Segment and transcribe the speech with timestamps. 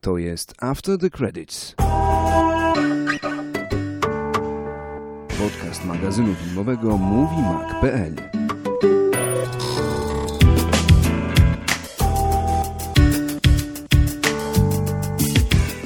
[0.00, 1.74] To jest After the Credits.
[5.38, 8.14] Podcast magazynu filmowego MovieMag.pl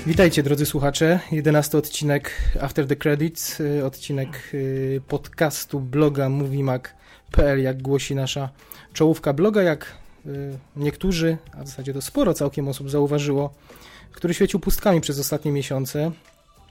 [0.06, 7.82] Witajcie drodzy słuchacze, 11 odcinek After the Credits, y, odcinek y, podcastu bloga moviemag.pl, jak
[7.82, 8.48] głosi nasza
[8.92, 9.96] czołówka bloga, jak
[10.26, 13.54] y, niektórzy, a w zasadzie to sporo całkiem osób zauważyło,
[14.14, 16.12] który świecił pustkami przez ostatnie miesiące.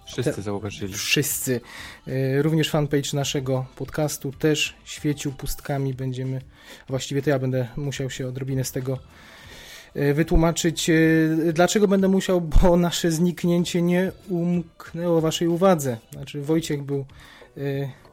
[0.08, 0.94] Wszyscy zauważyli.
[0.94, 1.62] Wszyscy.
[2.08, 5.94] Y, Również fanpage naszego podcastu też świecił pustkami.
[5.94, 6.42] Będziemy,
[6.90, 9.00] właściwie to ja będę musiał się odrobinę z tego
[9.96, 10.90] y, wytłumaczyć.
[10.90, 12.42] Y, Dlaczego będę musiał?
[12.42, 15.98] Bo nasze zniknięcie nie umknęło waszej uwadze.
[16.14, 17.06] Znaczy Wojciech był,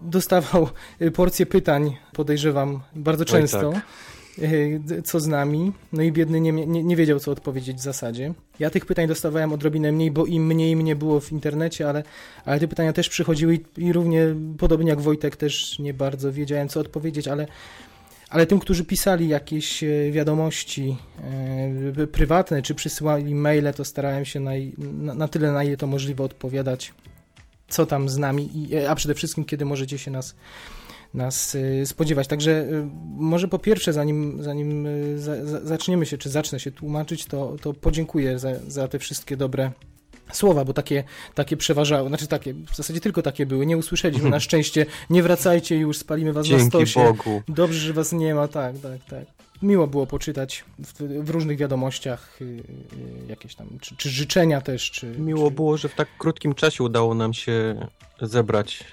[0.01, 0.69] dostawał
[1.15, 3.73] porcję pytań, podejrzewam, bardzo Oj, często.
[3.73, 3.83] tak.
[4.39, 5.73] Y, Co z nami?
[5.93, 8.34] No i biedny nie, nie, nie wiedział, co odpowiedzieć w zasadzie.
[8.59, 12.02] Ja tych pytań dostawałem odrobinę mniej, bo im mniej mnie było w internecie, ale,
[12.45, 14.27] ale te pytania też przychodziły i, i równie
[14.59, 17.46] podobnie jak Wojtek też nie bardzo wiedziałem, co odpowiedzieć, ale,
[18.29, 20.97] ale tym, którzy pisali jakieś e, wiadomości
[22.01, 25.87] e, prywatne, czy przysyłali maile, to starałem się naj, na, na tyle, na ile to
[25.87, 26.95] możliwe odpowiadać,
[27.69, 30.35] co tam z nami, i, e, a przede wszystkim, kiedy możecie się nas
[31.15, 32.27] nas e, spodziewać.
[32.27, 37.27] Także e, może po pierwsze, zanim, zanim za, za, zaczniemy się, czy zacznę się tłumaczyć,
[37.27, 39.71] to, to podziękuję za, za te wszystkie dobre
[40.33, 44.41] słowa, bo takie, takie przeważały, znaczy takie, w zasadzie tylko takie były, nie usłyszeliśmy, na
[44.41, 47.05] szczęście, nie wracajcie już, spalimy was na Dzięki stosie.
[47.05, 47.43] Bogu.
[47.49, 49.25] Dobrze, że was nie ma, tak, tak, tak.
[49.63, 52.63] Miło było poczytać w, w różnych wiadomościach y, y,
[53.29, 55.07] jakieś tam, czy, czy życzenia też, czy...
[55.19, 55.55] Miło czy...
[55.55, 57.87] było, że w tak krótkim czasie udało nam się
[58.21, 58.85] zebrać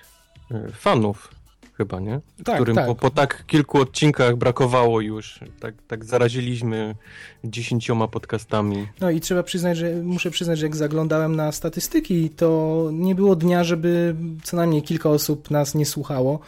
[0.73, 1.36] fanów,
[1.77, 2.19] chyba, nie?
[2.43, 2.85] Tak, Którym tak.
[2.85, 5.39] Po, po tak kilku odcinkach brakowało już.
[5.59, 6.95] Tak, tak zaraziliśmy
[7.43, 8.87] dziesięcioma podcastami.
[9.01, 13.35] No i trzeba przyznać, że muszę przyznać, że jak zaglądałem na statystyki, to nie było
[13.35, 16.39] dnia, żeby co najmniej kilka osób nas nie słuchało.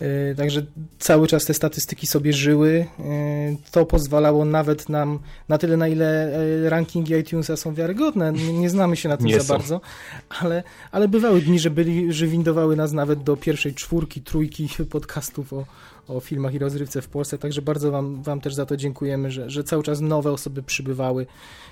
[0.00, 0.62] Yy, Także
[0.98, 2.86] cały czas te statystyki sobie żyły.
[2.98, 5.18] Yy, To pozwalało nawet nam
[5.48, 8.32] na tyle, na ile yy, rankingi iTunesa są wiarygodne.
[8.32, 9.54] Nie, znamy się na tym Nie za są.
[9.54, 9.80] bardzo,
[10.28, 10.62] ale,
[10.92, 15.66] ale bywały dni, że, byli, że windowały nas nawet do pierwszej czwórki, trójki podcastów o,
[16.08, 17.38] o filmach i rozrywce w Polsce.
[17.38, 21.26] Także bardzo wam, wam też za to dziękujemy, że, że cały czas nowe osoby przybywały.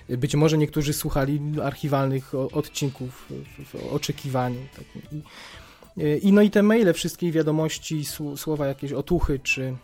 [0.08, 3.26] Być może niektórzy słuchali archiwalnych odcinków
[3.58, 4.60] w, w oczekiwaniu.
[4.76, 4.84] Tak.
[5.12, 5.22] I,
[6.22, 9.76] I no i te maile, wszystkie wiadomości, sł- słowa jakieś otuchy, czy,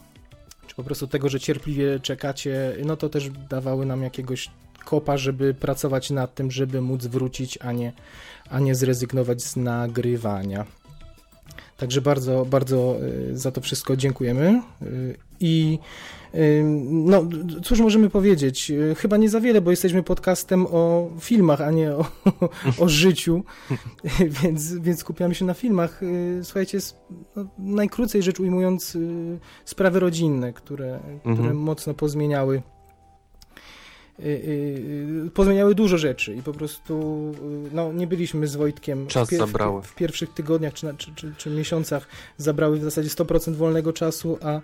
[0.66, 4.50] czy po prostu tego, że cierpliwie czekacie, no to też dawały nam jakiegoś
[4.84, 7.92] kopa, żeby pracować nad tym, żeby móc wrócić, a nie,
[8.50, 10.66] a nie zrezygnować z nagrywania.
[11.76, 12.96] Także bardzo, bardzo
[13.30, 14.62] y, za to wszystko dziękujemy.
[14.82, 16.21] Y, I y,
[16.84, 17.22] no,
[17.64, 18.70] cóż możemy powiedzieć?
[18.70, 22.04] Y, Chyba nie za wiele, bo jesteśmy podcastem o filmach, a nie o,
[22.84, 23.42] o życiu,
[24.42, 26.02] więc, więc skupiamy się na filmach.
[26.02, 26.78] Y, Słuchajcie,
[27.36, 31.56] no, najkrócej rzecz ujmując, y, sprawy rodzinne, które, które Mhm.
[31.56, 32.62] mocno pozmieniały
[35.34, 37.32] pozmieniały dużo rzeczy i po prostu
[37.72, 39.82] no, nie byliśmy z Wojtkiem Czas w, pier- zabrały.
[39.82, 42.06] w, pierwszych tygodniach czy, czy, czy, czy miesiącach
[42.36, 44.60] zabrały w zasadzie 100% wolnego czasu, a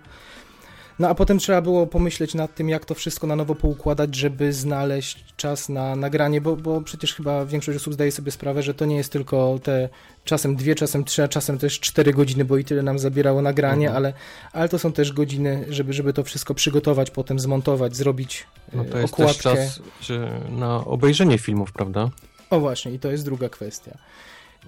[0.99, 4.53] no a potem trzeba było pomyśleć nad tym, jak to wszystko na nowo poukładać, żeby
[4.53, 8.85] znaleźć czas na nagranie, bo, bo przecież chyba większość osób zdaje sobie sprawę, że to
[8.85, 9.89] nie jest tylko te
[10.25, 13.87] czasem dwie, czasem trzy, a czasem też cztery godziny, bo i tyle nam zabierało nagranie,
[13.87, 13.95] Mhm.
[13.97, 14.13] ale,
[14.53, 18.85] ale to są też godziny, żeby, żeby to wszystko przygotować, potem zmontować, zrobić No e,
[18.85, 19.55] to jest okładkę.
[19.55, 20.17] też czas
[20.49, 22.09] na obejrzenie filmów, prawda?
[22.49, 23.97] O właśnie, i to jest druga kwestia.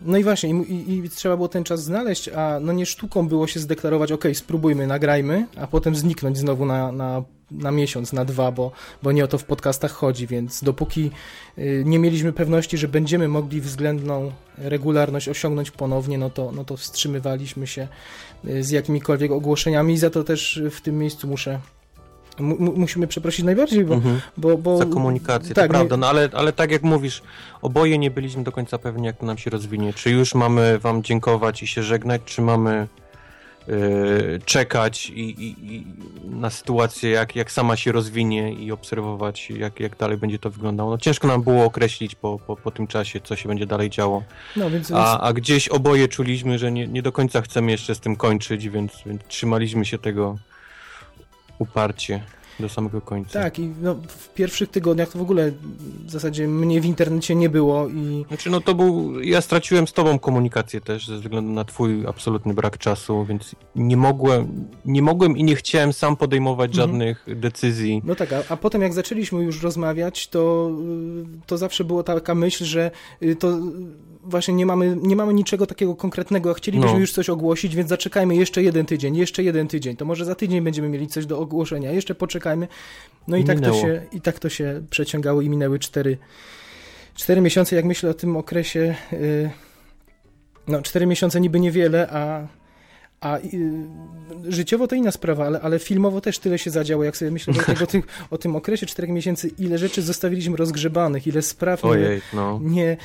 [0.06, 3.48] No i właśnie, i, i, trzeba było ten czas znaleźć, a no nie sztuką było
[3.48, 8.52] się zdeklarować, ok, spróbujmy, nagrajmy, a potem zniknąć znowu na, na, na miesiąc, na dwa,
[8.52, 8.72] bo,
[9.04, 11.12] bo nie o to w podcastach chodzi, więc dopóki
[11.58, 16.78] y, nie mieliśmy pewności, że będziemy mogli względną regularność osiągnąć ponownie, no to, no to
[16.78, 17.88] wstrzymywaliśmy się
[18.46, 19.94] y, z jakimikolwiek ogłoszeniami.
[19.94, 21.81] I za to też w tym miejscu muszę mu, mu-
[22.42, 24.22] musimy przeprosić najbardziej, bo, Mhm.
[24.38, 27.22] bo, bo Za komunikację, tak, to prawda, no ale, ale tak jak mówisz,
[27.62, 29.94] oboje nie byliśmy do końca pewni, jak to nam się rozwinie.
[29.94, 32.88] Czy już mamy wam dziękować i się żegnać, czy mamy
[33.68, 35.86] yy, czekać i, i, i
[36.30, 40.92] na sytuację, jak, jak sama się rozwinie i obserwować, jak, jak dalej będzie to wyglądało.
[40.92, 44.24] No ciężko nam było określić po, po, po tym czasie, co się będzie dalej działo.
[44.56, 48.00] no, więc, A, a gdzieś oboje czuliśmy, że nie, nie do końca chcemy jeszcze z
[48.00, 50.36] tym kończyć, więc, więc trzymaliśmy się tego
[51.62, 52.24] uparcie.
[52.60, 53.44] do samego końca.
[53.44, 55.52] Tak, i no, w pierwszych tygodniach to w ogóle
[56.06, 58.26] w zasadzie mnie w internecie nie było i...
[58.28, 59.22] Znaczy, no to był...
[59.22, 63.98] Ja straciłem z tobą komunikację też ze względu na twój absolutny brak czasu, więc nie
[63.98, 66.90] mogłem, nie mogłem i nie chciałem sam podejmować mhm.
[66.90, 68.02] żadnych decyzji.
[68.06, 70.72] No tak, a, a potem jak zaczęliśmy już rozmawiać, to,
[71.24, 72.92] y, to zawsze była taka myśl, że
[73.24, 73.60] y, to
[74.24, 77.00] właśnie nie mamy, nie mamy niczego takiego konkretnego, a chcielibyśmy no.
[77.00, 80.62] już coś ogłosić, więc zaczekajmy jeszcze jeden tydzień, jeszcze jeden tydzień, to może za tydzień
[80.62, 82.68] będziemy mieli coś do ogłoszenia, jeszcze poczekajmy.
[83.28, 86.18] No i, tak, to się, i tak to się przeciągało i minęły cztery,
[87.16, 89.50] cztery miesiące, jak myślę o tym okresie, yy,
[90.68, 92.48] no cztery miesiące niby niewiele, a
[93.22, 93.42] a y,
[94.50, 97.54] życiowo to inna sprawa, ale, ale filmowo też tyle się zadziało, jak sobie myślę
[97.84, 102.60] o, tym, o tym okresie czterech miesięcy, ile rzeczy zostawiliśmy rozgrzebanych, ile spraw Ojej, no.
[102.64, 102.98] nie...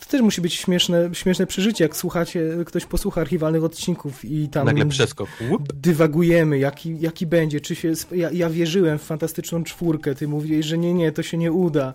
[0.00, 4.66] To też musi być śmieszne, śmieszne przeżycie, jak słuchacie, ktoś posłucha archiwalnych odcinków i tam...
[4.66, 5.28] Nagle przeskok.
[5.50, 5.72] Łup.
[5.72, 7.92] Dywagujemy, jaki, jaki będzie, czy się...
[8.12, 11.92] Ja, ja wierzyłem w fantastyczną czwórkę, ty mówiłeś, że nie, nie, to się nie uda.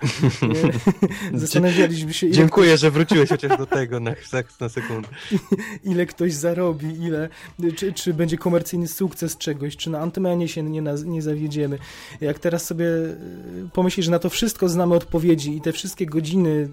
[1.33, 2.31] Zastanawialiśmy się...
[2.31, 2.79] Dziękuję, ktoś...
[2.79, 4.15] że wróciłeś chociaż do tego na,
[4.59, 5.07] na sekundę.
[5.83, 7.29] ile ktoś zarobi ile,
[7.75, 11.77] czy, czy będzie komercyjny sukces czegoś, czy na Antymenie się nie, nie zawiedziemy.
[12.21, 13.15] Jak teraz sobie e,
[13.73, 16.69] pomyślisz, że na to wszystko znamy odpowiedzi i te wszystkie godziny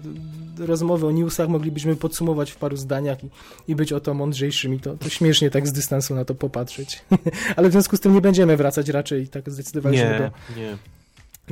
[0.57, 3.27] rozmowy o newsach moglibyśmy podsumować w paru zdaniach i,
[3.67, 7.01] i być o to mądrzejszymi, to, to śmiesznie tak z dystansu na to popatrzeć.
[7.55, 10.61] Ale w związku z tym nie będziemy wracać raczej tak zdecydowaliśmy nie, do...
[10.61, 10.77] Nie,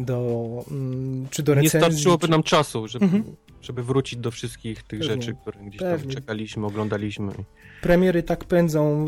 [0.05, 1.79] do, mm, czy do recenzji.
[1.79, 2.31] Nie starczyłoby czy...
[2.31, 3.23] nam czasu, żeby, mhm.
[3.61, 5.15] Żeby wrócić do wszystkich tych Pewnie.
[5.15, 6.13] rzeczy, które gdzieś Pewnie.
[6.13, 7.31] tam czekaliśmy, oglądaliśmy
[7.81, 9.05] premiery tak pędzą,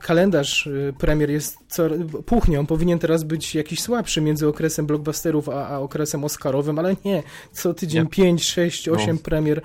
[0.00, 1.88] kalendarz y, premier jest co,
[2.26, 7.22] puchnią, powinien teraz być jakiś słabszy między okresem blockbusterów a, a okresem oscarowym, ale nie,
[7.52, 8.10] co tydzień nie.
[8.10, 9.22] 5, 6, 8 no.
[9.22, 9.62] premier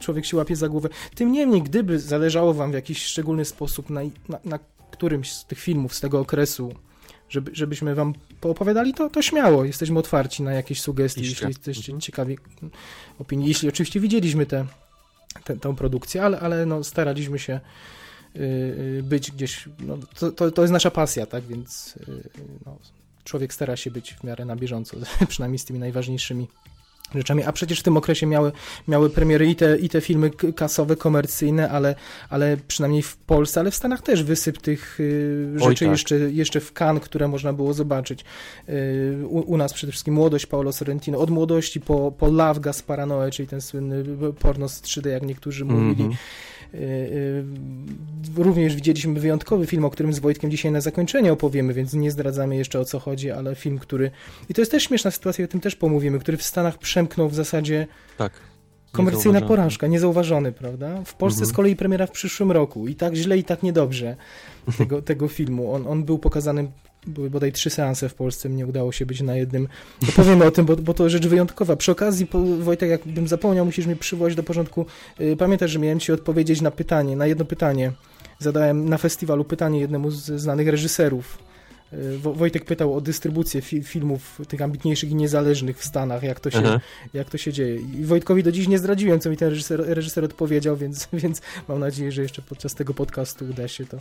[0.00, 0.88] człowiek się łapie za głowę.
[1.14, 4.58] Tym niemniej, gdyby zależało wam w jakiś szczególny sposób na, na, na
[4.90, 6.74] którymś z tych filmów z tego okresu,
[7.28, 9.64] żeby, żebyśmy wam poopowiadali, to, to śmiało.
[9.64, 12.00] Jesteśmy otwarci na jakieś sugestie, jeśli jesteście mhm.
[12.00, 12.38] ciekawi
[13.18, 13.48] opinii.
[13.48, 14.66] Jeśli oczywiście widzieliśmy te
[15.44, 17.60] tę, tę produkcję, ale, ale no, staraliśmy się
[18.36, 22.30] y, y, być gdzieś, no, to, to, to jest nasza pasja, tak, więc y,
[22.66, 22.78] no,
[23.24, 24.96] człowiek stara się być w miarę na bieżąco,
[25.28, 26.48] przynajmniej z tymi najważniejszymi
[27.14, 28.52] rzeczami, a przecież w tym okresie miały,
[28.88, 31.94] miały premiery i te, i te filmy kasowe, komercyjne, ale,
[32.30, 34.98] ale przynajmniej w Polsce, ale w Stanach też wysyp tych
[35.56, 35.92] rzeczy tak.
[35.92, 38.24] jeszcze, jeszcze w Cannes, które można było zobaczyć.
[39.28, 43.30] u, u, nas przede wszystkim Młodość Paolo Sorrentino, od młodości po, po Love Gaspara Noe,
[43.30, 44.04] czyli ten słynny
[44.38, 46.14] porno z 3D, jak niektórzy mm -hmm.
[46.74, 47.44] Y, y,
[48.36, 52.56] również widzieliśmy wyjątkowy film, o którym z Wojtkiem dzisiaj na zakończenie opowiemy, więc nie zdradzamy
[52.56, 54.10] jeszcze o co chodzi, ale film, który...
[54.48, 57.34] I to jest też śmieszna sytuacja, o tym też pomówimy, który w Stanach przemknął w
[57.34, 57.86] zasadzie...
[58.18, 58.32] Tak.
[58.92, 61.02] Komercyjna porażka, niezauważony, prawda?
[61.04, 61.50] W Polsce mhm.
[61.50, 64.16] z kolei premiera w przyszłym roku i tak źle i tak niedobrze
[64.78, 65.74] tego, tego filmu.
[65.74, 66.70] On, on był pokazany
[67.06, 69.68] były bodaj trzy seanse w Polsce, mnie udało się być na jednym.
[70.06, 71.76] To powiemy o tym, bo, bo to rzecz wyjątkowa.
[71.76, 72.26] Przy okazji,
[72.60, 74.86] Wojtek, jakbym zapomniał, musisz mnie przywołać do porządku.
[75.20, 77.92] Y, pamiętasz, że miałem ci odpowiedzieć na pytanie, na jedno pytanie.
[78.38, 81.47] Zadałem na festiwalu pytanie jednemu z znanych reżyserów.
[81.92, 86.50] Y, Wojtek pytał o dystrybucję fi filmów tych ambitniejszych i niezależnych w Stanach, jak to,
[86.50, 86.80] się,
[87.14, 87.76] jak to się dzieje.
[87.76, 91.80] I Wojtkowi do dziś nie zdradziłem, co mi ten reżyser, reżyser odpowiedział, więc, więc mam
[91.80, 93.98] nadzieję, że jeszcze podczas tego podcastu uda się to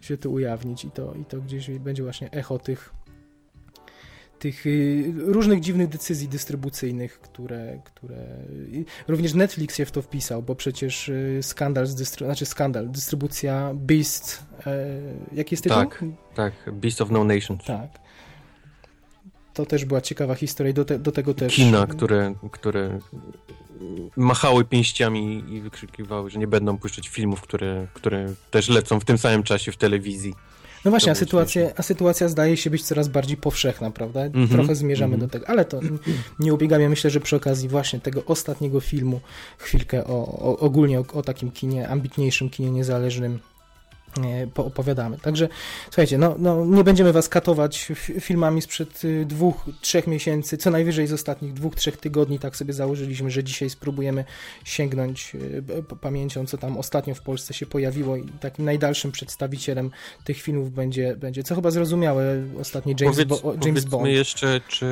[0.00, 2.90] się to ujawnić i to, i to gdzieś będzie właśnie echo tych,
[4.38, 8.16] tych y, różnych dziwnych decyzji dystrybucyjnych, które, które
[9.08, 12.26] również Netflix się w to wpisał, bo przecież y, skandal, z dystry...
[12.26, 14.86] znaczy skandal, dystrybucja Beast, e,
[15.32, 15.78] jaki jest tytuł?
[15.78, 16.04] Tak,
[16.34, 17.58] tak, Beast of No Nation.
[17.58, 17.90] Tak.
[19.54, 21.54] To też była ciekawa historia do, te, do tego też.
[21.54, 22.98] Kina, które, które
[24.16, 29.18] machały pięściami i wykrzykiwały, że nie będą puszczać filmów, które, które też lecą w tym
[29.18, 30.34] samym czasie w telewizji.
[30.84, 34.20] No właśnie, a sytuacja, a sytuacja zdaje się być coraz bardziej powszechna, prawda?
[34.20, 35.30] Mm -hmm, Trochę zmierzamy mm -hmm.
[35.30, 35.80] do tego, ale to
[36.38, 36.88] nie ubiegamy.
[36.88, 39.20] Myślę, że przy okazji właśnie tego ostatniego filmu
[39.58, 43.38] chwilkę o, o ogólnie o, o takim kinie, ambitniejszym kinie niezależnym
[44.56, 45.18] opowiadamy.
[45.18, 45.48] Także
[45.84, 51.06] słuchajcie, no, no, nie będziemy was katować filmami sprzed y, dwóch, trzech miesięcy, co najwyżej
[51.06, 54.24] z ostatnich dwóch, trzech tygodni, tak sobie założyliśmy, że dzisiaj spróbujemy
[54.64, 55.62] sięgnąć y,
[56.00, 59.90] pamięcią, co tam ostatnio w Polsce się pojawiło i takim najdalszym przedstawicielem
[60.24, 64.06] tych filmów będzie, będzie co chyba zrozumiałe, ostatni James, Powiedz, Bo James Bond.
[64.06, 64.88] jeszcze, czy,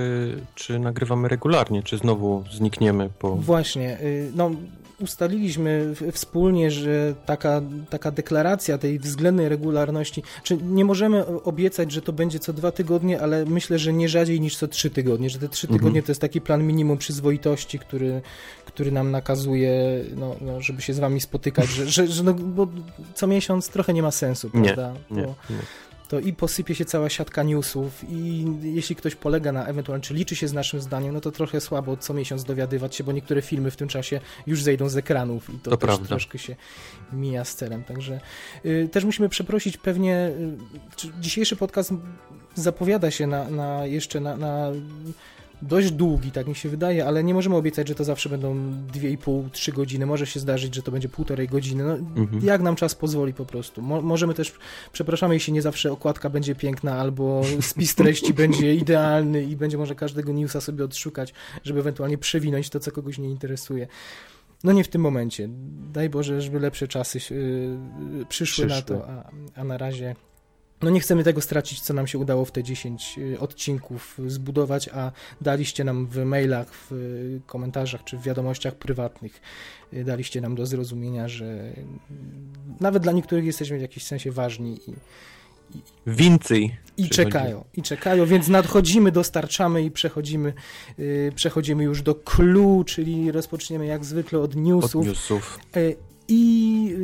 [0.54, 3.36] czy nagrywamy regularnie, czy znowu znikniemy po...
[3.36, 4.50] Właśnie, y, no
[5.00, 12.12] ustaliliśmy wspólnie, że taka, taka deklaracja tej względnej regularności, czy nie możemy obiecać, że to
[12.12, 15.48] będzie co dwa tygodnie, ale myślę, że nie rzadziej niż co trzy tygodnie, że te
[15.48, 16.04] trzy tygodnie mhm.
[16.04, 18.22] to jest taki plan minimum przyzwoitości, który,
[18.64, 22.66] który nam nakazuje, no, no żeby się z wami spotykać, że, że, że no, bo
[23.14, 24.94] co miesiąc trochę nie ma sensu, prawda?
[25.10, 25.56] Nie, nie, nie.
[26.06, 30.36] To i posypie się cała siatka newsów i jeśli ktoś polega na ewentualnie, czy liczy
[30.36, 33.70] się z naszym zdaniem, no to trochę słabo co miesiąc dowiadywać się, bo niektóre filmy
[33.70, 36.06] w tym czasie już zejdą z ekranów i to, To też prawda.
[36.08, 36.56] troszkę się
[37.12, 37.84] mija z celem.
[37.84, 38.20] Także
[38.66, 40.56] y, też musimy przeprosić pewnie, y,
[40.96, 41.92] czy dzisiejszy podcast
[42.54, 44.70] zapowiada się na, na jeszcze na, na
[45.62, 48.54] dość długi, tak mi się wydaje, ale nie możemy obiecać, że to zawsze będą
[48.92, 50.06] 2,5-3 godziny.
[50.06, 51.84] Może się zdarzyć, że to będzie półtorej godziny.
[51.84, 52.44] No, Mhm.
[52.44, 53.82] Jak nam czas pozwoli po prostu.
[53.82, 54.52] Mo możemy też,
[54.92, 59.94] przepraszamy, jeśli nie zawsze okładka będzie piękna, albo spis treści będzie idealny i będzie może
[59.94, 61.34] każdego newsa sobie odszukać,
[61.64, 63.86] żeby ewentualnie przewinąć to, co kogoś nie interesuje.
[64.64, 65.48] No nie w tym momencie.
[65.92, 68.96] Daj Boże, żeby lepsze czasy yy, przyszły, na Przyszły.
[68.96, 70.14] to, a, a na razie
[70.82, 74.88] no nie chcemy tego stracić, co nam się udało w te 10 y, odcinków zbudować,
[74.88, 79.40] a daliście nam w mailach, w y, komentarzach czy w wiadomościach prywatnych,
[79.92, 81.84] y, daliście nam do zrozumienia, że y,
[82.80, 84.92] nawet dla niektórych jesteśmy w jakimś sensie ważni i,
[86.06, 86.76] Więcej.
[86.96, 90.52] i czekają, i czekają, więc nadchodzimy, dostarczamy i przechodzimy,
[90.98, 95.06] y, przechodzimy już do clue, czyli rozpoczniemy jak zwykle od Od newsów.
[95.06, 95.58] newsów.
[96.28, 96.96] I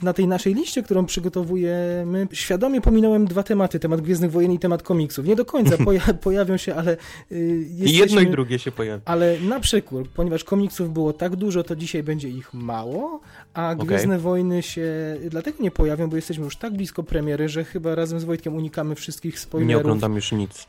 [0.00, 4.58] y, na tej naszej liście, którą przygotowujemy, świadomie pominąłem dwa tematy, temat Gwiezdnych Wojen i
[4.58, 5.26] temat komiksów.
[5.26, 6.96] Nie do końca poja pojawią się, ale
[7.32, 7.98] y, jesteśmy...
[7.98, 9.02] jedno i drugie się pojawi.
[9.04, 13.20] Ale na przekór, ponieważ komiksów było tak dużo, to dzisiaj będzie ich mało,
[13.54, 17.94] a Gwiezdne Wojny się dlatego nie pojawią, bo jesteśmy już tak blisko premiery, że chyba
[17.94, 19.82] razem z Wojtkiem unikamy wszystkich Nie spoilerów.
[19.82, 20.66] oglądam już nic.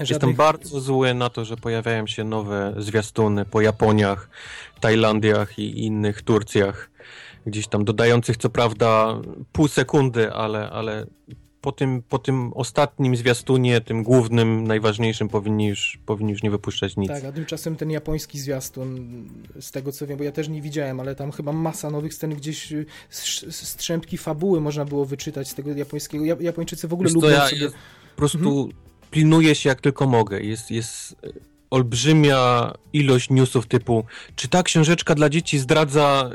[0.00, 4.30] Jestem żadnych- bardzo zły na to, że pojawiają się nowe zwiastuny po Japoniach,
[4.80, 6.90] Tajlandiach i innych Turcjach.
[7.48, 9.20] Gdzieś tam dodających co prawda
[9.52, 11.06] pół sekundy, ale, ale
[11.60, 16.96] po, tym, po tym ostatnim zwiastunie, tym głównym, najważniejszym powinni już, powinni już nie wypuszczać
[16.96, 17.08] nic.
[17.08, 19.08] Tak, a tymczasem ten japoński zwiastun,
[19.60, 22.34] z tego co wiem, bo ja też nie widziałem, ale tam chyba masa nowych scen,
[22.34, 22.86] gdzieś y,
[23.50, 26.24] strzępki fabuły można było wyczytać z tego japońskiego.
[26.24, 27.70] Ja- Japończycy w ogóle Wiesz lubią ja sobie...
[27.70, 28.68] po prostu
[29.10, 30.40] pilnuję się jak tylko mogę.
[30.40, 31.16] Jest, jest
[31.70, 34.04] olbrzymia ilość newsów typu,
[34.36, 36.30] czy ta książeczka dla dzieci zdradza,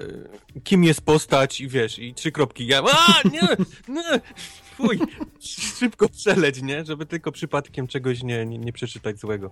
[0.55, 2.67] e, kim jest postać i wiesz, i trzy kropki.
[2.67, 3.41] Ja, a, nie,
[3.87, 4.19] nie,
[4.77, 4.99] fuj,
[5.79, 6.85] szybko przeleć, nie?
[6.85, 9.51] Żeby tylko przypadkiem czegoś nie, nie, nie przeczytać złego.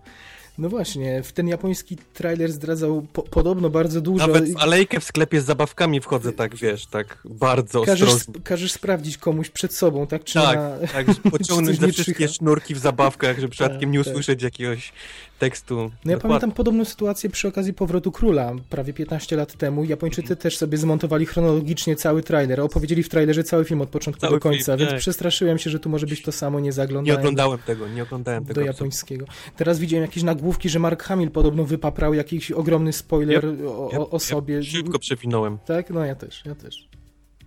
[0.58, 4.28] No właśnie, w ten japoński trailer zdradzał po, podobno bardzo dużo.
[4.28, 8.42] Nawet w alejkę w sklepie z zabawkami wchodzę tak, wiesz, tak bardzo Każesz, ostrożnie.
[8.44, 10.24] każesz sprawdzić komuś przed sobą, tak?
[10.24, 10.88] Czy Tak, na...
[10.88, 14.08] tak, pociągnąć nie te wszystkie sznurki w zabawkach, żeby przypadkiem Tak, nie tak.
[14.08, 14.94] usłyszeć jakiegoś
[15.40, 15.76] tekstu.
[15.76, 16.20] No ja Dokładnie.
[16.22, 19.84] pamiętam podobną sytuację przy okazji powrotu króla prawie 15 lat temu.
[19.84, 24.34] Japończycy też sobie zmontowali chronologicznie cały trailer, opowiedzieli w trailerze cały film od początku Cały
[24.34, 25.00] do końca, film, więc tak.
[25.00, 28.44] przestraszyłem się, że tu może być to samo, nie Nie zaglądałem oglądałem tego, nie oglądałem
[28.44, 28.62] do tego.
[28.62, 28.78] absolutnie.
[28.86, 29.26] japońskiego.
[29.58, 34.10] Teraz widziałem jakieś nagłówki, że Mark Hamill podobno wypaprał jakiś ogromny spoiler o, Ja- o,
[34.10, 34.56] o sobie.
[34.56, 35.58] Ja szybko przewinąłem.
[35.66, 35.90] Tak?
[35.90, 36.88] No ja też, ja też.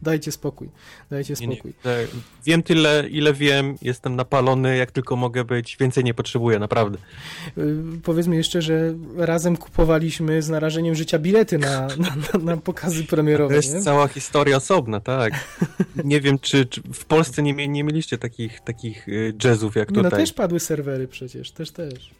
[0.03, 0.69] Dajcie spokój,
[1.11, 1.55] dajcie Nie, nie.
[1.55, 1.73] spokój.
[1.85, 2.07] E,
[2.47, 6.99] Wiem tyle, ile wiem, jestem napalony, jak tylko mogę być, więcej nie potrzebuję, naprawdę.
[7.59, 13.03] Y, Powiedzmy jeszcze, że razem kupowaliśmy z narażeniem życia bilety na, na, na, na pokazy
[13.05, 13.55] To premierowe.
[13.55, 13.83] jest nie?
[13.83, 15.33] cała historia osobna, tak.
[16.05, 19.97] Nie wiem, czy, czy w Polsce nie, nie mieliście takich, takich y, jazzów jak Nie,
[19.97, 20.21] no tutaj.
[20.21, 22.11] też padły serwery przecież, też, też.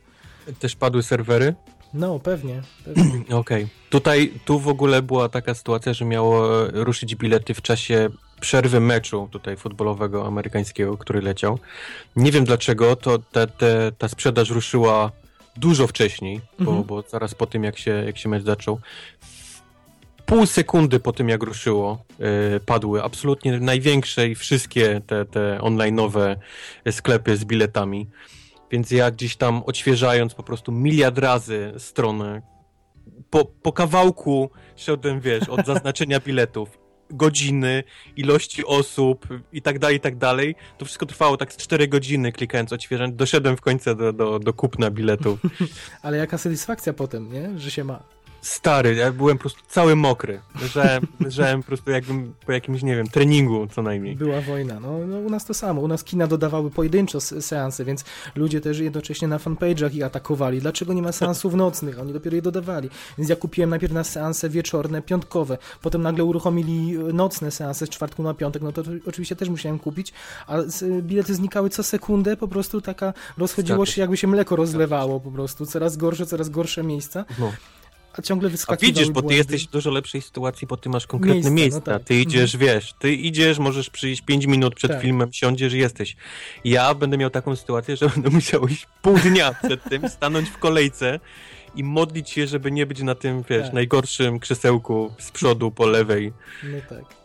[0.59, 1.55] Też padły serwery?
[1.95, 2.63] No, pewnie.
[2.85, 3.25] pewnie.
[3.37, 3.67] Okej.
[3.91, 8.09] Tutaj, tu w ogóle była taka sytuacja, że miało e, ruszyć bilety w czasie
[8.41, 11.59] przerwy meczu tutaj futbolowego amerykańskiego, który leciał.
[12.17, 15.13] Nie wiem dlaczego, to te, te, ta sprzedaż ruszyła
[15.57, 16.85] dużo wcześniej, bo, Mhm.
[16.87, 18.81] bo zaraz po tym jak się, jak się mecz zaczął.
[20.27, 22.05] Pół sekundy po tym jak ruszyło,
[22.57, 26.37] e, padły absolutnie największe i wszystkie te, te online'owe
[26.91, 28.07] sklepy z biletami.
[28.71, 32.43] Więc ja gdzieś tam odświeżając po prostu miliard razy stronę,
[33.31, 36.79] po, po kawałku szedłem, wiesz, od zaznaczenia biletów,
[37.11, 37.85] godziny,
[38.17, 40.55] ilości osób i tak dalej, i tak dalej.
[40.79, 43.17] To wszystko trwało tak z 4 godziny, klikając odświeżając.
[43.17, 45.41] Doszedłem w końcu do, do, do kupna biletów.
[46.03, 47.59] Ale jaka satysfakcja potem, nie?
[47.59, 48.03] Że się ma.
[48.49, 50.41] Stary, ja byłem po prostu cały mokry.
[50.63, 54.17] Leżałem, leżałem po prostu jakbym po jakimś, nie wiem, treningu co najmniej.
[54.17, 54.81] Była wojna.
[54.81, 55.81] No, no u nas to samo.
[55.81, 60.61] U nas kina dodawały pojedynczo se- seanse, więc ludzie też jednocześnie na fanpage'ach ich atakowali.
[60.61, 62.01] Dlaczego nie ma seansów nocnych?
[62.01, 62.91] Oni dopiero je dodawali.
[63.19, 65.59] Więc ja kupiłem najpierw na seanse wieczorne, piątkowe.
[65.83, 68.63] Potem nagle uruchomili e, nocne seanse z czwartku na piątek.
[68.63, 70.13] No to oczywiście też musiałem kupić.
[70.47, 72.37] A z- bilety znikały co sekundę.
[72.37, 74.01] Po prostu taka rozchodziło się.
[74.01, 75.67] jakby się mleko rozlewało po prostu.
[75.67, 77.25] Coraz gorsze, coraz gorsze miejsca.
[77.39, 77.53] No.
[78.19, 81.07] A ciągle A wyskakiwały widzisz, bo ty jesteś w dużo lepszej sytuacji, bo ty masz
[81.07, 81.81] konkretne no miejsca.
[81.81, 82.05] tak.
[82.05, 85.03] Ty idziesz, wiesz, ty idziesz, możesz przyjść 5 minut przed Tak.
[85.03, 86.17] filmem, siądziesz i jesteś.
[86.65, 90.59] Ja będę miał taką sytuację, że będę musiał iść pół dnia przed tym, stanąć w
[90.59, 91.21] kolejce
[91.77, 93.73] i modlić się, żeby nie być na tym, wiesz, Tak.
[93.73, 96.33] najgorszym krzesełku z przodu po lewej.
[96.65, 97.24] No tak.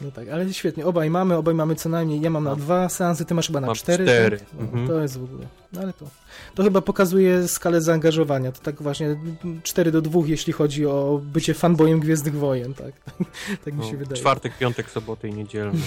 [0.00, 0.86] No tak, ale świetnie.
[0.86, 2.20] Obaj mamy, obaj mamy co najmniej.
[2.20, 2.58] Ja mam na Mam.
[2.58, 4.04] dwa seansy, ty masz chyba na Mam cztery.
[4.04, 4.48] cztery, tak?
[4.54, 4.86] No, mhm.
[4.88, 5.46] To jest w ogóle.
[5.72, 6.06] No ale to.
[6.54, 8.52] To chyba pokazuje skalę zaangażowania.
[8.52, 9.16] To tak właśnie
[9.62, 12.92] 4 do 2, jeśli chodzi o bycie fanboyem Gwiezdnych Wojen, tak?
[13.64, 14.16] tak mi No, się wydaje.
[14.20, 15.78] czwartek, piątek, soboty i niedzielny.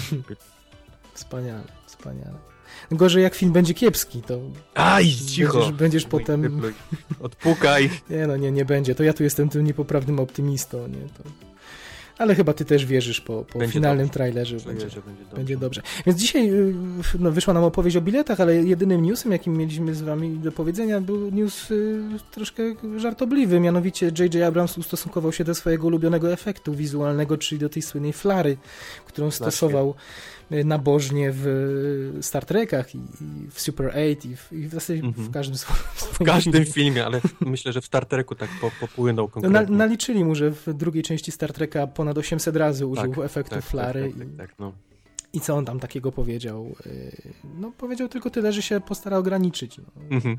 [1.13, 2.37] Wspaniale, wspaniale.
[2.91, 4.39] Gorzej jak film będzie kiepski, to
[4.73, 5.53] Aj, cicho!
[5.59, 6.61] będziesz, będziesz potem...
[7.19, 7.89] Odpukaj.
[8.09, 8.95] Nie no, nie, nie będzie.
[8.95, 10.95] To ja tu jestem tym niepoprawnym optymistą, nie?
[11.17, 11.23] To...
[12.21, 14.13] Ale chyba ty też wierzysz po, po finalnym dobrze.
[14.13, 14.59] trailerze.
[14.59, 15.35] że Będzie, będzie dobrze.
[15.35, 15.81] będzie dobrze.
[16.05, 16.73] Więc dzisiaj y,
[17.19, 21.01] no, wyszła nam opowieść o biletach, ale jedynym newsem, jakim mieliśmy z wami do powiedzenia,
[21.01, 22.01] był news y,
[22.31, 22.63] troszkę
[22.97, 23.59] żartobliwy.
[23.59, 24.35] Mianowicie J.J.
[24.35, 28.57] Abrams ustosunkował się do swojego ulubionego efektu wizualnego, czyli do tej słynnej flary,
[29.05, 29.95] którą stosował
[30.65, 31.47] nabożnie w
[32.17, 35.27] y, Star Trekach i, i w Super 8 i w, i w zasadzie Mhm.
[35.27, 35.57] w każdym
[35.97, 39.75] W każdym filmie, ale myślę, że w Star Treku tak po, popłynął No, na, konkretnie.
[39.77, 43.63] naliczyli mu, że w drugiej części Star Treka ponad 800 razy użył Tak, efektu tak,
[43.63, 44.01] flary.
[44.09, 44.73] Tak, tak, tak, tak, no.
[45.33, 46.75] I, co on tam takiego powiedział?
[46.85, 47.11] Yy,
[47.59, 49.77] No powiedział tylko tyle, że się postara ograniczyć.
[49.77, 49.83] No.
[50.09, 50.37] Mhm.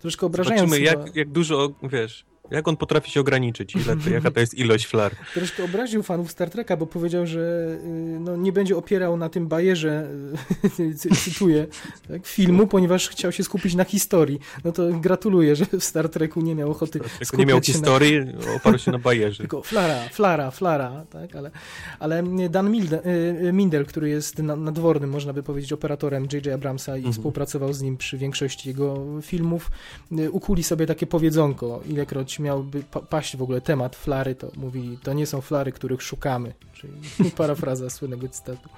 [0.00, 4.10] Troszkę obrażając Zobaczymy, chyba, jak, jak dużo, wiesz, jak on potrafi się ograniczyć, ile to,
[4.10, 5.12] jaka to jest ilość flar.
[5.34, 7.40] troszkę obraził fanów Star Treka, bo powiedział, że
[7.84, 10.08] yy, no, nie będzie opierał na tym bajerze,
[10.98, 11.66] cy- cytuję,
[12.08, 14.40] tak, filmu, ponieważ chciał się skupić na historii.
[14.64, 17.74] No to gratuluję, że w Star Treku nie miał ochoty Jak nie miał się na
[17.78, 18.18] historii,
[18.56, 19.38] oparł się na bajerze.
[19.42, 21.50] Tylko flara, flara, flara, tak, ale,
[21.98, 23.02] ale Dan Milde,
[23.48, 26.46] y, Mindel, który jest na- nadwornym, można by powiedzieć, operatorem J.J.
[26.54, 27.12] Abramsa i Mhm.
[27.12, 29.70] współpracował z nim przy większości jego filmów,
[30.18, 34.98] y, ukuli sobie takie powiedzonko, ilekroć miałby pa paść w ogóle temat flary, to mówi,
[35.02, 36.92] to nie są flary, których szukamy, czyli
[37.36, 38.68] parafraza słynnego cytatu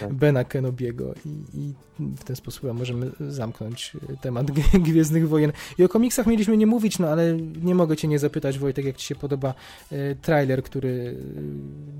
[0.00, 0.12] Tak.
[0.14, 5.52] Bena Kenobiego i, i w ten sposób możemy zamknąć temat Gwie- Gwiezdnych Wojen.
[5.78, 8.96] I o komiksach mieliśmy nie mówić, no ale nie mogę cię nie zapytać, Wojtek, jak
[8.96, 9.54] ci się podoba
[9.92, 11.16] e, trailer, który y,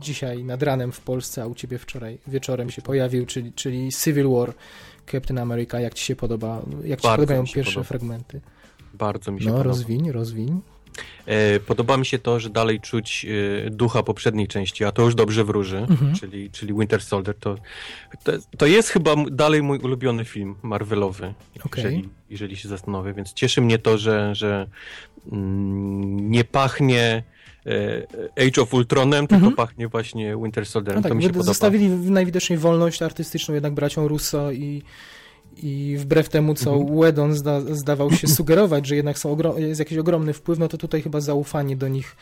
[0.01, 4.29] dzisiaj nad ranem w Polsce, a u ciebie wczoraj wieczorem się pojawił, czyli, czyli Civil
[4.31, 4.55] War
[5.13, 5.81] Captain America.
[5.81, 6.63] Jak ci się podoba?
[6.85, 7.89] Jak ci się podobają się pierwsze podoba.
[7.89, 8.41] fragmenty?
[8.95, 9.69] Bardzo mi się No, podoba.
[9.69, 10.61] rozwiń, rozwiń.
[11.27, 13.27] E, Podoba mi się to, że dalej czuć
[13.67, 16.15] e, ducha poprzedniej części, a to już dobrze wróży, Mhm.
[16.15, 17.35] czyli, czyli Winter Soldier.
[17.41, 17.55] To,
[18.25, 21.35] to, to jest chyba dalej mój ulubiony film Marvelowy,
[21.65, 21.85] Okej.
[21.85, 24.67] jeżeli, jeżeli się zastanowię, więc cieszy mnie to, że, że
[25.33, 27.23] mm, nie pachnie
[28.37, 29.57] e, Age of Ultronem, tylko Mhm.
[29.57, 30.97] pachnie właśnie Winter Soldierem.
[30.99, 31.45] No tak, to mi się podoba.
[31.45, 34.83] zostawili najwidoczniej wolność artystyczną jednak braciom Russo i,
[35.63, 37.01] i wbrew temu, co Mhm.
[37.01, 40.79] Wedon zda, zdawał się sugerować, że jednak są ogro- jest jakiś ogromny wpływ, no to
[40.79, 42.17] tutaj chyba zaufanie do nich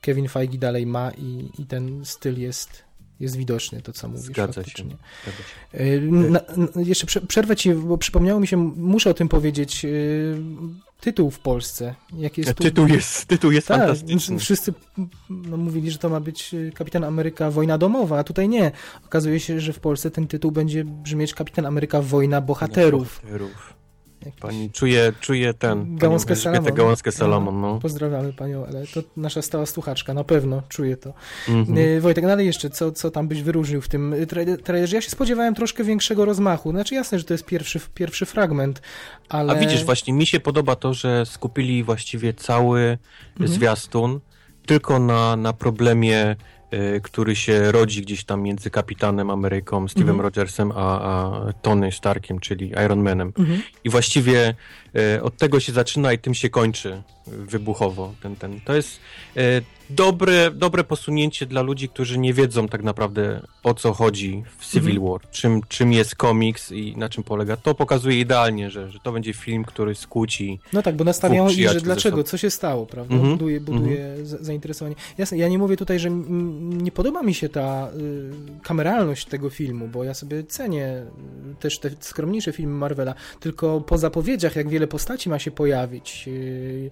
[0.00, 2.82] Kevin Feige dalej ma i, i ten styl jest,
[3.20, 4.70] jest widoczny, to co mówisz Zgadza się.
[4.70, 5.38] Zgadza
[5.74, 5.84] się.
[5.84, 9.84] Y, Na, na, jeszcze prze, przerwę ci, bo przypomniało mi się, muszę o tym powiedzieć,
[9.84, 10.36] y,
[11.00, 11.94] tytuł w Polsce.
[12.16, 12.62] Jak jest tu...
[12.62, 14.38] Tytuł jest, tytuł jest Tak, fantastyczny.
[14.38, 14.74] wszyscy
[15.30, 18.72] no, mówili, że to ma być y, Kapitan Ameryka Wojna Domowa, a tutaj nie.
[19.06, 23.20] Okazuje się, że w Polsce ten tytuł będzie brzmieć Kapitan Ameryka Wojna Bohaterów.
[23.22, 23.77] Bohaterów.
[24.28, 25.96] Jakiś- Pani czuje, czuje ten.
[25.96, 26.74] Gałązkę panią Salamon.
[26.74, 27.78] Gałązkę Salamon, no.
[27.82, 31.12] Pozdrawiamy panią, ale to nasza stała słuchaczka, na pewno czuje to.
[31.48, 31.78] Mhm.
[31.78, 34.96] Y, Wojtek, dalej jeszcze, co, co tam byś wyróżnił w tym tra- trailerze?
[34.96, 36.70] Ja się spodziewałem troszkę większego rozmachu.
[36.70, 38.82] Znaczy jasne, że to jest pierwszy, pierwszy fragment,
[39.28, 39.52] ale...
[39.52, 42.98] A widzisz, właśnie mi się podoba to, że skupili właściwie cały
[43.32, 43.50] Mhm.
[43.50, 44.20] zwiastun
[44.66, 46.36] tylko na, na problemie,
[47.02, 50.20] który się rodzi gdzieś tam między kapitanem Ameryką, Steve'em Mhm.
[50.20, 53.32] Rogersem, a, a Tony Starkiem, czyli Iron Manem.
[53.38, 53.62] Mhm.
[53.84, 54.54] I właściwie
[55.22, 58.14] od tego się zaczyna i tym się kończy e, wybuchowo.
[58.22, 58.60] Ten, ten.
[58.60, 59.00] To jest
[59.36, 59.40] e,
[59.90, 64.96] dobre, dobre posunięcie dla ludzi, którzy nie wiedzą tak naprawdę o co chodzi w Civil
[64.96, 65.12] Mhm.
[65.12, 67.56] War, czym, czym jest komiks i na czym polega.
[67.56, 70.60] To pokazuje idealnie, że, że to będzie film, który skłóci.
[70.72, 73.14] No tak, bo nastawiają i że dlaczego, co się stało, prawda?
[73.14, 74.96] Mhm, Buduje, buduje za- zainteresowanie.
[75.18, 79.88] Jasne, ja nie mówię tutaj, że nie podoba mi się ta y, kameralność tego filmu,
[79.88, 81.02] bo ja sobie cenię
[81.52, 86.24] y, też te skromniejsze filmy Marvela, tylko po zapowiedziach, jak wiele postaci ma się pojawić
[86.28, 86.90] y,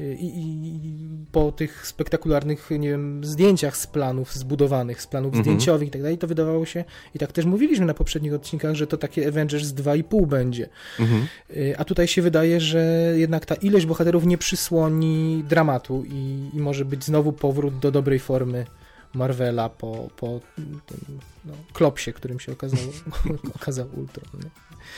[0.00, 5.44] y, i, i po tych spektakularnych, nie wiem, zdjęciach z planów zbudowanych, z planów Mhm.
[5.44, 8.86] zdjęciowych i tak dalej, to wydawało się, i tak też mówiliśmy na poprzednich odcinkach, że
[8.86, 10.68] to takie Avengers 2,5 będzie.
[11.00, 11.26] Mhm.
[11.56, 16.58] Y, A tutaj się wydaje, że jednak ta ilość bohaterów nie przysłoni dramatu i, i
[16.60, 18.66] może być znowu powrót do dobrej formy
[19.14, 20.40] Marvela po, po
[20.86, 22.78] tym no, klopsie, którym się okazał,
[23.60, 24.26] okazał Ultron.
[24.42, 24.50] Nie?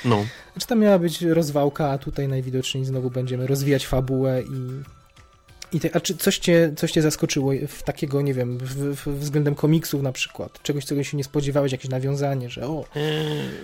[0.04, 0.26] No.
[0.52, 4.82] Znaczy tam miała być rozwałka, a tutaj najwidoczniej znowu będziemy rozwijać fabułę i
[5.72, 9.08] i te, a czy coś cię, coś cię zaskoczyło w takiego, nie wiem, w, w,
[9.18, 10.62] względem komiksów na przykład?
[10.62, 13.00] Czegoś, czego się nie spodziewałeś, jakieś nawiązanie, że o, E,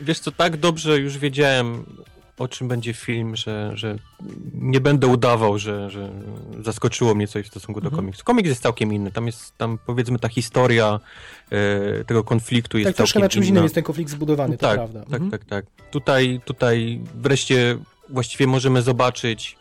[0.02, 1.84] wiesz co, tak dobrze już wiedziałem
[2.38, 3.96] o czym będzie film, że, że
[4.54, 6.10] nie będę udawał, że, że
[6.62, 7.96] zaskoczyło mnie coś w stosunku do Mhm.
[8.02, 8.24] komiksu.
[8.24, 9.12] Komiks jest całkiem inny.
[9.12, 11.00] Tam jest, tam powiedzmy ta historia
[11.50, 13.50] e, tego konfliktu jest Tak, troszkę całkiem na czymś inna.
[13.54, 15.00] innym jest ten konflikt zbudowany, to tak, prawda.
[15.00, 15.30] tak, Mhm.
[15.30, 15.64] tak, tak.
[15.90, 19.56] Tutaj, tutaj wreszcie właściwie możemy zobaczyć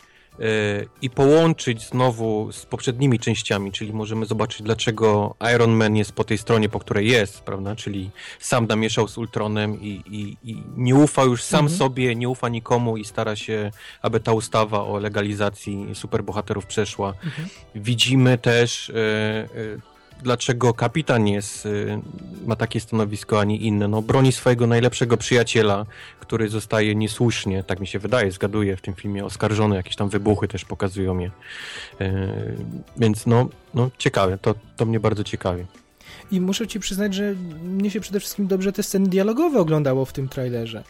[1.02, 6.38] i połączyć znowu z poprzednimi częściami, czyli możemy zobaczyć, dlaczego Iron Man jest po tej
[6.38, 7.76] stronie, po której jest, prawda?
[7.76, 11.78] Czyli sam namieszał z Ultronem i, i, i nie ufa już sam Mhm.
[11.78, 17.14] sobie, nie ufa nikomu i stara się, aby ta ustawa o legalizacji superbohaterów przeszła.
[17.24, 17.48] Mhm.
[17.76, 19.48] Widzimy też, e, e,
[20.22, 21.70] dlaczego kapitan jest, e,
[22.46, 23.88] ma takie stanowisko, a nie inne.
[23.88, 25.86] No, broni swojego najlepszego przyjaciela,
[26.20, 30.48] który zostaje niesłusznie, tak mi się wydaje, zgaduję w tym filmie, oskarżony, jakieś tam wybuchy
[30.48, 31.32] też pokazują je.
[32.02, 32.12] E,
[32.98, 35.66] więc no, no ciekawe, to, to mnie bardzo ciekawi.
[36.32, 40.14] I muszę ci przyznać, że mnie się przede wszystkim dobrze te sceny dialogowe oglądało w
[40.14, 40.84] tym trailerze.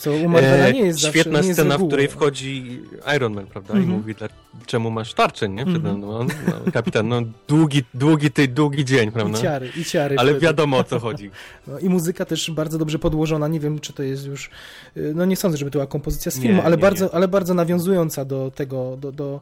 [0.00, 2.82] Co u Marvela nie jest zawsze E, Świetna nie jest scena, w której wchodzi
[3.16, 3.74] Iron Man, prawda?
[3.74, 3.90] Mhm.
[3.90, 4.28] I mówi, dla,
[4.66, 5.62] czemu masz tarczę, nie?
[5.66, 5.96] Przede Mhm.
[5.98, 6.12] mną.
[6.18, 6.24] No,
[6.64, 9.38] no, kapitan, no długi, długi, ty, długi dzień, I prawda?
[9.38, 10.16] ciary, i ciary.
[10.18, 10.46] Ale wtedy.
[10.46, 11.30] wiadomo o co chodzi.
[11.66, 13.48] No, I muzyka też bardzo dobrze podłożona.
[13.48, 14.50] Nie wiem, czy to jest już.
[14.96, 17.10] y, No nie sądzę, żeby to była kompozycja z filmu, Nie, ale, nie, bardzo, nie.
[17.12, 19.40] ale bardzo nawiązująca do tego, do, do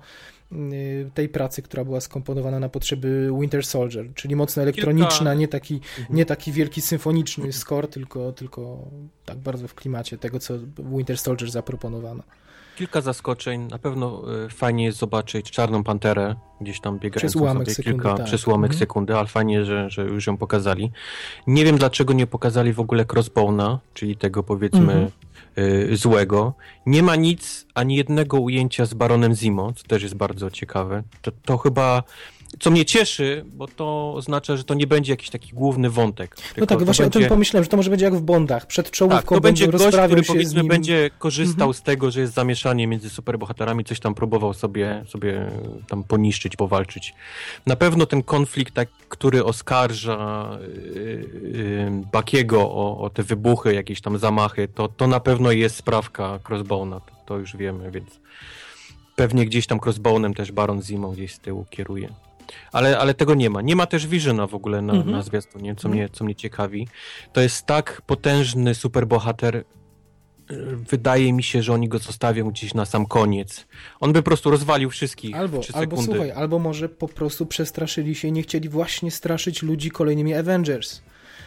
[1.14, 6.16] tej pracy, która była skomponowana na potrzeby Winter Soldier, czyli mocno elektroniczna, nie taki, Mhm.
[6.16, 8.78] nie taki wielki symfoniczny score, tylko, tylko
[9.24, 12.22] tak bardzo w klimacie tego, co Winter Soldier zaproponowano.
[12.76, 13.68] Kilka zaskoczeń.
[13.70, 18.02] Na pewno y, fajnie jest zobaczyć Czarną Panterę, gdzieś tam biegającą Przez ułamek sobie sekundy,
[18.02, 18.26] kilka, tak.
[18.26, 18.78] przez ułamek Mhm.
[18.78, 20.90] sekundy, ale fajnie, że, że już ją pokazali.
[21.46, 25.10] Nie wiem dlaczego nie pokazali w ogóle Crossbone'a, czyli tego powiedzmy Mhm.
[25.58, 26.54] Y, złego.
[26.86, 31.02] Nie ma nic, ani jednego ujęcia z Baronem Zimo, co też jest bardzo ciekawe.
[31.22, 32.02] To, to chyba...
[32.60, 36.36] Co mnie cieszy, bo to oznacza, że to nie będzie jakiś taki główny wątek.
[36.56, 37.20] No tak, właśnie o będzie...
[37.20, 38.66] tym pomyślałem, że to może będzie jak w Bondach.
[38.66, 41.74] Przed czołówką Tak, to będzie gość, który powiedzmy będzie korzystał Mhm.
[41.74, 45.50] z tego, że jest zamieszanie między superbohaterami, coś tam próbował sobie, sobie
[45.88, 47.14] tam poniszczyć, powalczyć.
[47.66, 50.50] Na pewno ten konflikt, tak, który oskarża
[50.94, 55.76] yy, yy, Bakiego o, o te wybuchy, jakieś tam zamachy, to, to na pewno jest
[55.76, 58.20] sprawka Crossbone'a, to, to już wiemy, więc
[59.16, 62.08] pewnie gdzieś tam Crossbone'em też Baron Zimo gdzieś z tyłu kieruje.
[62.72, 63.62] Ale, ale tego nie ma.
[63.62, 65.10] Nie ma też Visiona w ogóle na, Mhm.
[65.10, 65.94] na zwiastunie, co, Mhm.
[65.94, 66.88] mnie, co mnie ciekawi.
[67.32, 69.56] To jest tak potężny superbohater.
[69.56, 69.64] y,
[70.76, 73.66] Wydaje mi się, że oni go zostawią gdzieś na sam koniec.
[74.00, 77.46] On by po prostu rozwalił wszystkich Albo, w 3 albo słuchaj, albo może po prostu
[77.46, 81.00] przestraszyli się i nie chcieli właśnie straszyć ludzi kolejnymi Avengers.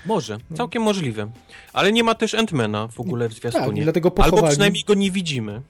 [0.06, 1.32] Może, całkiem możliwe.
[1.74, 3.84] Ale nie ma też Ant-Mana w ogóle w Tak, zwiastunie.
[3.84, 4.38] dlatego pochowali.
[4.38, 5.62] Albo przynajmniej go nie widzimy.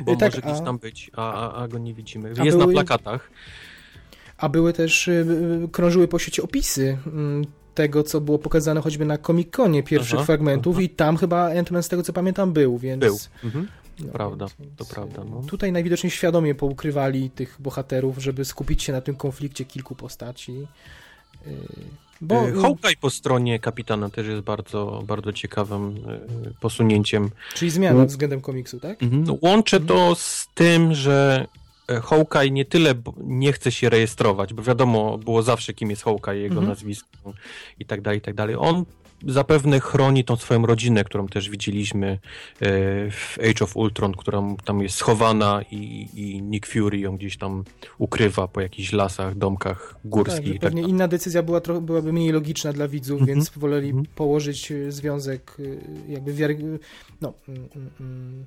[0.00, 2.28] Bo Y, tak, może gdzieś a- tam być, a, a, a go nie widzimy.
[2.28, 3.30] Jest były- na plakatach.
[4.42, 5.26] A były też, y,
[5.64, 10.26] y, krążyły po sieci opisy mm, tego, co było pokazane choćby na Comic-Conie pierwszych Aha,
[10.26, 10.82] fragmentów aha.
[10.82, 13.00] i tam chyba Ant-Man z tego co pamiętam był, więc...
[13.00, 13.18] Był.
[13.44, 13.68] Mhm.
[14.00, 15.42] No, prawda, więc- to prawda, no.
[15.42, 20.66] Tutaj najwidoczniej świadomie poukrywali tych bohaterów, żeby skupić się na tym konflikcie kilku postaci.
[21.46, 21.50] Y,
[22.20, 22.62] Bo Bo...
[22.62, 25.96] Hawkeye po stronie kapitana też jest bardzo, bardzo ciekawym
[26.46, 27.30] y, posunięciem.
[27.54, 29.02] Czyli zmiana względem komiksu, tak?
[29.02, 29.38] Mhm.
[29.42, 31.61] Łączę to z tym, że e,
[32.00, 36.54] Hawkeye nie tyle nie chce się rejestrować, bo wiadomo było zawsze kim jest Hawkeye, jego
[36.54, 36.68] Mhm.
[36.68, 37.08] nazwisko
[37.78, 38.56] i tak dalej, i tak dalej.
[38.58, 38.84] On
[39.26, 42.18] zapewne chroni tą swoją rodzinę, którą też widzieliśmy e,
[43.10, 47.64] w Age of Ultron, która tam jest schowana i, i Nick Fury ją gdzieś tam
[47.98, 50.46] ukrywa po jakichś lasach, domkach Tak, górskich.
[50.46, 50.94] że i tak pewnie dalej.
[50.94, 53.36] inna decyzja była trochę, byłaby mniej logiczna dla widzów, Mhm.
[53.36, 54.06] więc woleli Mhm.
[54.14, 55.56] położyć y, związek
[56.08, 56.58] jakby wiary...
[57.20, 57.32] no...
[57.48, 58.46] mm, mm, mm,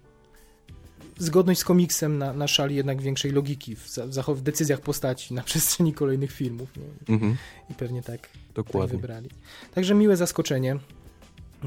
[1.18, 3.88] zgodność z komiksem na, na szali jednak większej logiki w,
[4.28, 6.70] w decyzjach postaci na przestrzeni kolejnych filmów.
[6.78, 7.14] Nie?
[7.16, 7.38] Mhm,
[7.70, 8.98] I pewnie tak, tak dokładnie.
[8.98, 9.30] wybrali.
[9.74, 10.74] Także miłe zaskoczenie.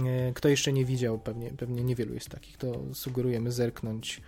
[0.06, 4.20] E, Kto jeszcze nie widział, pewnie, pewnie niewielu jest takich, to sugerujemy zerknąć.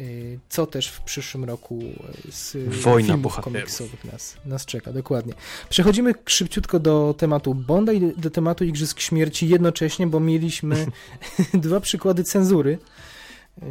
[0.00, 0.02] E,
[0.48, 1.80] Co też w przyszłym roku
[2.28, 3.52] e, z Wojna filmów bohaterów.
[3.54, 5.34] komiksowych nas, nas czeka, dokładnie.
[5.68, 10.86] Przechodzimy szybciutko do tematu Bonda i do tematu Igrzysk Śmierci jednocześnie, bo mieliśmy
[11.54, 12.78] dwa przykłady cenzury.
[13.62, 13.66] E,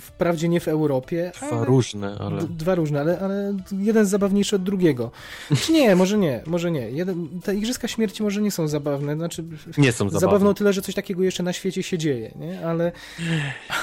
[0.00, 2.42] Wprawdzie nie w Europie, Dwa różne, ale...
[2.42, 5.10] Dwa różne, ale, ale jeden zabawniejszy od drugiego.
[5.56, 6.90] Czy nie, może nie, może nie.
[6.90, 9.44] Jeden, te Igrzyska Śmierci może nie są zabawne, znaczy
[9.78, 10.20] Nie są zabawne.
[10.20, 12.66] zabawne o tyle, że coś takiego jeszcze na świecie się dzieje, nie?
[12.66, 12.92] Ale,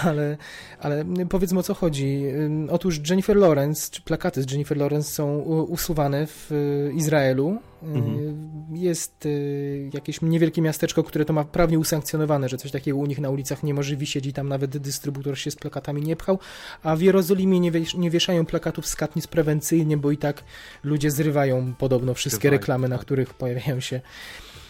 [0.03, 0.37] ale,
[0.79, 2.23] ale powiedzmy o co chodzi.
[2.69, 7.57] Otóż Jennifer Lawrence, czy plakaty z Jennifer Lawrence są usuwane w y, Izraelu.
[7.83, 8.57] Y, Mhm.
[8.71, 13.19] Jest y, jakieś niewielkie miasteczko, które to ma prawnie usankcjonowane, że coś takiego u nich
[13.19, 16.39] na ulicach nie może wisieć i tam nawet dystrybutor się z plakatami nie pchał,
[16.83, 20.43] a w Jerozolimie nie, wiesz, nie wieszają plakatów z katnic prewencyjnie, bo i tak
[20.83, 23.05] ludzie zrywają podobno wszystkie Zrywają, reklamy, na tak.
[23.05, 24.01] których pojawiają się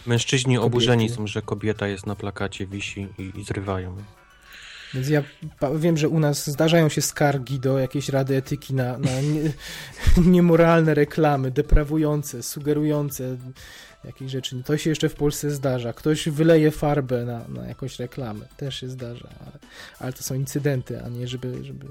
[0.07, 3.95] Mężczyźni oburzeni są, że kobieta jest na plakacie, wisi i, i zrywają.
[4.93, 5.23] Więc ja
[5.75, 9.51] wiem, że u nas zdarzają się skargi do jakiejś rady etyki na, na nie,
[10.31, 13.37] niemoralne reklamy, deprawujące, sugerujące
[14.03, 14.63] jakieś rzeczy.
[14.63, 15.93] To się jeszcze w Polsce zdarza.
[15.93, 18.45] Ktoś wyleje farbę na, na jakąś reklamę.
[18.57, 19.59] Też się zdarza, ale,
[19.99, 21.85] ale to są incydenty, a nie żeby, żeby...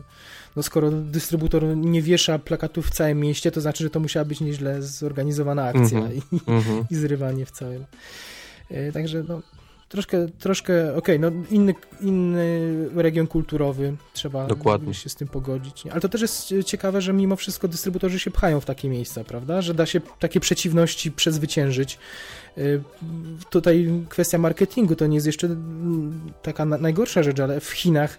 [0.56, 4.40] No skoro dystrybutor nie wiesza plakatów w całym mieście, to znaczy, że to musiała być
[4.40, 6.22] nieźle zorganizowana akcja mm -hmm.
[6.32, 6.84] i, mm -hmm.
[6.90, 7.84] i zrywanie w całym...
[8.70, 9.42] E, także no,
[9.88, 14.94] troszkę, troszkę okej, okay, no inny, inny region kulturowy, trzeba Dokładnie.
[14.94, 15.84] się z tym pogodzić.
[15.84, 15.92] Nie?
[15.92, 19.62] Ale to też jest ciekawe, że mimo wszystko dystrybutorzy się pchają w takie miejsca, prawda?
[19.62, 21.98] Że da się takie przeciwności przezwyciężyć.
[22.58, 22.82] Y,
[23.50, 25.48] tutaj kwestia marketingu to nie jest jeszcze
[26.42, 28.18] taka najgorsza rzecz, ale w Chinach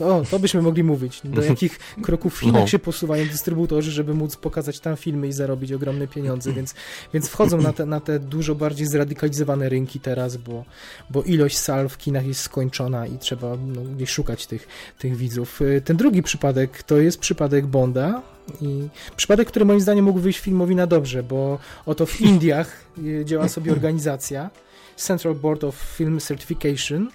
[0.00, 1.20] o, to byśmy mogli mówić.
[1.24, 2.66] Do jakich kroków w Chinach no.
[2.66, 6.74] się posuwają dystrybutorzy, żeby móc pokazać tam filmy i zarobić ogromne pieniądze, więc,
[7.14, 10.64] więc wchodzą na te, na te dużo bardziej zradykalizowane rynki teraz, bo,
[11.10, 15.60] bo ilość sal w kinach jest skończona i trzeba no, gdzieś szukać tych, tych widzów.
[15.84, 18.22] Ten drugi przypadek to jest przypadek Bonda,
[18.60, 22.84] i przypadek, który moim zdaniem mógł wyjść filmowi na dobrze, bo oto w Indiach
[23.24, 24.50] działa sobie organizacja
[24.96, 27.10] Central Board of Film Certification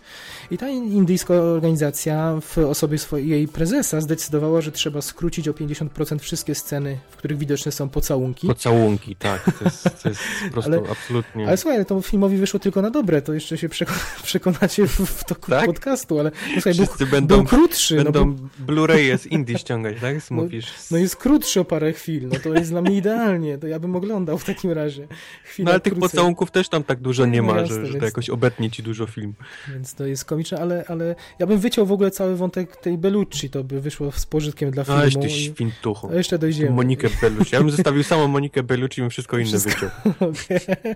[0.52, 6.56] i ta indyjska organizacja w osobie swojej prezesa zdecydowała, że trzeba skrócić o 50% wszystkie
[6.56, 8.48] sceny, w których widoczne są pocałunki.
[8.48, 9.58] Pocałunki, tak.
[9.60, 11.48] To jest, to jest po prostu ale, absolutnie...
[11.48, 13.70] Ale słuchaj, to filmowi wyszło tylko na dobre, to jeszcze się
[14.24, 15.66] przekonacie w, w toku tak?
[15.66, 17.96] podcastu, ale no, słuchaj, był, będą, był krótszy.
[17.96, 20.16] No będą no, Blu-raye z Indii ściągać, tak?
[20.32, 20.68] No, Mówisz.
[20.92, 23.96] No, jest krótszy o parę chwil, no to jest dla mnie idealnie, to ja bym
[23.96, 25.08] oglądał w takim razie.
[25.44, 28.00] Chwila no ale tych pocałunków też tam tak dużo nie ma, no, jasne, że, że
[28.00, 29.34] to jakoś obetnie ci dużo film.
[29.74, 30.26] Więc to jest
[30.60, 34.26] ale, ale ja bym wyciął w ogóle cały wątek tej Belucci, to by wyszło z
[34.26, 35.00] pożytkiem dla filmu.
[35.00, 36.10] Aleś ty świntuchu.
[36.12, 36.72] A jeszcze dojdziemy.
[36.72, 37.56] Monikę Bellucci.
[37.56, 39.72] Ja bym zostawił samą Monikę Bellucci i bym wszystko inne wszystko...
[39.72, 39.90] wyciął.
[40.30, 40.60] Okej.
[40.66, 40.96] Okay.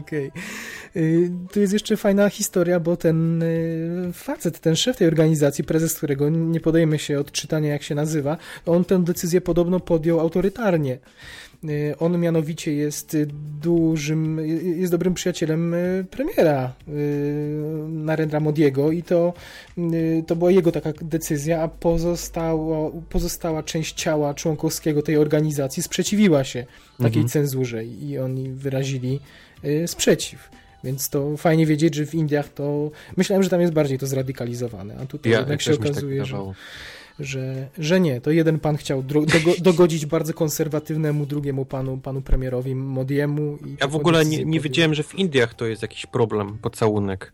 [0.00, 0.30] okay.
[1.52, 6.28] Tu jest jeszcze fajna historia, bo ten y, facet, ten szef tej organizacji, prezes którego
[6.28, 10.98] nie podejmę się od czytania jak się nazywa, on tę decyzję podobno podjął autorytarnie.
[11.64, 13.16] Y, on mianowicie jest
[13.60, 14.40] dużym,
[14.76, 16.92] jest dobrym przyjacielem y, premiera y,
[17.88, 19.34] Narendra Modiego i to,
[20.26, 26.66] to była jego taka decyzja, a pozostało, pozostała część ciała członkowskiego tej organizacji sprzeciwiła się
[26.98, 27.28] takiej mhm.
[27.28, 29.20] cenzurze i oni wyrazili
[29.86, 30.50] sprzeciw.
[30.84, 32.90] Więc to fajnie wiedzieć, że w Indiach to.
[33.16, 36.26] Myślałem, że tam jest bardziej to zradykalizowane, a tutaj ja, jednak się tak okazuje, tak
[36.26, 36.36] że
[37.20, 38.20] że, że nie.
[38.20, 39.04] To jeden pan chciał
[39.58, 43.58] dogodzić bardzo konserwatywnemu drugiemu panu, panu premierowi Modiemu.
[43.80, 47.32] ja w ogóle nie, nie wiedziałem, że w Indiach to jest jakiś problem, pocałunek.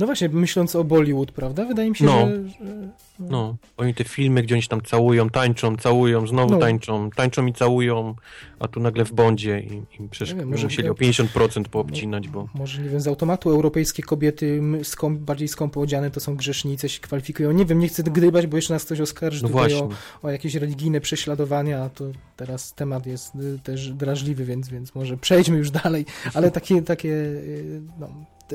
[0.00, 1.64] No właśnie, myśląc o Bollywood, prawda?
[1.64, 2.26] Wydaje mi się, no.
[2.28, 2.88] że, że...
[3.18, 6.58] No, oni te filmy, gdzie oni się tam całują, tańczą, całują, znowu no.
[6.58, 8.14] tańczą, tańczą i całują,
[8.58, 12.48] a tu nagle w Bondzie i, i przecież wiem, może, musieli o 50% poobcinać, bo...
[12.54, 17.00] Może, nie wiem, z automatu europejskie kobiety skąp, bardziej skąpo odziane to są grzesznice, się
[17.00, 17.52] kwalifikują.
[17.52, 19.88] Nie wiem, nie chcę gdybać, bo jeszcze nas ktoś oskarży no tutaj o,
[20.22, 22.04] o, jakieś religijne prześladowania, a to
[22.36, 27.08] teraz temat jest y, też drażliwy, więc, więc może przejdźmy już dalej, ale takie, takie
[27.08, 28.08] y, no,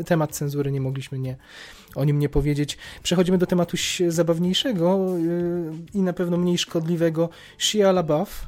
[0.03, 1.36] temat cenzury nie mogliśmy nie,
[1.95, 2.77] o nim nie powiedzieć.
[3.03, 3.77] Przechodzimy do tematu
[4.08, 7.29] zabawniejszego yy, i na pewno mniej szkodliwego.
[7.58, 8.45] Shia LaBeouf,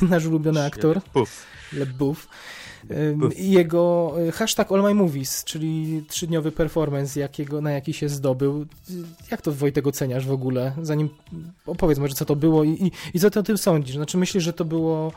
[0.00, 1.00] yy, nasz ulubiony aktor.
[1.72, 2.28] LaBeouf.
[3.36, 8.66] Jego yy, hashtag All My Movies, czyli trzydniowy performance, jakiego, na jaki się zdobył.
[9.30, 10.72] Jak to Wojtek oceniasz w ogóle?
[10.82, 11.08] Zanim
[11.66, 13.96] opowiedz może, co to było i, i, i co ty o tym sądzisz?
[13.96, 15.12] Znaczy myślisz, że to było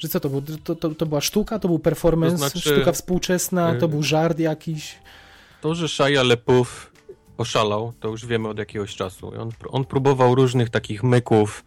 [0.00, 0.42] że co to było?
[0.64, 4.38] To, to, to była sztuka, to był performance, to znaczy, sztuka współczesna, to był żart
[4.38, 4.98] jakiś?
[5.60, 6.90] To, że Shia LePouf
[7.38, 9.32] oszalał, to już wiemy od jakiegoś czasu.
[9.40, 11.64] On, on próbował różnych takich myków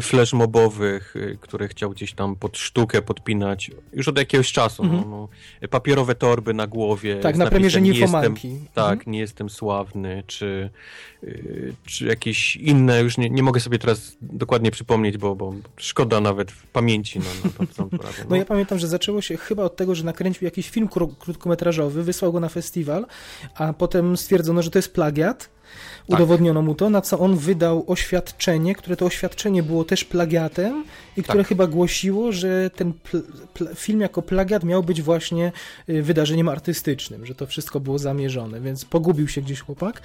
[0.00, 4.84] flashmobowych, y, które chciał gdzieś tam pod sztukę podpinać już od jakiegoś czasu.
[4.84, 5.10] No, mhm.
[5.10, 5.28] no,
[5.70, 7.16] papierowe torby na głowie.
[7.16, 7.80] Tak, na premierze.
[7.80, 7.94] Nie
[8.74, 9.12] tak, mhm.
[9.12, 10.70] nie jestem sławny, czy,
[11.24, 16.20] y, czy jakieś inne, już nie, nie mogę sobie teraz dokładnie przypomnieć, bo, bo szkoda
[16.20, 17.24] nawet w pamięci na,
[17.60, 17.98] na co no.
[18.30, 22.32] no ja pamiętam, że zaczęło się chyba od tego, że nakręcił jakiś film krótkometrażowy, wysłał
[22.32, 23.06] go na festiwal,
[23.54, 25.50] a potem stwierdzono, że to jest plagiat
[26.06, 26.16] tak.
[26.16, 30.84] udowodniono mu to, na co on wydał oświadczenie, które to oświadczenie było też plagiatem
[31.16, 31.48] i które tak.
[31.48, 32.92] chyba głosiło, że ten
[33.74, 35.52] film jako plagiat miał być właśnie
[35.88, 40.02] y, wydarzeniem artystycznym, że to wszystko było zamierzone, więc pogubił się gdzieś chłopak.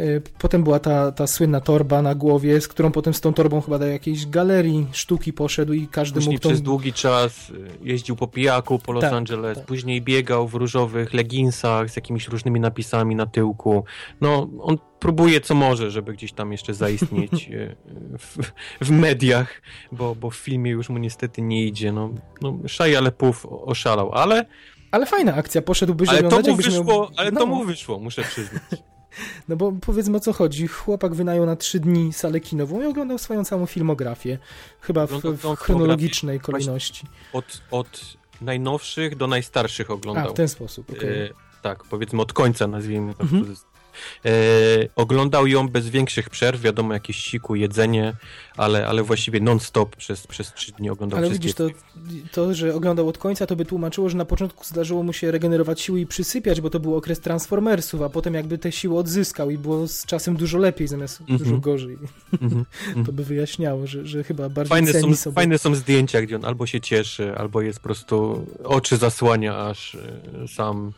[0.00, 3.60] Y, potem była ta, ta słynna torba na głowie, z którą potem z tą torbą
[3.60, 6.42] chyba do jakiejś galerii sztuki poszedł i każdy później mógł...
[6.42, 6.48] Tą...
[6.48, 9.66] przez długi czas y, jeździł po pijaku po Los tak, Angeles, tak.
[9.66, 13.84] później biegał w różowych leginsach z jakimiś różnymi napisami na tyłku.
[14.20, 17.76] No, on próbuje co może, żeby gdzieś tam jeszcze zaistnieć e,
[18.18, 18.38] w,
[18.80, 21.92] w, mediach, bo, bo w filmie już mu niestety nie idzie.
[21.92, 22.10] No,
[22.42, 24.46] no Shia LaPouf oszalał, ale...
[24.90, 27.08] Ale fajna akcja, poszedłby, żeby ale to mu wyszło, miał...
[27.16, 27.40] Ale no.
[27.40, 28.62] to mu wyszło, muszę przyznać.
[29.48, 30.66] No bo powiedzmy o co chodzi.
[30.66, 34.38] Chłopak wynajął na trzy dni salę kinową i oglądał swoją całą filmografię.
[34.80, 37.06] Chyba w, w chronologicznej kolejności.
[37.32, 40.28] Od, od najnowszych do najstarszych oglądał.
[40.28, 41.30] A, w ten sposób, okay.
[41.30, 43.52] e, tak, powiedzmy od końca, nazwijmy to mhm.
[43.52, 43.71] E,
[44.96, 48.14] oglądał ją bez większych przerw, wiadomo, jakieś siku, jedzenie,
[48.56, 51.68] ale, ale właściwie non-stop przez, przez trzy dni oglądał Ale widzisz, to,
[52.32, 55.80] to, że oglądał od końca, to by tłumaczyło, że na początku zdarzyło mu się regenerować
[55.80, 59.58] siły i przysypiać, bo to był okres Transformersów, a potem jakby te siły odzyskał i
[59.58, 61.44] było z czasem dużo lepiej zamiast mm -hmm.
[61.44, 61.98] dużo gorzej.
[62.40, 62.64] Mm -hmm.
[63.06, 65.34] to by wyjaśniało, że, że chyba bardziej fajne są, sobie.
[65.34, 69.94] Fajne są zdjęcia, gdzie on albo się cieszy, albo jest po prostu oczy zasłania aż
[69.94, 70.92] e, sam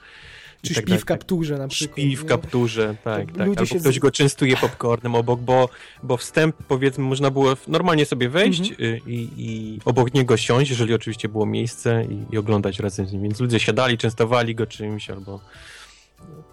[0.64, 1.98] czy tak śpi w kapturze na przykład.
[1.98, 3.40] Śpi w kapturze, tak, tak.
[3.40, 3.98] Albo się ktoś z...
[3.98, 5.68] go częstuje popcornem obok, bo,
[6.02, 8.98] bo wstęp, powiedzmy, można było normalnie sobie wejść mhm.
[9.06, 13.22] i, i, obok niego siąść, jeżeli oczywiście było miejsce i, i oglądać razem z nim.
[13.22, 15.40] Więc ludzie siadali, częstowali go czymś albo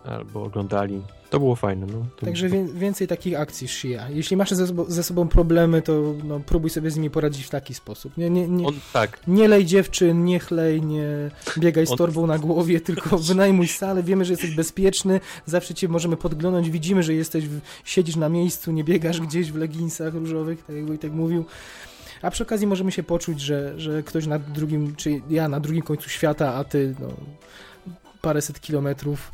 [0.05, 1.01] albo oglądali.
[1.29, 1.85] To było fajne.
[1.85, 2.05] No.
[2.15, 4.09] To Także więcej takich akcji Shia.
[4.09, 7.73] Jeśli masz ze, ze, sobą problemy, to no, próbuj sobie z nimi poradzić w taki
[7.73, 8.17] sposób.
[8.17, 9.19] Nie, nie, nie, On, tak.
[9.27, 11.97] nie lej dziewczyn, nie chlej, nie biegaj z On...
[11.97, 17.03] torbą na głowie, tylko wynajmuj salę, wiemy, że jesteś bezpieczny, zawsze cię możemy podglądać, widzimy,
[17.03, 21.13] że jesteś, w, siedzisz na miejscu, nie biegasz gdzieś w leginsach różowych, tak jak Wojtek
[21.13, 21.45] mówił.
[22.21, 25.81] A przy okazji możemy się poczuć, że, że ktoś na drugim, czy ja na drugim
[25.81, 27.07] końcu świata, a ty no,
[28.21, 29.31] paręset kilometrów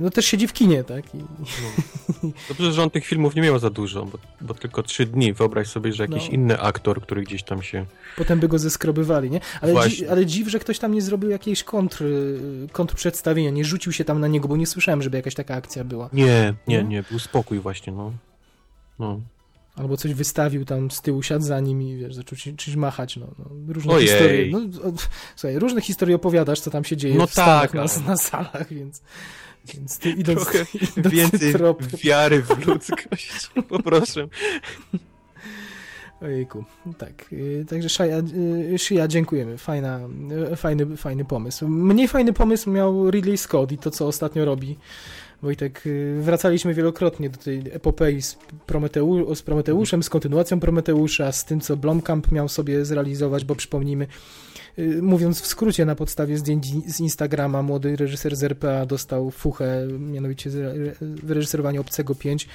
[0.00, 1.14] no też siedzi w kinie, tak?
[1.14, 1.18] I...
[1.18, 2.30] No.
[2.48, 5.32] Dobrze, że on tych filmów nie miał za dużo, bo, bo tylko trzy dni.
[5.32, 6.34] Wyobraź sobie, że jakiś no.
[6.34, 7.86] inny aktor, który gdzieś tam się...
[8.16, 9.40] Potem by go zeskrobywali, nie?
[9.60, 12.04] Ale, dzi ale dziw, że ktoś tam nie zrobił jakiejś kontr,
[12.72, 16.10] kontrprzedstawienia, nie rzucił się tam na niego, bo nie słyszałem, żeby jakaś taka akcja była.
[16.12, 18.12] Nie, nie, nie, był spokój właśnie, no.
[18.98, 19.20] No.
[19.76, 23.26] Albo coś wystawił tam z tyłu, siadł za nim i wiesz, zaczął czymś machać, no,
[23.38, 24.08] no różne Ojej.
[24.08, 24.50] historie.
[24.52, 24.92] No, o,
[25.36, 29.02] słuchaj, różne historie opowiadasz, co tam się dzieje no w tak, na, na salach, więc...
[29.74, 30.58] Więc ty idąc, Trochę
[30.96, 31.54] idąc więcej
[32.04, 34.28] wiary w ludzkość, poproszę.
[36.20, 36.64] Ojejku,
[36.98, 37.32] tak.
[37.32, 38.04] Y, także Shia,
[38.74, 39.58] y, Shia dziękujemy.
[39.58, 40.00] Fajna,
[40.52, 41.68] y, fajny, fajny pomysł.
[41.68, 44.78] Mniej fajny pomysł miał Ridley Scott i to, co ostatnio robi.
[45.42, 45.82] Wojtek,
[46.20, 51.76] wracaliśmy wielokrotnie do tej epopei z, Prometeu z Prometeuszem, z kontynuacją Prometeusza, z tym, co
[51.76, 54.06] Blomkamp miał sobie zrealizować, bo przypomnijmy,
[55.02, 60.50] mówiąc w skrócie, na podstawie zdjęć z Instagrama, młody reżyser z RPA dostał fuchę, mianowicie
[61.00, 62.48] wyreżyserowanie Obcego 5.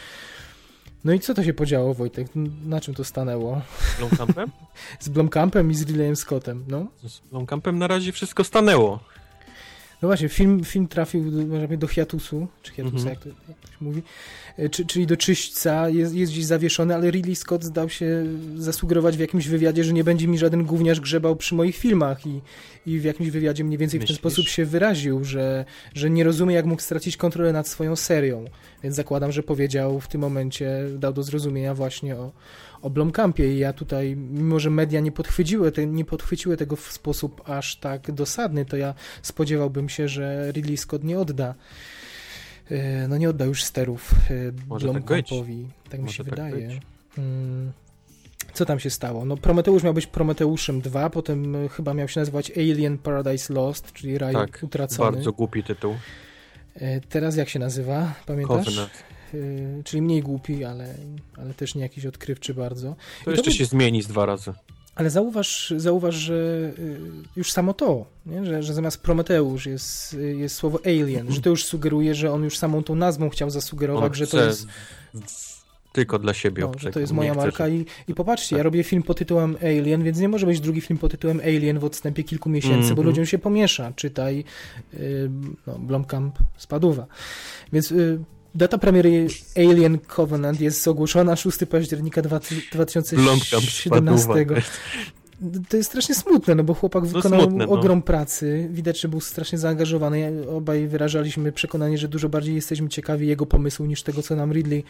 [1.04, 2.28] No i co to się podziało, Wojtek?
[2.66, 3.62] Na czym to stanęło?
[3.96, 4.52] Z Blomkampem?
[5.00, 6.88] z Blomkampem i z Ridleyem Scottem, no.
[7.04, 9.00] Z Blomkampem na razie wszystko stanęło.
[10.02, 13.10] No właśnie, film, film trafił do, do hiatusu, czy hiatusa, -hmm.
[13.10, 13.30] jak, to,
[13.72, 14.02] się mówi,
[14.58, 19.18] e, czy, czyli do czyśćca, jest, jest gdzieś zawieszony, ale Ridley Scott zdał się zasugerować
[19.18, 22.42] w jakimś wywiadzie, że nie będzie mi żaden gówniarz grzebał przy moich filmach i,
[22.86, 26.56] i w jakimś wywiadzie mniej więcej w ten sposób się wyraził, że, że nie rozumie,
[26.56, 28.46] jak mógł stracić kontrolę nad swoją serią,
[28.84, 32.32] więc zakładam, że powiedział w tym momencie, dał do zrozumienia właśnie o,
[32.82, 36.92] o Blomkampie i ja tutaj, mimo że media nie podchwyciły, te, nie podchwyciły tego w
[36.92, 41.56] sposób aż tak dosadny, to ja spodziewałbym się, że Ridley Scott nie odda
[42.72, 45.68] e, no nie odda już sterów e, tak Blomkampowi.
[45.84, 46.80] Tak, tak mi się tak wydaje.
[47.18, 47.72] Mm,
[48.54, 49.26] co tam się stało?
[49.26, 53.94] No Prometeusz miał być Prometeuszem 2, potem e, chyba miał się nazywać Alien Paradise Lost,
[53.94, 55.12] czyli Raj tak, Utracony.
[55.12, 55.96] bardzo głupi tytuł.
[57.10, 58.14] Teraz jak się nazywa?
[58.26, 58.66] Pamiętasz?
[58.66, 58.92] Covenant.
[59.34, 60.96] Y, czyli mniej głupi, ale,
[61.38, 62.96] ale też nie jakiś odkrywczy bardzo.
[63.26, 64.54] To I jeszcze to się zmieni z dwa razy.
[64.96, 66.34] Ale zauważ, zauważ że
[66.80, 67.00] y,
[67.36, 68.46] już samo to, nie?
[68.46, 72.58] Że, że zamiast Prometeusz jest, jest słowo alien, że to już sugeruje, że on już
[72.58, 74.68] samą tą nazwą chciał zasugerować, on że to jest
[75.92, 78.58] tylko dla siebie no, że to jest moja marka i, i popatrzcie, tak.
[78.58, 81.80] ja robię film pod tytułem Alien, więc nie może być drugi film pod tytułem Alien
[81.80, 82.96] w odstępie kilku miesięcy, mm -hmm.
[82.96, 83.08] bo mhm.
[83.08, 83.92] ludziom się pomiesza.
[83.96, 84.44] Czytaj
[84.94, 85.32] yy,
[85.68, 87.08] no, Blomkamp Spaduwa.
[87.74, 88.20] Więc yy,
[88.56, 94.28] Data premiery Alien Covenant jest ogłoszona 6 października 2017.
[95.70, 97.72] To jest strasznie smutne, no bo chłopak wykonał no smutne, no.
[97.72, 98.70] ogrom pracy.
[98.72, 100.50] Widać, że był strasznie zaangażowany.
[100.50, 104.84] Obaj wyrażaliśmy przekonanie, że dużo bardziej jesteśmy ciekawi jego pomysłu niż tego, co nam Ridley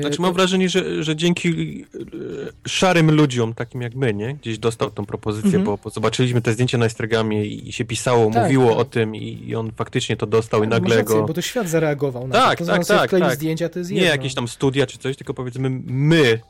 [0.00, 1.48] znaczy mam wrażenie, że, że dzięki
[1.94, 4.34] e, szarym ludziom, takim jak my, nie?
[4.34, 5.64] Gdzieś dostał tą propozycję, mhm.
[5.64, 8.78] bo, bo, zobaczyliśmy te zdjęcia na Instagramie i się pisało, tak, mówiło tak.
[8.78, 11.26] o tym i, i, on faktycznie to dostał tak, i nagle rację, go...
[11.26, 12.66] bo to świat zareagował na tak, to.
[12.66, 13.34] Tak, tak, tak.
[13.34, 16.40] zdjęcia, to jest Nie jakieś tam studia czy coś, tylko powiedzmy my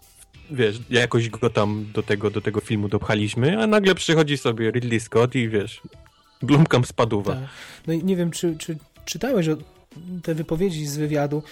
[0.51, 5.01] wiesz, jakoś go tam do tego, do tego filmu dopchaliśmy, a nagle przychodzi sobie Ridley
[5.01, 5.81] Scott i wiesz,
[6.43, 7.23] Blumkamp spadł.
[7.23, 7.39] Tak.
[7.87, 9.47] No i nie wiem, czy, czy czytałeś
[10.23, 11.43] te wypowiedzi z wywiadu,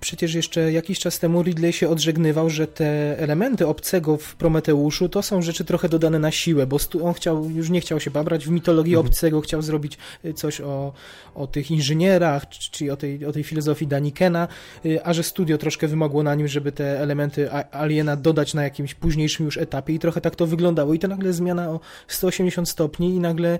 [0.00, 5.22] przecież jeszcze jakiś czas temu Ridley się odżegnywał, że te elementy obcego w Prometeuszu to
[5.22, 8.50] są rzeczy trochę dodane na siłę, bo on chciał, już nie chciał się babrać w
[8.50, 9.06] mitologii mhm.
[9.06, 10.92] obcego, chciał zrobić y, coś o,
[11.34, 14.48] o tych inżynierach, czy o tej, o tej filozofii Danikena,
[14.86, 18.94] y, a że studio troszkę wymogło na nim, żeby te elementy Aliena dodać na jakimś
[18.94, 23.14] późniejszym już etapie i trochę tak to wyglądało i to nagle zmiana o 180 stopni
[23.14, 23.58] i nagle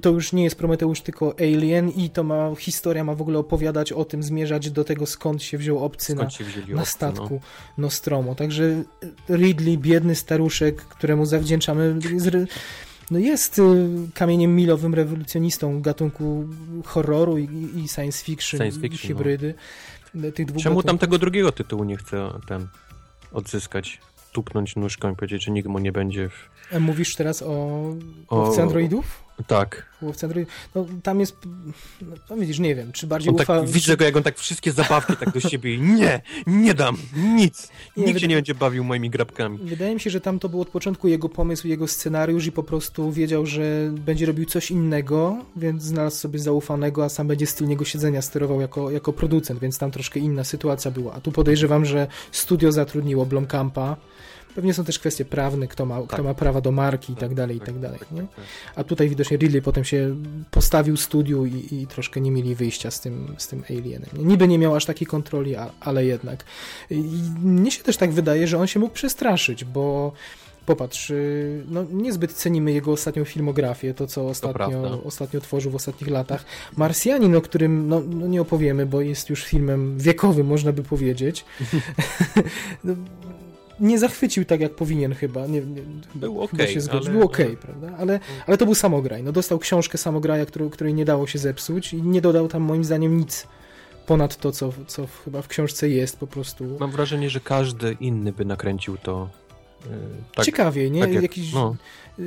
[0.00, 3.92] to już nie jest Prometeusz, tylko Alien i to ma historia ma w ogóle opowiadać
[3.92, 6.28] o tym, zmierzać do tego, skąd się wziął obcy na,
[6.68, 7.40] na statku no.
[7.78, 8.34] Nostromo.
[8.34, 8.82] Także
[9.28, 11.94] Ridley, biedny staruszek, któremu zawdzięczamy,
[13.10, 13.62] no jest y,
[14.14, 16.48] kamieniem milowym rewolucjonistą gatunku
[16.84, 19.54] horroru i, i science fiction, science fiction hybrydy.
[20.14, 20.32] No.
[20.32, 20.84] Tych dwóch Czemu gatunków.
[20.84, 22.68] tam tego drugiego tytułu nie chce ten
[23.32, 24.00] odzyskać?
[24.32, 26.48] Tupnąć nóżką i powiedzieć, że nikt mu nie będzie w...
[26.80, 27.80] Mówisz teraz o,
[28.28, 28.62] o...
[28.62, 29.27] androidów?
[29.46, 29.88] Tak.
[30.02, 30.54] Łowca Androidów.
[30.74, 31.36] No tam jest,
[32.30, 35.16] no, widzisz, nie wiem, czy bardziej on tak, Widzę go, jak on tak wszystkie zabawki
[35.16, 37.68] tak do siebie nie, nie dam, nic.
[37.96, 39.58] Nie, Nikt się nie będzie bawił moimi grabkami.
[39.58, 42.62] Wydaje mi się, że tam to był od początku jego pomysł, jego scenariusz i po
[42.62, 47.68] prostu wiedział, że będzie robił coś innego, więc znalazł sobie zaufanego, a sam będzie styl
[47.68, 51.14] niego siedzenia sterował jako, jako producent, więc tam troszkę inna sytuacja była.
[51.14, 53.96] A tu podejrzewam, że studio zatrudniło Blomkampa,
[54.58, 56.06] Pewnie są też kwestie prawne, kto ma, tak.
[56.06, 57.98] kto ma prawa do marki i tak, tak dalej, i tak, tak dalej.
[58.12, 58.26] Nie?
[58.76, 60.16] A tutaj widocznie Ridley potem się
[60.50, 64.10] postawił studiu i, i troszkę nie mieli wyjścia z tym, z tym Alienem.
[64.18, 66.44] Niby nie miał aż takiej kontroli, a, ale jednak.
[66.90, 67.02] I
[67.42, 70.12] mnie się też tak wydaje, że on się mógł przestraszyć, bo
[70.66, 75.74] popatrz, y, no niezbyt cenimy jego ostatnią filmografię, to co ostatnio, to ostatnio tworzył w
[75.74, 76.44] ostatnich latach.
[76.76, 81.44] Marsjanin, o którym no, no, nie opowiemy, bo jest już filmem wiekowym, można by powiedzieć.
[83.80, 85.46] Nie zachwycił tak, jak powinien chyba.
[85.46, 85.82] Nie, nie,
[86.14, 86.52] był ok.
[86.90, 87.10] Ale...
[87.10, 87.90] Był ok, prawda?
[87.98, 89.22] Ale, ale to był samograj.
[89.22, 92.84] No, dostał książkę samograja, którą, której nie dało się zepsuć i nie dodał tam moim
[92.84, 93.46] zdaniem nic
[94.08, 96.76] ponad to, co, co chyba w książce jest po prostu.
[96.80, 99.28] Mam wrażenie, że każdy inny by nakręcił to
[99.84, 99.90] yy,
[100.34, 101.00] tak, Ciekawie, nie?
[101.00, 101.76] Tak jak, Jakiś, no.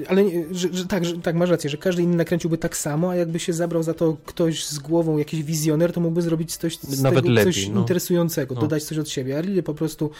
[0.07, 3.15] Ale że, że, tak, że, tak, masz rację, że każdy inny nakręciłby tak samo, a
[3.15, 7.23] jakby się zabrał za to ktoś z głową, jakiś wizjoner, to mógłby zrobić coś, Nawet
[7.23, 7.79] tego, lepiej, coś no.
[7.79, 8.61] interesującego, no.
[8.61, 9.37] dodać coś od siebie.
[9.37, 10.11] A Lily po prostu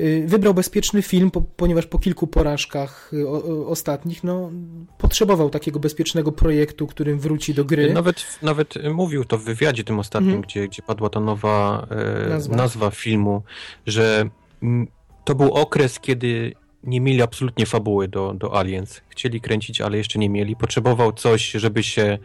[0.00, 4.50] Y, wybrał bezpieczny film, po, ponieważ po kilku porażkach y, o, ostatnich, no,
[4.98, 7.92] potrzebował takiego bezpiecznego projektu, którym wróci do gry.
[7.92, 10.42] Nawet, nawet mówił to w wywiadzie tym ostatnim, mhm.
[10.42, 12.56] gdzie, gdzie padła ta nowa e, nazwa.
[12.56, 13.42] nazwa filmu,
[13.86, 14.30] że
[14.62, 14.86] m,
[15.24, 16.52] to był okres, kiedy
[16.84, 19.00] nie mieli absolutnie fabuły do, do Aliens.
[19.08, 20.56] Chcieli kręcić, ale jeszcze nie mieli.
[20.56, 22.18] Potrzebował coś, żeby się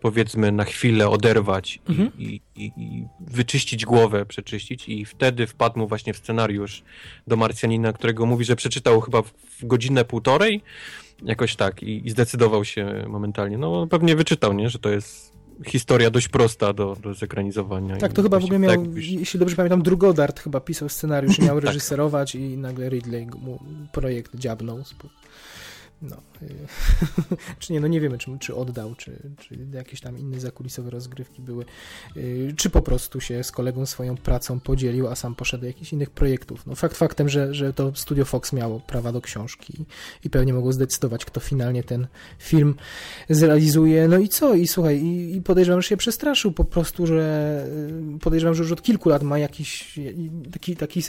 [0.00, 2.10] powiedzmy na chwilę oderwać mhm.
[2.18, 6.82] i, i, i, wyczyścić głowę, przeczyścić i wtedy wpadł mu właśnie w scenariusz
[7.26, 9.32] do Marsjanina, którego mówi, że przeczytał chyba w
[9.62, 10.62] godzinę, półtorej,
[11.22, 13.58] jakoś tak i, i zdecydował się momentalnie.
[13.58, 15.34] No pewnie wyczytał, nie, że to jest
[15.66, 17.96] historia dość prosta do, do zekranizowania.
[17.96, 21.56] Tak, to chyba w ogóle miał, tak, jeśli dobrze pamiętam, Drugodart chyba pisał scenariusz, miał
[21.60, 21.64] tak.
[21.64, 23.58] reżyserować i nagle Ridley mu
[23.92, 24.82] projekt dziabnął.
[26.02, 26.16] No,
[27.58, 31.42] czy nie, no nie wiemy, czy, czy oddał, czy, czy jakieś tam inne zakulisowe rozgrywki
[31.42, 31.64] były,
[32.16, 35.92] y, czy po prostu się z kolegą swoją pracą podzielił, a sam poszedł do jakichś
[35.92, 36.66] innych projektów.
[36.66, 39.84] No fakt faktem, że, że to Studio Fox miało prawa do książki
[40.24, 42.06] i pewnie mogło zdecydować, kto finalnie ten
[42.38, 42.74] film
[43.30, 44.08] zrealizuje.
[44.08, 44.54] No i co?
[44.54, 47.66] I słuchaj, i, i podejrzewam, że się przestraszył po prostu, że
[48.16, 49.98] y, podejrzewam, że już od kilku lat ma jakiś
[50.52, 51.02] taki, taki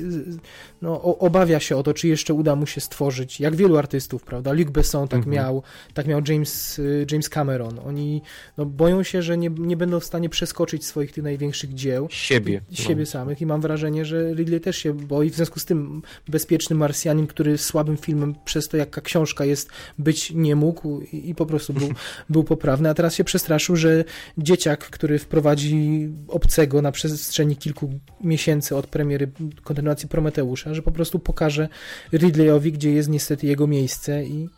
[0.81, 4.53] no, obawia się o to, czy jeszcze uda mu się stworzyć, jak wielu artystów, prawda?
[4.53, 5.45] Luc Besson tak mhm.
[5.45, 5.63] miał,
[5.93, 7.79] tak miał James, y, James Cameron.
[7.79, 8.21] Oni
[8.57, 12.07] no, boją się, że nie, nie będą w stanie przeskoczyć swoich tych największych dzieł.
[12.11, 12.61] Siebie.
[12.71, 13.05] Siebie no.
[13.05, 15.29] samych i mam wrażenie, że Ridley też się boi.
[15.29, 19.69] W związku z tym Bezpieczny Marsjanin, który słabym filmem przez to, jaka książka jest,
[19.99, 21.89] być nie mógł i, i po prostu był,
[22.29, 24.03] był poprawny, a teraz się przestraszył, że
[24.37, 29.31] dzieciak, który wprowadzi obcego na przestrzeni kilku miesięcy od premiery
[29.63, 31.69] kontynuacji Prometeusza, że po prostu pokaże
[32.13, 34.49] Ridleyowi, gdzie jest niestety jego miejsce i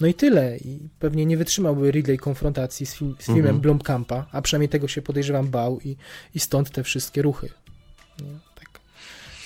[0.00, 0.56] no i tyle.
[0.56, 3.60] I pewnie nie wytrzymałby Ridley konfrontacji z, film, z filmem mhm.
[3.60, 5.96] Blomkampa, a przynajmniej tego się podejrzewam bał i,
[6.34, 7.50] i stąd te wszystkie ruchy.
[8.20, 8.80] Nie, tak.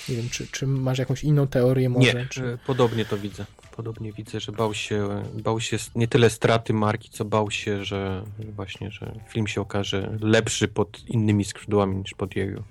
[0.09, 2.15] nie wiem, czy, czy masz jakąś inną teorię może?
[2.15, 2.59] Nie, czy...
[2.67, 3.47] podobnie to widzę.
[3.77, 8.25] Podobnie widzę, że bał się, bał się nie tyle straty marki, co bał się, że
[8.57, 12.63] właśnie, że film się okaże lepszy pod innymi skrzydłami niż pod jego.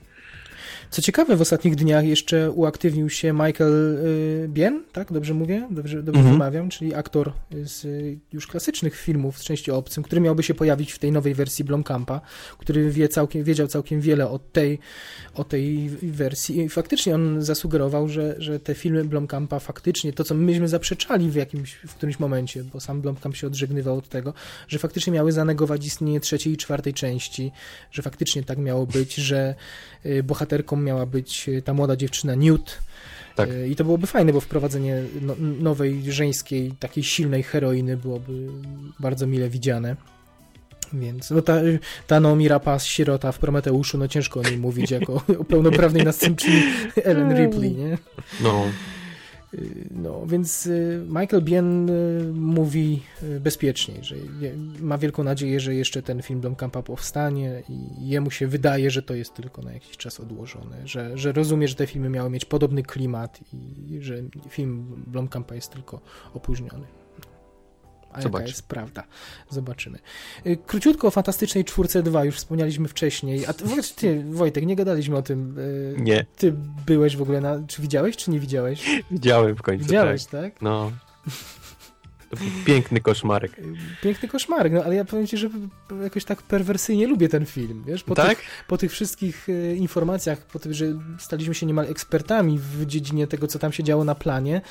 [0.92, 5.12] Co ciekawe, w ostatnich dniach jeszcze uaktywnił się Michael y, Bien, tak?
[5.12, 5.68] Dobrze mówię?
[5.72, 6.36] Dobrze, dobrze Mhm.
[6.36, 6.70] wymawiam?
[6.70, 7.88] Czyli aktor z
[8.34, 12.22] już klasycznych filmów z części obcym, który miałby się pojawić w tej nowej wersji Blomkampa,
[12.58, 14.80] który wie całkiem, wiedział całkiem wiele o tej,
[15.34, 20.36] o tej wersji i faktycznie on zasugerował, że, że te filmy Blomkampa faktycznie, to co
[20.36, 24.34] myśmy zaprzeczali w jakimś, w którymś momencie, bo sam Blomkamp się odżegnywał od tego,
[24.68, 27.52] że faktycznie miały zanegować istnienie trzeciej i czwartej części,
[27.92, 29.56] że faktycznie tak miało być, że
[30.06, 32.80] y, bohaterką miała być y, ta młoda dziewczyna Newt.
[33.36, 33.50] Tak.
[33.50, 38.48] Y, I to byłoby fajne, bo wprowadzenie no, nowej, żeńskiej, takiej silnej heroiny byłoby
[39.00, 39.96] bardzo mile widziane.
[40.94, 41.62] Więc no ta,
[42.08, 46.64] ta Naomi Rapace, sierota w Prometeuszu, no ciężko o niej mówić jako o pełnoprawnej następczyni
[47.04, 47.98] Ellen Ripley, nie?
[48.42, 48.64] No,
[49.91, 54.16] No, więc y, Michael Bien y, mówi y, bezpieczniej, że
[54.80, 59.14] ma wielką nadzieję, że jeszcze ten film Blomkampa powstanie i jemu się wydaje, że to
[59.14, 62.84] jest tylko na jakiś czas odłożone, że, że rozumie, że te filmy miały mieć podobny
[62.84, 64.16] klimat i że
[64.50, 66.02] film Blomkampa jest tylko
[66.34, 66.99] opóźniony.
[68.10, 68.47] A jaka Zobaczy.
[68.47, 69.03] jest prawda?
[69.49, 69.99] Zobaczymy.
[70.45, 73.45] Y, Króciutko o Fantastycznej Czwórce 2, już wspomnieliśmy wcześniej.
[73.45, 75.57] A ty, ty, Wojtek, nie gadaliśmy o tym.
[75.60, 76.26] y, nie.
[76.38, 76.53] Ty
[76.86, 77.60] byłeś w ogóle na...
[77.68, 79.01] Czy widziałeś, czy nie widziałeś?
[79.12, 80.41] Widziałem w końcu, Widziałeś, tak.
[80.41, 80.62] tak?
[80.62, 80.91] No.
[82.66, 83.51] Piękny koszmarek.
[84.01, 85.49] Piękny koszmarek, no ale ja powiem ci, że
[86.03, 88.03] jakoś tak perwersyjnie lubię ten film, wiesz?
[88.03, 88.30] Po, tak?
[88.38, 89.47] tych, po tych wszystkich
[89.78, 90.86] informacjach, po tym, że
[91.20, 94.62] staliśmy się niemal ekspertami w dziedzinie tego, co tam się działo na planie,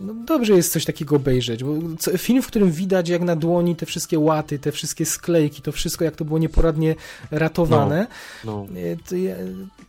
[0.00, 1.72] no dobrze jest coś takiego obejrzeć, bo
[2.18, 6.04] film, w którym widać jak na dłoni te wszystkie łaty, te wszystkie sklejki, to wszystko
[6.04, 6.94] jak to było nieporadnie
[7.30, 8.06] ratowane,
[8.44, 8.66] No.
[8.76, 9.34] E, to ja,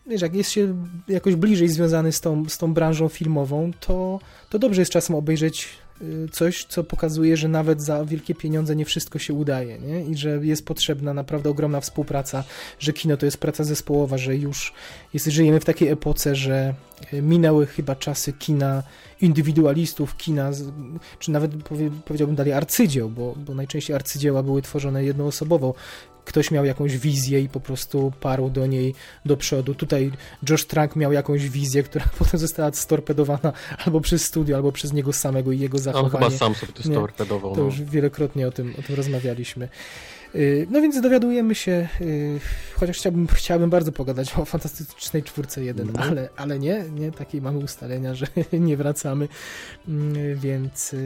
[0.07, 0.75] wiesz, jak jest się
[1.07, 4.19] jakoś bliżej związany z tą, z tą branżą filmową, to,
[4.49, 5.86] to dobrze jest czasem obejrzeć y,
[6.31, 10.05] coś, co pokazuje, że nawet za wielkie pieniądze nie wszystko się udaje, nie?
[10.05, 12.43] I że jest potrzebna naprawdę ogromna współpraca,
[12.79, 14.73] że kino to jest praca zespołowa, że już
[15.13, 16.73] jest, żyjemy w takiej epoce, że
[17.13, 18.83] y, minęły chyba czasy kina
[19.21, 20.51] indywidualistów, kina,
[21.19, 25.73] czy nawet powie, powiedziałbym dalej arcydzieł, bo, bo najczęściej arcydzieła były tworzone jednoosobowo.
[26.27, 29.75] Ktoś miał jakąś wizję i po prostu parł do niej do przodu.
[29.75, 30.11] Tutaj
[30.49, 33.53] Josh Trank miał jakąś wizję, która potem została storpedowana
[33.85, 36.25] albo przez studio, albo przez niego samego i jego On zachowanie.
[36.25, 37.55] chyba sam sobie to Nie, storpedował.
[37.55, 37.65] To No.
[37.65, 39.69] już wielokrotnie o tym, o tym rozmawialiśmy.
[40.33, 42.39] Yy, No więc dowiadujemy się, yy,
[42.75, 46.09] chociaż chciałbym, chciałbym bardzo pogadać o Fantastycznej Czwórce 1, Mhm.
[46.09, 49.27] ale, ale nie, nie, takie mamy ustalenia, że nie wracamy,
[49.87, 50.99] Yy, więc yy,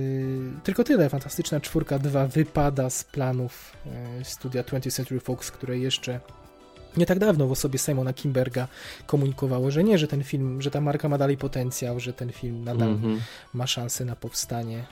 [0.64, 1.10] tylko tyle.
[1.10, 3.72] Fantastyczna Czwórka 2 wypada z planów
[4.24, 6.20] studia 20th Century Fox, które jeszcze
[6.98, 8.68] nie tak dawno w osobie Simona Kimberga
[9.06, 12.64] komunikowało, że nie, że ten film, że ta marka ma dalej potencjał, że ten film
[12.64, 13.20] nadal Mhm.
[13.54, 14.84] ma szansę na powstanie.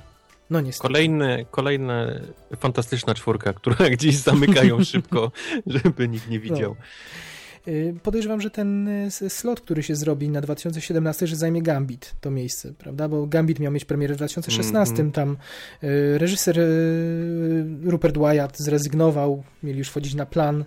[0.50, 0.88] No niestety.
[0.88, 2.08] Kolejny, kolejna
[2.60, 5.32] fantastyczna czwórka, która gdzieś zamykają szybko,
[5.68, 6.76] żeby nikt nie widział.
[7.68, 12.32] Y, Podejrzewam, że ten y, slot, który się zrobi na 2017, że zajmie Gambit to
[12.32, 13.08] miejsce, prawda?
[13.10, 15.12] Bo Gambit miał mieć premierę w 2016, Mhm.
[15.12, 15.38] tam
[15.84, 16.60] y, reżyser
[17.84, 20.66] Rupert Wyatt zrezygnował, mieli już wchodzić na plan.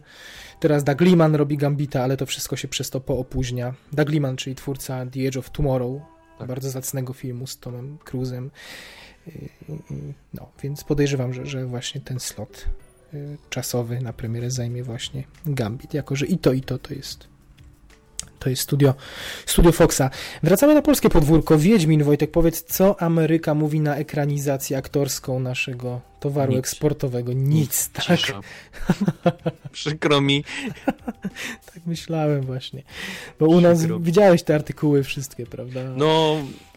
[0.60, 3.74] Teraz Doug Liman robi Gambita, ale to wszystko się przez to poopóźnia.
[3.92, 6.02] Doug Liman, czyli twórca The Edge of Tomorrow,
[6.38, 6.48] Tak.
[6.48, 8.48] bardzo zacnego filmu z Tomem Cruise'em.
[9.28, 9.48] Y,
[10.34, 12.68] No, więc podejrzewam, że, że właśnie ten slot
[13.14, 17.31] y, czasowy na premierę zajmie właśnie Gambit, jako że i to, i to to jest
[18.38, 18.94] to jest studio,
[19.46, 20.10] studio Foxa.
[20.42, 21.58] Wracamy na polskie podwórko.
[21.58, 26.58] Wiedźmin, Wojtek, powiedz, co Ameryka mówi na ekranizację aktorską naszego towaru Nic.
[26.58, 27.32] eksportowego?
[27.32, 28.18] Nic, tak.
[29.72, 30.44] Przykro mi.
[31.74, 32.82] tak myślałem właśnie.
[33.40, 34.00] Bo u nas Przykro.
[34.00, 35.80] widziałeś te artykuły wszystkie, prawda?
[35.96, 36.36] No,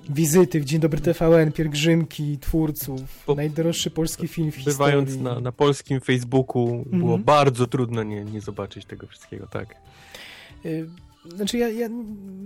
[0.10, 5.34] Wizyty w Dzień Dobry TVN, pielgrzymki twórców, Bo- najdroższy polski film w bywając historii.
[5.36, 7.24] na, na polskim Facebooku, było Mhm.
[7.24, 9.76] bardzo trudno nie, nie zobaczyć tego wszystkiego, tak.
[10.66, 10.88] Y,
[11.36, 11.90] Znaczy, ja, ja,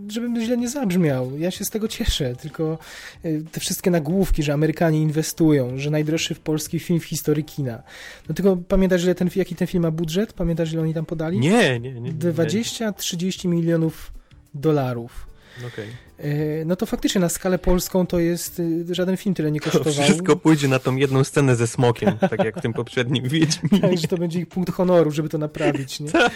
[0.08, 2.78] żebym źle nie zabrzmiał, ja się z tego cieszę, tylko
[3.26, 7.84] y, te wszystkie nagłówki, że Amerykanie inwestują, że najdroższy w polski film w historii kina.
[8.30, 10.34] No tylko pamiętasz, ile ten, jaki ten film ma budżet?
[10.34, 11.40] Pamiętasz, ile oni tam podali?
[11.40, 12.02] Nie, nie, nie.
[12.02, 12.14] nie.
[12.14, 14.12] 20-30 milionów
[14.54, 15.28] dolarów.
[15.68, 15.88] Okej.
[16.26, 19.72] Y, No to faktycznie na skalę polską to jest, y, żaden film tyle nie To
[19.72, 20.04] kosztował.
[20.04, 23.80] wszystko pójdzie na tą jedną scenę ze smokiem, tak jak w tym poprzednim Wiedźminie.
[23.90, 26.12] Tak, że to będzie ich punkt honoru, żeby to naprawić, nie?
[26.22, 26.34] Tak.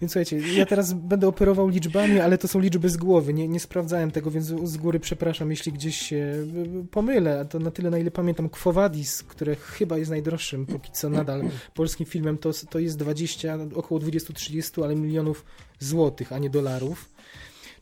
[0.00, 3.34] Więc słuchajcie, ja teraz będę operował liczbami, ale to są liczby z głowy.
[3.34, 7.40] Nie, nie sprawdzałem tego, więc z góry przepraszam, jeśli gdzieś się y, pomylę.
[7.40, 11.10] A to na tyle, na ile pamiętam, Quo Vadis, które chyba jest najdroższym, póki co
[11.10, 11.42] nadal
[11.74, 15.44] polskim filmem, to, to jest 20, około 20-30, ale milionów
[15.78, 17.10] złotych, a nie dolarów.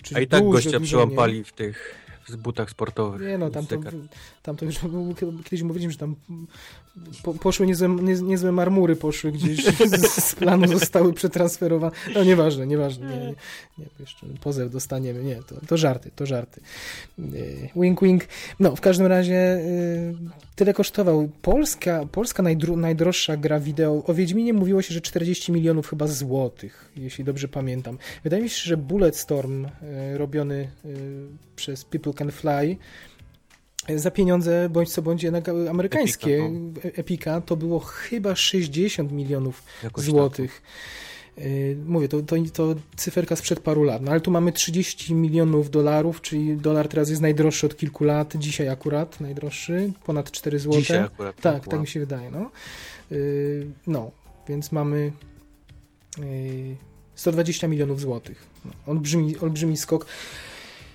[0.03, 1.07] Czyli A i tak dużo, gościa dużo
[1.45, 3.29] w tych w butach sportowych.
[3.29, 3.77] Nie no, tam to,
[4.45, 4.79] tam to już
[5.45, 6.17] kiedyś mówiliśmy, że tam
[7.23, 11.93] po, poszły niezłe, nie, niezłe marmury, poszły gdzieś z, z planu, zostały przetransferowane.
[12.15, 13.07] No nieważne, nieważne.
[13.07, 13.35] Nie, nie,
[13.79, 15.25] nie jeszcze pozew dostaniemy.
[15.25, 16.61] Nie, to, to żarty, to żarty.
[17.77, 18.25] Wink, wink.
[18.61, 19.61] No, w każdym razie
[20.57, 21.29] tyle kosztował.
[21.43, 24.03] Polska, Polska najdro, najdroższa gra wideo.
[24.07, 27.99] O Wiedźminie mówiło się, że 40 milionów chyba złotych, jeśli dobrze pamiętam.
[28.25, 29.67] Wydaje mi się, że Bulletstorm
[30.15, 30.71] robiony
[31.57, 32.77] przez People Can Fly
[33.97, 36.51] za pieniądze bądź co bądź jednak amerykańskie Epika,
[36.85, 36.91] no.
[36.95, 40.63] Epika to było chyba 60 milionów Jakoś złotych.
[40.63, 41.45] Tak.
[41.87, 46.21] Mówię, to, to, to cyferka sprzed paru lat, no ale tu mamy 30 milionów dolarów,
[46.21, 50.81] czyli dolar teraz jest najdroższy od kilku lat, dzisiaj akurat najdroższy, ponad 4 zł.
[50.81, 51.37] Dzisiaj akurat.
[51.41, 52.51] Tak, tak, tak mi się wydaje, no.
[53.87, 54.11] No,
[54.49, 55.13] więc mamy
[57.15, 58.47] 120 milionów złotych.
[58.65, 60.07] No, olbrzymi, olbrzymi skok.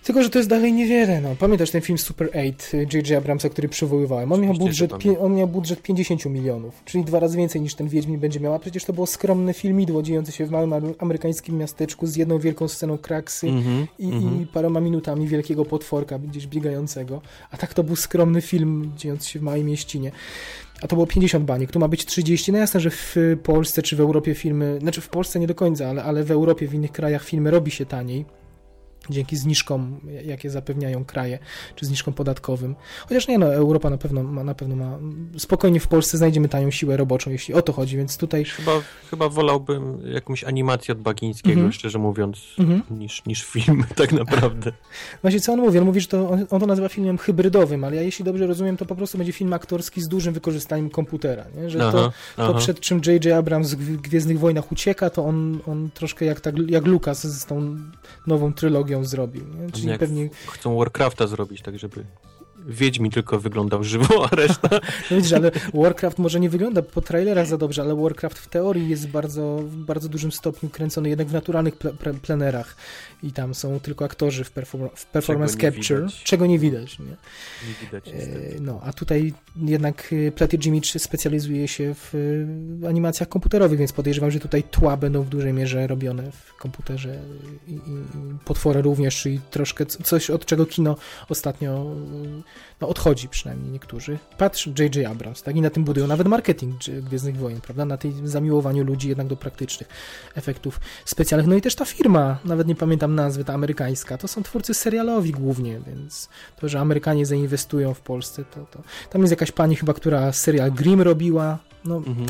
[0.04, 1.22] Tylko, że to jest dalej niewiele.
[1.22, 1.36] No.
[1.40, 2.54] Pamiętasz ten film Super 8
[2.94, 3.18] J.J.
[3.18, 4.32] Abramsa, który przywoływałem?
[4.32, 8.20] On miał, budżet, on miał budżet 50 milionów, czyli dwa razy więcej niż ten Wiedźmin
[8.20, 12.16] będzie miał, a przecież to było skromne filmidło dziejące się w małym amerykańskim miasteczku z
[12.16, 14.48] jedną wielką sceną kraksy mm -hmm, i, mm -hmm.
[14.48, 17.22] paroma minutami wielkiego potworka gdzieś biegającego.
[17.52, 20.12] A tak to był skromny film dziejący się w małej mieścinie.
[20.82, 22.52] A to było 50 baniek, tu ma być 30.
[22.52, 25.90] No jasne, że w Polsce czy w Europie filmy, znaczy w Polsce nie do końca,
[25.90, 28.39] ale, ale w Europie, w innych krajach filmy robi się taniej
[29.10, 31.40] dzięki zniżkom, jakie zapewniają kraje,
[31.76, 32.76] czy zniżkom podatkowym.
[33.08, 35.00] Chociaż nie, no, Europa na pewno ma, na pewno ma,
[35.38, 38.46] spokojnie w Polsce znajdziemy tanią siłę roboczą, jeśli o to chodzi, więc tutaj...
[38.46, 38.72] Chyba,
[39.10, 41.72] chyba wolałbym jakąś animację od Bagińskiego, mhm.
[41.72, 42.84] szczerze mówiąc, mhm.
[42.90, 44.72] niż, niż film tak naprawdę.
[45.22, 45.80] Właśnie co on mówi?
[45.80, 48.78] On mówi, że to, on, on, to nazywa filmem hybrydowym, ale ja jeśli dobrze rozumiem,
[48.78, 51.70] to po prostu będzie film aktorski z dużym wykorzystaniem komputera, nie?
[51.70, 53.34] że aha, to, to przed czym J.J.
[53.38, 57.78] Abrams w Gwiezdnych Wojnach ucieka, to on, on troszkę jak, tak, jak Lucas z tą
[58.28, 59.44] nową trylogią zrobił.
[59.48, 59.72] Nie?
[59.72, 60.30] Czyli pewnie...
[60.48, 62.06] Chcą Warcrafta zrobić, tak żeby
[62.68, 64.70] Wiedźmi tylko wyglądał żywo, a reszta...
[65.12, 68.90] No widzisz, ale Warcraft może nie wygląda po trailerach za dobrze, ale Warcraft w teorii
[68.90, 72.76] jest bardzo, w bardzo dużym stopniu kręcony jednak w naturalnych ple plenerach
[73.24, 76.24] i tam są tylko aktorzy w, perform w performance czego capture, widać.
[76.24, 77.00] czego nie widać.
[77.00, 82.16] Nie, nie widać e, No, a tutaj jednak e, Plated Image specjalizuje się w
[82.84, 87.20] e, animacjach komputerowych, więc podejrzewam, że tutaj tła będą w dużej mierze robione w komputerze
[87.68, 87.80] i, i, i
[88.46, 90.96] potwory również, czyli troszkę coś, od czego kino
[91.30, 91.96] ostatnio
[92.82, 94.20] no, odchodzi przynajmniej niektórzy.
[94.38, 95.06] Patrz J.J.
[95.12, 95.56] Abrams, tak?
[95.56, 97.86] I na tym budują nawet marketing Gwiezdnych Wojen, prawda?
[97.86, 99.90] Na tej zamiłowaniu ludzi jednak do praktycznych
[100.36, 101.48] efektów specjalnych.
[101.48, 105.32] No i też ta firma, nawet nie pamiętam nazwy, ta amerykańska, to są twórcy serialowi
[105.32, 106.30] głównie, więc
[106.60, 108.84] to, że Amerykanie zainwestują w Polsce, to, to...
[109.10, 111.98] Tam jest jakaś pani chyba, która serial Grimm robiła, no...
[111.98, 112.28] Mhm.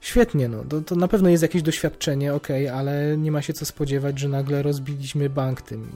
[0.00, 3.64] Świetnie, no, to, to na pewno jest jakieś doświadczenie, ok, ale nie ma się co
[3.64, 5.90] spodziewać, że nagle rozbiliśmy bank tym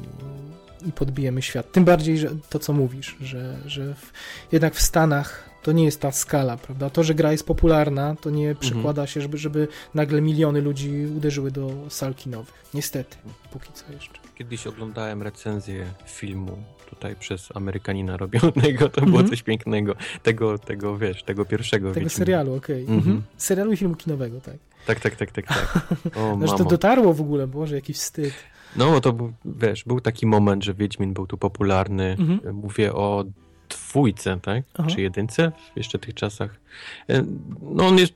[0.86, 1.72] i podbijemy świat.
[1.72, 4.12] Tym bardziej, że to co mówisz, że, że w,
[4.52, 6.90] jednak w Stanach to nie jest ta skala, prawda?
[6.90, 8.56] To, że gra jest popularna, to nie mhm.
[8.56, 12.54] przekłada się, żeby, żeby nagle miliony ludzi uderzyły do sal kinowych.
[12.74, 13.16] Niestety,
[13.52, 14.18] póki co jeszcze.
[14.34, 16.58] Kiedyś oglądałem recenzję filmu
[16.90, 19.28] tutaj przez Amerykanina robionego, to było mhm.
[19.28, 19.94] coś pięknego.
[20.22, 21.92] Tego, tego, wiesz, tego pierwszego.
[21.92, 22.84] Tego serialu, okej.
[22.84, 22.96] Okay.
[22.96, 23.22] Mhm.
[23.36, 24.56] Serialu i filmu kinowego, tak.
[24.86, 25.86] Tak, tak, tak, tak, tak.
[26.16, 28.34] O, no, że to dotarło w ogóle, Boże, jakiś wstyd.
[28.76, 32.16] No, bo to wiesz, był taki moment, że Wiedźmin był tu popularny.
[32.18, 32.54] Mhm.
[32.56, 33.24] Mówię o
[33.68, 34.64] dwójce, tak?
[34.74, 34.88] Aha.
[34.88, 36.60] Czy jedynce w jeszcze tych czasach.
[37.08, 37.24] E,
[37.62, 38.14] no on jest,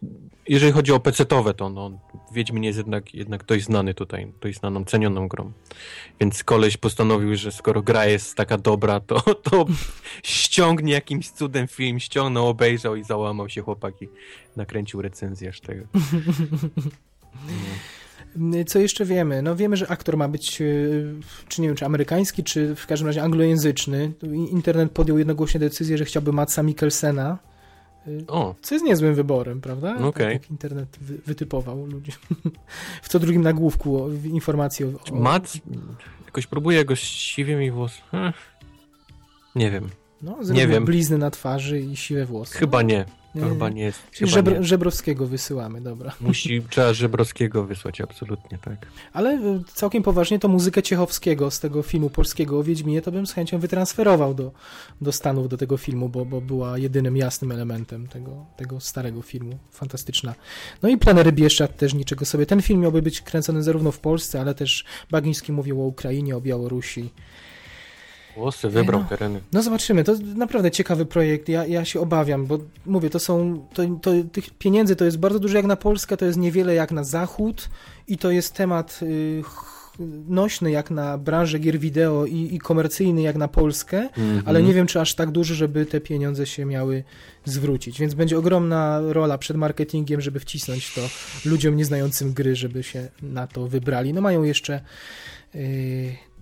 [0.49, 1.91] jeżeli chodzi o PC-towe, to no,
[2.33, 5.53] Wiedźmin jest jednak, jednak dość znany tutaj, dość znaną, cenioną grą.
[6.21, 9.67] Więc koleś postanowił, że skoro gra jest taka dobra, to, to
[10.23, 14.09] ściągnie jakimś cudem film, ściągnął, obejrzał i załamał się chłopaki.
[14.57, 15.85] Nakręcił recenzję aż tego.
[15.95, 16.01] No.
[18.67, 19.43] Co jeszcze wiemy?
[19.43, 20.65] No wiemy, że aktor ma być, e,
[21.49, 24.13] czy nie wiem, czy amerykański, czy w każdym razie anglojęzyczny.
[24.51, 27.39] Internet podjął jednogłośnie decyzję, że chciałby Matsa Mikkelsena,
[28.07, 28.55] e, o.
[28.63, 29.99] Co jest niezłym wyborem, prawda?
[29.99, 30.39] Okay.
[30.39, 32.13] Tak, internet wy, wytypował ludzi.
[33.03, 34.89] w co drugim nagłówku informacji o...
[34.89, 35.15] o...
[35.15, 35.53] Matt?
[36.25, 37.93] Jakoś próbuje go siwiem i włos...
[39.55, 39.89] Nie wiem.
[40.23, 40.85] No, nie wiem.
[40.85, 42.59] blizny na twarzy i siwe włosy.
[42.59, 43.05] Chyba nie.
[43.41, 44.11] To chyba nie jest.
[44.11, 44.65] Czyli żebr nie.
[44.65, 46.13] Żebrowskiego wysyłamy, dobra.
[46.21, 48.87] Musi, trzeba Żebrowskiego wysłać, absolutnie, tak.
[49.13, 53.27] Ale e, całkiem poważnie to muzykę Ciechowskiego z tego filmu polskiego o Wiedźminie to bym
[53.27, 54.53] z chęcią wytransferował do,
[55.01, 59.59] do Stanów, do tego filmu, bo, bo była jedynym jasnym elementem tego, tego starego filmu.
[59.71, 60.35] Fantastyczna.
[60.83, 62.47] No i Planery Bieszczad też niczego sobie.
[62.47, 66.41] Ten film miałby być kręcony zarówno w Polsce, ale też Bagiński mówił o Ukrainie, o
[66.41, 67.11] Białorusi.
[68.37, 69.41] Włosy wybrał no, tereny.
[69.53, 71.49] No zobaczymy, to naprawdę ciekawy projekt.
[71.49, 75.39] Ja, ja się obawiam, bo mówię, to są, to, to, tych pieniędzy to jest bardzo
[75.39, 77.69] dużo jak na Polskę, to jest niewiele jak na Zachód
[78.09, 79.43] i to jest temat y,
[80.29, 84.43] nośny jak na branżę gier wideo i, i komercyjny jak na Polskę, Mhm.
[84.45, 87.05] ale nie wiem, czy aż tak duży, żeby te pieniądze się miały
[87.45, 88.01] zwrócić.
[88.01, 91.01] Więc będzie ogromna rola przed marketingiem, żeby wcisnąć to
[91.45, 94.13] ludziom nieznającym gry, żeby się na to wybrali.
[94.13, 94.81] No mają jeszcze
[95.55, 95.61] yy,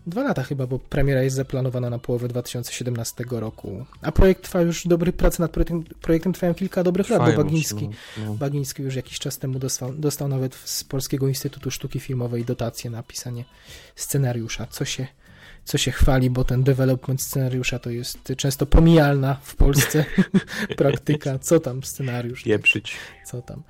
[0.07, 3.87] dwa lata chyba, bo premiera jest zaplanowana na połowę 2017 roku.
[4.03, 7.85] A projekt trwa już dobry, prace nad projektem, projektem trwają kilka dobrych lat, bo Bagiński,
[7.85, 8.35] już, no, no.
[8.35, 13.03] Bagiński już jakiś czas temu dostał, dostał nawet z Polskiego Instytutu Sztuki Filmowej dotację na
[13.03, 13.45] pisanie
[13.97, 15.07] scenariusza, co się,
[15.65, 20.05] co się chwali, bo ten development scenariusza to jest często pomijalna w Polsce
[20.77, 21.39] praktyka.
[21.39, 22.43] Co tam scenariusz?
[22.43, 22.97] Pieprzyć.
[23.25, 23.63] Co tam?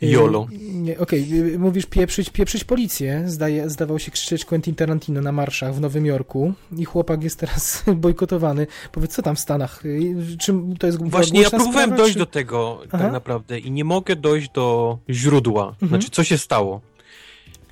[0.00, 0.46] Jolo.
[0.88, 3.22] Y, Okej, y, mówisz pieprzyć, pieprzyć policję.
[3.26, 7.84] Zdaje, zdawał się krzyczeć Quentin Tarantino na marszach w Nowym Jorku i chłopak jest teraz
[7.96, 8.66] bojkotowany.
[8.92, 9.84] Powiedz, co tam w Stanach?
[9.86, 12.98] Y, Czym to jest Właśnie ja próbowałem sprawa, dojść czy- do tego Aha.
[12.98, 15.68] tak naprawdę i nie mogę dojść do źródła.
[15.68, 15.88] Mhm.
[15.88, 16.80] Znaczy, co się stało.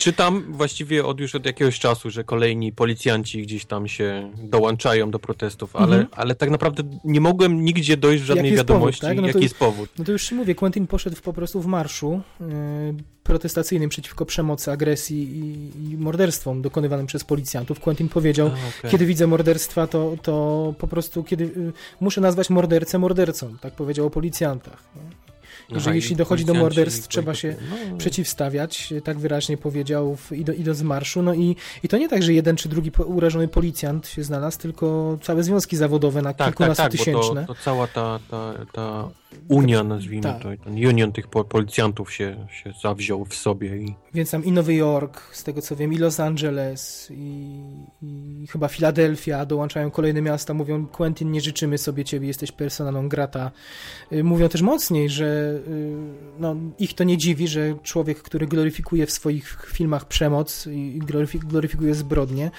[0.02, 5.18] Czytam właściwie od już od jakiegoś czasu, że kolejni policjanci gdzieś tam się dołączają do
[5.18, 6.06] protestów, ale, Mhm.
[6.12, 9.16] ale tak naprawdę nie mogłem nigdzie dojść w żadnej Jaki jest powód, wiadomości, tak?
[9.16, 9.90] No to- jaki jest powód.
[9.98, 12.46] No to już ci mówię, Quentin poszedł po prostu w marszu yy,
[13.22, 17.80] protestacyjnym przeciwko przemocy, agresji i, i morderstwom dokonywanym przez policjantów.
[17.80, 18.90] Quentin powiedział, A, okej.
[18.90, 24.06] kiedy widzę morderstwa, to, to po prostu kiedy y, muszę nazwać mordercę mordercą, tak powiedział
[24.06, 24.82] o policjantach.
[24.96, 25.21] nie?
[25.76, 27.56] I że Aha, jeśli i dochodzi do morderstw, trzeba się
[27.90, 31.22] no, przeciwstawiać, tak wyraźnie powiedział w, ido, idąc z marszu.
[31.22, 35.18] No i, i to nie tak, że jeden czy drugi urażony policjant się znalazł, tylko
[35.22, 37.44] całe związki zawodowe na Tak, tak, kilkunastu tak, bo tysięczne.
[37.46, 39.08] to, to cała ta, ta, ta
[39.48, 40.42] unia, nazwijmy Tak.
[40.42, 44.52] to, ten union tych po- policjantów się, się zawziął w sobie i Więc tam i
[44.52, 47.60] Nowy Jork, z tego co wiem, i Los Angeles, i,
[48.02, 53.08] i chyba Filadelfia, dołączają kolejne miasta, mówią Quentin, nie życzymy sobie ciebie, jesteś persona non
[53.08, 53.50] grata.
[54.12, 55.58] Y, Mówią też mocniej, że
[56.38, 61.38] no, ich to nie dziwi, że człowiek, który gloryfikuje w swoich filmach przemoc i gloryfi-
[61.38, 62.50] gloryfikuje zbrodnie,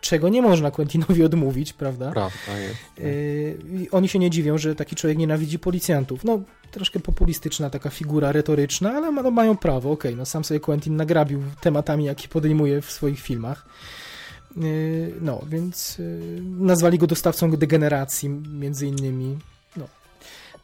[0.00, 2.10] czego nie można Quentinowi odmówić, prawda?
[2.12, 2.76] prawda jest.
[2.98, 6.24] Yy, i oni się nie dziwią, że taki człowiek nienawidzi policjantów.
[6.24, 6.40] No,
[6.70, 9.90] troszkę populistyczna taka figura retoryczna, ale ma, no, mają prawo.
[9.90, 13.66] Okej, no sam sobie Quentin nagrabił tematami, jakie podejmuje w swoich filmach.
[14.56, 19.38] Yy, no, więc yy, nazwali go dostawcą degeneracji, między innymi.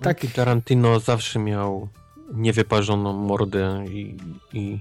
[0.01, 0.21] No, tak.
[0.35, 1.89] Tarantino zawsze miał
[2.35, 4.17] niewyparzoną mordę i,
[4.53, 4.79] i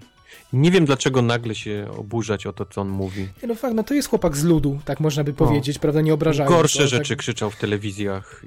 [0.54, 3.28] nie wiem dlaczego nagle się oburzać o to, co on mówi.
[3.48, 6.56] No fakt, no to jest chłopak z ludu, tak można by powiedzieć, prawda, nie obrażając.
[6.56, 8.44] Gorsze go, rzeczy Tak, krzyczał w telewizjach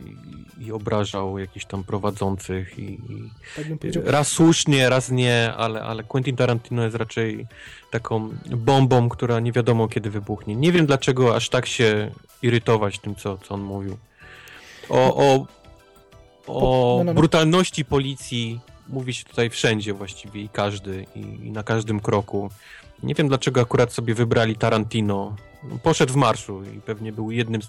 [0.59, 3.67] i, i obrażał jakichś tam prowadzących i, i tak
[4.05, 7.47] raz słusznie, raz nie, ale, ale Quentin Tarantino jest raczej
[7.91, 10.57] taką bombą, która nie wiadomo kiedy wybuchnie.
[10.57, 12.11] Nie wiem dlaczego aż tak się
[12.43, 13.97] irytować tym, co, co on mówił.
[14.89, 15.47] O, o,
[16.55, 17.15] o no, no, no.
[17.15, 22.51] brutalności policji mówi się tutaj wszędzie właściwie i każdy, i, i na każdym kroku.
[23.03, 25.37] Nie wiem dlaczego akurat sobie wybrali Tarantino.
[25.83, 27.69] Poszedł w marszu i pewnie był jednym z...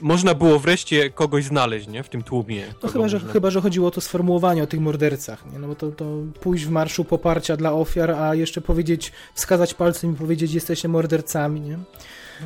[0.00, 2.02] Można było wreszcie kogoś znaleźć, nie?
[2.02, 2.64] W tym tłumie.
[2.82, 5.58] No chyba że, można- chyba, że chodziło o to sformułowanie o tych mordercach, nie?
[5.58, 6.04] No bo to, to
[6.40, 11.60] pójść w marszu poparcia dla ofiar, a jeszcze powiedzieć, wskazać palcem i powiedzieć, jesteście mordercami,
[11.60, 11.78] nie?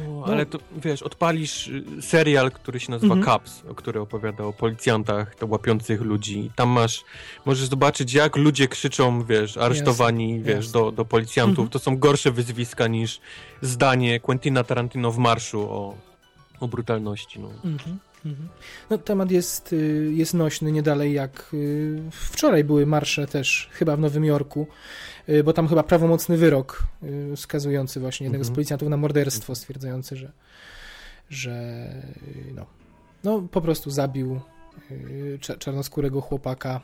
[0.09, 3.33] No, ale to wiesz, odpalisz y, serial, który się nazywa Mhm.
[3.39, 6.51] Cops, o który opowiada o policjantach to łapiących ludzi.
[6.57, 7.05] Tam masz,
[7.45, 11.59] możesz zobaczyć, jak ludzie krzyczą, wiesz, aresztowani, wiesz, do, do policjantów.
[11.59, 11.69] Mhm.
[11.69, 13.21] To są gorsze wyzwiska niż
[13.63, 15.95] zdanie Quentina Tarantino w marszu o,
[16.61, 17.41] o brutalności.
[17.41, 17.49] No.
[17.65, 18.49] Mhm, mhm.
[18.91, 23.97] No temat jest, y, jest nośny, nie dalej jak y, wczoraj były marsze też, chyba
[23.97, 24.67] w Nowym Jorku,
[25.29, 26.83] y, bo tam chyba prawomocny wyrok
[27.37, 28.55] skazujący właśnie jednego z Mhm.
[28.55, 30.33] policjantów na morderstwo, stwierdzający, że,
[31.31, 31.85] że
[32.55, 32.67] no,
[33.25, 34.41] no po prostu zabił
[35.41, 36.81] cza- czarnoskórego chłopaka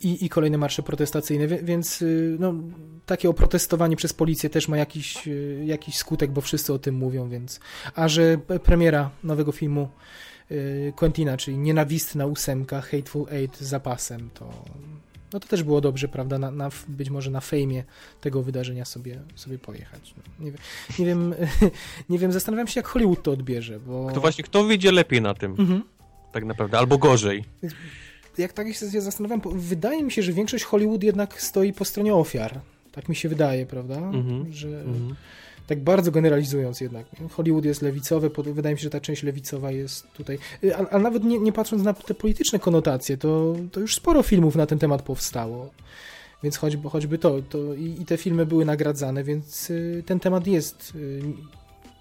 [0.00, 2.54] i, i kolejne marsze protestacyjne, więc y, no,
[3.06, 7.28] takie oprotestowanie przez policję też ma jakiś, y, jakiś skutek, bo wszyscy o tym mówią,
[7.28, 7.60] więc
[7.94, 9.88] a że premiera nowego filmu
[10.50, 14.64] y, Quentina, czyli nienawistna ósemka, Hateful Eight z zapasem, to
[15.32, 17.84] no to też było dobrze, prawda, na, na, być może na fejmie
[18.20, 20.14] tego wydarzenia sobie, sobie pojechać.
[20.16, 20.60] No, nie, wiem-
[20.98, 21.34] nie wiem,
[22.10, 24.10] nie wiem, zastanawiam się, jak Hollywood to odbierze, bo...
[24.14, 25.82] To właśnie, kto wyjdzie lepiej na tym, Mhm.
[26.32, 27.44] tak naprawdę, albo gorzej.
[28.40, 32.60] Jak tak się zastanawiam, wydaje mi się, że większość Hollywood jednak stoi po stronie ofiar.
[32.92, 33.96] Tak mi się wydaje, prawda?
[33.96, 34.52] Mhm.
[34.52, 35.14] Że Mhm.
[35.66, 37.06] tak bardzo generalizując jednak.
[37.30, 40.38] Hollywood jest lewicowy, wydaje mi się, że ta część lewicowa jest tutaj.
[40.64, 44.22] Y, A, a nawet nie, nie patrząc na te polityczne konotacje, to, to już sporo
[44.22, 45.70] filmów na ten temat powstało.
[46.42, 50.46] Więc choćby, choćby to, to i, i te filmy były nagradzane, więc y, ten temat
[50.46, 51.22] jest y,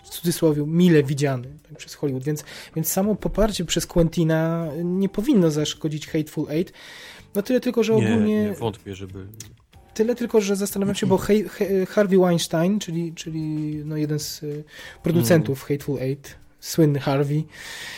[0.10, 2.44] w cudzysłowie mile widziany tak, przez Hollywood, więc,
[2.76, 6.74] więc samo poparcie przez Quentina nie powinno zaszkodzić Hateful Eight.
[7.36, 9.26] No tyle tylko, że Nie, ogólnie nie, wątpię, żeby...
[9.94, 13.42] tyle tylko, że zastanawiam się, bo He He Harvey Weinstein, czyli, czyli
[13.86, 14.64] no jeden z y,
[15.04, 15.68] producentów mm.
[15.68, 17.44] Hateful Eight, słynny Harvey,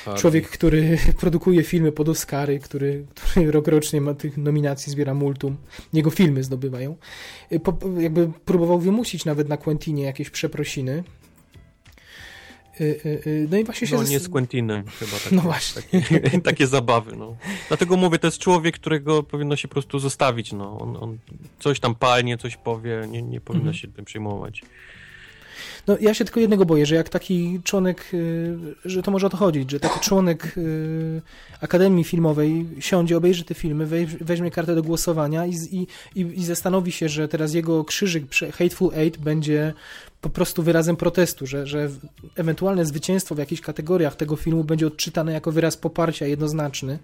[0.06, 5.58] Harvey, człowiek, który produkuje filmy pod Oscary, który, który rokrocznie ma tych nominacji, zbiera multum.
[5.94, 6.96] Jego filmy zdobywają.
[7.52, 11.04] Y, po, jakby próbował wymusić nawet na Quentinie jakieś przeprosiny
[13.50, 13.96] no i właśnie się...
[13.96, 15.12] No nie z Quentinem chyba.
[15.24, 15.82] Takie, no właśnie.
[15.82, 17.36] Takie, takie, zabawy, no.
[17.68, 20.80] Dlatego mówię, to jest człowiek, którego powinno się po prostu zostawić, no.
[20.80, 21.18] On, on
[21.60, 23.78] coś tam palnie, coś powie, nie, nie powinno mhm.
[23.78, 24.62] się tym przejmować.
[25.88, 28.12] No ja się tylko jednego boję, że jak taki członek,
[28.86, 30.56] że to może o to chodzić, że taki członek
[31.62, 37.10] Akademii Filmowej siądzie, obejrzy te filmy, weźmie kartę do głosowania i, i, i zastanowi się,
[37.10, 38.24] że teraz jego krzyżyk
[38.54, 39.74] Hateful Eight będzie
[40.22, 41.90] po prostu wyrazem protestu, że, że
[42.36, 47.00] ewentualne zwycięstwo w jakichś kategoriach tego filmu będzie odczytane jako wyraz poparcia jednoznaczny,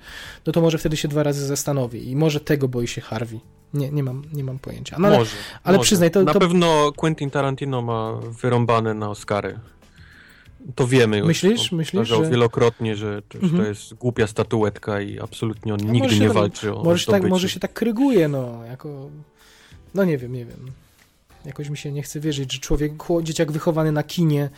[0.45, 3.39] no to może wtedy się dwa razy zastanowi i może tego boi się Harvey.
[3.73, 4.95] Nie, nie, mam, nie mam pojęcia.
[4.99, 5.31] No, ale, może.
[5.63, 5.87] Ale może.
[5.87, 6.23] przyznaj, to...
[6.23, 6.39] Na to...
[6.39, 9.59] pewno Quentin Tarantino ma wyrąbane na Oscary.
[10.75, 11.27] To wiemy już.
[11.27, 11.71] Myślisz?
[11.73, 12.29] On myślisz, że...
[12.29, 13.63] wielokrotnie, że to, mhm.
[13.63, 17.29] to, jest głupia statuetka i absolutnie on no nigdy nie walczy o może się, tak,
[17.29, 19.09] może się tak kryguje, no, jako...
[19.93, 20.71] No nie wiem, nie wiem.
[21.45, 24.49] Jakoś mi się nie chce wierzyć, że człowiek, dzieciak wychowany na kinie,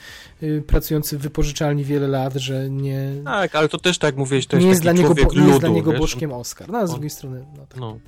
[0.41, 3.11] yy, pracujący w wypożyczalni wiele lat, że nie...
[3.25, 5.59] Tak, ale to też tak mówiłeś, to jest nie jest dla niego, ludu, Nie jest
[5.59, 5.99] dla niego wiesz?
[5.99, 6.69] bożkiem Oscar.
[6.69, 6.95] No, a z On...
[6.95, 7.79] drugiej strony, no tak.
[7.79, 7.99] No.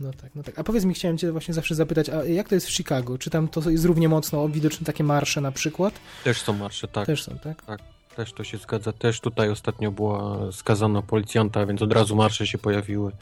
[0.00, 0.58] No tak, no tak.
[0.58, 3.18] A powiedz mi, chciałem cię właśnie zawsze zapytać, a jak to jest w Chicago?
[3.18, 5.94] Czy tam to jest równie mocno widoczne takie marsze na przykład?
[6.24, 7.06] Też są marsze, tak.
[7.06, 7.64] Też są, tak?
[7.64, 7.80] Tak,
[8.16, 8.92] też to się zgadza.
[8.92, 13.12] Też tutaj ostatnio była skazana policjanta, więc od razu marsze się pojawiły.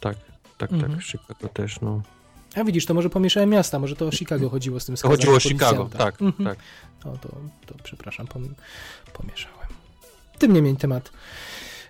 [0.00, 0.16] Tak,
[0.58, 0.92] tak, mhm.
[0.92, 2.02] tak, w Chicago też, no.
[2.56, 5.36] A widzisz, to może pomieszałem miasta, może to o Chicago chodziło z tym skazaniem Chodziło
[5.36, 6.48] o Chicago, tak, mhm.
[6.48, 6.58] tak.
[7.04, 7.28] No to,
[7.66, 8.26] to przepraszam,
[9.12, 9.68] pomieszałem.
[10.38, 11.12] Tym niemniej temat,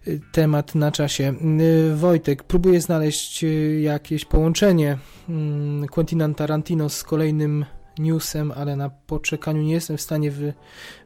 [0.08, 1.34] y, temat na czasie.
[1.60, 4.98] Y, Wojtek, próbuję znaleźć y, jakieś połączenie
[5.28, 7.64] mm, Quentina Tarantino z kolejnym
[7.98, 10.54] newsem, ale na poczekaniu nie jestem w stanie wy,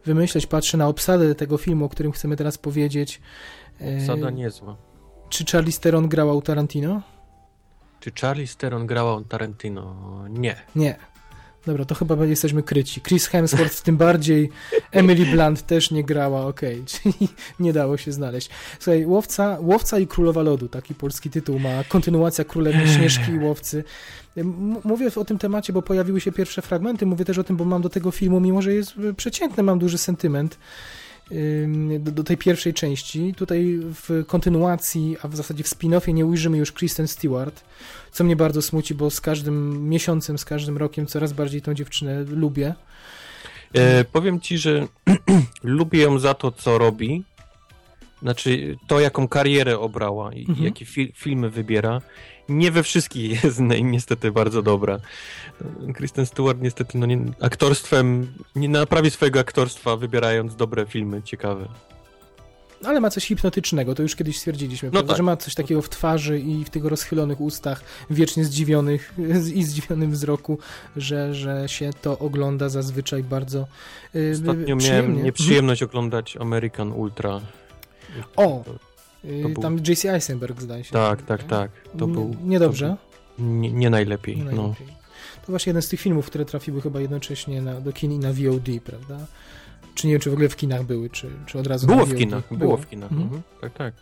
[0.05, 0.46] wymyśleć.
[0.46, 3.20] Patrzę na obsadę tego filmu, o którym chcemy teraz powiedzieć.
[3.98, 4.76] Obsada niezła.
[5.28, 7.02] Czy Charlie Theron grał u Tarantino?
[8.05, 9.96] Czy Charlie Steron grała Tarantino?
[10.28, 10.57] Nie.
[10.76, 10.96] Nie.
[11.66, 13.00] Dobra, to chyba jesteśmy kryci.
[13.00, 14.50] Chris Hemsworth tym bardziej,
[14.90, 17.28] Emily Blunt też nie grała, okej, okay, czyli
[17.61, 18.50] nie dało się znaleźć.
[18.78, 23.84] Słuchaj, Łowca, Łowca i Królowa Lodu, taki polski tytuł ma, kontynuacja Królewnej Śnieżki i Łowcy.
[24.84, 27.82] Mówię o tym temacie, bo pojawiły się pierwsze fragmenty, mówię też o tym, bo mam
[27.82, 30.59] do tego filmu, mimo że jest przeciętny, mam duży sentyment
[31.99, 33.35] do, do, tej pierwszej części.
[33.37, 37.64] Tutaj w kontynuacji, a w zasadzie w spin-offie nie ujrzymy już Kristen Stewart,
[38.12, 42.25] co mnie bardzo smuci, bo z każdym miesiącem, z każdym rokiem coraz bardziej tą dziewczynę
[42.25, 42.75] lubię.
[43.75, 44.89] E, powiem ci, że
[45.62, 47.25] lubię ją za to, co robi.
[48.22, 50.64] Znaczy, to jaką karierę obrała i mhm.
[50.64, 52.01] jakie fi filmy wybiera
[52.49, 54.99] nie we wszystkich jest niestety bardzo dobra.
[55.95, 61.68] Kristen Stewart niestety no, nie, aktorstwem nie naprawi swojego aktorstwa, wybierając dobre filmy, ciekawe.
[62.84, 65.16] Ale ma coś hipnotycznego, to już kiedyś stwierdziliśmy, no tak.
[65.16, 69.14] że ma coś takiego w twarzy i w tych rozchylonych ustach, wiecznie zdziwionych
[69.55, 70.59] i zdziwionym wzroku,
[70.97, 73.66] że, że się to ogląda zazwyczaj bardzo
[74.14, 77.40] yy, Ostatnio miałem nieprzyjemność oglądać American Ultra.
[78.36, 78.64] O!
[79.25, 79.62] Był...
[79.62, 80.93] Tam JC Eisenberg zdaje się.
[80.93, 81.70] Tak, tak, tak.
[81.99, 82.37] To był...
[82.45, 82.89] Niedobrze?
[82.89, 84.51] To był nie, nie, najlepiej, nie no.
[84.51, 84.87] najlepiej.
[84.87, 84.95] No.
[85.47, 88.33] To właśnie jeden z tych filmów, które trafiły chyba jednocześnie na, do kin i na
[88.33, 89.27] VOD, prawda?
[89.95, 92.16] Czy nie wiem, czy w ogóle w kinach były, czy, czy od razu Było w
[92.16, 93.12] kinach, było, było w kinach.
[93.12, 93.29] Mhm.
[93.29, 93.43] mhm.
[93.61, 93.95] Tak, tak.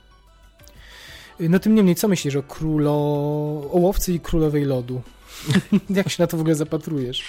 [1.41, 2.93] No tym niemniej, co myślisz o królo...
[3.73, 5.03] o łowcy i królowej lodu?
[5.90, 7.24] Jak się na to w ogóle zapatrujesz?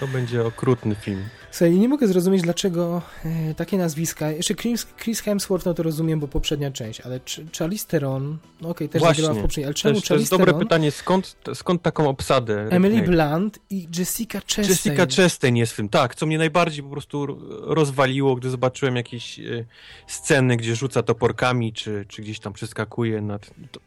[0.00, 1.24] To będzie okrutny film.
[1.50, 4.30] Słuchaj, nie mogę zrozumieć, dlaczego e, takie nazwiska.
[4.30, 7.20] Jeszcze Chris, Chris Hemsworth, no to rozumiem, bo poprzednia część, ale
[7.58, 10.54] Charlize Theron, no okej, okay, też zagrała w poprzedniej, ale czemu Charlize To jest dobre
[10.54, 12.68] pytanie, skąd, skąd taką obsadę?
[12.70, 14.68] Emily Blunt i Jessica Chastain.
[14.68, 19.38] Jessica Chastain jest w tym, tak, co mnie najbardziej po prostu rozwaliło, gdy zobaczyłem jakieś
[19.38, 19.64] e,
[20.06, 23.50] sceny, gdzie rzuca toporkami, czy, czy gdzieś tam przeskakuje nad...
[23.72, 23.80] To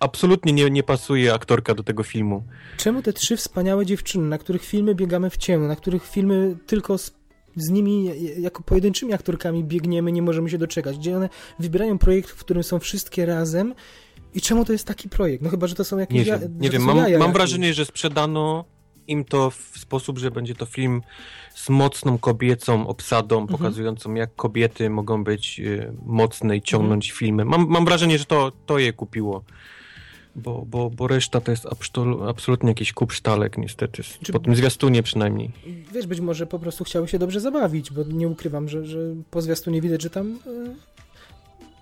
[0.00, 2.42] absolutnie nie, nie pasuje aktorka do tego filmu.
[2.76, 6.98] Czemu te trzy wspaniałe dziewczyny, na których filmy biegamy w ciemno, na których filmy tylko
[6.98, 7.12] z,
[7.56, 11.28] z nimi jako pojedynczymi aktorkami biegniemy, nie możemy się doczekać, gdzie one
[11.58, 13.74] wybierają projekt, w którym są wszystkie razem
[14.34, 15.42] i czemu to jest taki projekt?
[15.44, 16.18] No chyba, że to są jakieś...
[16.18, 16.82] Nie wiem, ja, nie wiem.
[16.82, 18.64] mam, mam wrażenie, że sprzedano
[19.08, 21.02] im to w sposób, że będzie to film
[21.54, 23.58] z mocną kobiecą obsadą, mhm.
[23.58, 27.18] pokazującą jak kobiety mogą być y, mocne i ciągnąć mhm.
[27.18, 27.44] filmy.
[27.44, 29.44] Mam, mam wrażenie, że to, to je kupiło
[30.36, 31.66] bo, bo, bo reszta to jest
[32.28, 34.32] absolutnie jakiś kupsztalek niestety, Czy...
[34.32, 35.50] po tym zwiastunie przynajmniej.
[35.92, 38.98] Wiesz, być może po prostu chciały się dobrze zabawić, bo nie ukrywam, że, że
[39.30, 40.38] po zwiastunie widać, że tam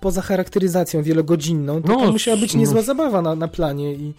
[0.01, 2.83] poza charakteryzacją wielogodzinną, to, No, to musiała być niezła no.
[2.83, 4.15] zabawa na, na planie i,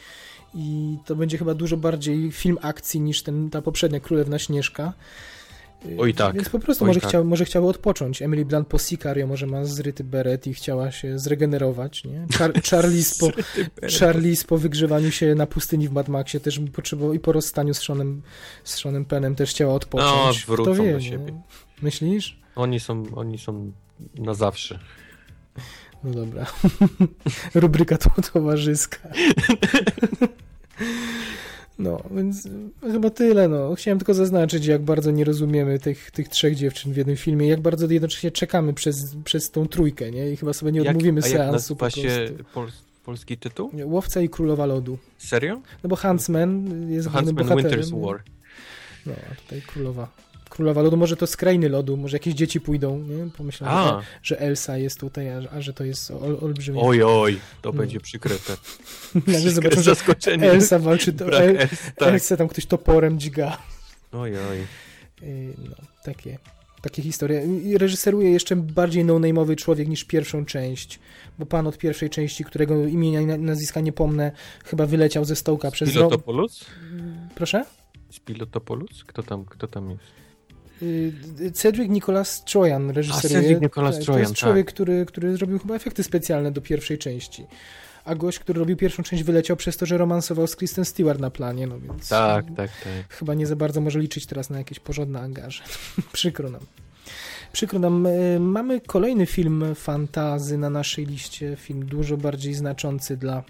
[0.56, 4.94] i to będzie chyba dużo bardziej film akcji niż ten, ta poprzednia Królewna Śnieżka.
[5.90, 6.36] Y, Oj tak.
[6.36, 7.10] Więc po prostu Oj może, tak.
[7.10, 8.22] chciał, może chciały odpocząć.
[8.22, 12.28] Emily Blunt po Sicario może ma zryty beret i chciała się zregenerować, nie?
[12.38, 13.30] Char Charlize po,
[14.00, 17.78] Charlize po wygrzewaniu się na pustyni w Mad Maxie też potrzebował i po rozstaniu z
[17.78, 18.22] Seanem,
[18.64, 20.48] z Seanem Pennem też chciała odpocząć.
[20.48, 21.10] No, Kto wrócą wie, do nie?
[21.10, 21.42] siebie.
[21.82, 22.40] Myślisz?
[22.56, 23.72] Oni są, oni są
[24.16, 24.80] na zawsze.
[26.04, 26.46] No dobra.
[27.56, 29.00] Rubryka to towarzyska.
[31.80, 32.48] No, więc
[32.82, 33.48] chyba tyle.
[33.48, 33.76] No.
[33.76, 37.62] Chciałem tylko zaznaczyć, jak bardzo nie rozumiemy tych, tych trzech dziewczyn w jednym filmie, jak
[37.62, 40.32] bardzo jednocześnie czekamy przez, przez tą trójkę, nie?
[40.32, 42.68] I chyba sobie nie odmówimy jak, a jak seansu po nazywa się pol,
[43.06, 43.72] polski tytuł?
[43.84, 44.98] Łowca i Królowa Lodu.
[45.18, 45.62] Serio?
[45.84, 47.86] No bo Huntsman jest głównym Huntsman bohaterem.
[47.86, 48.24] Winter's War.
[49.06, 50.08] No, a tutaj Królowa.
[50.56, 53.30] Królowa Lodu, może to z krainy lodu, może jakieś dzieci pójdą, nie?
[53.38, 56.82] Pomyślałem, że, że Elsa jest tutaj, a, a że to jest ol, olbrzymie.
[56.82, 57.78] oj, oj, to No.
[57.78, 58.58] będzie przykryte.
[59.16, 60.52] Nagle zobaczą, że zaskoczenie.
[60.52, 62.08] Elsa walczy, to El, Els, tak.
[62.10, 63.58] Elsa tam ktoś toporem dźga.
[64.12, 64.58] Oj, oj.
[65.22, 66.38] Yy, No, takie,
[66.82, 67.46] takie historie.
[67.64, 71.00] I reżyseruje jeszcze bardziej no-name'owy człowiek niż pierwszą część,
[71.40, 74.32] bo pan od pierwszej części, którego imienia i na- nazwiska nie pomnę,
[74.66, 75.96] chyba wyleciał ze stołka przez rok.
[76.12, 76.66] Pilotopoulos?
[77.36, 77.66] Proszę?
[78.12, 79.04] Z Pilotopoulos?
[79.04, 80.04] Kto tam, kto tam jest?
[80.82, 83.42] Yy, Cedric Nicolas Trojan reżyseruje.
[83.42, 86.98] Cedric Nicolas Tak, Trojan, To jest człowiek, który, który zrobił chyba efekty specjalne do pierwszej
[86.98, 87.46] części.
[88.06, 91.30] A gość, który robił pierwszą część, wyleciał przez to, że romansował z Kristen Stewart na
[91.32, 92.70] planie, no więc Tak, tak, tak.
[93.10, 95.64] chyba nie za bardzo może liczyć teraz na jakieś porządne angaże.
[96.14, 96.62] Przykro nam.
[97.54, 98.06] Przykro nam.
[98.06, 103.44] E, Mamy kolejny film fantazy na naszej liście, film dużo bardziej znaczący dla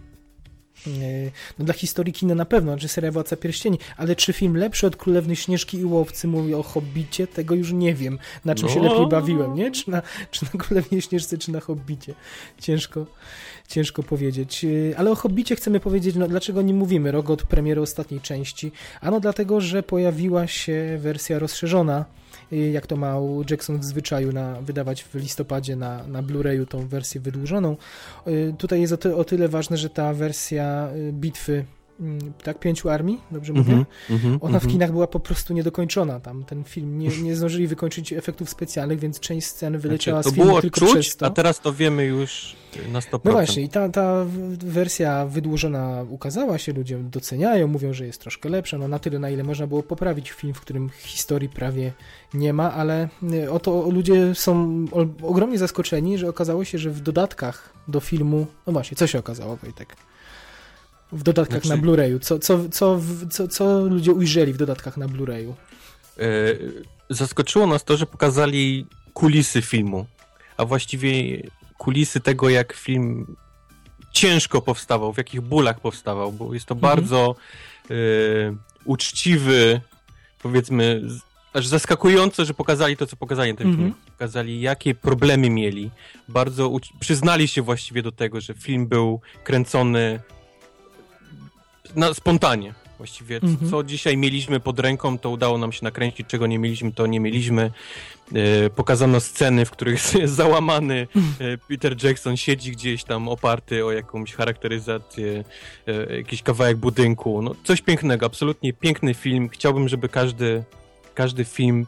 [1.59, 4.95] no dla historii kina na pewno, czy seria Władca Pierścieni, ale czy film lepszy od
[4.95, 8.93] Królewnej Śnieżki i Łowcy mówi o Hobbicie, tego już nie wiem, na czym się No.
[8.93, 9.71] lepiej bawiłem, nie?
[9.71, 12.13] Czy na, czy na Królewnej Śnieżce, czy na Hobbicie.
[12.59, 13.05] Ciężko,
[13.67, 14.65] ciężko powiedzieć.
[14.65, 18.71] E, Ale o Hobbicie chcemy powiedzieć, no dlaczego nie mówimy rok od premiery ostatniej części?
[19.01, 23.15] Ano dlatego, że pojawiła się wersja rozszerzona, y, jak to ma
[23.49, 27.77] Jackson w zwyczaju na, wydawać w listopadzie na, na Blu-rayu tą wersję wydłużoną.
[28.27, 31.65] Y, Tutaj jest o, ty, o tyle ważne, że ta wersja y, bitwy
[32.43, 33.73] tak, pięciu armii, dobrze mówię?
[33.73, 34.71] Mhm, mhm, Ona w mhm.
[34.71, 36.19] kinach była po prostu niedokończona.
[36.19, 40.37] Tam ten film nie, nie zdążyli wykończyć efektów specjalnych, więc część scen wyleciała Znaczy, z
[40.39, 41.25] filmu tylko czuć, przez to.
[41.25, 42.55] a teraz to wiemy już
[42.91, 43.19] na 100%.
[43.23, 44.25] No właśnie, i ta, ta
[44.57, 49.29] wersja wydłużona ukazała się, ludzie doceniają, mówią, że jest troszkę lepsza, no na tyle, na
[49.29, 51.93] ile można było poprawić film, w którym historii prawie
[52.33, 54.85] nie ma, ale y, oto ludzie są
[55.21, 59.55] ogromnie zaskoczeni, że okazało się, że w dodatkach do filmu, no właśnie, co się okazało,
[59.55, 59.95] Wojtek?
[61.15, 62.99] W dodatkach Znaczy- na Blu-rayu, co, co, co,
[63.29, 65.53] co, co ludzie ujrzeli w dodatkach na Blu-rayu?
[66.19, 66.23] E,
[67.09, 70.05] zaskoczyło nas to, że pokazali kulisy filmu,
[70.57, 71.11] a właściwie
[71.77, 73.35] kulisy tego, jak film
[74.11, 76.95] ciężko powstawał, w jakich bólach powstawał, bo jest to Mhm.
[76.95, 77.35] bardzo
[77.89, 77.93] e,
[78.85, 79.81] uczciwy,
[80.41, 81.01] powiedzmy,
[81.53, 83.87] aż zaskakujące, że pokazali to, co pokazali na tym Mhm.
[83.91, 84.05] filmie.
[84.11, 85.91] Pokazali, jakie problemy mieli.
[86.29, 90.19] Bardzo przyznali się właściwie do tego, że film był kręcony
[91.95, 92.73] na, spontanie.
[92.97, 93.71] Właściwie Mhm.
[93.71, 97.19] co dzisiaj mieliśmy pod ręką, to udało nam się nakręcić, czego nie mieliśmy, to nie
[97.19, 97.71] mieliśmy.
[98.35, 101.07] E, pokazano sceny, w których jest załamany
[101.39, 105.43] e, Peter Jackson siedzi gdzieś tam oparty o jakąś charakteryzację,
[105.87, 107.41] e, jakiś kawałek budynku.
[107.41, 109.49] No, coś pięknego, absolutnie piękny film.
[109.49, 110.63] Chciałbym, żeby każdy,
[111.13, 111.85] każdy film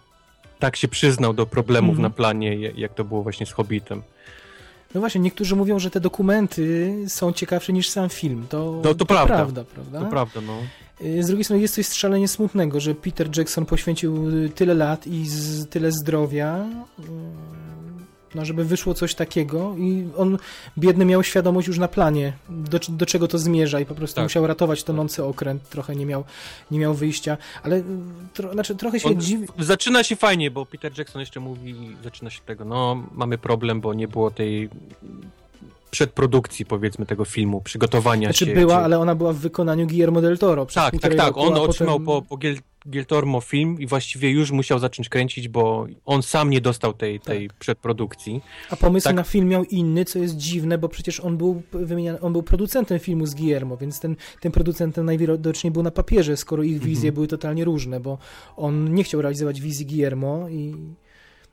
[0.60, 2.02] tak się przyznał do problemów Mhm.
[2.04, 4.02] na planie, jak to było właśnie z Hobbitem.
[4.96, 8.46] No właśnie, niektórzy mówią, że te dokumenty są ciekawsze niż sam film.
[8.50, 9.36] To, To- to prawda.
[9.36, 10.00] prawda, prawda?
[10.00, 10.54] To prawda, no.
[11.08, 15.28] Y, Z drugiej strony jest coś szalenie smutnego, że Peter Jackson poświęcił tyle lat i
[15.30, 16.66] z, tyle zdrowia,
[17.00, 17.04] y,
[18.36, 20.38] no żeby wyszło coś takiego i on
[20.78, 24.26] biedny miał świadomość już na planie, do, do czego to zmierza i po prostu Tak.
[24.26, 26.24] musiał ratować tonący okręt, trochę nie miał,
[26.72, 27.84] nie miał wyjścia, ale y,
[28.34, 29.48] tro, znaczy, trochę się On, dziwi...
[29.60, 33.94] zaczyna się fajnie, bo Peter Jackson jeszcze mówi, zaczyna się tego, no mamy problem, bo
[33.94, 34.70] nie było tej
[35.92, 38.54] przedprodukcji, powiedzmy, tego filmu, przygotowania Znaczy się.
[38.54, 40.66] była, czy- ale ona była w wykonaniu Guillermo del Toro.
[40.66, 41.28] przez Tak, tak, półtorej tak.
[41.28, 42.56] roku, On a otrzymał potem- po, po Giel,
[42.90, 47.50] Gieltormo film i właściwie już musiał zacząć kręcić, bo on sam nie dostał tej, tej
[47.60, 48.42] przedprodukcji.
[48.70, 49.16] A pomysł Tak.
[49.16, 53.00] na film miał inny, co jest dziwne, bo przecież on był wymieniany, on był producentem
[53.00, 57.14] filmu z Guillermo, więc ten, ten producentem najwidoczniej był na papierze, skoro ich wizje Mhm.
[57.14, 58.18] były totalnie różne, bo
[58.58, 60.76] on nie chciał realizować wizji Guillermo i,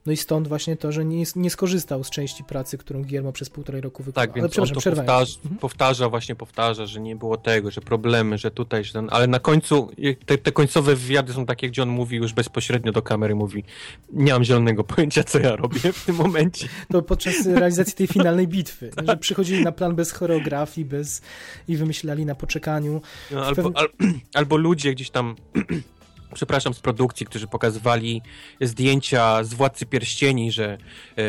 [0.06, 3.50] No i stąd właśnie to, że nie, nie skorzystał z części pracy, którą Guillermo przez
[3.50, 4.26] półtorej roku wykonał.
[4.26, 5.58] Tak, więc Ale, on to powtarza, mhm.
[5.60, 9.38] powtarza, właśnie powtarza, że nie było tego, że problemy, że tutaj, że ten, ale na
[9.38, 9.90] końcu
[10.26, 13.64] te, te końcowe wywiady są takie, gdzie on mówi już bezpośrednio do kamery, mówi
[14.12, 16.68] nie mam zielonego pojęcia, co ja robię w tym momencie.
[16.92, 19.06] To podczas realizacji tej finalnej bitwy, tak.
[19.06, 21.22] że przychodzili na plan bez choreografii, bez
[21.68, 23.00] i wymyślali na poczekaniu.
[23.30, 23.88] No, albo, al,
[24.34, 25.36] albo ludzie gdzieś tam
[26.34, 28.22] przepraszam, z produkcji, którzy pokazywali
[28.60, 30.78] zdjęcia z Władcy Pierścieni, że
[31.16, 31.22] e,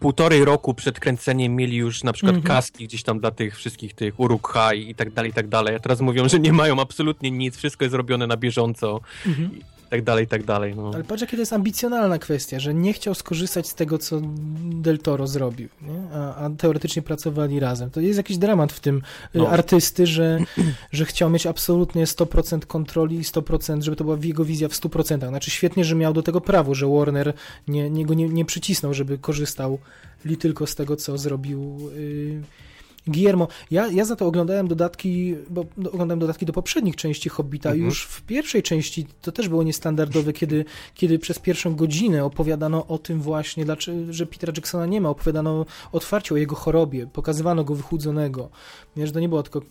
[0.00, 2.46] półtorej roku przed kręceniem mieli już na przykład mm -hmm.
[2.46, 5.74] kaski gdzieś tam dla tych wszystkich tych Uruk-hai i tak dalej, i tak dalej.
[5.74, 9.00] A teraz mówią, że nie mają absolutnie nic, wszystko jest robione na bieżąco.
[9.26, 10.76] Mm -hmm tak dalej, i tak dalej.
[10.76, 10.90] No.
[10.94, 14.20] Ale patrz, jakie to jest ambicjonalna kwestia, że nie chciał skorzystać z tego, co
[14.64, 15.68] Del Toro zrobił,
[16.12, 17.90] a, a, teoretycznie pracowali razem.
[17.90, 19.48] To jest jakiś dramat w tym y, no.
[19.48, 20.38] artysty, że,
[20.92, 25.28] że chciał mieć absolutnie 100% kontroli i 100%, żeby to była jego wizja w 100%.
[25.28, 27.32] Znaczy świetnie, że miał do tego prawo, że Warner
[27.68, 29.78] nie, nie go nie, nie przycisnął, żeby korzystał
[30.24, 31.90] li tylko z tego, co zrobił...
[31.96, 32.65] Yy,
[33.06, 37.68] Guillermo, ja, ja za to oglądałem dodatki, bo oglądałem dodatki do poprzednich części Hobbita.
[37.68, 37.84] Mhm.
[37.84, 42.98] Już w pierwszej części to też było niestandardowe, kiedy, kiedy przez pierwszą godzinę opowiadano o
[42.98, 45.08] tym właśnie, dlaczego, że Petera Jacksona nie ma.
[45.08, 48.50] Opowiadano otwarcie o jego chorobie, pokazywano go wychudzonego.
[48.96, 49.62] Że to nie było tylko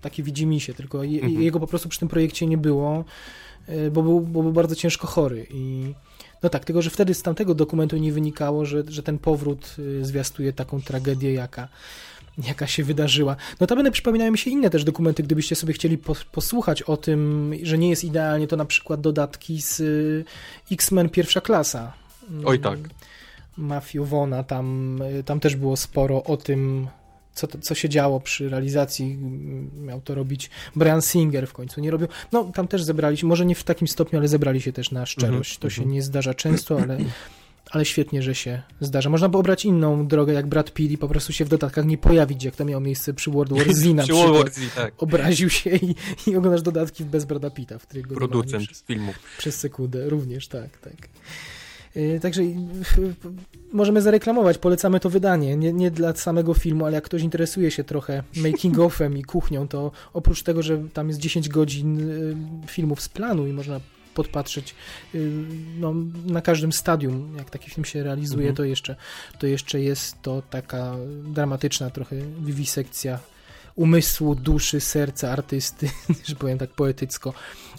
[0.00, 1.42] takie widzimisię, tylko je, mhm.
[1.42, 3.04] jego po prostu przy tym projekcie nie było,
[3.66, 5.94] e, bo był, bo był bardzo ciężko chory i
[6.42, 10.04] no tak, tylko że wtedy z tamtego dokumentu nie wynikało, że, że ten powrót e,
[10.04, 11.68] zwiastuje taką tragedię, jaka,
[12.38, 13.36] jaka się wydarzyła.
[13.60, 15.98] Notabene przypominają mi się inne też dokumenty, gdybyście sobie chcieli
[16.32, 20.24] posłuchać o tym, że nie jest idealnie, to na przykład dodatki z y,
[20.72, 21.92] X-Men pierwsza klasa.
[22.44, 22.78] Oj tak.
[23.56, 26.88] Matthew Vona, tam, y, tam też było sporo o tym,
[27.34, 29.18] co, co się działo przy realizacji.
[29.80, 32.08] Miał to robić Brian Singer w końcu, nie robił.
[32.32, 35.06] No, tam też zebrali się, może nie w takim stopniu, ale zebrali się też na
[35.06, 35.58] szczerość.
[35.58, 35.94] To się mhm.
[35.94, 36.98] nie zdarza często, ale
[37.72, 39.10] ale świetnie, że się zdarza.
[39.10, 41.98] Można by obrać inną drogę, jak Brad Pitt i po prostu się w dodatkach nie
[41.98, 45.02] pojawić, jak to miało miejsce przy World War Z na przy World War Z, tak.
[45.02, 45.94] Obraził się i,
[46.26, 49.12] i oglądasz dodatki bez Brada Pitta, w których go Producent przez, filmu.
[49.38, 50.94] Przez sekundę, również, tak, tak.
[51.94, 52.54] Yy, także yy,
[53.72, 57.84] możemy zareklamować, polecamy to wydanie, nie, nie, dla samego filmu, ale jak ktoś interesuje się
[57.84, 63.08] trochę making-offem i kuchnią, to oprócz tego, że tam jest 10 godzin yy, filmów z
[63.08, 63.80] planu i można
[64.14, 64.74] podpatrzeć
[65.14, 65.30] y,
[65.78, 65.94] no,
[66.26, 68.56] na każdym stadium, jak taki film się realizuje, mhm.
[68.56, 68.96] to, jeszcze,
[69.38, 73.18] to jeszcze jest to taka dramatyczna trochę wiwisekcja
[73.74, 75.90] umysłu, duszy, serca artysty,
[76.28, 77.34] że powiem tak poetycko.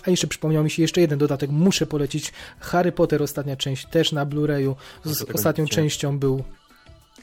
[0.06, 4.12] A jeszcze przypomniał mi się jeszcze jeden dodatek, muszę polecić Harry Potter, ostatnia część, też
[4.12, 4.76] na Blu-rayu.
[5.04, 6.44] Z ostatnią częścią był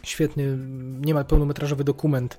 [0.02, 0.58] świetny,
[1.00, 2.38] niemal pełnometrażowy dokument,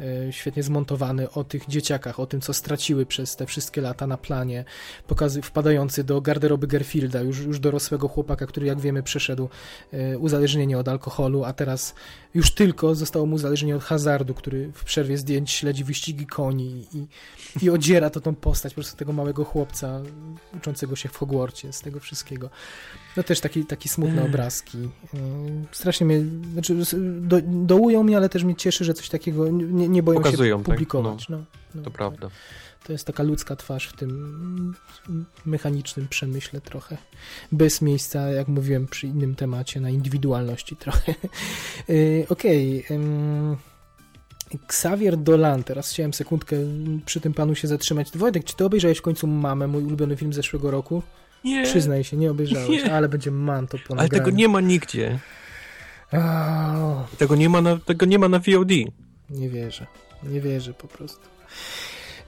[0.00, 4.16] e, świetnie zmontowany o tych dzieciakach, o tym, co straciły przez te wszystkie lata na
[4.16, 4.64] planie,
[5.06, 9.48] pokazy, wpadający do garderoby Gerfielda, już, już dorosłego chłopaka, który, jak wiemy, przeszedł
[9.92, 11.94] e, uzależnienie od alkoholu, a teraz
[12.34, 17.06] już tylko zostało mu uzależnienie od hazardu, który w przerwie zdjęć śledzi wyścigi koni i,
[17.64, 20.00] i odziera to tą postać, po prostu tego małego chłopca
[20.56, 22.50] uczącego się w Hogwarcie, z tego wszystkiego.
[23.16, 24.78] No też taki, taki smutne obrazki.
[24.78, 25.18] E,
[25.72, 26.20] strasznie mnie,
[26.52, 26.74] znaczy
[27.20, 30.64] do, dołują mnie, ale też mnie cieszy, że coś takiego nie, nie boją Pokazują, się
[30.64, 30.74] tak?
[30.74, 31.20] publikować.
[31.20, 31.30] Tak?
[31.30, 31.44] No,
[31.74, 32.30] no, to prawda.
[32.84, 34.74] To jest taka ludzka twarz w tym
[35.46, 36.96] mechanicznym przemyśle trochę.
[37.52, 41.12] Bez miejsca, jak mówiłem przy innym temacie, na indywidualności trochę.
[41.12, 42.84] E, okej.
[42.84, 43.56] Okay.
[44.64, 46.56] Xavier Dolan, teraz chciałem sekundkę
[47.06, 48.08] przy tym panu się zatrzymać.
[48.14, 51.02] Wojtek, czy ty obejrzałeś w końcu Mamę, mój ulubiony film z zeszłego roku?
[51.44, 51.64] Nie.
[51.64, 52.92] Przyznaj się, nie obejrzałeś, nie.
[52.92, 55.18] ale będzie man to po Ale tego nie ma nigdzie.
[57.18, 58.70] Tego nie ma na, tego nie ma na VOD.
[59.30, 59.86] Nie wierzę.
[60.22, 61.32] Nie wierzę po prostu.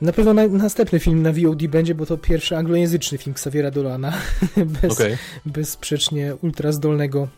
[0.01, 4.12] Na pewno na, następny film na VOD będzie, bo to pierwszy anglojęzyczny film Xaviera Dolana.
[4.82, 5.18] Bez, okay.
[5.47, 7.28] Bezsprzecznie ultra zdolnego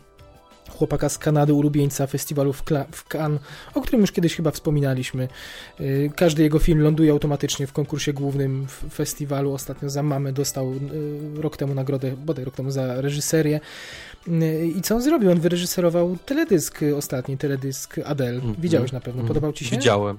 [0.77, 3.41] chłopaka z Kanady, ulubieńca festiwalu w, w Cannes,
[3.73, 5.27] o którym już kiedyś chyba wspominaliśmy.
[5.79, 9.53] Y, każdy jego film ląduje automatycznie w konkursie głównym w festiwalu.
[9.53, 13.59] Ostatnio za Mamę dostał y, rok temu nagrodę, bodaj rok temu za reżyserię.
[14.27, 15.31] Y, I co on zrobił?
[15.31, 18.39] On wyreżyserował teledysk, ostatni teledysk Adele.
[18.39, 18.59] Mm -hmm.
[18.59, 19.23] Widziałeś na pewno.
[19.23, 19.75] Podobał ci się?
[19.75, 20.17] Widziałem.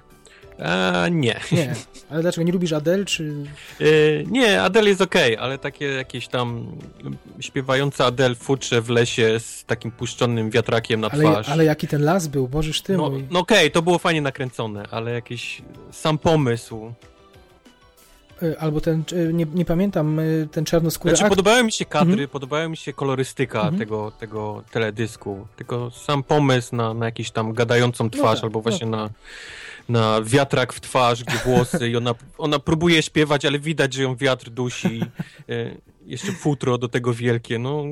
[0.58, 1.40] E, nie.
[1.52, 1.74] Nie.
[2.10, 2.44] Ale dlaczego?
[2.44, 3.34] Nie lubisz Adele, czy...
[3.80, 3.84] E,
[4.38, 6.66] nie, Adele jest okej, okay, ale takie jakieś tam
[7.40, 11.48] śpiewające Adele futrze w lesie z takim puszczonym wiatrakiem na ale, twarz.
[11.48, 13.24] Ale jaki ten las był, Bożysz ty No, mój.
[13.30, 16.92] no okej, okay, to było fajnie nakręcone, ale jakiś sam pomysł
[18.42, 21.30] e, albo ten, nie, nie pamiętam, e, ten czarnoskóry znaczy, akt.
[21.30, 22.28] podobały mi się kadry, mhm.
[22.28, 23.78] podobały mi się kolorystyka mhm.
[23.78, 28.60] tego, tego teledysku, tylko sam pomysł na, na jakąś tam gadającą twarz, no tak, albo
[28.60, 28.96] właśnie no.
[28.96, 29.10] na
[29.88, 34.16] na wiatrak w twarz, gdzie włosy i ona, ona próbuje śpiewać, ale widać, że ją
[34.16, 35.00] wiatr dusi.
[35.48, 35.76] E,
[36.06, 37.84] jeszcze futro do tego wielkie, no...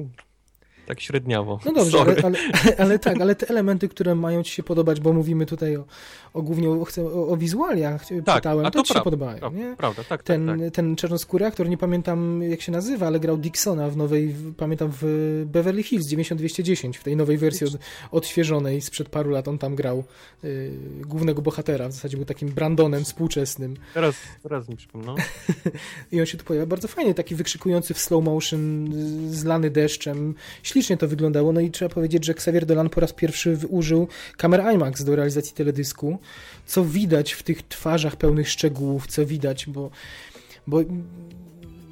[0.86, 1.58] tak średniawo.
[1.64, 2.38] No dobrze, ale, ale,
[2.78, 5.84] ale, tak, ale te elementy, które mają ci się podobać, bo mówimy tutaj o,
[6.34, 9.58] o głównie o, o, o wizualiach, Tak, czytałem, a to, to ci się podobają, prawda,
[9.58, 9.76] nie?
[9.76, 10.74] Prawda, tak, Ten, tak, tak.
[10.74, 15.42] ten czarnoskóry aktor, nie pamiętam jak się nazywa, ale grał Dixona w nowej, pamiętam w
[15.46, 17.72] Beverly Hills 9210, w tej nowej wersji od,
[18.10, 20.04] odświeżonej sprzed paru lat on tam grał
[20.44, 25.06] y, głównego bohatera, w zasadzie był takim Brandonem współczesnym Teraz, teraz mi przypomnę.
[25.06, 25.14] No.
[26.12, 28.90] i on się tu pojawia bardzo fajnie, taki wykrzykujący w slow motion,
[29.30, 30.34] zlany deszczem,
[30.76, 34.74] ślicznie to wyglądało, no i trzeba powiedzieć, że Xavier Dolan po raz pierwszy użył kamer
[34.74, 36.18] IMAX do realizacji teledysku,
[36.66, 39.90] co widać w tych twarzach pełnych szczegółów, co widać, bo,
[40.66, 40.80] bo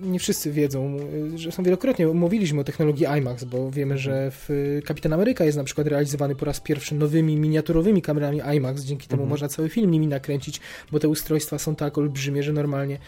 [0.00, 0.96] nie wszyscy wiedzą,
[1.34, 5.44] y, że są wielokrotnie mówiliśmy o technologii IMAX, bo wiemy, że w y, Kapitan Ameryka
[5.44, 9.30] jest na przykład realizowany po raz pierwszy nowymi miniaturowymi kamerami IMAX, dzięki temu Mhm.
[9.30, 10.60] można cały film nimi nakręcić,
[10.92, 12.98] bo te ustrojstwa są tak olbrzymie, że normalnie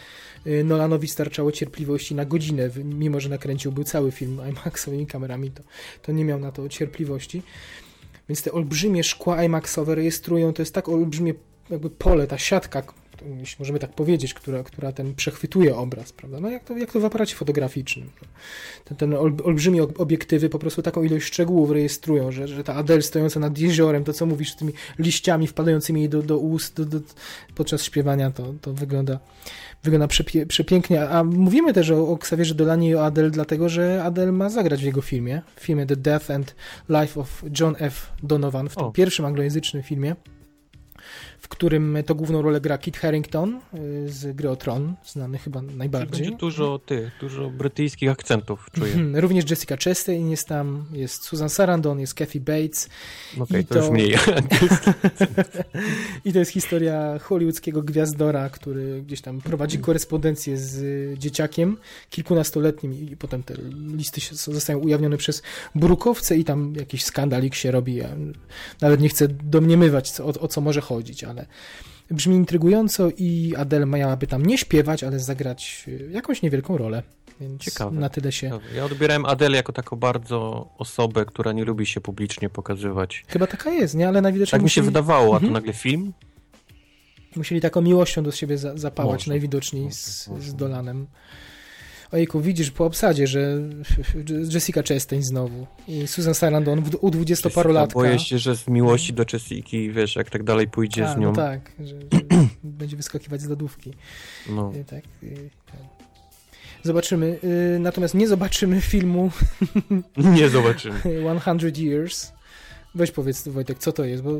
[0.47, 5.63] y, Nolanowi starczało cierpliwości na godzinę, mimo że nakręciłby cały film IMAXowymi kamerami, to,
[6.01, 7.43] to nie miał na to cierpliwości.
[8.29, 11.33] Więc te olbrzymie szkła IMAXowe rejestrują, to jest tak olbrzymie
[11.69, 12.83] jakby pole, ta siatka,
[13.39, 16.39] jeśli możemy tak powiedzieć, która, która ten przechwytuje obraz, prawda?
[16.39, 18.09] No jak to, jak to w aparacie fotograficznym.
[18.85, 22.75] Ten, ten ol, olbrzymie ob- obiektywy po prostu taką ilość szczegółów rejestrują, że, że ta
[22.75, 26.75] Adele stojąca nad jeziorem, to co mówisz z tymi liściami wpadającymi jej do, do ust
[26.75, 26.99] do, do,
[27.55, 29.19] podczas śpiewania, to, to wygląda
[29.83, 31.09] wygląda przepie, przepięknie.
[31.09, 34.81] A mówimy też o, o Xavierze Dolanie i o Adele, dlatego że Adele ma zagrać
[34.81, 36.55] w jego filmie, w filmie The Death and
[36.89, 38.11] Life of John F.
[38.23, 38.91] Donovan, w tym O.
[38.91, 40.15] pierwszym anglojęzycznym filmie,
[41.39, 45.61] w którym to główną rolę gra Kit Harington y, z gry o Tron, znany chyba
[45.61, 46.25] najbardziej.
[46.25, 48.93] Będzie dużo tych, dużo brytyjskich akcentów czuję.
[48.93, 49.15] Mhm.
[49.15, 52.89] Również Jessica Chastain jest tam, jest Susan Sarandon, jest Kathy Bates
[53.39, 54.13] Okej, I to, już to- mniej.
[56.25, 61.77] i to jest historia hollywoodzkiego gwiazdora, który gdzieś tam prowadzi korespondencję z dzieciakiem
[62.09, 63.53] kilkunastoletnim i potem te
[63.95, 65.43] listy zostają ujawnione przez
[65.75, 67.95] brukowce i tam jakiś skandalik się robi.
[67.95, 68.09] Ja
[68.81, 71.45] nawet nie chcę domniemywać o, o co może chodzić, ale
[72.11, 77.03] brzmi intrygująco i Adele miałaby tam nie śpiewać, ale zagrać y, jakąś niewielką rolę.
[77.41, 77.99] Więc Ciekawe.
[77.99, 78.59] na tyle się...
[78.75, 83.25] Ja odbierałem Adele jako taką bardzo osobę, która nie lubi się publicznie pokazywać.
[83.27, 84.07] Chyba taka jest, nie?
[84.07, 85.53] Ale najwidoczniej Tak mi się musieli- wydawało, a Mhm.
[85.53, 86.13] nagle film?
[87.35, 91.07] Musieli taką miłością do siebie za, zapałać najwidoczniej z, z Dolanem.
[92.11, 93.57] Ojku, widzisz po obsadzie, że
[94.53, 97.93] Jessica Chastain znowu i Susan Sarandon u dwudziestoparolatka.
[97.93, 101.29] Boję się, że z miłości do Jessiki, wiesz, jak tak dalej pójdzie A, z nią.
[101.29, 101.97] No tak, że, że
[102.63, 103.93] będzie wyskakiwać z lodówki.
[104.49, 104.71] No.
[104.75, 105.79] Y, Tak, y, tak.
[106.83, 107.39] Zobaczymy.
[107.75, 109.31] Y, Natomiast nie zobaczymy filmu
[110.17, 110.99] Nie zobaczymy.
[111.41, 112.31] 100 Years.
[112.95, 114.31] Weź powiedz, Wojtek, co to jest, bo,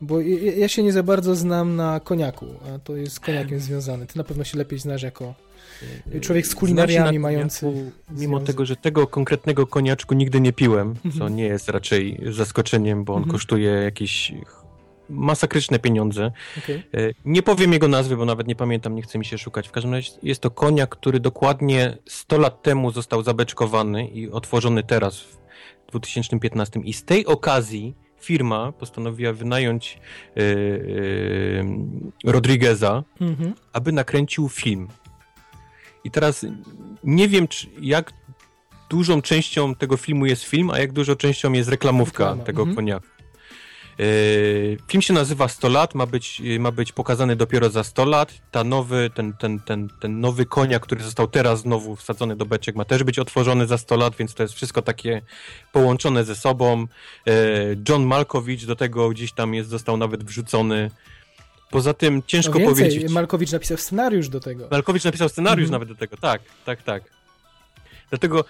[0.00, 0.20] bo
[0.56, 4.06] ja się nie za bardzo znam na koniaku, a to jest z koniakiem związane.
[4.06, 5.34] Ty na pewno się lepiej znasz jako
[6.20, 8.46] Człowiek z kulinariami na mający koniaku, Mimo związek.
[8.46, 11.36] tego, że tego konkretnego koniaczku nigdy nie piłem, co Mhm.
[11.36, 13.32] nie jest raczej zaskoczeniem, bo on Mhm.
[13.32, 14.32] kosztuje jakieś
[15.08, 16.30] masakryczne pieniądze.
[16.58, 16.76] Okej.
[16.94, 19.68] E, Nie powiem jego nazwy, bo nawet nie pamiętam, nie chce mi się szukać.
[19.68, 24.82] W każdym razie jest to koniak, który dokładnie 100 lat temu został zabeczkowany i otworzony
[24.82, 25.36] teraz w
[25.90, 26.80] 2015.
[26.84, 29.98] I z tej okazji firma postanowiła wynająć
[30.36, 30.42] e, e,
[32.24, 33.54] Rodrigueza, Mhm.
[33.72, 34.88] aby nakręcił film.
[36.04, 36.46] I teraz
[37.04, 38.12] nie wiem, czy, jak
[38.90, 42.76] dużą częścią tego filmu jest film, a jak dużą częścią jest reklamówka Reklama, tego mhm.
[42.76, 43.06] koniaku.
[44.00, 48.04] Yy, Film się nazywa 100 lat, ma być, yy, ma być pokazany dopiero za 100
[48.04, 48.32] lat.
[48.50, 52.76] Ta nowy, ten, ten, ten, ten nowy koniak, który został teraz znowu wsadzony do beczek,
[52.76, 55.22] ma też być otworzony za 100 lat, więc to jest wszystko takie
[55.72, 56.86] połączone ze sobą.
[57.26, 57.34] Yy,
[57.88, 60.90] John Malkowicz do tego gdzieś tam jest, został nawet wrzucony.
[61.70, 63.10] Poza tym ciężko No więcej, powiedzieć.
[63.12, 64.68] Malkowicz napisał scenariusz do tego.
[64.70, 65.72] Malkowicz napisał scenariusz Mhm.
[65.72, 67.02] nawet do tego, tak, tak, tak.
[68.10, 68.44] Dlatego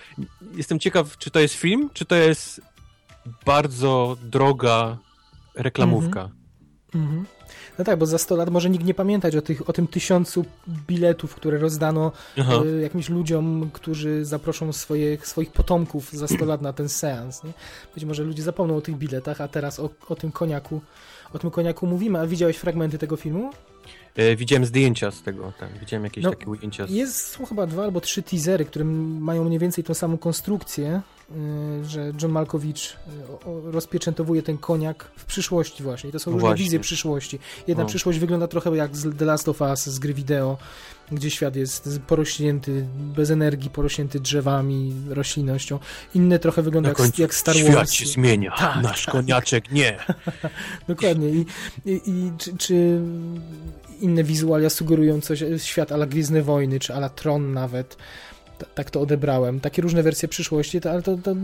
[0.54, 2.60] jestem ciekaw, czy to jest film, czy to jest
[3.46, 4.96] bardzo droga
[5.54, 6.30] reklamówka.
[6.94, 7.24] Mhm.
[7.78, 10.44] No tak, bo za 100 lat może nikt nie pamiętać o, tych, o tym tysiącu
[10.86, 12.12] biletów, które rozdano
[12.64, 17.44] y, jakimś ludziom, którzy zaproszą swoje, swoich potomków za 100 lat na ten seans.
[17.44, 17.52] Nie?
[17.94, 20.80] Być może ludzie zapomną o tych biletach, a teraz o, o tym koniaku
[21.32, 22.20] o tym koniaku mówimy.
[22.20, 23.50] A widziałeś fragmenty tego filmu?
[24.16, 26.86] E, widziałem zdjęcia z tego, tak, widziałem jakieś No, takie ujęcia.
[26.86, 26.90] Z...
[26.90, 31.00] Jest, są chyba dwa albo trzy teasery, które mają mniej więcej tą samą konstrukcję,
[31.30, 32.96] y, że John Malkowicz
[33.46, 36.10] o- rozpieczętowuje ten koniak w przyszłości właśnie.
[36.10, 36.64] I to są No różne właśnie.
[36.64, 37.38] wizje przyszłości.
[37.66, 37.88] Jedna No.
[37.88, 40.58] przyszłość wygląda trochę jak z The Last of Us z gry wideo,
[41.12, 45.78] gdzie świat jest porośnięty, bez energii, porośnięty drzewami, roślinnością.
[46.14, 47.92] Inne trochę wygląda jak, jak Star świat Wars.
[47.92, 49.12] się zmienia, Tak, nasz tak.
[49.14, 49.98] koniaczek nie.
[50.88, 51.28] Dokładnie.
[51.30, 51.46] I,
[51.86, 53.00] i, i czy, czy
[54.00, 57.96] inne wizualia sugerują coś, świat ala Gwiezdne Wojny, czy ala Tron nawet.
[58.74, 59.60] tak to odebrałem.
[59.60, 61.34] Takie różne wersje przyszłości, to, ale to, to,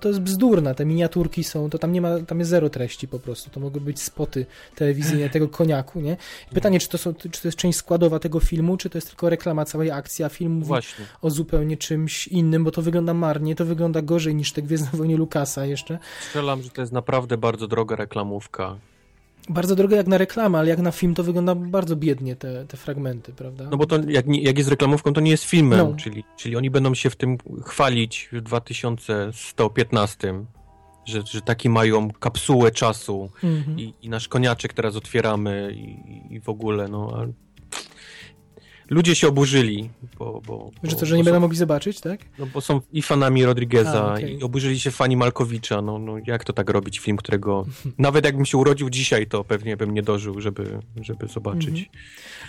[0.00, 0.74] to, jest bzdurna.
[0.74, 3.50] Te miniaturki są, to tam nie ma, tam jest zero treści po prostu.
[3.50, 6.16] To mogą być spoty telewizyjne tego koniaku, nie?
[6.54, 9.30] Pytanie, czy to, są, czy to jest część składowa tego filmu, czy to jest tylko
[9.30, 11.04] reklama całej akcji, a film mówi Właśnie.
[11.22, 15.16] o zupełnie czymś innym, bo to wygląda marnie, to wygląda gorzej niż te Gwiezdne Wojny
[15.16, 15.98] Lukasa jeszcze.
[16.20, 18.76] Strzelam, że to jest naprawdę bardzo droga reklamówka
[19.50, 22.76] bardzo drogie jak na reklamę, ale jak na film to wygląda bardzo biednie te, te
[22.76, 23.68] fragmenty, prawda?
[23.70, 25.94] No bo to jak, jak jest reklamówką, to nie jest filmem, no.
[25.96, 30.44] czyli, czyli oni będą się w tym chwalić w 2115,
[31.04, 33.78] że, że taki mają kapsułę czasu mhm.
[33.78, 37.26] i, i, nasz koniaczek teraz otwieramy i, i w ogóle, no
[38.90, 40.42] ludzie się oburzyli, bo...
[40.46, 42.20] bo że to, że nie są, będą mogli zobaczyć, tak?
[42.38, 44.30] No bo są i fanami Rodrigueza, A, okay.
[44.30, 47.66] i oburzyli się fani Malkowicza, no, no jak to tak robić, film, którego...
[47.98, 51.68] nawet jakbym się urodził dzisiaj, to pewnie bym nie dożył, żeby, żeby zobaczyć.
[51.68, 51.86] Mhm.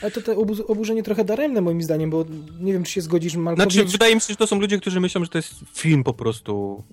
[0.02, 0.36] Ale to te
[0.68, 2.26] oburzenie trochę daremne moim zdaniem, bo
[2.60, 3.74] nie wiem, czy się zgodzisz, Malkowicz...
[3.74, 6.14] Znaczy, wydaje mi się, że to są ludzie, którzy myślą, że to jest film po
[6.14, 6.84] prostu...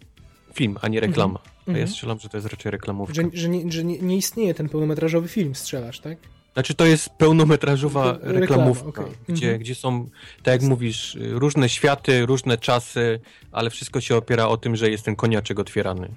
[0.55, 1.39] Film, a nie reklama.
[1.39, 1.55] Mhm.
[1.67, 1.89] A ja mhm.
[1.89, 3.15] strzelam, że to jest raczej reklamówka.
[3.15, 6.19] Że, że, nie, że nie, nie istnieje ten pełnometrażowy film, strzelasz, tak?
[6.59, 9.15] Znaczy to jest pełnometrażowa reklamówka, okay.
[9.29, 9.61] gdzie, mhm.
[9.61, 10.09] gdzie są,
[10.43, 13.21] tak jak mówisz, różne światy, różne czasy,
[13.53, 16.09] ale wszystko się opiera o tym, że jest ten koniaczek otwierany.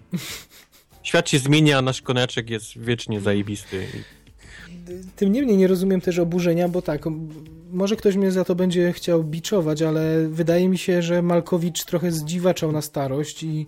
[1.03, 3.88] Świat się zmienia, a nasz koniaczek jest wiecznie zajebisty.
[5.15, 7.05] Tym niemniej nie rozumiem też oburzenia, bo tak,
[7.72, 12.11] może ktoś mnie za to będzie chciał biczować, ale wydaje mi się, że Malkowicz trochę
[12.11, 13.65] zdziwaczał na starość i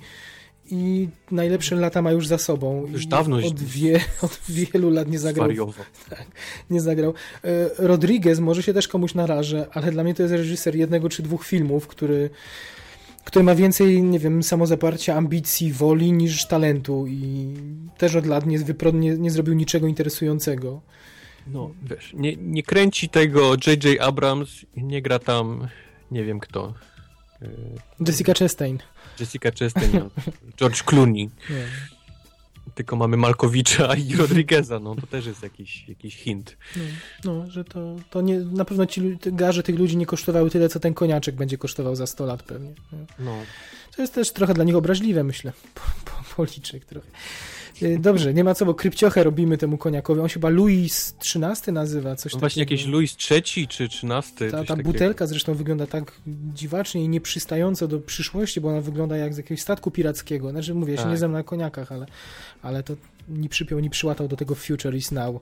[0.74, 2.88] i najlepsze lata ma już za sobą.
[2.88, 3.38] Już dawno.
[3.38, 5.50] Od, wie, od wielu lat nie zagrał.
[6.10, 6.26] Tak,
[6.70, 7.14] nie zagrał.
[7.44, 11.24] E, Rodriguez może się też komuś narażę, ale dla mnie to jest reżyser jednego czy
[11.24, 12.30] dwóch filmów, który,
[13.24, 17.54] który ma więcej, nie wiem, samozaparcia, ambicji, woli niż talentu i
[17.98, 18.60] też od lat nie,
[18.94, 20.82] nie, nie zrobił niczego interesującego.
[21.48, 24.02] No, wiesz, nie, nie kręci tego J.J.
[24.02, 25.68] Abrams i nie gra tam
[26.12, 26.74] nie wiem kto.
[28.08, 28.80] Jessica Chastain.
[29.20, 30.10] Jessica Chastain, no.
[30.60, 31.30] George Clooney.
[31.50, 31.66] Nie.
[32.76, 36.58] Tylko mamy Malkowicza i Rodrigueza, no to też jest jakiś, jakiś hint.
[37.24, 40.70] No, no że to, to nie, na pewno ci garze tych ludzi nie kosztowały tyle,
[40.70, 42.74] co ten koniaczek będzie kosztował za 100 lat pewnie.
[43.20, 43.38] No.
[43.96, 45.54] To jest też trochę dla nich obraźliwe, myślę.
[45.74, 47.08] Po, po, policzek trochę.
[47.82, 50.22] Y, dobrze, nie ma co, bo krypciochę robimy temu koniakowi.
[50.22, 54.52] On się chyba Louis XIII nazywa, coś no Właśnie jakiś Louis III czy XIII.
[54.52, 56.12] Ta, ta butelka zresztą wygląda tak
[56.54, 60.50] dziwacznie i nieprzystająco do przyszłości, bo ona wygląda jak z jakiegoś statku pirackiego.
[60.50, 61.18] Znaczy, mówię, ja się nie tak.
[61.18, 62.06] znam na koniakach, ale,
[62.62, 62.96] ale to
[63.30, 65.42] ni przypiął, ni przyłatał do tego Future is Now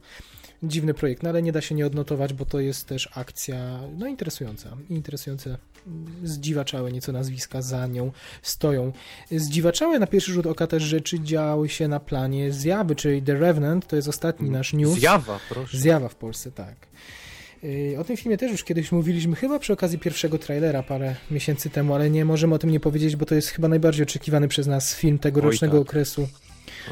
[0.64, 4.08] dziwny projekt, no ale nie da się nie odnotować, bo to jest też akcja no
[4.08, 4.78] interesująca.
[4.90, 5.58] Interesujące,
[6.24, 8.12] zdziwaczałe nieco nazwiska za nią
[8.42, 8.92] stoją.
[9.32, 13.88] Zdziwaczałe na pierwszy rzut oka też rzeczy działy się na planie Zjawy, czyli The Revenant,
[13.88, 15.00] to jest ostatni nasz news.
[15.00, 15.78] Zjawa, proszę.
[15.78, 16.76] Zjawa w Polsce, tak.
[17.64, 21.70] Y, o tym filmie też już kiedyś mówiliśmy, chyba przy okazji pierwszego trailera parę miesięcy
[21.70, 24.68] temu, ale nie możemy o tym nie powiedzieć, bo to jest chyba najbardziej oczekiwany przez
[24.68, 25.90] nas film tegorocznego tak.
[25.90, 26.28] okresu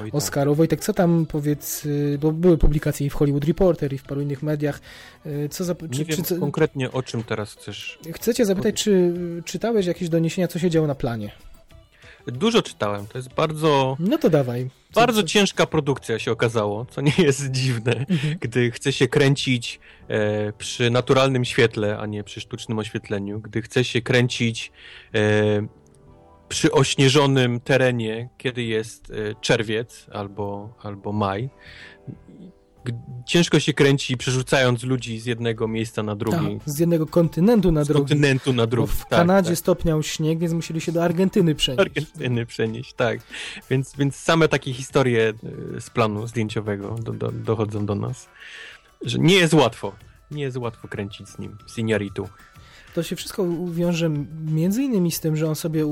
[0.02, 0.58] Oj, Oscarów.
[0.58, 4.22] Wojtek, co tam powiedz, y, bo były publikacje i w Hollywood Reporter i w paru
[4.22, 4.82] innych mediach.
[5.26, 8.00] Y, co za, czy, Nie wiem czy, konkretnie o czym teraz chcesz.
[8.14, 9.14] Chcecie zapytać, czy
[9.46, 11.32] czytałeś jakieś doniesienia, co się działo na planie?
[12.28, 13.98] Dużo czytałem, to jest bardzo...
[14.00, 14.70] No to dawaj.
[14.92, 15.28] Co, bardzo co?
[15.28, 18.38] ciężka produkcja się okazało, co nie jest dziwne, mhm.
[18.40, 23.84] gdy chce się kręcić e, przy naturalnym świetle, a nie przy sztucznym oświetleniu, gdy chce
[23.84, 24.72] się kręcić
[25.16, 25.20] e,
[26.50, 31.50] przy ośnieżonym terenie, kiedy jest e, czerwiec albo, albo maj,
[33.26, 36.60] ciężko się kręci przerzucając ludzi z jednego miejsca na drugi.
[36.60, 38.08] Tak, z jednego kontynentu na drugi.
[38.08, 38.88] Z kontynentu na drugi.
[38.88, 39.58] Bo w tak, Kanadzie tak.
[39.58, 41.88] stopniał śnieg, więc musieli się do Argentyny przenieść.
[41.98, 43.20] Argentyny przenieść, tak.
[43.70, 45.34] Więc, więc same takie historie
[45.78, 48.30] e, z planu zdjęciowego do, do, dochodzą do nas.
[49.02, 49.96] Że nie jest łatwo.
[50.32, 52.28] Nie jest łatwo kręcić z nim, z Iñárritu
[52.94, 54.10] to się wszystko wiąże
[54.46, 55.86] między innymi z tym, że on sobie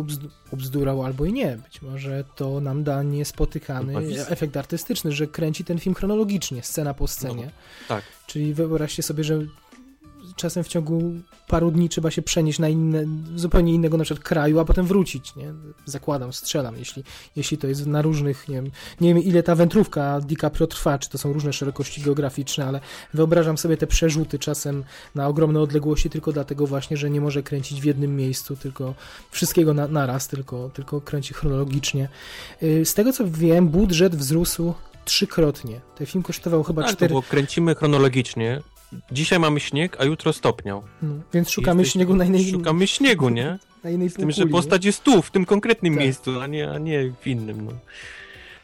[0.51, 1.57] ubzdurał albo i nie.
[1.63, 3.93] Być może to nam da niespotykany
[4.27, 7.45] efekt artystyczny, że kręci ten film chronologicznie, scena po scenie.
[7.45, 8.03] No, tak.
[8.27, 9.39] Czyli wyobraźcie sobie, że
[10.37, 11.13] czasem w ciągu
[11.47, 13.05] paru dni trzeba się przenieść na inne,
[13.35, 15.53] zupełnie innego na przykład kraju, a potem wrócić, nie?
[15.85, 17.03] Zakładam, strzelam, jeśli,
[17.35, 21.09] jeśli to jest na różnych, nie wiem, nie wiem ile ta wędrówka DiCaprio trwa, czy
[21.09, 22.79] to są różne szerokości geograficzne, ale
[23.13, 24.83] wyobrażam sobie te przerzuty czasem
[25.15, 28.93] na ogromne odległości tylko dlatego właśnie, że nie może kręcić w jednym miejscu, tylko
[29.31, 32.09] wszystkiego na, naraz, tylko, tylko kręci chronologicznie.
[32.63, 34.73] Y, z tego co wiem, budżet wzrósł
[35.05, 35.81] trzykrotnie.
[35.95, 37.13] Ten film kosztował chyba tak, 4...
[37.13, 38.61] bo kręcimy chronologicznie,
[39.11, 40.83] Dzisiaj mamy śnieg, a jutro stopniał.
[41.01, 42.51] No, więc szukamy Jesteś, śniegu na innej...
[42.51, 43.57] Szukamy śniegu, nie?
[43.83, 46.03] Na innej Z tym, że postać jest tu, w tym konkretnym tak.
[46.03, 47.71] miejscu, a nie, a nie w innym, no.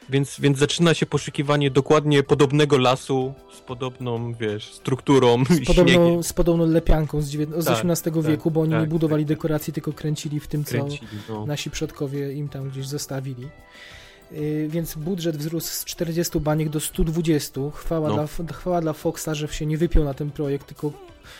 [0.09, 5.43] Więc, więc zaczyna się poszukiwanie dokładnie podobnego lasu z podobną, wiesz, strukturą.
[5.45, 8.87] Z podobną, z podobną lepianką z, z Tak, XVIII tak, wieku, bo oni tak, nie
[8.87, 11.45] budowali tak, dekoracji, tylko kręcili w tym, co Kręcili, no.
[11.45, 13.47] nasi przodkowie im tam gdzieś zostawili.
[14.33, 17.61] Yy, Więc budżet wzrósł z 40 baniek do 120.
[17.73, 18.15] Chwała, No.
[18.15, 20.91] dla, chwała dla Foxa, że się nie wypiął na ten projekt, tylko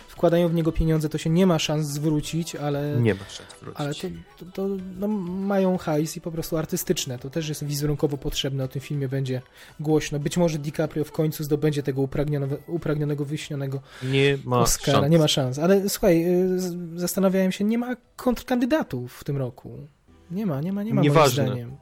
[0.08, 3.80] wkładają w niego pieniądze, to się nie ma szans zwrócić, ale, Nie ma szans wrócić.
[3.80, 4.08] ale to,
[4.38, 4.68] to, to
[5.00, 7.20] no, mają hajs i po prostu artystyczne.
[7.20, 9.42] To też jest wizerunkowo potrzebne, o tym filmie będzie
[9.80, 10.20] głośno.
[10.20, 15.12] Być może DiCaprio w końcu zdobędzie tego upragnionego, upragnionego wyśnionego Nie ma Oscara, szans.
[15.12, 15.60] nie ma szans.
[15.60, 16.60] Ale słuchaj, y,
[17.00, 19.88] zastanawiałem się, nie ma kontrkandydatów w tym roku.
[20.32, 21.44] Nie ma, nie ma, nie ma Nieważne.
[21.44, 21.78] moim zdaniem.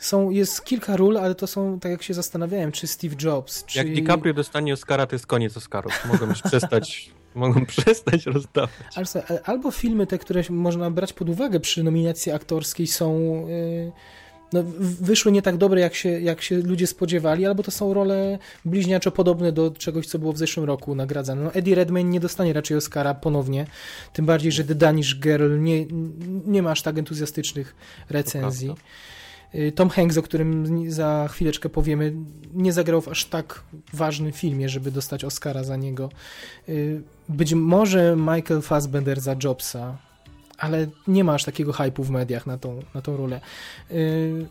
[0.00, 3.78] Są, jest kilka ról, ale to są, tak jak się zastanawiałem, czy Steve Jobs, czy...
[3.78, 5.92] Jak DiCaprio dostanie Oscara, to jest koniec Oscarów.
[6.12, 8.70] Mogą już przestać, mogą przestać rozdawać.
[9.44, 13.16] Albo filmy te, które można brać pod uwagę przy nominacji aktorskiej są...
[13.48, 13.92] y,
[14.52, 18.38] No, wyszły nie tak dobre, jak się, jak się ludzie spodziewali, albo to są role
[18.64, 21.42] bliźniaczo podobne do czegoś, co było w zeszłym roku nagradzane.
[21.42, 23.66] No, Eddie Redmayne nie dostanie raczej Oscara ponownie,
[24.12, 25.86] tym bardziej, że The Danish Girl nie,
[26.46, 27.74] nie ma aż tak entuzjastycznych
[28.08, 28.66] recenzji.
[28.66, 28.84] prawda.
[29.54, 32.12] Y, Tom Hanks, o którym za chwileczkę powiemy,
[32.54, 33.62] nie zagrał w aż tak
[33.92, 36.10] ważnym filmie, żeby dostać Oscara za niego.
[36.68, 39.98] Y, Być może Michael Fassbender za Jobsa,
[40.60, 43.40] ale nie ma aż takiego hype'u w mediach na tą, na tą rolę.
[43.90, 44.46] Y,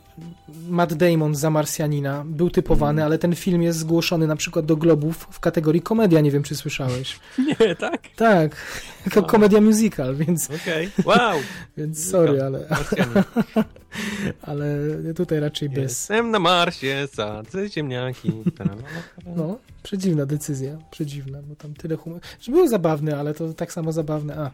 [0.70, 5.28] Matt Damon za Marsjanina był typowany, ale ten film jest zgłoszony na przykład do Globów
[5.32, 7.20] w kategorii komedia, nie wiem czy słyszałeś.
[7.60, 8.02] Nie, tak?
[8.16, 8.56] Tak,
[9.06, 10.90] jako komedia musical, więc, Okej.
[11.06, 11.40] Wow!
[11.78, 12.68] więc sorry, ale,
[14.42, 14.78] ale
[15.16, 15.84] tutaj raczej bez.
[15.84, 18.32] Jestem na Marsie, sadzę ziemniaki.
[19.36, 22.22] No, przedziwna decyzja, przedziwna, bo tam tyle humoru.
[22.48, 24.36] Był zabawny, ale to tak samo zabawne.
[24.38, 24.52] A,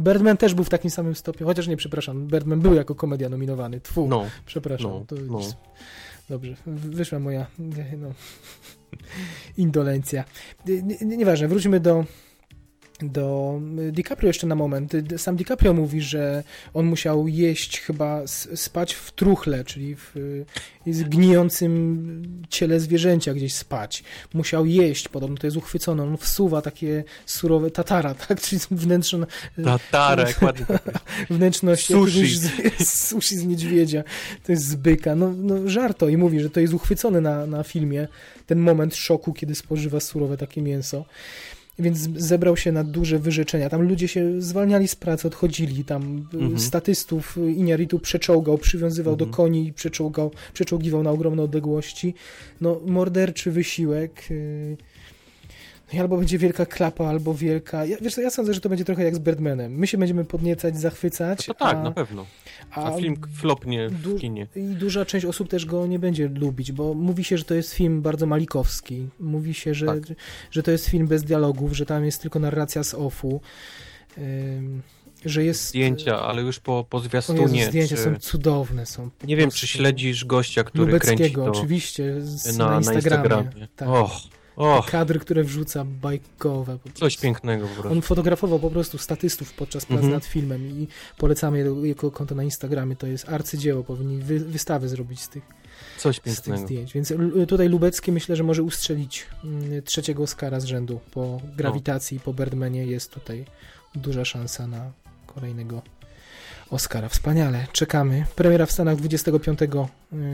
[0.00, 3.80] Birdman też był w takim samym stopniu, chociaż nie, przepraszam, Birdman był jako komedia nominowany.
[3.80, 4.90] Tfu, No, przepraszam.
[4.90, 5.40] no, to no.
[6.28, 7.46] Dobrze, wyszła moja
[8.02, 8.12] no,
[9.56, 10.24] indolencja.
[10.66, 12.04] Nie- nie- Nieważne, wróćmy do
[13.08, 13.60] do
[13.92, 14.92] DiCaprio jeszcze na moment.
[15.16, 16.44] Sam DiCaprio mówi, że
[16.74, 18.22] on musiał jeść chyba,
[18.54, 20.44] spać w truchle, czyli w y,
[20.86, 24.04] zgnijącym ciele zwierzęcia gdzieś spać.
[24.34, 26.02] Musiał jeść, podobno to jest uchwycone.
[26.02, 28.40] On wsuwa takie surowe tatara, tak?
[28.40, 29.26] Czyli wnętrzne,
[29.64, 30.66] tatarek, ładnie
[31.30, 32.36] wnętrzność Sushi.
[32.36, 32.50] z,
[33.08, 34.04] sushi z niedźwiedzia.
[34.46, 35.14] To jest z byka.
[35.14, 38.08] No, no żarto i mówi, że to jest uchwycone na, na filmie,
[38.46, 41.04] ten moment szoku, kiedy spożywa surowe takie mięso.
[41.78, 43.68] Więc zebrał się na duże wyrzeczenia.
[43.70, 45.84] Tam ludzie się zwalniali z pracy, odchodzili.
[45.84, 46.58] Tam y, Mhm.
[46.58, 49.36] statystów y, Iñárritu przeczołgał, przywiązywał do Mhm.
[49.36, 52.14] koni i przeczołgał, przeczołgiwał na ogromne odległości.
[52.60, 54.22] No, morderczy wysiłek.
[54.30, 54.84] y, No
[55.94, 57.84] i albo będzie wielka klapa, albo wielka...
[57.84, 59.72] Ja, wiesz co, ja sądzę, że to będzie trochę jak z Birdmanem.
[59.72, 62.26] My się będziemy podniecać, zachwycać, No to tak, a, na pewno.
[62.70, 64.46] a A film flopnie w kinie.
[64.56, 67.72] i duża część osób też go nie będzie lubić, bo mówi się, że to jest
[67.74, 69.08] film bardzo malikowski.
[69.20, 69.98] Mówi się, że, Tak.
[70.50, 73.40] że to jest film bez dialogów, że tam jest tylko narracja z offu.
[74.18, 74.82] Ym,
[75.24, 75.68] że jest...
[75.68, 77.66] Zdjęcia, ale już po, po O Jezu, zwiastunie.
[77.66, 78.86] zdjęcia czy, są cudowne.
[78.86, 83.24] Są nie wiem, czy śledzisz gościa, który kręci to oczywiście, z, na, na, na Instagramie.
[83.24, 83.68] Instagramie.
[83.76, 83.88] Tak.
[83.88, 84.20] Och,
[84.56, 86.78] och, Kadry, które wrzuca, bajkowe.
[86.94, 87.92] coś pięknego po prostu.
[87.92, 90.12] On fotografował po prostu statystów podczas prac Mhm.
[90.14, 92.96] nad filmem i polecamy jego, jego konto na Instagramie.
[92.96, 95.42] To jest arcydzieło, powinni wy, wystawy zrobić z tych,
[95.98, 96.66] Coś z tych pięknego.
[96.66, 96.92] zdjęć.
[96.92, 101.00] Więc l- tutaj Lubecki myślę, że może ustrzelić mm, trzeciego Oscara z rzędu.
[101.10, 103.44] Po grawitacji, po Birdmanie jest tutaj
[103.94, 104.92] duża szansa na
[105.26, 105.82] kolejnego
[106.70, 107.08] Oscara.
[107.08, 108.24] Wspaniale, czekamy.
[108.36, 109.66] Premiera w Stanach 25 y,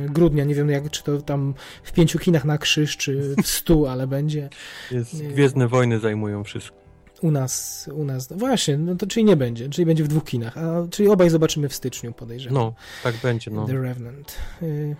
[0.09, 0.45] grudnia.
[0.45, 4.07] Nie wiem, jak, czy to tam w pięciu kinach na krzyż, czy w stu, ale
[4.07, 4.49] będzie.
[4.91, 5.23] Jest.
[5.23, 6.81] Gwiezdne wojny zajmują wszystko.
[7.23, 10.25] U nas, u nas, no właśnie, no to czyli nie będzie, czyli będzie w dwóch
[10.25, 12.55] kinach, a, czyli obaj zobaczymy w styczniu, podejrzewam.
[12.55, 13.67] No, tak będzie, no.
[13.67, 14.37] The Revenant.
[14.63, 14.97] Y,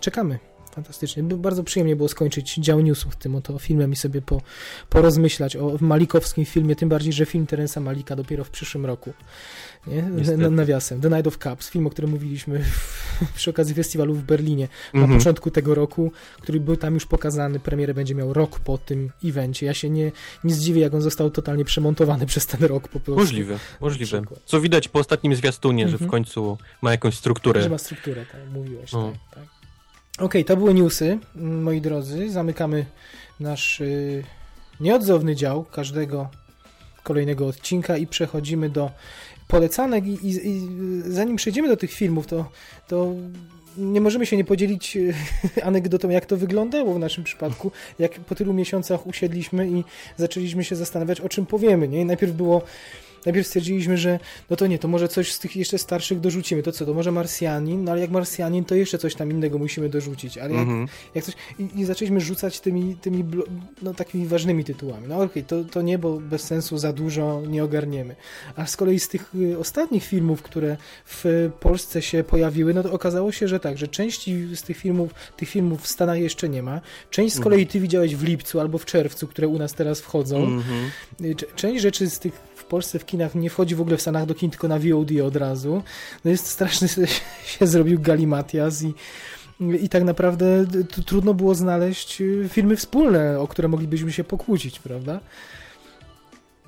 [0.00, 0.38] czekamy.
[0.74, 1.22] Fantastycznie.
[1.22, 4.40] Bardzo przyjemnie było skończyć dział newsów tym oto filmem i sobie po,
[4.90, 9.12] porozmyślać o malikowskim filmie, tym bardziej, że film Terensa Malika dopiero w przyszłym roku.
[9.86, 10.02] Nie?
[10.02, 10.38] Niestety.
[10.42, 11.00] Na, nawiasem.
[11.00, 15.00] The Night of Cups, film, o którym mówiliśmy w, przy okazji festiwalu w Berlinie na
[15.00, 15.18] Mhm.
[15.18, 19.66] początku tego roku, który był tam już pokazany, premierę będzie miał rok po tym evencie.
[19.66, 20.12] Ja się nie,
[20.44, 23.20] nie zdziwię, jak on został totalnie przemontowany przez ten rok po prostu.
[23.20, 24.22] Możliwe, możliwe.
[24.44, 26.08] Co widać po ostatnim zwiastunie, że Mhm.
[26.08, 27.62] w końcu ma jakąś strukturę.
[27.62, 28.92] Że ma strukturę, tak, mówiłeś.
[28.92, 29.12] No.
[29.30, 29.57] Tak, tak.
[30.18, 32.30] Okej, to były newsy, mm, moi drodzy.
[32.30, 32.86] Zamykamy
[33.40, 34.24] nasz y,
[34.80, 36.28] nieodzowny dział każdego
[37.02, 38.90] kolejnego odcinka i przechodzimy do
[39.48, 40.68] polecanek i, i, i
[41.02, 42.50] zanim przejdziemy do tych filmów, to,
[42.88, 43.14] to
[43.76, 45.14] nie możemy się nie podzielić y,
[45.64, 49.84] anegdotą, jak to wyglądało w naszym przypadku, jak po tylu miesiącach usiedliśmy i
[50.16, 51.88] zaczęliśmy się zastanawiać, o czym powiemy.
[51.88, 52.04] Nie?
[52.04, 52.62] Najpierw było
[53.26, 54.18] najpierw stwierdziliśmy, że
[54.50, 56.62] no to nie, to może coś z tych jeszcze starszych dorzucimy.
[56.62, 57.84] To co, to może Marsjanin?
[57.84, 60.38] No ale jak Marsjanin, to jeszcze coś tam innego musimy dorzucić.
[60.38, 60.88] Ale jak, Mhm.
[61.14, 61.34] jak coś...
[61.58, 63.24] I, I zaczęliśmy rzucać tymi, tymi
[63.82, 65.08] no, takimi ważnymi tytułami.
[65.08, 68.16] No okej, to, to nie, bo bez sensu za dużo nie ogarniemy.
[68.56, 70.76] A z kolei z tych y, ostatnich filmów, które
[71.06, 75.14] w Polsce się pojawiły, no to okazało się, że tak, że części z tych filmów,
[75.36, 76.80] tych filmów w Stanach jeszcze nie ma.
[77.10, 80.36] Część z kolei ty widziałeś w lipcu albo w czerwcu, które u nas teraz wchodzą.
[80.44, 80.90] Mhm.
[81.24, 84.00] Y, cze- Część rzeczy z tych w Polsce w kinach nie wchodzi w ogóle w
[84.00, 85.82] Stanach do kin, tylko na VOD od razu.
[86.24, 86.88] No jest straszny
[87.58, 88.94] się zrobił galimatias i
[89.80, 90.66] i tak naprawdę
[91.06, 95.20] trudno było znaleźć y, filmy wspólne, o które moglibyśmy się pokłócić, prawda?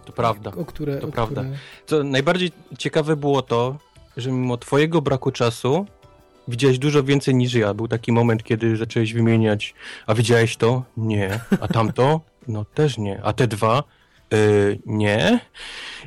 [0.04, 0.52] To prawda.
[0.56, 1.40] O które, to o prawda.
[1.40, 1.58] Które...
[1.86, 3.78] Co najbardziej ciekawe było to,
[4.16, 5.86] że mimo twojego braku czasu
[6.48, 7.74] widziałeś dużo więcej niż ja.
[7.74, 9.74] Był taki moment, kiedy zacząłeś wymieniać,
[10.06, 10.82] a widziałeś to?
[10.96, 11.40] Nie.
[11.60, 12.20] A tamto?
[12.48, 13.20] No też nie.
[13.22, 13.82] A te dwa?
[14.32, 15.40] Yy, nie.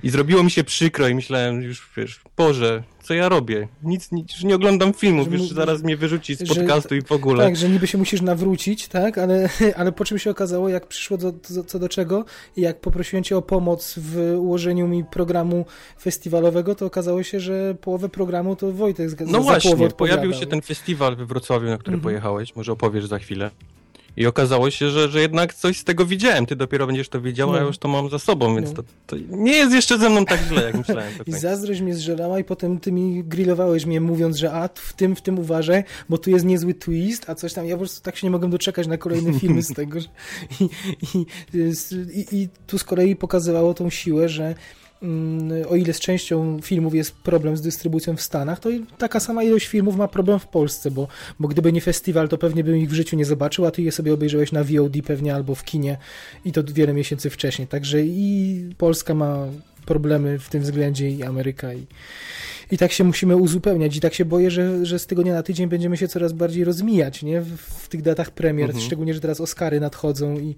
[0.03, 3.67] I zrobiło mi się przykro i myślałem już, wiesz, Boże, co ja robię?
[3.83, 6.95] Nic, nic już nie oglądam filmów, Że już mu- zaraz mnie wyrzuci z że- podcastu
[6.95, 7.43] i w ogóle.
[7.45, 11.17] Tak, że niby się musisz nawrócić, tak, ale, ale po czym się okazało, jak przyszło
[11.17, 12.25] do, do, co do czego
[12.57, 15.65] i jak poprosiłem cię o pomoc w ułożeniu mi programu
[16.01, 20.45] festiwalowego, to okazało się, że połowę programu to Wojtek z No za właśnie, pojawił się
[20.45, 22.03] ten festiwal we Wrocławiu, na który Mhm.
[22.03, 23.51] pojechałeś, może opowiesz za chwilę.
[24.18, 26.45] I okazało się, że, że jednak coś z tego widziałem.
[26.45, 27.68] Ty dopiero będziesz to wiedział, a ja No.
[27.68, 28.76] już to mam za sobą, więc No.
[28.76, 31.14] to, to nie jest jeszcze ze mną tak źle, jak myślałem.
[31.14, 31.40] I końca.
[31.40, 35.22] zazdrość mnie zżerała i potem ty mi grillowałeś mnie mówiąc, że a w tym, w
[35.22, 37.65] tym uważaj, bo tu jest niezły twist, a coś tam.
[37.65, 39.99] Ja po prostu tak się nie mogłem doczekać na kolejne filmy z tego.
[39.99, 40.64] I,
[41.14, 41.26] i,
[42.19, 44.56] i, I tu z kolei pokazywało tą siłę, że
[45.69, 49.67] o ile z częścią filmów jest problem z dystrybucją w Stanach, to taka sama ilość
[49.67, 51.07] filmów ma problem w Polsce, bo,
[51.39, 53.91] bo gdyby nie festiwal, to pewnie bym ich w życiu nie zobaczył, a ty je
[53.91, 55.97] sobie obejrzałeś na VOD pewnie albo w kinie
[56.45, 57.67] i to wiele miesięcy wcześniej.
[57.67, 59.47] Także i Polska ma
[59.85, 61.85] problemy w tym względzie i Ameryka i,
[62.72, 65.68] i tak się musimy uzupełniać i tak się boję, że, że z tygodnia na tydzień
[65.68, 67.41] będziemy się coraz bardziej rozmijać, nie?
[67.41, 68.85] W, w tych datach premier, Mhm.
[68.85, 70.56] szczególnie, że teraz Oscary nadchodzą i,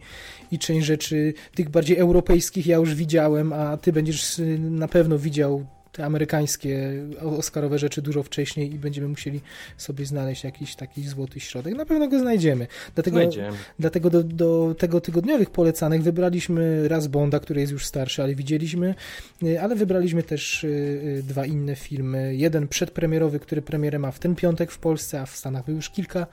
[0.52, 5.20] i część rzeczy tych bardziej europejskich ja już widziałem, a ty będziesz y, na pewno
[5.20, 5.66] widział
[5.96, 9.42] te amerykańskie Oscarowe rzeczy dużo wcześniej i będziemy musieli
[9.78, 11.76] sobie znaleźć jakiś taki złoty środek.
[11.76, 12.68] Na pewno go znajdziemy.
[12.96, 13.58] Dlatego, Znajdziemy.
[13.80, 18.96] Dlatego do, do tego tygodniowych polecanych wybraliśmy raz Bonda, który jest już starszy, ale widzieliśmy,
[19.44, 22.36] y, ale wybraliśmy też y, y, dwa inne filmy.
[22.36, 25.90] Jeden przedpremierowy, który premierę ma w ten piątek w Polsce, a w Stanach był już
[25.90, 26.28] kilka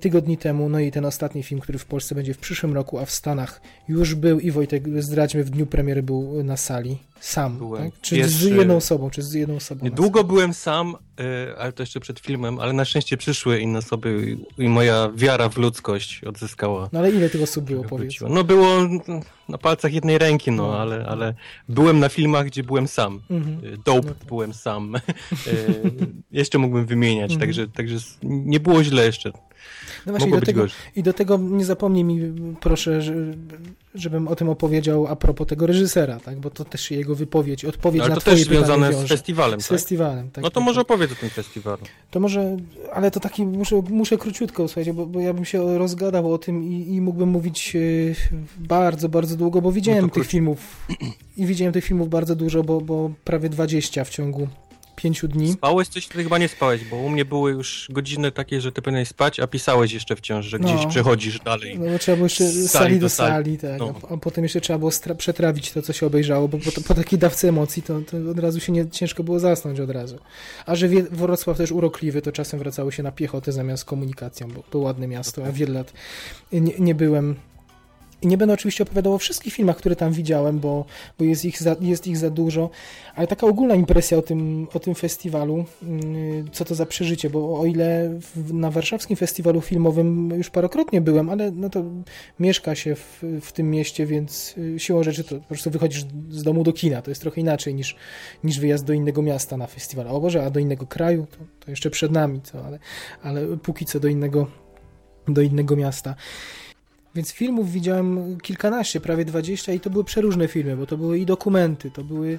[0.00, 0.68] tygodni temu.
[0.68, 3.60] No i ten ostatni film, który w Polsce będzie w przyszłym roku, a w Stanach
[3.88, 6.98] już był i Wojtek, zdradźmy, w dniu premiery był na sali.
[7.24, 7.90] Sam, Byłem.
[7.90, 8.00] tak?
[8.00, 9.90] Czy z jedną osobą, czy z jedną osobą.
[9.90, 14.36] Długo byłem sam, y, ale to jeszcze przed filmem, ale na szczęście przyszły inne osoby
[14.58, 16.88] i- moja wiara w ludzkość odzyskała.
[16.92, 18.14] No ale ile tych osób było, powiedz?
[18.28, 18.78] No było
[19.48, 20.78] na palcach jednej ręki, no, No.
[20.78, 21.34] ale, ale
[21.68, 23.20] byłem na filmach, gdzie byłem sam.
[23.30, 23.64] Mhm.
[23.74, 24.24] Y, Dope No tak.
[24.28, 24.94] byłem sam.
[25.46, 25.80] Y,
[26.32, 27.40] jeszcze mógłbym wymieniać, Mhm.
[27.40, 29.32] także, także nie było źle jeszcze.
[30.06, 30.76] No właśnie, i Mogło do, być tego, gorzej.
[30.96, 32.20] I do tego nie zapomnij mi,
[32.60, 33.14] proszę, że,
[33.94, 36.38] żebym o tym opowiedział a propos tego reżysera, tak?
[36.40, 39.08] Bo to też jego wypowiedź, odpowiedź Ale na to twoje też związane pytanie z wiąże.
[39.16, 39.78] festiwalem, Z tak?
[39.78, 40.44] festiwalem, tak.
[40.44, 40.90] No to tak, może tak.
[40.90, 41.82] opowiedz o tym festiwalu.
[42.10, 42.56] To może,
[42.92, 46.64] ale to taki, muszę, muszę króciutko, słuchajcie, bo, bo ja bym się rozgadał o tym
[46.64, 47.80] i, i mógłbym mówić e,
[48.58, 50.86] bardzo, bardzo długo, bo widziałem No tych filmów
[51.36, 54.48] i widziałem tych filmów bardzo dużo, bo, bo prawie 20 w ciągu
[54.96, 55.52] pięciu dni.
[55.52, 56.06] Spałeś coś?
[56.06, 59.40] Ty chyba nie spałeś, bo u mnie były już godziny takie, że ty powinieneś spać,
[59.40, 60.88] a pisałeś jeszcze wciąż, że gdzieś No.
[60.88, 61.78] przechodzisz dalej.
[61.78, 63.58] No bo trzeba było jeszcze Z sali do sali.
[63.58, 63.78] tak.
[63.78, 63.94] No.
[64.10, 67.18] A, a potem jeszcze trzeba było przetrawić to, co się obejrzało, bo po, po takiej
[67.18, 70.18] dawce emocji to, to od razu się nie, ciężko było zasnąć od razu.
[70.66, 74.62] A że wie, Wrocław też urokliwy, to czasem wracało się na piechotę zamiast komunikacją, bo
[74.70, 75.92] to ładne miasto, a wiele lat
[76.52, 77.34] nie, nie byłem.
[78.24, 80.84] Nie będę oczywiście opowiadał o wszystkich filmach, które tam widziałem, bo,
[81.18, 82.70] bo jest, ich za, jest ich za dużo,
[83.14, 87.60] ale taka ogólna impresja o tym, o tym festiwalu, yy, co to za przeżycie, bo
[87.60, 88.18] o ile
[88.52, 91.84] na warszawskim festiwalu filmowym już parokrotnie byłem, ale no to
[92.40, 96.42] mieszka się w, w tym mieście, więc yy, siłą rzeczy to po prostu wychodzisz z
[96.42, 97.96] domu do kina, to jest trochę inaczej niż,
[98.44, 100.08] niż wyjazd do innego miasta na festiwal.
[100.08, 102.78] O Boże, a do innego kraju, to, to jeszcze przed nami, co, ale,
[103.22, 104.46] ale póki co do innego,
[105.28, 106.14] do innego miasta.
[107.14, 111.26] Więc filmów widziałem kilkanaście, prawie dwadzieścia i to były przeróżne filmy, bo to były i
[111.26, 112.38] dokumenty, to były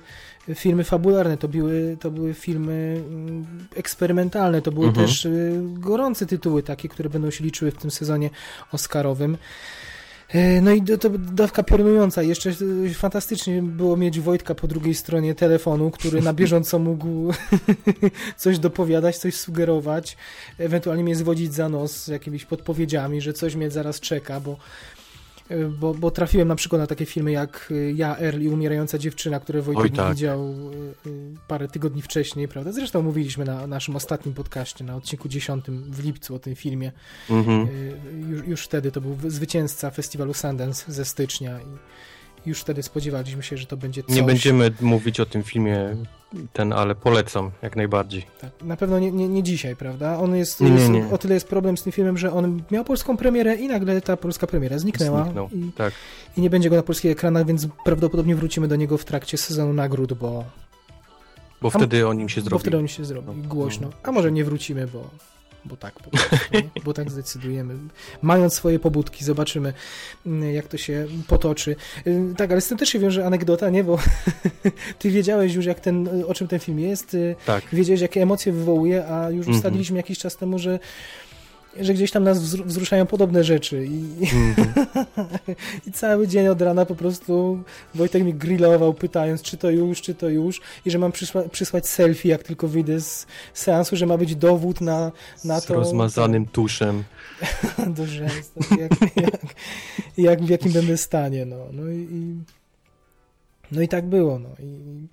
[0.56, 3.46] filmy fabularne, to były, to były filmy mm,
[3.76, 5.08] eksperymentalne, to były Mhm.
[5.08, 8.30] też y, gorące tytuły takie, które będą się liczyły w tym sezonie
[8.72, 9.38] oscarowym.
[10.36, 12.22] E, No i to, dawka piorunująca.
[12.24, 12.50] Jeszcze
[12.86, 17.34] y, fantastycznie było mieć Wojtka po drugiej stronie telefonu, który na bieżąco mógł
[18.38, 20.18] coś dopowiadać, coś sugerować,
[20.58, 24.58] ewentualnie mnie zwodzić za nos z jakimiś podpowiedziami, że coś mnie zaraz czeka, bo
[25.80, 29.40] bo, bo trafiłem na przykład na takie filmy jak y, Ja, Earl i Umierająca dziewczyna,
[29.40, 30.14] które Wojtek Oj, tak.
[30.14, 30.50] widział
[31.06, 32.72] y, parę tygodni wcześniej, prawda?
[32.72, 36.92] Zresztą mówiliśmy na naszym ostatnim podcaście, na odcinku 10 w lipcu o tym filmie.
[37.30, 37.68] Mhm.
[38.30, 41.66] Już, już wtedy to był zwycięzca festiwalu Sundance ze stycznia i
[42.46, 44.16] już wtedy spodziewaliśmy się, że to będzie coś.
[44.16, 45.96] Nie będziemy mówić o tym filmie
[46.54, 48.26] ten, ale polecam jak najbardziej.
[48.42, 50.20] Tak, na pewno nie, nie, nie dzisiaj, prawda?
[50.20, 51.08] On jest, Nie, jest nie.
[51.12, 54.18] o tyle jest problem z tym filmem, że on miał polską premierę i nagle ta
[54.18, 55.94] polska premiera zniknęła Zniknął, i, tak.
[56.38, 59.74] i nie będzie go na polskich ekranach, więc prawdopodobnie wrócimy do niego w trakcie sezonu
[59.74, 60.44] nagród, bo,
[61.62, 62.62] Bo wtedy o nim się bo zrobi.
[62.62, 63.88] wtedy on się zrobi No, głośno.
[63.88, 63.94] no.
[64.04, 65.10] A może nie wrócimy, bo,
[65.66, 66.64] bo tak po prostu, nie?
[66.84, 67.76] bo tak zdecydujemy.
[68.22, 69.74] Mając swoje pobudki, zobaczymy
[70.26, 71.76] mm, jak to się potoczy.
[72.08, 73.84] Y, Tak, ale z tym też się wiąże anegdota, nie?
[73.84, 74.00] Bo
[75.00, 77.64] ty wiedziałeś już jak ten, o czym ten film jest, y, Tak.
[77.74, 79.56] wiedziałeś, jakie emocje wywołuje, a już Mhm.
[79.58, 80.80] ustaliliśmy jakiś czas temu, że,
[81.80, 84.74] że gdzieś tam nas wzru- wzruszają podobne rzeczy i, Mhm.
[85.88, 87.64] i cały dzień od rana po prostu
[87.96, 91.88] Wojtek mi grillował, pytając, czy to już, czy to już i że mam przysła- przysłać
[91.88, 95.12] selfie, jak tylko wyjdę z seansu, że ma być dowód na,
[95.46, 95.74] na Z to...
[95.74, 97.04] rozmazanym tuszem.
[97.88, 99.42] do rzęs, tak, jak, jak,
[100.18, 101.58] jak, w jakim będę stanie, no.
[101.74, 102.36] No i, i,
[103.72, 104.50] no i tak było, no.
[104.60, 105.08] I,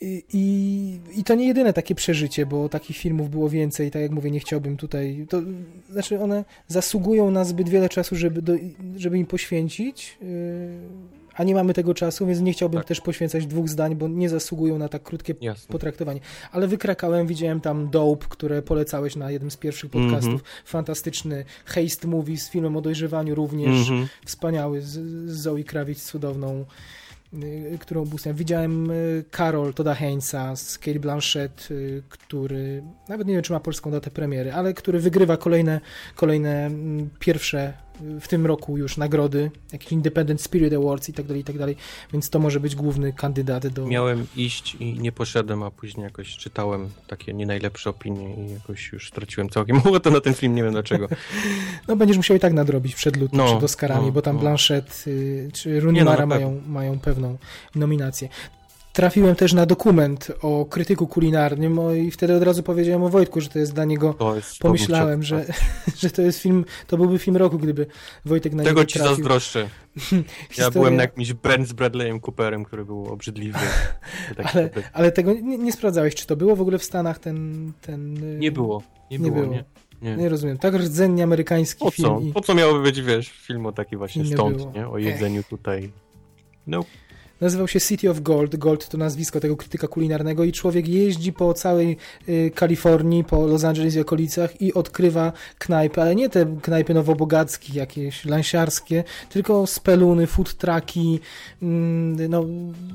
[0.00, 4.30] i, i, to nie jedyne takie przeżycie, bo takich filmów było więcej, tak jak mówię,
[4.30, 5.42] nie chciałbym tutaj, to
[5.90, 8.52] znaczy one zasługują na zbyt wiele czasu, żeby, do,
[8.96, 10.28] żeby im poświęcić, yy,
[11.34, 12.88] a nie mamy tego czasu, więc nie chciałbym Tak.
[12.88, 15.72] też poświęcać dwóch zdań, bo nie zasługują na tak krótkie Jasne.
[15.72, 16.20] potraktowanie.
[16.52, 20.32] Ale wykrakałem, widziałem tam Dope, które polecałeś na jednym z pierwszych podcastów.
[20.32, 20.50] Mhm.
[20.64, 23.80] Fantastyczny Haste Movie z filmem o dojrzewaniu również.
[23.90, 24.08] Mhm.
[24.24, 24.88] Wspaniały, z,
[25.30, 26.64] z Zoe Kravitz cudowną, y,
[27.80, 28.36] którą błysnąłem.
[28.36, 33.60] Widziałem y, Carol Toda Heinza z Kate Blanchett, y, który, nawet nie wiem, czy ma
[33.60, 35.80] polską datę premiery, ale który wygrywa kolejne,
[36.16, 37.89] kolejne mm, pierwsze y,
[38.20, 41.76] w tym roku już nagrody, jakieś Independent Spirit Awards i tak dalej, i tak dalej,
[42.12, 43.86] więc to może być główny kandydat do...
[43.86, 48.92] Miałem iść i nie poszedłem, a później jakoś czytałem takie nie najlepsze opinie i jakoś
[48.92, 51.08] już straciłem całkiem ochotę na ten film, nie wiem dlaczego.
[51.88, 54.40] No będziesz musiał i tak nadrobić przed lutym, No, przed Oscarami, no, bo tam no.
[54.40, 57.38] Blanchett y, czy Nie, no, mają, mają pewną
[57.74, 58.28] nominację.
[58.92, 63.40] Trafiłem też na dokument o krytyku kulinarnym o, i wtedy od razu powiedziałem o Wojtku,
[63.40, 64.34] że to jest dla niego...
[64.36, 65.44] Jest, Pomyślałem, że,
[66.00, 67.86] że to jest film, to byłby film roku, gdyby
[68.24, 69.14] Wojtek na Tego niego ci trafił.
[69.16, 69.68] zazdroszczę.
[70.58, 73.58] Ja byłem na jakimś Ben z Bradleyem Cooperem, który był obrzydliwy.
[74.36, 77.72] Tak Ale, ale tego nie, nie sprawdzałeś, czy to było w ogóle w Stanach ten...
[77.80, 78.82] ten y, Nie było.
[79.10, 79.64] Nie, nie było, nie.
[80.02, 80.16] Nie.
[80.16, 80.58] Nie rozumiem.
[80.58, 82.08] Tak rdzennie amerykański Po film.
[82.08, 82.20] co?
[82.20, 82.32] I...
[82.32, 84.72] Po co miałoby być, wiesz, film o taki właśnie Nie stąd, było.
[84.72, 84.88] nie?
[84.88, 85.90] O jedzeniu tutaj.
[86.66, 86.84] No,
[87.40, 88.56] Nazywał się City of Gold.
[88.56, 91.96] Gold to nazwisko tego krytyka kulinarnego i człowiek jeździ po całej
[92.28, 97.78] y, Kalifornii, po Los Angeles i okolicach i odkrywa knajpy, ale nie te knajpy nowobogackie,
[97.78, 101.20] jakieś lansiarskie, tylko speluny, food trucki,
[101.62, 102.44] mm, no,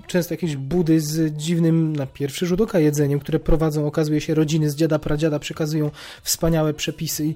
[0.07, 4.69] często jakieś budy z dziwnym, na pierwszy rzut oka jedzeniem, które prowadzą, okazuje się, rodziny
[4.69, 5.91] z dziada, pradziada, przekazują
[6.23, 7.35] wspaniałe przepisy i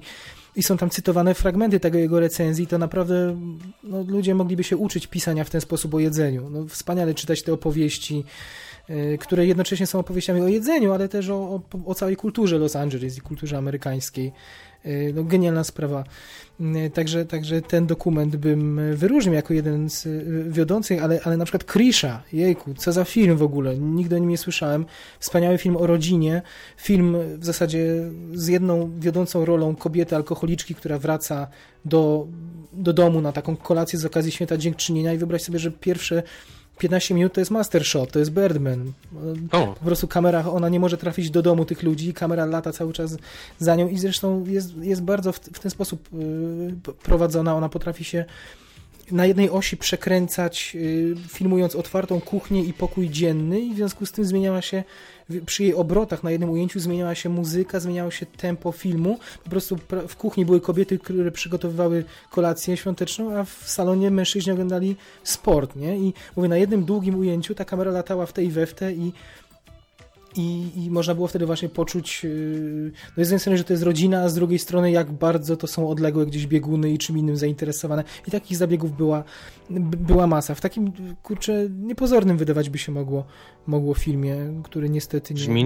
[0.56, 3.40] i są tam cytowane fragmenty tego jego recenzji, to naprawdę
[3.82, 6.50] no, ludzie mogliby się uczyć pisania w ten sposób o jedzeniu.
[6.50, 8.24] No, wspaniale czytać te opowieści,
[8.90, 12.76] y, które jednocześnie są opowieściami o jedzeniu, ale też o, o, o całej kulturze Los
[12.76, 14.32] Angeles i kulturze amerykańskiej.
[14.86, 16.04] Y, No, genialna sprawa.
[16.60, 20.08] Y, Także, także ten dokument bym wyróżnił jako jeden z
[20.52, 24.28] wiodących, ale, ale na przykład Krisha, jejku, co za film w ogóle, nigdy o nim
[24.28, 24.86] nie słyszałem.
[25.20, 26.42] Wspaniały film o rodzinie,
[26.76, 28.04] film w zasadzie
[28.34, 31.48] z jedną wiodącą rolą kobiety alkoholiczki, która wraca
[31.84, 32.26] do,
[32.72, 36.22] do domu na taką kolację z okazji Święta Dziękczynienia i wyobraź sobie, że pierwsze
[36.80, 38.92] 15 minut to jest master shot, to jest Birdman.
[39.52, 42.92] o, Po prostu kamera, ona nie może trafić do domu tych ludzi, kamera lata cały
[42.92, 43.16] czas
[43.58, 46.08] za nią i zresztą jest, jest bardzo w, w ten sposób
[46.88, 48.24] y, prowadzona, ona potrafi się
[49.10, 54.12] na jednej osi przekręcać, y, filmując otwartą kuchnię i pokój dzienny i w związku z
[54.12, 54.84] tym zmieniała się
[55.46, 59.18] przy jej obrotach na jednym ujęciu zmieniała się muzyka, zmieniało się tempo filmu.
[59.44, 59.78] Po prostu
[60.08, 65.98] w kuchni były kobiety, które przygotowywały kolację świąteczną, a w salonie mężczyźni oglądali sport, nie?
[65.98, 68.92] I mówię, na jednym długim ujęciu ta kamera latała w tej i we w te
[68.92, 69.12] i
[70.36, 73.82] i, I można było wtedy właśnie poczuć, yy, no z jednej strony, że to jest
[73.82, 77.36] rodzina, a z drugiej strony, jak bardzo to są odległe gdzieś bieguny i czym innym
[77.36, 78.04] zainteresowane.
[78.28, 79.24] I takich zabiegów była,
[79.70, 80.54] była masa.
[80.54, 80.92] W takim,
[81.22, 83.24] kurczę, niepozornym wydawać by się mogło,
[83.66, 85.62] mogło filmie, który niestety nie,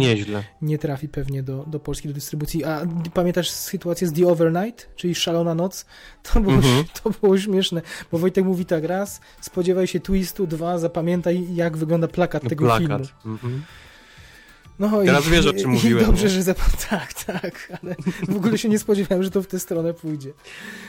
[0.62, 2.64] nie trafi pewnie do, do polskiej do dystrybucji.
[2.64, 5.86] A pamiętasz sytuację z The Overnight, czyli Szalona Noc?
[6.22, 6.84] To było, Mhm.
[7.02, 7.82] to było śmieszne,
[8.12, 12.88] bo Wojtek mówi tak, raz, spodziewaj się twistu, dwa, zapamiętaj, jak wygląda plakat tego filmu.
[12.88, 13.12] Plakat.
[13.26, 13.62] Mhm.
[14.78, 17.96] No Teraz i, wiesz, o czym i, mówiłem, I dobrze, że zap- tak, tak, ale
[18.28, 20.32] w ogóle się nie spodziewałem, że to w tę stronę pójdzie.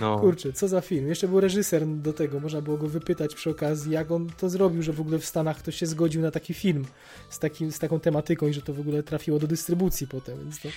[0.02, 0.20] No.
[0.20, 1.08] Kurczę, co za film.
[1.08, 4.84] Jeszcze był reżyser do tego, można było go wypytać przy okazji, jak on to zrobił,
[4.84, 6.86] że w ogóle w Stanach ktoś się zgodził na taki film
[7.30, 10.60] z, takim, z taką tematyką i że to w ogóle trafiło do dystrybucji potem, więc
[10.62, 10.70] to,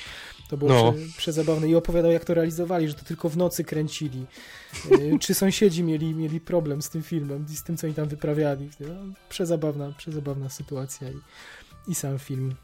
[0.51, 0.93] to było No.
[0.93, 1.68] prze, przezabawne.
[1.68, 4.26] I opowiadał, jak to realizowali, że to tylko w nocy kręcili.
[4.93, 8.09] Y, Czy sąsiedzi mieli, mieli problem z tym filmem i z tym, co oni tam
[8.09, 8.70] wyprawiali.
[8.80, 8.86] No,
[9.28, 11.16] przezabawna, przezabawna sytuacja i,
[11.90, 12.55] i sam film.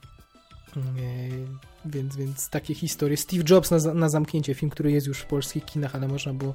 [0.76, 1.46] Yy,
[1.84, 3.16] Więc, więc takie historie.
[3.16, 6.54] Steve Jobs na, na zamknięcie, film, który jest już w polskich kinach, ale można było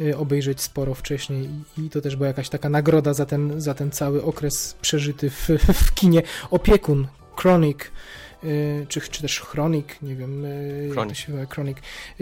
[0.00, 1.48] y, obejrzeć sporo wcześniej
[1.78, 5.30] i, i to też była jakaś taka nagroda za ten, za ten cały okres przeżyty
[5.30, 5.48] w,
[5.84, 6.22] w kinie.
[6.50, 7.06] Opiekun,
[7.36, 7.78] Chronic,
[8.44, 11.16] y, czy, czy też Chronik, nie wiem, jak to Chronic.
[11.16, 11.78] się nazywa, Chronic.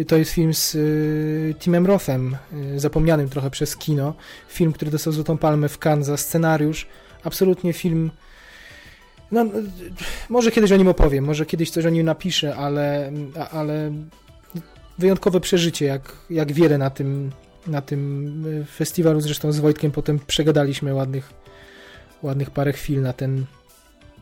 [0.06, 0.76] To jest film z
[1.58, 2.36] Timem Rothem,
[2.76, 4.14] zapomnianym trochę przez kino.
[4.48, 6.86] Film, który dostał Złotą Palmę w Cannes za scenariusz.
[7.24, 8.10] Absolutnie film
[9.32, 9.46] no,
[10.28, 13.12] może kiedyś o nim opowiem, może kiedyś coś o nim napiszę, ale,
[13.50, 13.92] ale
[14.98, 17.30] wyjątkowe przeżycie, jak, jak wiele na tym,
[17.66, 19.20] na tym y, festiwalu.
[19.20, 21.32] Zresztą z Wojtkiem potem przegadaliśmy ładnych,
[22.22, 23.44] ładnych parę chwil na ten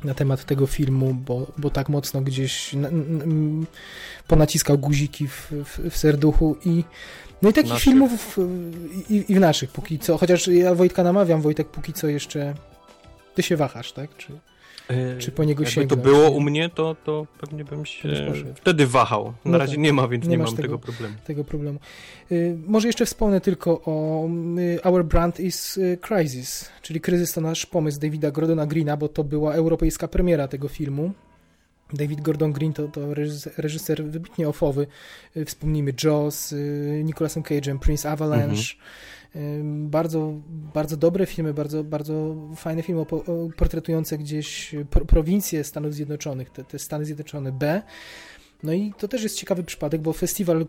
[0.05, 3.67] na temat tego filmu, bo, bo tak mocno gdzieś n,
[4.29, 6.85] ponaciskał guziki w, w, w serduchu i
[7.43, 7.85] no i takich Naszych.
[7.85, 8.39] filmów
[9.11, 12.55] i, i w naszych póki co, chociaż ja Wojtka namawiam, Wojtek póki co jeszcze
[13.35, 14.17] ty się wahasz, tak?
[14.17, 14.33] Czy,
[15.19, 18.09] czy po niego Jakby to sięgnąć, było u mnie, to, to pewnie bym się
[18.55, 19.25] wtedy wahał.
[19.25, 19.83] Na No razie tak.
[19.83, 21.15] nie ma, więc Nie nie, mam tego- tego problemu.
[21.27, 21.79] tego problemu.
[22.33, 27.41] Y, może jeszcze wspomnę tylko o y, Our Brand is y, Crisis, czyli Kryzys to
[27.41, 31.13] nasz pomysł Davida Gordona Greena, bo to była europejska premiera tego filmu.
[31.93, 33.01] David Gordon Green to, to
[33.57, 34.87] reżyser, wybitnie ofowy.
[35.37, 36.55] Y, Wspomnijmy Jaws,
[37.05, 38.63] Nicolasem Cage'em, Prince Avalanche.
[38.63, 38.77] Y,
[39.65, 40.35] Bardzo,
[40.75, 43.07] bardzo dobre filmy, bardzo, bardzo fajne filmy
[43.57, 47.83] portretujące gdzieś pro, prowincje Stanów Zjednoczonych, te, te Stany Zjednoczone B.
[48.63, 50.67] No i to też jest ciekawy przypadek, bo festiwal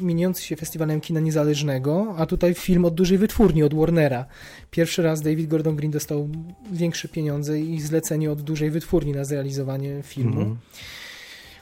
[0.00, 4.26] mieniący się festiwalem kina niezależnego, a tutaj film od dużej wytwórni, od Warnera.
[4.70, 6.28] Pierwszy raz David Gordon Green dostał
[6.72, 10.56] większe pieniądze i zlecenie od dużej wytwórni na zrealizowanie filmu, Mhm.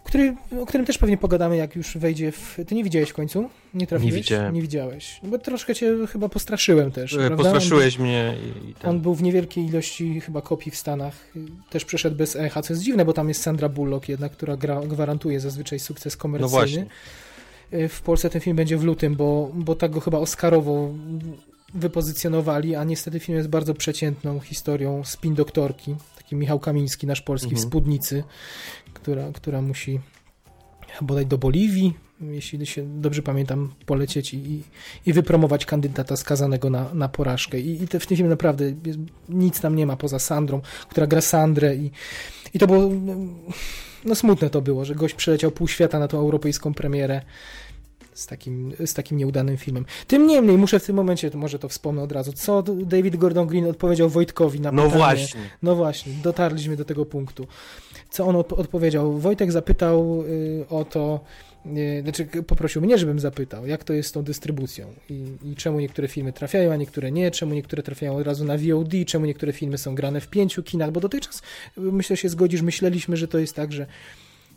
[0.08, 2.56] Który, o którym też pewnie pogadamy, jak już wejdzie w...
[2.66, 3.48] Ty nie widziałeś w końcu?
[3.74, 4.14] Nie trafiłeś?
[4.14, 4.54] Nie widziałem.
[4.54, 5.20] Nie widziałeś.
[5.22, 7.30] No Bo troszkę cię chyba postraszyłem też, E?
[7.36, 8.34] Postraszyłeś mnie
[8.66, 8.90] i, i ten...
[8.90, 11.14] On był w niewielkiej ilości chyba kopii w Stanach.
[11.70, 14.80] Też przeszedł bez echa, co jest dziwne, bo tam jest Sandra Bullock jednak, która gra,
[14.80, 16.50] gwarantuje zazwyczaj sukces No komercyjny.
[16.50, 16.86] właśnie.
[17.72, 20.90] Y, W Polsce ten film będzie w lutym, bo, bo tak go chyba Oscarowo
[21.74, 27.48] wypozycjonowali, a niestety film jest bardzo przeciętną historią spin doktorki, taki Michał Kamiński, nasz polski
[27.48, 27.68] w Mhm.
[27.68, 28.24] spódnicy,
[29.02, 30.00] która, która musi
[31.02, 34.62] bodaj do Boliwii, jeśli się dobrze pamiętam, polecieć i,
[35.06, 37.60] i wypromować kandydata skazanego na, na porażkę.
[37.60, 38.98] I, i te, w tym filmie naprawdę jest,
[39.28, 41.90] nic tam nie ma poza Sandrą, która gra Sandrę i,
[42.54, 42.90] i to było
[44.04, 47.20] no smutne to było, że gość przeleciał pół świata na tą europejską premierę
[48.14, 49.84] z takim, z takim nieudanym filmem.
[50.06, 53.66] Tym niemniej muszę w tym momencie, może to wspomnę od razu, co David Gordon Green
[53.70, 54.98] odpowiedział Wojtkowi na No pytanie.
[54.98, 55.40] właśnie.
[55.62, 57.46] No właśnie, dotarliśmy do tego punktu.
[58.10, 59.18] Co on odp- odpowiedział?
[59.18, 61.20] Wojtek zapytał y, o to,
[61.66, 65.80] y, znaczy poprosił mnie, żebym zapytał, jak to jest z tą dystrybucją i, i czemu
[65.80, 69.52] niektóre filmy trafiają, a niektóre nie, czemu niektóre trafiają od razu na VOD, czemu niektóre
[69.52, 71.42] filmy są grane w pięciu kinach, bo dotychczas,
[71.78, 73.86] y, myślę, się zgodzisz, myśleliśmy, że to jest tak, że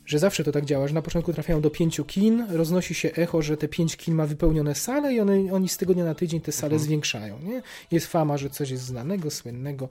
[0.05, 3.41] że zawsze to tak działa, że na początku trafiają do pięciu kin, roznosi się echo,
[3.41, 6.51] że te pięć kin ma wypełnione sale i one, oni z tygodnia na tydzień te
[6.51, 6.83] sale Mhm.
[6.83, 7.39] zwiększają.
[7.43, 7.61] Nie?
[7.91, 9.89] Jest fama, że coś jest znanego, słynnego,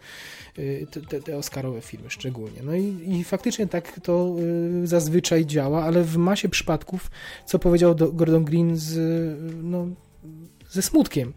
[0.59, 2.63] y, te, te, Oscarowe filmy szczególnie.
[2.65, 4.37] No i, i faktycznie tak to
[4.83, 7.11] y, zazwyczaj działa, ale w masie przypadków,
[7.47, 9.87] co powiedział do, Gordon Green z, y, no,
[10.71, 11.33] ze smutkiem,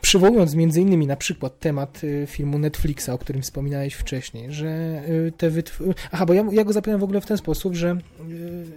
[0.00, 5.32] przywołując między innymi na przykład temat y, filmu Netflixa, o którym wspominałeś wcześniej, że y,
[5.36, 5.82] te wytw...
[6.12, 7.98] Aha, bo ja, ja go zapytałem w ogóle w ten sposób, że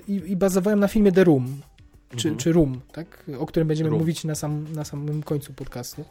[0.08, 1.62] i, i bazowałem na filmie The Room,
[2.16, 2.38] czy, Mhm.
[2.38, 3.24] czy Room, tak?
[3.40, 4.00] o którym będziemy Room.
[4.02, 6.06] mówić na, sam, na samym końcu podcastu,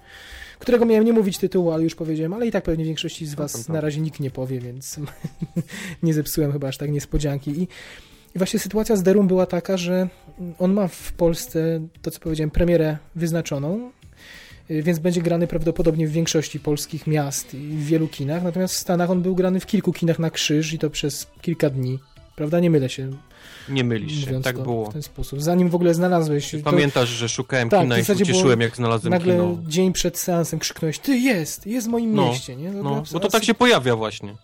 [0.59, 3.53] którego miałem nie mówić tytułu, ale już powiedziałem, ale i tak pewnie większości z was
[3.53, 3.75] tam, tam.
[3.75, 5.01] na razie nikt nie powie, więc
[6.03, 7.51] nie zepsułem chyba aż tak niespodzianki.
[7.51, 7.63] I,
[8.35, 10.09] I właśnie sytuacja z The Room była taka, że
[10.59, 13.91] on ma w Polsce, to co powiedziałem, premierę wyznaczoną,
[14.71, 19.11] więc będzie grany prawdopodobnie w większości polskich miast i w wielu kinach, natomiast w Stanach
[19.11, 21.99] on był grany w kilku kinach na krzyż i to przez kilka dni.
[22.37, 22.61] Prawda?
[22.61, 23.11] Nie mylę się,
[23.69, 24.91] Nie mylisz się, tak było.
[24.91, 25.43] w ten sposób.
[25.43, 26.51] Zanim w ogóle znalazłeś...
[26.51, 29.59] to Pamiętasz, że szukałem Tak, kina i się ucieszyłem, jak znalazłem nagle kino.
[29.67, 32.71] dzień przed seansem krzyknąłeś, ty jest, jest w moim No, mieście, nie?
[32.71, 34.35] No, a- bo to tak się pojawia właśnie.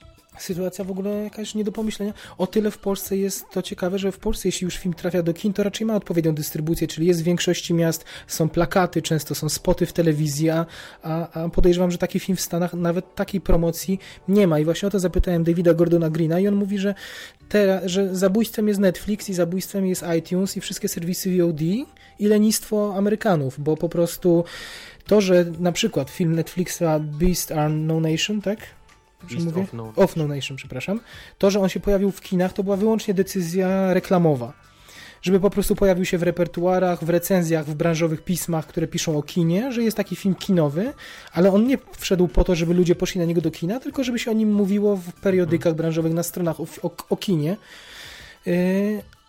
[0.43, 2.12] Sytuacja w ogóle jakaś nie do pomyślenia.
[2.39, 5.35] O tyle w Polsce jest to ciekawe, że w Polsce, jeśli już film trafia do
[5.35, 9.49] kin, to raczej ma odpowiednią dystrybucję, czyli jest w większości miast, są plakaty, często są
[9.49, 10.67] spoty w telewizji, a,
[11.03, 13.99] a podejrzewam, że taki film w Stanach nawet takiej promocji
[14.29, 14.59] nie ma.
[14.59, 16.95] I właśnie o to zapytałem Davida Gordona Greena i on mówi, że,
[17.49, 21.61] te, że zabójstwem jest Netflix i zabójstwem jest iTunes i wszystkie serwisy VOD
[22.19, 24.45] i lenistwo Amerykanów, bo po prostu
[25.07, 28.59] to, że na przykład film Netflixa Beast are No Nation, tak?
[29.31, 29.63] Beast mówię?
[29.63, 29.93] of no.
[29.97, 31.01] Off No Nation, przepraszam.
[31.39, 34.53] To, że on się pojawił w kinach, to była wyłącznie decyzja reklamowa.
[35.23, 39.23] Żeby po prostu pojawił się w repertuarach, w recenzjach, w branżowych pismach, które piszą o
[39.23, 40.93] kinie, że jest taki film kinowy,
[41.33, 44.19] ale on nie wszedł po to, żeby ludzie poszli na niego do kina, tylko żeby
[44.19, 47.57] się o nim mówiło w periodykach branżowych, na stronach o, o, o kinie.
[48.47, 48.55] Yy,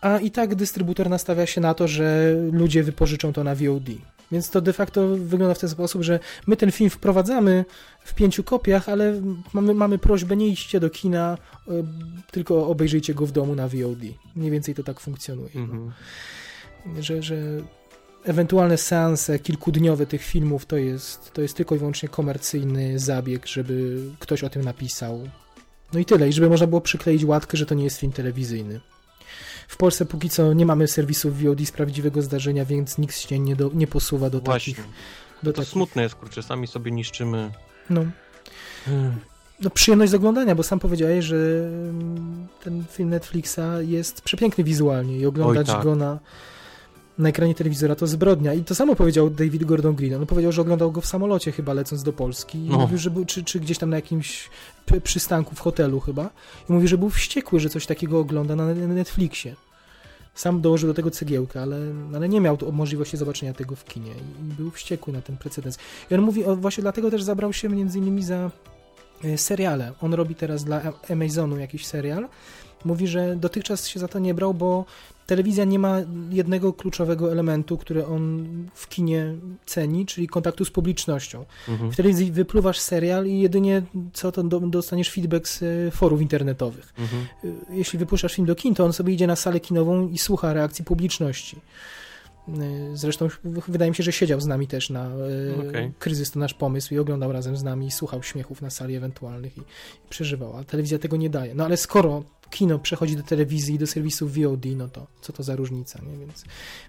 [0.00, 3.88] a i tak dystrybutor nastawia się na to, że ludzie wypożyczą to na VOD.
[4.32, 7.64] Więc to de facto wygląda w ten sposób, że my ten film wprowadzamy
[8.04, 9.20] w pięciu kopiach, ale
[9.52, 11.38] mamy, mamy prośbę, nie idźcie do kina,
[11.68, 11.70] y,
[12.30, 14.02] tylko obejrzyjcie go w domu na VOD.
[14.36, 15.50] Mniej więcej to tak funkcjonuje.
[15.54, 15.92] Mhm.
[16.86, 17.02] No.
[17.02, 17.36] Że, że
[18.24, 24.02] ewentualne seanse kilkudniowe tych filmów to jest, to jest tylko i wyłącznie komercyjny zabieg, żeby
[24.18, 25.28] ktoś o tym napisał.
[25.92, 26.28] No i tyle.
[26.28, 28.80] I żeby można było przykleić łatkę, że to nie jest film telewizyjny.
[29.68, 33.56] W Polsce póki co nie mamy serwisów VOD z prawdziwego zdarzenia, więc nikt się nie,
[33.56, 34.74] do, nie posuwa do Właśnie.
[34.74, 34.88] takich.
[35.42, 37.50] Do To takich smutne jest, kurczę, sami sobie niszczymy.
[37.90, 38.04] no,
[39.60, 45.18] no, przyjemność z oglądania, bo sam powiedziałeś, że mm, ten film Netflixa jest przepiękny wizualnie
[45.18, 45.84] i oglądać Oj, tak.
[45.84, 46.18] go na,
[47.22, 48.54] na ekranie telewizora to zbrodnia.
[48.54, 50.14] I to samo powiedział David Gordon Green.
[50.14, 52.58] On powiedział, że oglądał go w samolocie chyba lecąc do Polski.
[52.58, 52.78] I No.
[52.78, 54.50] mówił, że był, czy, czy gdzieś tam na jakimś
[55.04, 56.30] przystanku w hotelu chyba.
[56.70, 59.54] I mówi, że był wściekły, że coś takiego ogląda na Netflixie.
[60.34, 61.76] Sam dołożył do tego cegiełkę, ale,
[62.14, 65.78] ale nie miał możliwości zobaczenia tego w kinie i, był wściekły na ten precedens.
[66.10, 68.50] I on mówi, o, właśnie dlatego też zabrał się między innymi za
[69.24, 69.92] e, seriale.
[70.00, 72.28] On robi teraz dla Amazonu jakiś serial.
[72.84, 74.84] Mówi, że dotychczas się za to nie brał, bo
[75.26, 75.98] telewizja nie ma
[76.30, 79.34] jednego kluczowego elementu, który on w kinie
[79.66, 81.44] ceni, czyli kontaktu z publicznością.
[81.68, 81.92] Mhm.
[81.92, 83.82] W telewizji wypluwasz serial i jedynie
[84.12, 86.94] co to do, dostaniesz feedback z e, forów internetowych.
[86.98, 87.26] Mhm.
[87.44, 90.52] Y, Jeśli wypuszczasz film do kin, to on sobie idzie na salę kinową i słucha
[90.52, 91.60] reakcji publiczności.
[92.48, 92.52] Y,
[92.94, 93.28] Zresztą
[93.68, 95.92] wydaje mi się, że siedział z nami też na y, Okej.
[95.98, 99.58] kryzys to nasz pomysł i oglądał razem z nami i słuchał śmiechów na sali ewentualnych
[99.58, 101.54] i, i przeżywał, a telewizja tego nie daje.
[101.54, 105.42] No ale skoro kino przechodzi do telewizji i do serwisów VOD, no to co to
[105.42, 106.18] za różnica, nie?
[106.18, 106.44] Więc,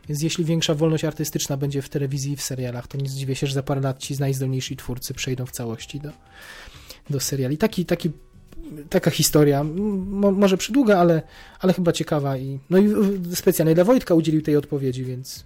[0.08, 3.48] więc jeśli większa wolność artystyczna będzie w telewizji i w serialach, to nie zdziwię się,
[3.48, 6.10] że za parę lat ci najzdolniejsi twórcy przejdą w całości do,
[7.10, 7.58] do seriali.
[7.58, 8.12] Taki, taki
[8.90, 11.22] taka historia, może przydługa, ale,
[11.60, 12.90] ale chyba ciekawa i no i
[13.36, 15.46] specjalnie dla Wojtka udzielił tej odpowiedzi, więc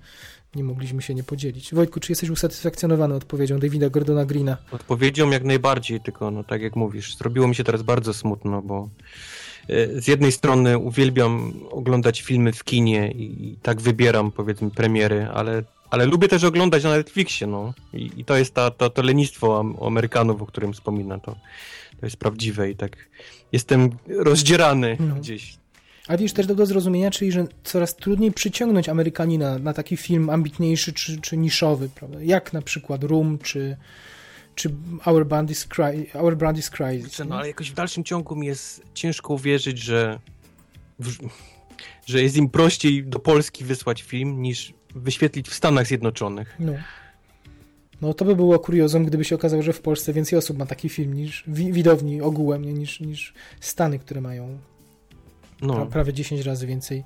[0.56, 1.73] nie mogliśmy się nie podzielić.
[1.73, 4.57] Wojtku, czy jesteś usatysfakcjonowany odpowiedzią Davida Gordona Greena?
[4.72, 8.89] Odpowiedzią jak najbardziej, tylko no tak jak mówisz, zrobiło mi się teraz bardzo smutno, bo
[9.95, 16.06] z jednej strony uwielbiam oglądać filmy w kinie i, tak wybieram powiedzmy premiery, ale, ale
[16.06, 17.73] lubię też oglądać na Netflixie, no.
[17.94, 21.31] I, i to jest ta, to, to lenistwo Am- Amerykanów, o którym wspomina, to,
[21.99, 22.98] to jest prawdziwe i tak
[23.52, 25.15] jestem rozdzierany No.
[25.15, 25.57] gdzieś.
[26.07, 30.30] A widzisz też do, do zrozumienia, czyli że coraz trudniej przyciągnąć Amerykanina na taki film
[30.30, 32.18] ambitniejszy czy, czy niszowy, prawda?
[32.22, 33.77] Jak na przykład Room czy,
[34.58, 34.70] czy
[35.06, 37.20] Our Brand is, Cry, Our Brand is Crisis.
[37.28, 40.20] No ale jakoś w dalszym ciągu mi jest ciężko uwierzyć, że,
[42.06, 46.56] że jest im prościej do Polski wysłać film, niż wyświetlić w Stanach Zjednoczonych.
[46.60, 46.74] No.
[48.02, 50.90] No to by było kuriozum, gdyby się okazało, że w Polsce więcej osób ma taki
[50.90, 54.58] film niż wi- widowni ogółem, niż, niż Stany, które mają
[55.60, 57.04] pra, No, prawie 10 razy więcej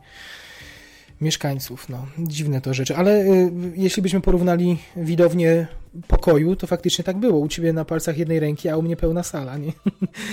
[1.22, 1.89] mieszkańców.
[1.89, 2.95] No, dziwne to rzeczy.
[2.95, 5.68] Ale y, jeśli byśmy porównali widownię
[6.07, 7.39] pokoju, to faktycznie tak było.
[7.39, 9.72] U ciebie na palcach jednej ręki, a u mnie pełna sala, nie?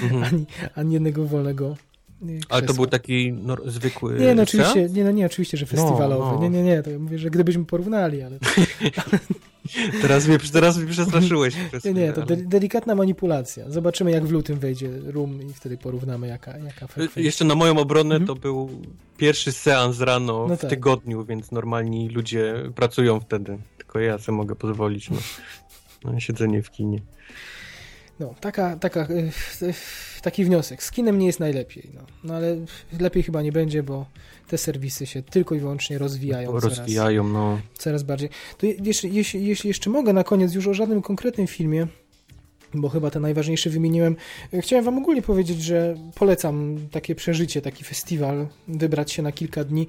[0.02, 0.23] mhm.
[0.23, 1.77] Ani, ani jednego wolnego
[2.23, 2.74] y, ale to krzesła.
[2.74, 6.36] był taki no, zwykły Nie, no oczywiście, nie, no nie, oczywiście, że festywalowy.
[6.36, 6.43] no.
[6.43, 8.39] Nie, nie, nie, to ja mówię, że gdybyśmy porównali, ale
[10.02, 11.55] Teraz mnie, teraz mnie przestraszyłeś.
[11.85, 13.70] nie, nie, to de- delikatna manipulacja.
[13.70, 17.22] Zobaczymy, jak w lutym wejdzie Room i wtedy porównamy, jaka, jaka frekwencja.
[17.22, 18.26] Jeszcze na moją obronę Mhm.
[18.26, 18.70] to był
[19.16, 20.70] pierwszy seans rano No w tak.
[20.70, 23.59] tygodniu, więc normalni ludzie pracują wtedy.
[23.78, 25.16] Tylko ja sobie mogę pozwolić na,
[26.12, 27.01] na siedzenie w kinie.
[28.20, 29.30] No, taka, taka, y,
[29.62, 29.74] y,
[30.22, 30.82] taki wniosek.
[30.82, 32.01] Z kinem nie jest najlepiej, no.
[32.24, 32.56] no ale
[33.01, 34.06] lepiej chyba nie będzie, bo
[34.49, 37.61] te serwisy się tylko i wyłącznie rozwijają coraz, Rozwijają, no.
[37.79, 38.29] coraz bardziej.
[38.59, 41.87] To je- jeśli, jeśli, jeśli jeszcze mogę na koniec już o żadnym konkretnym filmie,
[42.75, 44.16] bo chyba ten najważniejszy wymieniłem.
[44.61, 49.87] Chciałem wam ogólnie powiedzieć, że polecam takie przeżycie, taki festiwal, wybrać się na kilka dni.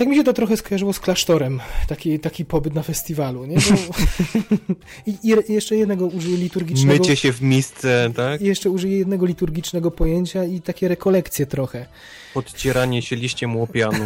[0.00, 3.56] Tak mi się to trochę skojarzyło z klasztorem, taki, taki pobyt na festiwalu, nie?
[3.56, 3.94] Bo...
[5.12, 6.92] I, I, jeszcze jednego użyję liturgicznego...
[6.92, 8.40] Mycie się w miejsce, tak?
[8.40, 11.86] I jeszcze użyję jednego liturgicznego pojęcia i takie rekolekcje trochę.
[12.34, 14.04] Podcieranie się liściem łopianu.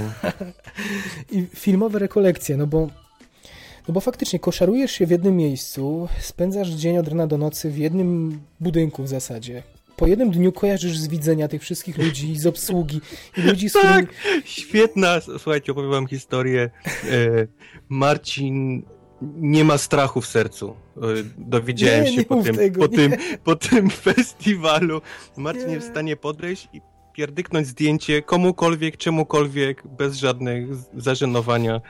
[1.32, 2.88] I filmowe rekolekcje, no bo
[3.88, 7.78] no bo faktycznie koszarujesz się w jednym miejscu, spędzasz dzień od rana do nocy w
[7.78, 9.62] jednym budynku w zasadzie.
[9.96, 13.00] Po jednym dniu kojarzysz z widzenia tych wszystkich ludzi, z obsługi
[13.36, 14.42] i ludzi, z tak, którymi...
[14.44, 16.70] świetna, słuchajcie, opowiem wam historię.
[16.86, 17.46] E,
[17.88, 18.82] Marcin
[19.22, 20.76] nie ma strachu w sercu.
[20.96, 21.00] E,
[21.38, 23.12] dowiedziałem nie, się nie po, tym, tego, po, tym,
[23.44, 25.00] po tym festiwalu.
[25.36, 25.74] Marcin nie.
[25.74, 26.80] jest w stanie podejść i
[27.12, 30.66] pierdyknąć zdjęcie komukolwiek, czemukolwiek, bez żadnych
[30.96, 31.80] zażenowania.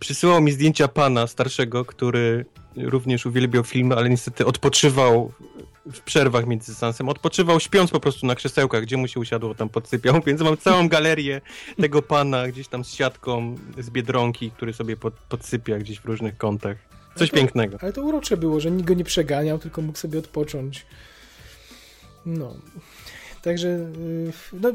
[0.00, 2.44] Przysyłał mi zdjęcia pana starszego, który
[2.76, 5.32] również uwielbiał filmy, ale niestety odpoczywał
[5.92, 7.08] w przerwach między seansem.
[7.08, 10.88] Odpoczywał śpiąc po prostu na krzesełkach, gdzie mu się usiadło, tam podsypiał, więc mam całą
[10.88, 11.40] galerię
[11.80, 16.36] tego pana gdzieś tam z siatką z Biedronki, który sobie pod, podsypia gdzieś w różnych
[16.36, 16.76] kątach.
[17.14, 17.78] Coś to, pięknego.
[17.80, 20.86] Ale to urocze było, że nikt go nie przeganiał, tylko mógł sobie odpocząć.
[22.26, 22.54] No.
[23.42, 24.72] Także y, no,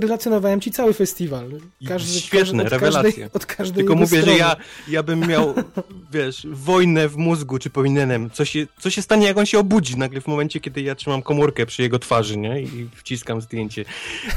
[0.00, 1.50] relacjonowałem ci cały festiwal.
[1.88, 3.10] Każdy, Świetne, każdy, rewelacje.
[3.10, 4.26] Każdej, od każdej Tylko mówię, strony.
[4.26, 4.56] że ja,
[4.88, 5.54] ja bym miał,
[6.12, 8.30] wiesz, wojnę w mózgu, czy powinienem.
[8.30, 11.22] Co się, co się stanie, jak on się obudzi nagle w momencie, kiedy ja trzymam
[11.22, 12.62] komórkę przy jego twarzy, nie?
[12.62, 13.84] I wciskam zdjęcie.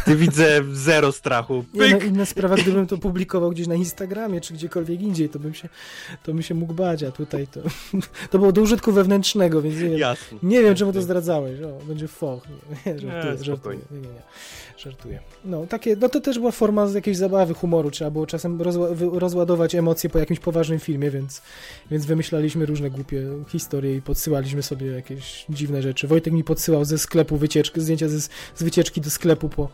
[0.05, 1.65] Ty widzę zero strachu.
[1.73, 5.69] No, inna sprawa, gdybym to publikował gdzieś na Instagramie, czy gdziekolwiek indziej, to bym się,
[6.23, 7.61] to bym się mógł bać, a tutaj to,
[8.31, 10.37] to było do użytku wewnętrznego, więc nie wiem, Jasne.
[10.43, 11.61] nie wiem czemu to zdradzałeś.
[11.61, 12.43] O, będzie foch.
[12.85, 13.68] Nie, nie, żartuję, żartuję.
[13.77, 14.21] Nie, nie, nie.
[14.77, 15.19] Żartuję.
[15.45, 17.91] No, takie, no to też była forma z jakiejś zabawy, humoru.
[17.91, 21.41] Trzeba było czasem rozła rozładować emocje po jakimś poważnym filmie, więc,
[21.91, 26.07] więc wymyślaliśmy różne głupie historie i podsyłaliśmy sobie jakieś dziwne rzeczy.
[26.07, 28.19] Wojtek mi podsyłał ze sklepu wycieczki, zdjęcia ze,
[28.55, 29.69] z wycieczki do sklepu po,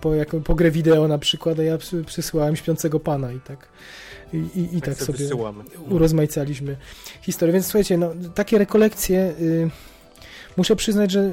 [0.00, 3.68] po, jako, po grę wideo na przykład, a ja przysyłałem śpiącego pana i tak.
[4.32, 5.64] I, i, i tak, tak sobie wysyłamy.
[5.88, 6.76] urozmaicaliśmy
[7.22, 7.52] historię.
[7.52, 9.34] Więc słuchajcie, no, takie rekolekcje.
[9.40, 9.70] Y,
[10.56, 11.30] muszę przyznać, że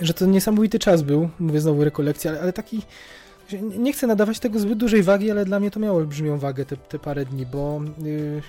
[0.00, 2.82] że to niesamowity czas był, mówię znowu rekolekcja, ale, ale taki
[3.60, 6.76] nie chcę nadawać tego zbyt dużej wagi, ale dla mnie to miało olbrzymią wagę te,
[6.76, 8.42] te parę dni, bo yy,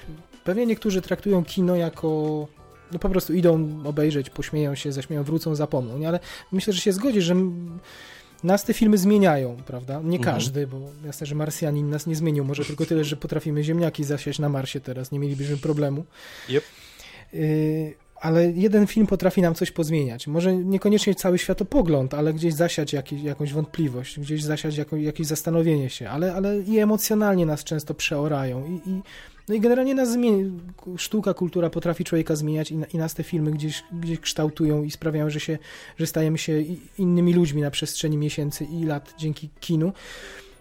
[0.44, 2.48] pewnie niektórzy traktują kino jako
[2.92, 6.08] no po prostu idą obejrzeć, pośmieją się, zaśmieją, wrócą, zapomną, nie?
[6.08, 6.20] ale
[6.52, 7.36] myślę, że się zgodzisz, że
[8.44, 10.02] nas te filmy zmieniają, prawda?
[10.04, 10.36] Nie mhm.
[10.36, 14.40] każdy, bo jasne, że Marsjanin nas nie zmienił, może tylko tyle, że potrafimy ziemniaki zasiać
[14.40, 16.06] na Marsie teraz, nie mielibyśmy problemu.
[16.50, 16.64] Yep.
[17.34, 20.28] Yy, ale jeden film potrafi nam coś pozmieniać.
[20.28, 25.90] Może niekoniecznie cały światopogląd, ale gdzieś zasiać jakieś, jakąś wątpliwość, gdzieś zasiać jako, jakieś zastanowienie
[25.90, 29.02] się, ale, ale i emocjonalnie nas często przeorają i, i
[29.48, 30.52] no i generalnie nas zmieni,
[30.98, 35.30] sztuka, kultura potrafi człowieka zmieniać i, i, nas te filmy gdzieś, gdzieś kształtują i sprawiają,
[35.30, 35.58] że, się,
[35.98, 36.64] że stajemy się
[36.98, 39.94] innymi ludźmi na przestrzeni miesięcy i lat dzięki kinu.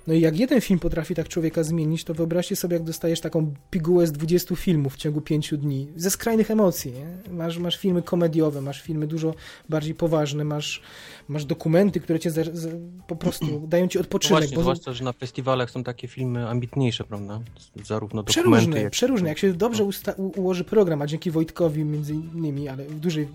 [0.06, 3.54] No i jak jeden film potrafi tak człowieka zmienić, to wyobraźcie sobie, jak dostajesz taką
[3.70, 6.92] pigułę z 20 filmów w ciągu 5 dni, ze skrajnych emocji.
[6.92, 7.32] Nie?
[7.32, 9.34] Masz, masz filmy komediowe, masz filmy dużo
[9.68, 10.82] bardziej poważne, masz,
[11.28, 12.68] masz dokumenty, które cię za, za,
[13.06, 14.40] po prostu dają ci odpoczynek.
[14.40, 14.62] Właśnie, bo...
[14.62, 17.40] zwłaszcza, że na festiwalach są takie filmy ambitniejsze, prawda?
[17.84, 18.92] Zarówno dokumenty, przeróżne, jak...
[18.92, 23.28] Przeróżne, jak się dobrze usta- ułoży program, a dzięki Wojtkowi między innymi, ale w dużej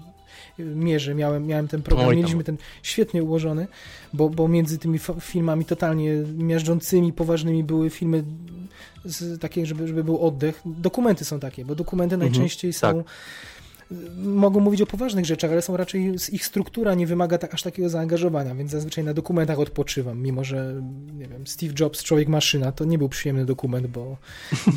[0.60, 1.16] mierze.
[1.16, 3.68] Miałem, miałem ten program, mieliśmy ten świetnie ułożony,
[4.14, 8.24] bo, bo między tymi filmami totalnie miażdżącymi, poważnymi były filmy
[9.06, 10.62] z, takie, żeby, żeby był oddech.
[10.66, 13.06] Dokumenty są takie, bo dokumenty mhm, najczęściej są tak
[14.18, 17.90] mogą mówić o poważnych rzeczach, ale są raczej, ich struktura nie wymaga tak, aż takiego
[17.90, 20.82] zaangażowania, więc zazwyczaj na dokumentach odpoczywam, mimo że,
[21.18, 24.18] nie wiem, Steve Jobs, Człowiek Maszyna, to nie był przyjemny dokument, bo,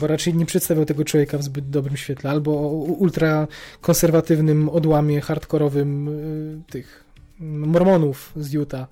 [0.00, 3.48] bo raczej nie przedstawiał tego człowieka w zbyt dobrym świetle, albo o ultra
[3.80, 7.04] konserwatywnym odłamie hardkorowym y, tych
[7.40, 8.86] mormonów z Utah,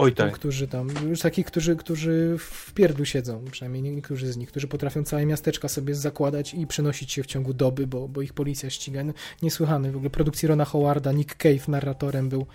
[0.00, 0.32] Oj tak.
[0.32, 5.04] Którzy tam, już takich, którzy, którzy w pierdlu siedzą, przynajmniej niektórzy z nich, którzy potrafią
[5.04, 9.04] całe miasteczka sobie zakładać i przenosić się w ciągu doby, bo, bo ich policja ściga.
[9.04, 9.12] No,
[9.42, 9.92] niesłychany.
[9.92, 12.46] W ogóle produkcji Rona Howarda, Nick Cave narratorem był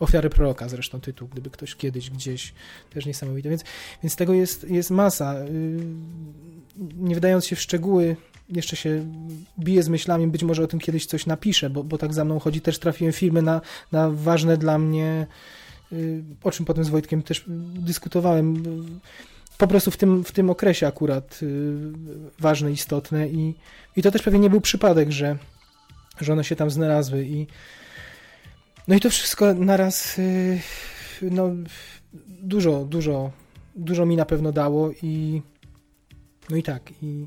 [0.00, 2.54] Ofiary Proroka, zresztą tytuł, gdyby ktoś kiedyś gdzieś,
[2.90, 3.48] też niesamowite.
[3.48, 3.64] Więc,
[4.02, 5.40] więc tego jest, jest masa.
[5.44, 5.80] Y,
[6.98, 8.16] nie wdając się w szczegóły,
[8.48, 9.06] jeszcze się
[9.58, 12.38] biję z myślami, być może o tym kiedyś coś napiszę, bo, bo tak za mną
[12.38, 12.60] chodzi.
[12.60, 13.60] Też trafiłem filmy na,
[13.92, 15.26] na ważne dla mnie
[16.44, 17.44] o czym potem z Wojtkiem też
[17.74, 18.62] dyskutowałem,
[19.60, 21.76] po prostu w tym, w tym okresie akurat y,
[22.38, 23.54] ważne, istotne i,
[23.96, 25.36] i to też pewnie nie był przypadek, że,
[26.20, 27.46] że one się tam znalazły i
[28.88, 30.60] no i to wszystko naraz y,
[31.22, 31.50] no
[32.28, 33.30] dużo, dużo,
[33.76, 35.42] dużo mi na pewno dało i
[36.50, 37.26] no i tak i,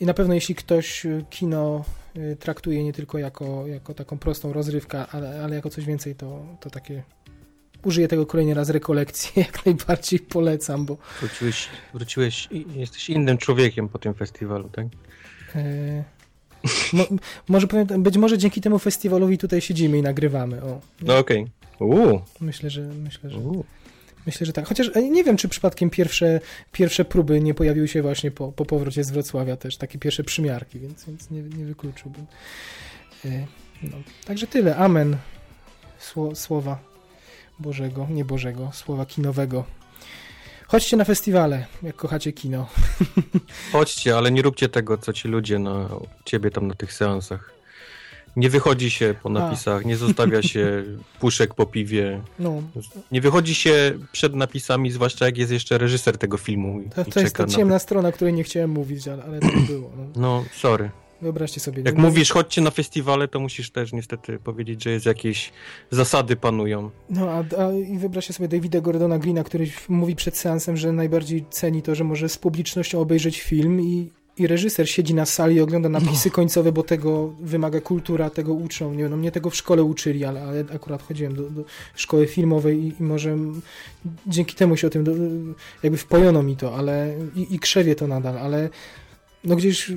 [0.00, 1.84] i na pewno jeśli ktoś kino
[2.38, 6.70] traktuje nie tylko jako, jako taką prostą rozrywkę, ale, ale jako coś więcej, to, to
[6.70, 7.02] takie
[7.84, 10.96] użyję tego kolejny raz rekolekcji, jak najbardziej polecam, bo...
[11.20, 14.86] Wróciłeś, wróciłeś i jesteś innym człowiekiem po tym festiwalu, tak?
[15.54, 16.04] E,
[16.92, 17.04] mo,
[17.48, 20.80] może powiem, być może dzięki temu festiwalowi tutaj siedzimy i nagrywamy, o.
[21.02, 21.46] No okej.
[21.78, 22.20] Okay.
[22.40, 23.38] Myślę, że myślę, że...
[24.26, 24.66] Myślę, że tak.
[24.66, 26.40] Chociaż e, nie wiem, czy przypadkiem pierwsze,
[26.72, 30.78] pierwsze próby nie pojawiły się właśnie po, po powrocie z Wrocławia też, takie pierwsze przymiarki,
[30.80, 32.26] więc, więc nie, nie wykluczyłbym.
[33.24, 33.46] E,
[33.82, 33.96] no.
[34.24, 34.76] Także tyle.
[34.76, 35.16] Amen.
[35.98, 36.89] Sło, słowa
[37.60, 39.64] Bożego, nie Bożego, słowa kinowego.
[40.66, 42.66] Chodźcie na festiwale, jak kochacie kino.
[43.72, 45.88] Chodźcie, ale nie róbcie tego, co ci ludzie na
[46.24, 47.52] ciebie tam na tych seansach.
[48.36, 49.88] Nie wychodzi się po napisach, A.
[49.88, 50.84] nie zostawia się
[51.20, 52.20] puszek po piwie.
[52.38, 52.62] No.
[53.12, 56.80] Nie wychodzi się przed napisami, zwłaszcza jak jest jeszcze reżyser tego filmu.
[56.94, 57.78] To, to jest ta ciemna na...
[57.78, 59.90] strona, o której nie chciałem mówić, ale, ale tak było.
[59.96, 60.04] No.
[60.16, 60.90] no, sorry.
[61.22, 61.82] Wyobraźcie sobie.
[61.86, 65.52] Jak mówisz, chodźcie na festiwale, to musisz też niestety powiedzieć, że jest jakieś
[65.90, 66.90] zasady panują.
[67.10, 71.44] No, a, a i wyobraźcie sobie Davida Gordona Greena, który mówi przed seansem, że najbardziej
[71.50, 75.60] ceni to, że może z publicznością obejrzeć film i, i reżyser siedzi na sali i
[75.60, 76.34] ogląda napisy no.
[76.34, 78.94] końcowe, bo tego wymaga kultura, tego uczą.
[78.94, 81.64] Nie, no, mnie tego w szkole uczyli, ale, ale akurat chodziłem do, do
[81.94, 83.36] szkoły filmowej i, i, może
[84.26, 85.12] dzięki temu się o tym do,
[85.82, 88.68] jakby wpojono mi to, ale i, i krzewie to nadal, ale
[89.44, 89.92] no gdzieś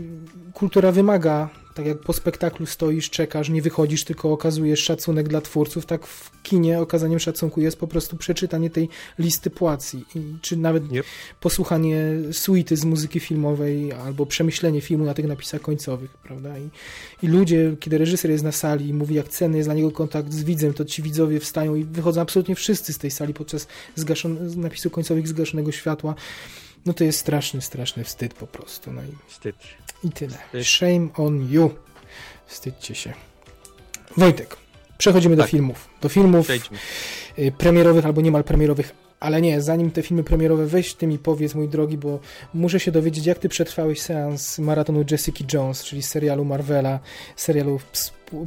[0.54, 5.86] kultura wymaga, tak jak po spektaklu stoisz, czekasz, nie wychodzisz, tylko okazujesz szacunek dla twórców,
[5.86, 8.90] tak w kinie okazaniem szacunku jest po prostu przeczytanie tej
[9.20, 10.06] listy płaci,
[10.42, 11.06] czy nawet yep.
[11.40, 16.58] posłuchanie suity z muzyki filmowej, albo przemyślenie filmu na tych napisach końcowych, prawda?
[16.60, 16.70] I,
[17.24, 20.34] I ludzie, kiedy reżyser jest na sali i mówi, jak cenny jest dla niego kontakt
[20.34, 23.68] z widzem, to ci widzowie wstają i wychodzą absolutnie wszyscy z tej sali podczas
[23.98, 26.16] zgaszon- napisu końcowych zgaszonego światła
[26.86, 28.92] no to jest straszny, straszny wstyd po prostu.
[28.92, 29.56] No i, wstyd.
[30.04, 30.38] I tyle.
[30.38, 30.66] Wstyd.
[30.66, 31.72] Shame on you.
[32.46, 33.14] Wstydźcie się.
[34.18, 34.58] Wojtek,
[34.98, 35.46] przechodzimy tak.
[35.46, 35.90] do filmów.
[36.02, 36.78] Do filmów Przejdźmy.
[37.40, 41.56] Y, premierowych albo niemal premierowych, ale nie, zanim te filmy premierowe, weź ty mi powiedz,
[41.56, 42.20] mój drogi, bo
[42.54, 47.00] muszę się dowiedzieć, jak ty przetrwałeś seans maratonu Jessica Jones, czyli serialu Marvela,
[47.36, 47.80] serialu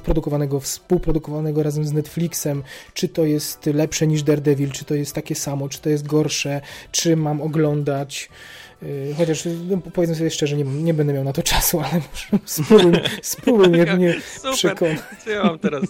[0.05, 2.63] produkowanego, współprodukowanego razem z Netflixem,
[2.95, 6.61] czy to jest lepsze niż Daredevil, czy to jest takie samo, czy to jest gorsze,
[6.93, 8.29] czy mam oglądać
[9.17, 12.01] chociaż no, powiedzmy sobie szczerze, nie, nie będę miał na to czasu, ale
[12.45, 12.93] spróbuj,
[13.23, 14.15] spróbuj mnie, mnie
[14.55, 14.99] przekonać.
[15.25, 15.85] Co ja mam teraz?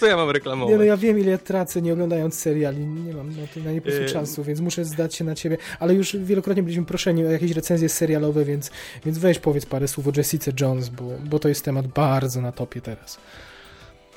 [0.00, 0.72] Co ja mam reklamować?
[0.72, 2.86] Nie, no ja wiem, ile ja tracę nie oglądając seriali.
[2.86, 4.08] Nie mam na to na nie po prostu yy.
[4.08, 5.56] czasu, więc muszę zdać się na ciebie.
[5.80, 8.70] Ale już wielokrotnie byliśmy proszeni o jakieś recenzje serialowe, więc,
[9.04, 12.52] więc weź powiedz parę słów o Jessica Jones, bo, bo to jest temat bardzo na
[12.52, 13.18] topie teraz.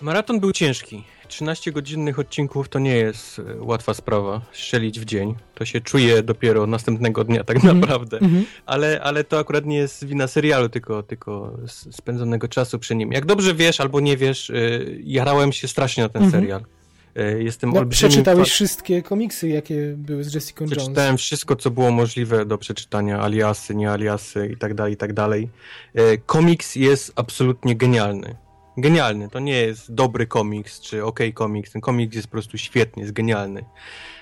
[0.01, 1.03] Maraton był ciężki.
[1.27, 5.35] 13 godzinnych odcinków to nie jest e, łatwa sprawa, strzelić w dzień.
[5.55, 7.79] To się czuje dopiero następnego dnia tak mm -hmm.
[7.79, 8.17] naprawdę.
[8.17, 8.43] Mm -hmm.
[8.65, 11.57] Ale, ale to akurat nie jest wina serialu, tylko, tylko
[11.91, 13.11] spędzonego czasu przy nim.
[13.11, 16.35] Jak dobrze wiesz albo nie wiesz, yy, jarałem się strasznie na ten mm -hmm.
[16.35, 16.61] serial.
[17.15, 20.77] Yy, jestem no, Przeczytałeś wszystkie komiksy, jakie były z Jessica Jones.
[20.77, 25.13] Przeczytałem wszystko, co było możliwe do przeczytania, aliasy, nie aliasy i tak dalej, i tak
[25.13, 25.49] dalej.
[26.25, 28.35] Komiks jest absolutnie genialny
[28.77, 29.29] genialny.
[29.29, 31.71] To nie jest dobry komiks, czy ok komiks.
[31.71, 33.63] Ten komiks jest po prostu świetny, jest genialny.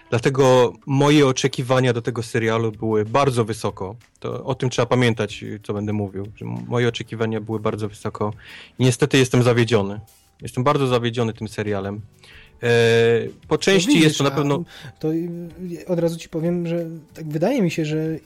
[0.10, 3.96] Dlatego moje oczekiwania do tego serialu były bardzo wysoko.
[4.20, 6.28] To o tym trzeba pamiętać, co będę mówił.
[6.36, 8.34] Że moje oczekiwania były bardzo wysoko.
[8.80, 10.00] I niestety jestem zawiedziony.
[10.42, 12.02] Jestem bardzo zawiedziony tym serialem.
[12.64, 12.70] E,
[13.48, 14.64] po części widzisz, jest to na pewno.
[15.00, 15.08] To
[15.88, 18.20] od razu ci powiem, że tak wydaje mi się, że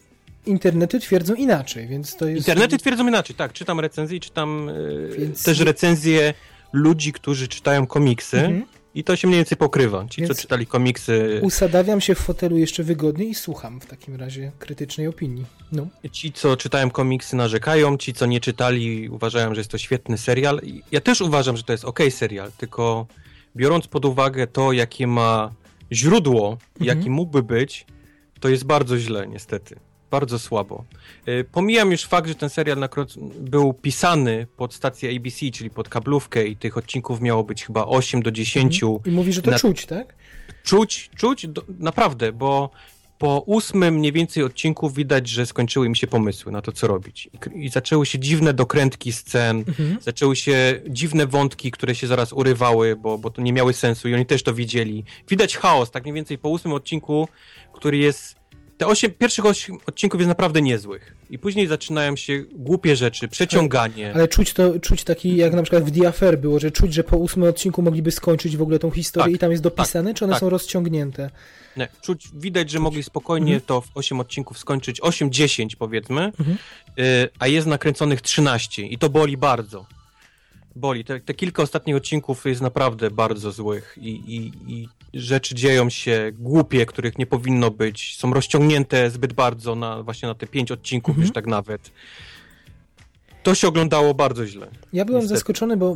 [0.46, 2.48] internety twierdzą inaczej, więc to jest...
[2.48, 3.54] Internety twierdzą inaczej, tak.
[3.54, 5.44] Czytam recenzje i czytam e, więc...
[5.44, 6.34] też recenzje
[6.74, 8.66] ludzi, którzy czytają komiksy mhm.
[8.96, 10.06] i to się mniej więcej pokrywa.
[10.10, 11.40] Ci, więc co czytali komiksy...
[11.44, 15.46] Usadawiam się w fotelu jeszcze wygodniej i słucham w takim razie krytycznej opinii.
[15.72, 15.88] No.
[16.12, 20.62] Ci, co czytają komiksy narzekają, ci, co nie czytali uważają, że jest to świetny serial.
[20.92, 23.08] Ja też uważam, że to jest ok serial, tylko
[23.56, 25.52] biorąc pod uwagę to, jakie ma
[25.92, 26.98] źródło, mhm.
[26.98, 27.86] jaki mógłby być,
[28.40, 30.84] to jest bardzo źle niestety bardzo słabo.
[31.28, 32.90] Y, pomijam już fakt, że ten serial
[33.40, 38.22] był pisany pod stację ABC, czyli pod kablówkę i tych odcinków miało być chyba 8
[38.22, 38.84] do 10.
[38.84, 39.02] Mhm.
[39.06, 39.60] I mówi, że to na...
[39.60, 40.16] czuć, tak?
[40.64, 41.64] Czuć, czuć, do...
[41.80, 42.70] naprawdę, bo
[43.20, 47.30] po ósmym mniej więcej odcinku widać, że skończyły im się pomysły na to, co robić.
[47.56, 49.98] I, i zaczęły się dziwne dokrętki scen, mhm.
[50.02, 54.14] zaczęły się dziwne wątki, które się zaraz urywały, bo, bo to nie miały sensu i
[54.16, 55.04] oni też to widzieli.
[55.30, 57.28] Widać chaos, tak mniej więcej po ósmym odcinku,
[57.74, 58.39] który jest
[58.80, 61.16] te osiem, pierwszych osiem odcinków jest naprawdę niezłych.
[61.30, 64.06] I później zaczynają się głupie rzeczy, przeciąganie.
[64.06, 66.94] Ale, ale czuć to, czuć taki, jak na przykład w The Affair było, że czuć,
[66.94, 70.10] że po ósmym odcinku mogliby skończyć w ogóle tą historię tak, i tam jest dopisane,
[70.10, 70.40] tak, czy one tak.
[70.40, 71.30] są rozciągnięte?
[71.78, 73.68] Nie, czuć, widać, że mogli spokojnie mhm.
[73.68, 76.58] to w 8 odcinków skończyć, 8-10 powiedzmy, mhm.
[77.00, 79.86] y, a jest nakręconych 13 i to boli bardzo
[80.76, 81.06] boli.
[81.06, 86.32] Te, te kilka ostatnich odcinków jest naprawdę bardzo złych i, i, i rzeczy dzieją się
[86.40, 88.16] głupie, których nie powinno być.
[88.18, 91.26] Są rozciągnięte zbyt bardzo na właśnie na te pięć odcinków Mhm.
[91.28, 91.92] już tak nawet.
[93.44, 94.68] To się oglądało bardzo źle.
[94.94, 95.38] Ja byłem Niestety.
[95.40, 95.96] zaskoczony, bo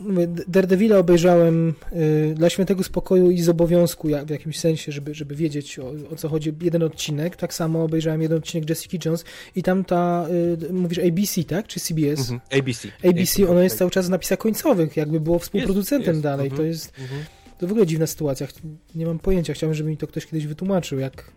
[0.00, 5.14] mówię, Daredevila obejrzałem y, dla świętego spokoju i z obowiązku jak, w jakimś sensie, żeby,
[5.14, 6.52] żeby wiedzieć o, o co chodzi.
[6.62, 9.24] Jeden odcinek, tak samo obejrzałem jeden odcinek Jessica Jones
[9.56, 10.26] i tam ta,
[10.68, 11.66] y, mówisz ABC, tak?
[11.66, 12.20] Czy CBS?
[12.20, 12.40] Mhm.
[12.60, 12.88] ABC.
[13.10, 16.22] ABC, ono jest cały czas w napisach końcowych, jakby było współproducentem jest.
[16.22, 16.46] dalej.
[16.46, 16.56] Mhm.
[16.56, 17.20] To jest Mhm.
[17.60, 18.46] To w ogóle dziwna sytuacja.
[18.94, 21.32] Nie mam pojęcia, chciałbym, żeby mi to ktoś kiedyś wytłumaczył, jak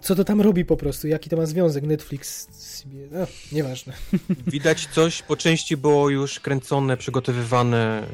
[0.00, 2.84] co to tam robi po prostu, jaki to ma związek Netflix z.
[3.12, 3.92] No, nieważne.
[4.46, 8.06] Widać coś, po części było już kręcone, przygotowywane,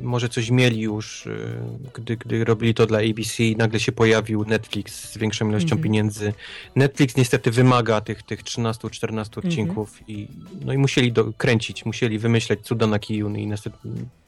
[0.00, 1.58] może coś mieli już, y,
[1.94, 5.82] gdy, gdy robili to dla ABC, nagle się pojawił Netflix z większą ilością Mhm.
[5.82, 6.32] pieniędzy.
[6.76, 10.28] Netflix niestety wymaga tych, tych 13-14 odcinków i,
[10.64, 13.78] no i musieli do, kręcić, musieli wymyśleć cuda na kiju no i niestety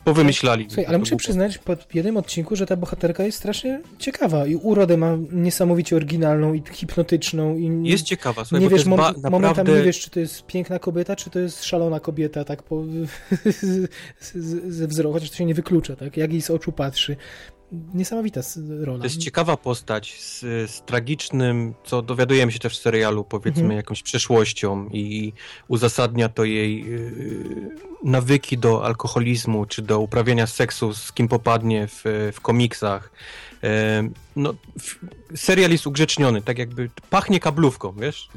[0.08, 0.66] powymyślali.
[0.68, 4.96] Słuchaj, ale muszę przyznać po jednym odcinku, że ta bohaterka jest strasznie ciekawa i urodę
[4.96, 9.78] ma niesamowicie oryginalną i hipnotyczną i Jest ciekawa, słuchaj, nie wiesz, mom, ba- momentami naprawdę...
[9.78, 12.84] nie wiesz, czy to jest piękna kobieta, czy to jest szalona kobieta, tak po,
[14.68, 17.16] ze wzroku, chociaż to się nie wyklucza, tak, jak jej z oczu patrzy.
[17.94, 18.40] Niesamowita
[18.80, 18.98] rola.
[18.98, 20.40] To jest ciekawa postać z,
[20.70, 23.76] z tragicznym, co dowiadujemy się też w serialu, powiedzmy, Mhm.
[23.76, 25.32] jakąś przeszłością i
[25.68, 27.70] uzasadnia to jej yy,
[28.04, 33.10] nawyki do alkoholizmu, czy do uprawiania seksu z kim popadnie w, w komiksach.
[33.62, 33.68] Yy,
[34.36, 34.54] no,
[35.36, 38.28] serial jest ugrzeczniony, tak jakby pachnie kablówką, wiesz?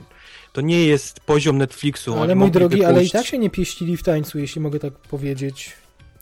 [0.54, 2.20] To nie jest poziom Netflixu.
[2.20, 5.74] Ale mój drogi, ale i tak się nie pieścili w tańcu, jeśli mogę tak powiedzieć.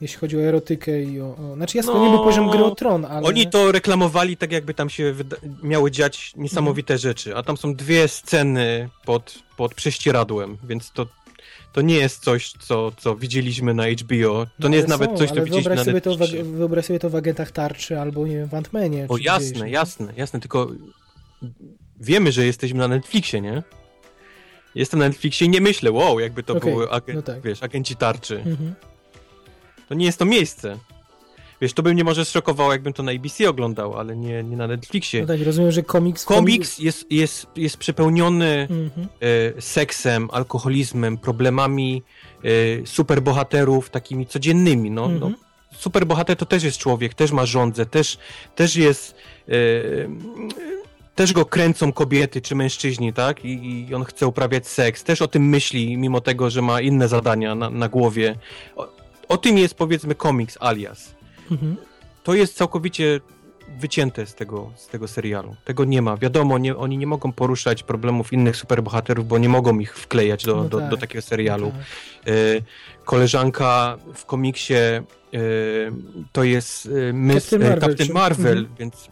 [0.02, 1.26] Jeśli chodzi o erotykę i o...
[1.26, 1.56] o...
[1.56, 3.28] Znaczy jasno, No, nie był poziom gry o tron, ale...
[3.28, 5.16] Oni to reklamowali tak, jakby tam się
[5.64, 7.00] miały dziać niesamowite Mhm.
[7.02, 11.08] rzeczy, a tam są dwie sceny pod, pod prześcieradłem, więc to,
[11.74, 14.46] to nie jest coś, co, co widzieliśmy na HBO.
[14.46, 16.86] To No, nie jest nawet są, coś, co widzieliśmy wyobraź na sobie, to w, wyobraź
[16.86, 19.12] sobie to w Agentach Tarczy albo, nie wiem, w.
[19.12, 19.70] O jasne, gdzieś, nie?
[19.70, 20.68] jasne, jasne, tylko
[22.00, 23.64] wiemy, że jesteśmy na Netflixie, nie?
[24.76, 27.42] Jestem na Netflixie i nie myślę, wow, jakby to Okej, były agen- no tak.
[27.42, 28.36] wiesz, agenci tarczy.
[28.38, 28.76] Mhm.
[29.90, 30.78] To nie jest to miejsce.
[31.62, 34.68] Wiesz, to by mnie może zszokowało, jakbym to na ABC oglądał, ale nie, nie na
[34.68, 35.22] Netflixie.
[35.22, 36.26] No tak, rozumiem, że komiks...
[36.26, 39.08] Komiks jest, jest, jest przepełniony Mhm.
[39.58, 42.04] e, seksem, alkoholizmem, problemami
[42.44, 42.50] e,
[42.86, 44.92] superbohaterów takimi codziennymi.
[44.92, 45.20] No, Mhm.
[45.32, 45.38] no,
[45.78, 48.18] superbohater to też jest człowiek, też ma żądzę, też,
[48.56, 49.16] też jest.
[49.50, 49.54] E,
[51.16, 53.46] też go kręcą kobiety czy mężczyźni, tak?
[53.46, 55.04] I, I on chce uprawiać seks.
[55.04, 58.36] Też o tym myśli, mimo tego, że ma inne zadania na, na głowie.
[58.76, 58.88] O,
[59.30, 61.16] o tym jest powiedzmy komiks alias
[61.52, 61.76] Mhm.
[62.24, 63.20] to jest całkowicie
[63.80, 65.56] wycięte z tego, z tego serialu.
[65.66, 66.18] Tego nie ma.
[66.18, 70.56] Wiadomo, nie, oni nie mogą poruszać problemów innych superbohaterów, bo nie mogą ich wklejać do,
[70.56, 70.90] No do, tak.
[70.90, 71.72] do takiego serialu.
[71.72, 72.34] Tak.
[72.34, 72.34] E,
[73.06, 75.02] koleżanka w komiksie e,
[76.32, 78.76] to jest Miss, Captain Marvel, Captain czy- Marvel, Mhm.
[78.80, 79.08] więc,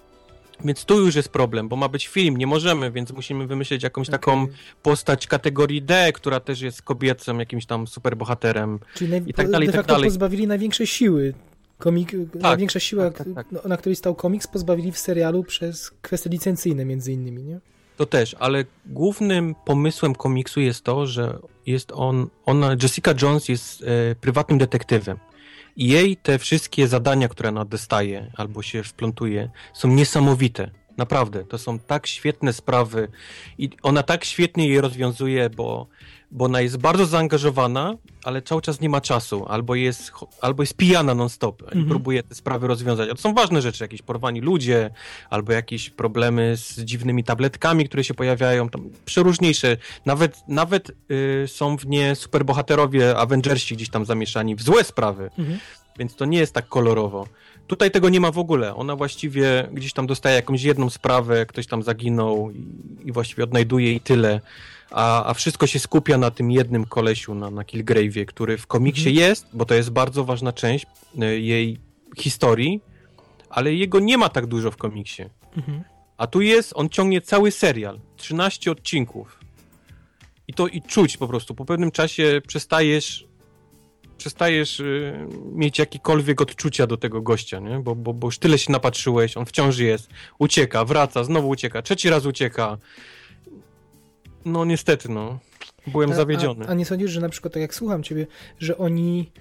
[0.65, 4.09] więc tu już jest problem, bo ma być film, nie możemy, więc musimy wymyślić jakąś
[4.09, 4.55] taką Okej.
[4.83, 8.79] postać kategorii D, która też jest kobiecym jakimś tam superbohaterem.
[8.93, 9.23] Czyli naj...
[9.27, 10.03] i tak dalej, de i tak dalej.
[10.03, 11.33] pozbawili największej siły.
[11.77, 12.11] Komik...
[12.35, 13.47] największa siła, tak, tak, tak.
[13.51, 17.59] no, na której stał komiks, pozbawili w serialu przez kwestie licencyjne między innymi, nie?
[17.97, 23.83] To też, ale głównym pomysłem komiksu jest to, że jest on, ona, Jessica Jones jest
[23.83, 25.17] e, prywatnym detektywem.
[25.77, 30.71] Jej te wszystkie zadania, które ona dostaje albo się wplątuje, są niesamowite.
[30.97, 33.07] Naprawdę, to są tak świetne sprawy
[33.57, 35.87] i ona tak świetnie je rozwiązuje, bo,
[36.31, 37.93] bo ona jest bardzo zaangażowana,
[38.23, 41.87] ale cały czas nie ma czasu, albo jest, albo jest pijana non-stop i Mhm.
[41.87, 43.09] próbuje te sprawy rozwiązać.
[43.09, 44.89] A to są ważne rzeczy, jakieś porwani ludzie,
[45.29, 49.77] albo jakieś problemy z dziwnymi tabletkami, które się pojawiają, tam przeróżniejsze.
[50.05, 55.59] Nawet, nawet y, są w nie superbohaterowie, Avengersi gdzieś tam zamieszani w złe sprawy, Mhm.
[55.99, 57.27] więc to nie jest tak kolorowo.
[57.67, 58.75] Tutaj tego nie ma w ogóle.
[58.75, 62.65] Ona właściwie gdzieś tam dostaje jakąś jedną sprawę, ktoś tam zaginął i,
[63.05, 64.41] i właściwie odnajduje i tyle.
[64.91, 69.15] A, a wszystko się skupia na tym jednym kolesiu, na, na Kilgrave'ie, który w komiksie
[69.15, 70.85] jest, bo to jest bardzo ważna część
[71.23, 71.79] y, jej
[72.17, 72.81] historii,
[73.49, 75.23] ale jego nie ma tak dużo w komiksie.
[75.57, 75.83] Mhm.
[76.17, 79.39] A tu jest, on ciągnie cały serial, 13 odcinków.
[80.47, 83.27] I to i czuć po prostu, po pewnym czasie przestajesz
[84.17, 87.79] przestajesz y, mieć jakiekolwiek odczucia do tego gościa, nie?
[87.79, 90.09] Bo, bo, bo już tyle się napatrzyłeś, on wciąż jest,
[90.39, 92.77] ucieka, wraca, znowu ucieka, trzeci raz ucieka.
[94.47, 95.39] No niestety, no.
[95.87, 96.65] Byłem A- zawiedziony.
[96.65, 98.27] A, a nie sądzisz, że na przykład, tak jak słucham ciebie,
[98.59, 99.31] że oni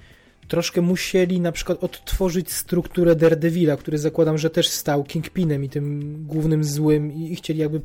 [0.48, 6.14] troszkę musieli na przykład odtworzyć strukturę Daredevila, który zakładam, że też stał Kingpinem i tym
[6.26, 7.80] głównym złym i, chcieli jakby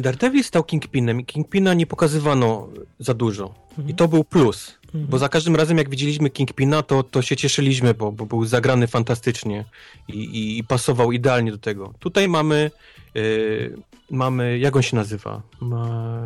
[0.00, 2.68] Daredevil stał Kingpinem i Kingpina nie pokazywano
[2.98, 3.54] za dużo.
[3.70, 3.88] Mhm.
[3.88, 4.78] I to był plus.
[4.86, 5.06] Mhm.
[5.06, 8.86] Bo za każdym razem, jak widzieliśmy Kingpina, to, to się cieszyliśmy, bo, bo był zagrany
[8.86, 9.64] fantastycznie
[10.08, 11.94] i, i, i pasował idealnie do tego.
[11.98, 12.70] Tutaj mamy.
[13.14, 13.76] Yy,
[14.10, 14.58] mamy.
[14.58, 15.42] Jak on się nazywa?
[15.60, 16.22] Ma...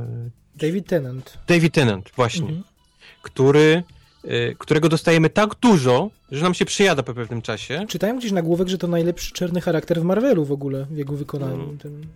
[0.56, 1.38] David Tennant.
[1.46, 2.46] David Tennant, właśnie.
[2.48, 2.62] Mhm.
[3.22, 3.82] Który,
[4.24, 7.86] yy, którego dostajemy tak dużo, że nam się przyjada po pewnym czasie.
[7.88, 11.76] Czytałem gdzieś nagłówek, że to najlepszy czarny charakter w Marvelu w ogóle, w jego wykonaniu.
[11.84, 12.06] Mm.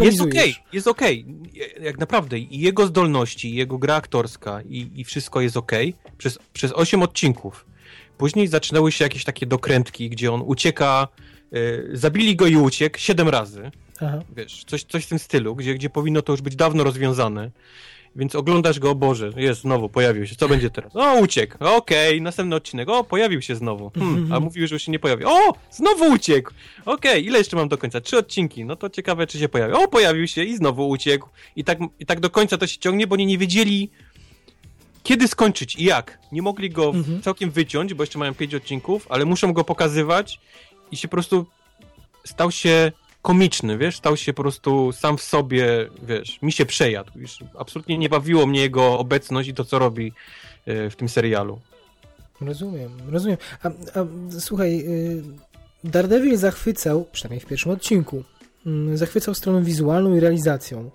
[0.00, 1.24] Jest okej, jest okej.
[1.80, 2.38] Jak naprawdę.
[2.38, 5.94] I jego zdolności, i jego gra aktorska i, i wszystko jest okej.
[6.18, 7.66] Przez, przez 8 odcinków.
[8.18, 11.08] Później zaczynały się jakieś takie dokrętki, gdzie on ucieka.
[11.56, 13.70] Y, zabili go i uciekł 7 razy.
[14.00, 14.18] Aha.
[14.36, 17.50] Wiesz, coś, coś w tym stylu, gdzie, gdzie powinno to już być dawno rozwiązane.
[18.16, 20.96] Więc oglądasz go, o Boże, jest znowu, pojawił się, co będzie teraz?
[20.96, 24.92] O, uciekł, okej, następny odcinek, o, pojawił się znowu, hmm, a mówił, że już się
[24.92, 25.24] nie pojawi.
[25.24, 26.50] O, znowu uciekł,
[26.84, 28.00] okej, ile jeszcze mam do końca?
[28.00, 29.74] Trzy odcinki, no to ciekawe, czy się pojawi.
[29.74, 31.28] O, pojawił się i znowu uciekł.
[31.56, 33.90] I tak, I tak do końca to się ciągnie, bo oni nie wiedzieli,
[35.02, 36.18] kiedy skończyć i jak.
[36.32, 37.22] Nie mogli go Mhm.
[37.22, 40.40] całkiem wyciąć, bo jeszcze mają pięć odcinków, ale muszą go pokazywać
[40.92, 41.46] i się po prostu
[42.24, 42.92] stał się
[43.22, 47.12] komiczny, wiesz, stał się po prostu sam w sobie, wiesz, mi się przejadł.
[47.16, 50.12] Już absolutnie nie bawiło mnie jego obecność i to, co robi
[50.66, 51.60] e, w tym serialu.
[52.40, 53.38] Rozumiem, rozumiem.
[53.62, 54.06] A, a
[54.40, 55.22] słuchaj, y,
[55.84, 58.24] Daredevil zachwycał, przynajmniej w pierwszym odcinku,
[58.94, 60.90] zachwycał stroną wizualną i realizacją.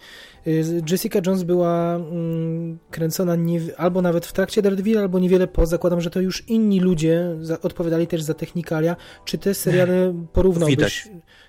[0.48, 5.66] Y, Jessica Jones była mm, kręcona nie, albo nawet w trakcie Daredevil, albo niewiele po.
[5.66, 8.96] Zakładam, że to już inni ludzie za, odpowiadali też za technikalia.
[9.26, 10.76] Czy te seriale porównałbyś?
[10.76, 11.08] Widać.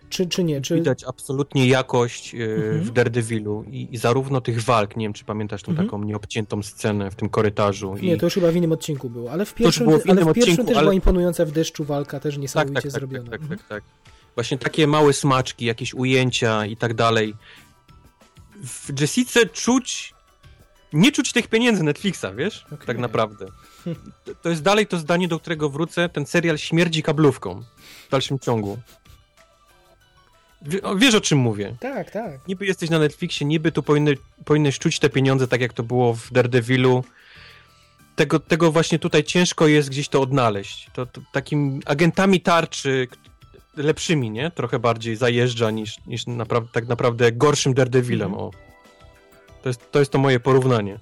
[0.08, 0.60] Czy, czy nie?
[0.60, 0.74] Czy...
[0.74, 2.80] Widać absolutnie jakość e, Mhm.
[2.82, 5.88] w Daredevilu i, i zarówno tych walk, nie wiem, czy pamiętasz tą Mhm.
[5.88, 7.94] taką nieobciętą scenę w tym korytarzu.
[8.02, 8.18] Nie, i...
[8.18, 10.40] to już chyba w innym odcinku było, ale w pierwszym, było w ale w pierwszym
[10.52, 13.30] odcinku, też ale- była imponująca w deszczu walka, też tak, niesamowicie tak, tak, zrobiona.
[13.30, 13.58] tak, tak, Mhm.
[13.58, 13.84] tak, tak.
[14.34, 17.34] Właśnie takie małe smaczki, jakieś ujęcia i tak dalej.
[18.64, 20.14] W Jessice czuć,
[20.92, 22.64] nie czuć tych pieniędzy Netflixa, wiesz?
[22.72, 22.86] Okej.
[22.86, 23.46] Tak naprawdę.
[24.42, 26.08] To- jest dalej to zdanie, do którego wrócę.
[26.08, 27.62] Ten serial śmierdzi kablówką
[28.08, 28.78] w dalszym ciągu.
[30.96, 31.76] Wiesz o czym mówię.
[31.80, 32.48] Tak, tak.
[32.48, 36.14] Niby jesteś na Netflixie, niby tu powinny, powinieneś czuć te pieniądze, tak jak to było
[36.14, 37.04] w Daredevilu.
[38.16, 40.90] Tego, tego właśnie tutaj ciężko jest gdzieś to odnaleźć.
[40.92, 43.08] To, to takim agentami tarczy
[43.76, 44.50] lepszymi, nie?
[44.50, 48.32] Trochę bardziej zajeżdża niż, niż napra- tak naprawdę gorszym Daredevilem.
[48.32, 48.48] Mhm.
[48.48, 48.50] O.
[49.62, 50.98] To, jest, to jest to moje porównanie.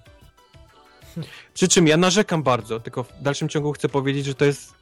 [1.55, 4.74] Przy czym ja narzekam bardzo, tylko w dalszym ciągu chcę powiedzieć, że to jest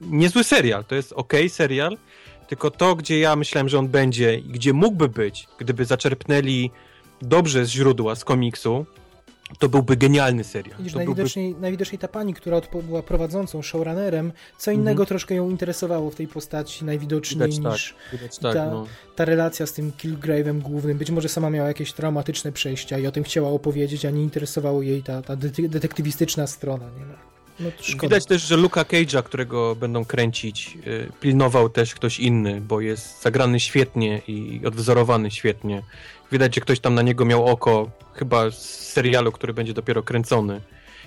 [0.00, 0.84] niezły serial.
[0.84, 1.96] To jest ok serial,
[2.48, 6.70] tylko to, gdzie ja myślałem, że on będzie i gdzie mógłby być, gdyby zaczerpnęli
[7.22, 8.86] dobrze z źródła, z komiksu,
[9.58, 10.78] to byłby genialny serial.
[10.78, 11.10] Widzisz, To byłby...
[11.14, 15.06] najwidoczniej, najwidoczniej ta pani, która była prowadzącą, showrunnerem, co innego Mhm.
[15.06, 18.86] troszkę ją interesowało w tej postaci najwidoczniej Widać tak, niż widać tak, ta- no.
[19.16, 20.98] ta relacja z tym Killgrave'em głównym.
[20.98, 24.82] Być może sama miała jakieś traumatyczne przejścia i o tym chciała opowiedzieć, a nie interesowało
[24.82, 26.84] jej ta, ta dete- detektywistyczna strona.
[26.84, 27.06] Nie?
[27.06, 27.16] No,
[27.60, 27.98] no.
[28.02, 33.22] Widać też, że Luka Cage'a, którego będą kręcić, y, pilnował też ktoś inny, bo jest
[33.22, 35.82] zagrany świetnie i odwzorowany świetnie.
[36.32, 40.60] Widać, że ktoś tam na niego miał oko, chyba z serialu, który będzie dopiero kręcony,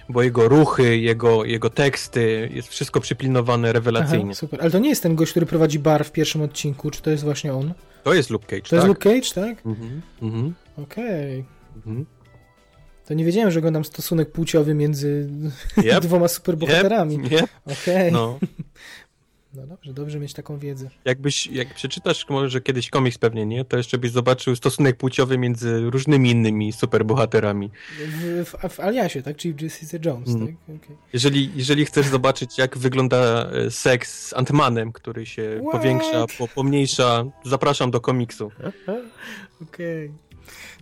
[0.09, 4.23] bo jego ruchy, jego, jego teksty, jest wszystko przypilnowane rewelacyjnie.
[4.25, 4.61] Aha, super.
[4.61, 7.23] Ale to nie jest ten gość, który prowadzi bar w pierwszym odcinku, czy to jest
[7.23, 7.73] właśnie on?
[8.03, 8.73] To jest Luke Cage, To tak?
[8.77, 9.65] jest Luke Cage, tak?
[9.65, 11.45] Mhm, mhm, Okej.
[11.75, 12.05] mhm.
[13.07, 15.29] To nie wiedziałem, że oglądam stosunek płciowy między
[15.77, 17.15] Yep, dwoma superbohaterami.
[17.15, 17.49] yep, yep.
[17.65, 18.11] Okej.
[18.11, 18.39] No.
[19.53, 19.67] No.
[19.67, 20.89] dobrze, dobrze mieć taką wiedzę.
[21.05, 23.65] Jakbyś, jak przeczytasz może kiedyś komiks pewnie, nie?
[23.65, 27.69] To jeszcze byś zobaczył stosunek płciowy między różnymi innymi superbohaterami.
[27.99, 29.37] W, w, w Aliasie, tak?
[29.37, 30.47] Czyli w Jessica Jones, Mm.
[30.47, 30.75] tak?
[30.75, 30.97] Okej.
[31.13, 35.71] Jeżeli, jeżeli chcesz zobaczyć, jak wygląda e, seks z Antmanem, który się What?
[35.71, 38.51] powiększa, po, pomniejsza, zapraszam do komiksu.
[39.63, 40.11] Okej.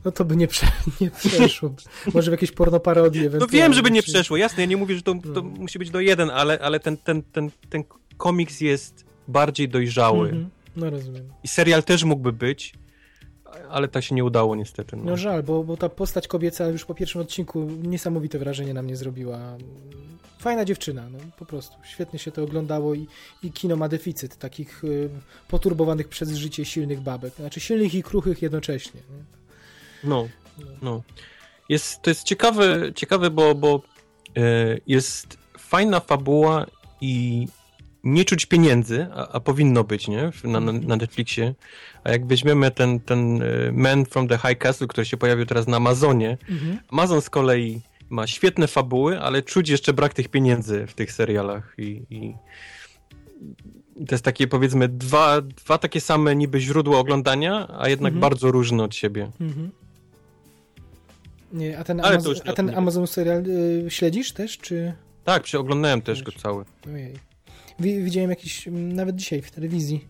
[0.06, 0.68] No to by nie, prze,
[1.02, 1.73] nie przeszło.
[2.14, 5.14] Może w jakieś pornoparodie No wiem, żeby nie przeszło, jasne, ja nie mówię, że to,
[5.14, 5.41] to No.
[5.41, 7.84] musi być do jeden, ale, ale ten, ten, ten, ten
[8.18, 10.30] komiks jest bardziej dojrzały.
[10.30, 10.49] Mhm.
[10.76, 11.34] No rozumiem.
[11.44, 12.73] I serial też mógłby być,
[13.69, 14.95] ale tak się nie udało niestety.
[14.95, 15.03] No.
[15.03, 18.95] No żal, bo, bo ta postać kobieca już po pierwszym odcinku niesamowite wrażenie na mnie
[18.95, 19.57] zrobiła.
[20.39, 21.77] Fajna dziewczyna, no po prostu.
[21.84, 23.07] Świetnie się to oglądało i,
[23.44, 25.10] i kino ma deficyt takich y,
[25.48, 27.34] poturbowanych przez życie silnych babek.
[27.34, 29.02] Znaczy silnych i kruchych jednocześnie.
[29.10, 29.23] Nie?
[30.03, 30.27] No,
[30.81, 31.03] no.
[31.69, 33.81] Jest, to jest ciekawe, ciekawe bo, bo
[34.38, 36.65] e, jest fajna fabuła
[37.02, 37.48] i
[38.07, 40.31] nie czuć pieniędzy, a, a powinno być, nie?
[40.43, 41.53] Na, na, Netflixie.
[42.03, 45.67] A jak weźmiemy ten, ten e, Man from the High Castle, który się pojawił teraz
[45.67, 46.79] na Amazonie, Mhm.
[46.91, 51.73] Amazon z kolei ma świetne fabuły, ale czuć jeszcze brak tych pieniędzy w tych serialach
[51.77, 52.34] i, i
[54.07, 58.21] to jest takie powiedzmy dwa, dwa takie same niby źródła oglądania, a jednak Mhm.
[58.21, 59.31] bardzo różne od siebie.
[59.41, 59.71] Mhm.
[61.53, 62.03] Nie, a ten, nie
[62.49, 64.93] a ten Amazon serial y, śledzisz też, czy...
[65.23, 66.65] Tak, oglądałem też go cały.
[66.88, 67.26] Ojej.
[67.79, 70.07] Wi- Widziałem jakiś, m, nawet dzisiaj w telewizji.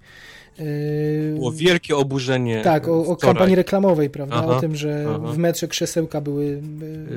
[1.36, 2.62] Było wielkie oburzenie.
[2.64, 4.36] tak, o, o kampanii reklamowej, prawda?
[4.36, 5.20] Aha, o tym, że aha.
[5.34, 6.62] w metrze krzesełka były.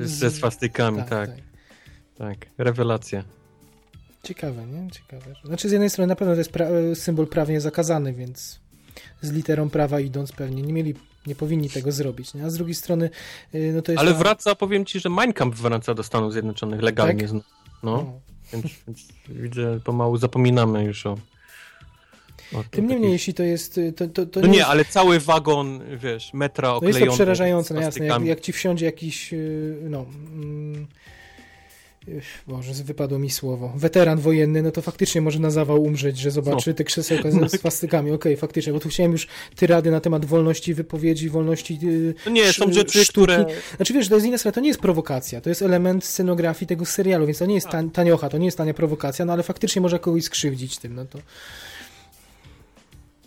[0.03, 1.31] z- Ze swastykami, tak,
[2.17, 2.37] tak.
[2.57, 3.23] Rewelacja.
[4.23, 4.91] Ciekawe, nie?
[4.91, 5.35] Ciekawe.
[5.45, 8.59] Znaczy, z jednej strony na pewno to jest pra- symbol prawnie zakazany, więc
[9.21, 10.93] z literą prawa idąc pewnie nie mieli,
[11.27, 12.45] nie powinni tego zrobić, nie?
[12.45, 13.09] A z drugiej strony,
[13.55, 14.01] y, no to jest.
[14.01, 17.23] Ale wraca, powiem ci, że Mein Kampf wraca do Stanów Zjednoczonych legalnie.
[17.23, 17.33] Tak?
[17.33, 17.41] No,
[17.83, 18.19] No.
[18.53, 21.11] Więc, więc widzę, pomału zapominamy już o.
[22.53, 23.77] o Tym niemniej, takich- jeśli to jest.
[23.77, 26.99] y, To, to, to No nie, jest, ale cały wagon, wiesz, metra no oklejony.
[26.99, 28.05] jest to przerażające, no jasne.
[28.05, 29.33] Jak, jak ci wsiądzie jakiś.
[29.33, 30.05] y, No.
[30.33, 30.87] mm,
[32.47, 33.73] Boże, wypadło mi słowo.
[33.75, 37.49] Weteran wojenny, no to faktycznie może na zawał umrzeć, że zobaczy te krzesełka No.
[37.49, 38.11] ze swastykami.
[38.11, 41.79] Okej, faktycznie, bo tu chciałem już tyrady na temat wolności wypowiedzi, wolności.
[42.25, 43.11] No nie, są rzeczy, sztuki.
[43.11, 43.45] które...
[43.75, 46.85] Znaczy wiesz, to jest inna sprawa, to nie jest prowokacja, to jest element scenografii tego
[46.85, 49.81] serialu, więc to nie jest tań, taniocha, to nie jest tania prowokacja, no ale faktycznie
[49.81, 51.19] może kogoś skrzywdzić tym, no to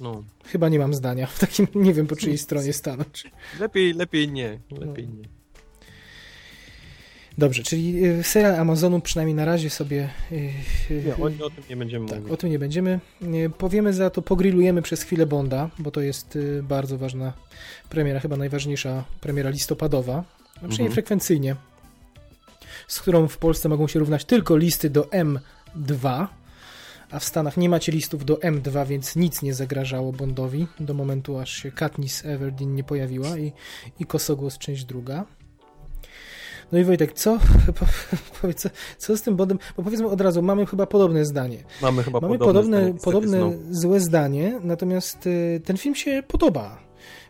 [0.00, 1.26] No, chyba nie mam zdania.
[1.26, 3.24] W takim, nie wiem po czyjej stronie stanąć.
[3.60, 5.33] lepiej, lepiej nie, lepiej nie.
[7.38, 10.08] Dobrze, czyli y, serial Amazonu przynajmniej na razie sobie...
[10.32, 10.34] y,
[10.90, 12.32] y, Nie, o, o tym nie będziemy tak, mówić.
[12.32, 13.00] o tym nie będziemy.
[13.58, 17.32] Powiemy za to, pogrillujemy przez chwilę Bonda, bo to jest bardzo ważna
[17.90, 20.24] premiera, chyba najważniejsza premiera listopadowa,
[20.54, 20.92] przynajmniej Mhm.
[20.92, 21.56] frekwencyjnie,
[22.88, 26.26] z którą w Polsce mogą się równać tylko listy do M2,
[27.10, 31.38] a w Stanach nie macie listów do M2, więc nic nie zagrażało Bondowi do momentu,
[31.38, 33.52] aż się Katniss Everdeen nie pojawiła i,
[34.00, 35.24] i Kosogłos część druga.
[36.72, 37.38] No i Wojtek, co,
[37.78, 37.86] po,
[38.40, 38.68] powiedz, co,
[38.98, 39.58] co z tym Bondem?
[39.76, 41.58] Bo powiedzmy od razu, mamy chyba podobne zdanie.
[41.82, 43.58] Mamy chyba Mamy podobne, podobne, zdanie, niestety podobne znowu.
[43.70, 46.84] złe zdanie, natomiast y, ten film się podoba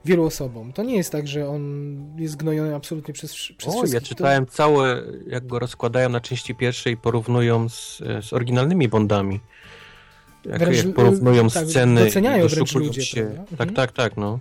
[0.04, 0.72] wielu osobom.
[0.72, 1.62] To nie jest tak, że on
[2.18, 3.94] jest gnojony absolutnie przez, przez O, wszystkich.
[3.94, 9.40] ja czytałem całe, jak go rozkładają na części pierwszej i porównują z, z oryginalnymi Bondami.
[10.44, 13.22] Jak, Wręcz, jak porównują tak, sceny doceniają wręcz ludzie, się.
[13.24, 13.42] prawda?
[13.56, 13.74] Tak, Mhm.
[13.74, 14.38] tak, tak, no.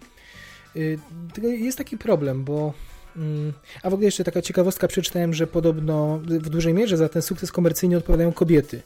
[0.75, 0.99] Y,
[1.33, 2.73] Tylko jest taki problem, bo.
[3.15, 3.53] Mm,
[3.83, 7.51] A w ogóle jeszcze taka ciekawostka, przeczytałem, że podobno w dużej mierze za ten sukces
[7.51, 8.81] komercyjny odpowiadają kobiety,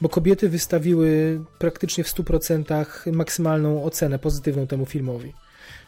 [0.00, 5.32] bo kobiety wystawiły praktycznie w 100% maksymalną ocenę pozytywną temu filmowi.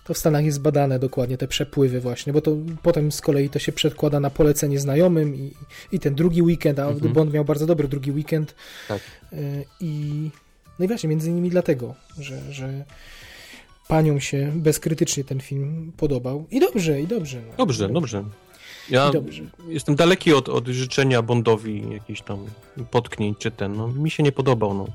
[0.04, 3.58] To w Stanach jest badane dokładnie, te przepływy właśnie, bo to potem z kolei to
[3.58, 5.52] się przedkłada na polecenie znajomym i,
[5.92, 7.12] i ten drugi weekend, a Mhm.
[7.12, 8.54] Bond miał bardzo dobry drugi weekend.
[8.88, 9.00] Tak.
[9.32, 10.30] Y, I
[10.78, 12.84] no i właśnie, między innymi dlatego, że, że
[13.92, 16.46] paniom się bezkrytycznie ten film podobał.
[16.50, 17.40] I dobrze, i dobrze.
[17.48, 17.56] No.
[17.56, 18.24] Dobrze, dobrze.
[18.90, 19.42] Ja dobrze.
[19.68, 22.38] jestem daleki od, od życzenia Bondowi jakichś tam
[22.90, 23.76] potknięć czy ten.
[23.76, 24.86] No, mi się nie podobał, no.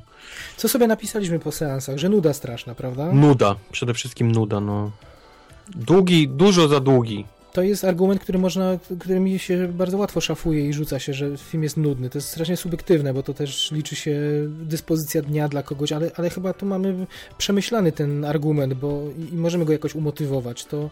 [0.57, 3.13] Co sobie napisaliśmy po seansach, że nuda straszna, prawda?
[3.13, 4.91] Nuda, przede wszystkim nuda, no.
[5.75, 7.25] Długi, dużo za długi.
[7.53, 11.37] To jest argument, który można, który mi się bardzo łatwo szafuje i rzuca się, że
[11.37, 12.09] film jest nudny.
[12.09, 16.29] To jest strasznie subiektywne, bo to też liczy się dyspozycja dnia dla kogoś, ale, ale
[16.29, 17.07] chyba tu mamy
[17.37, 20.65] przemyślany ten argument, bo i, i możemy go jakoś umotywować.
[20.65, 20.89] To,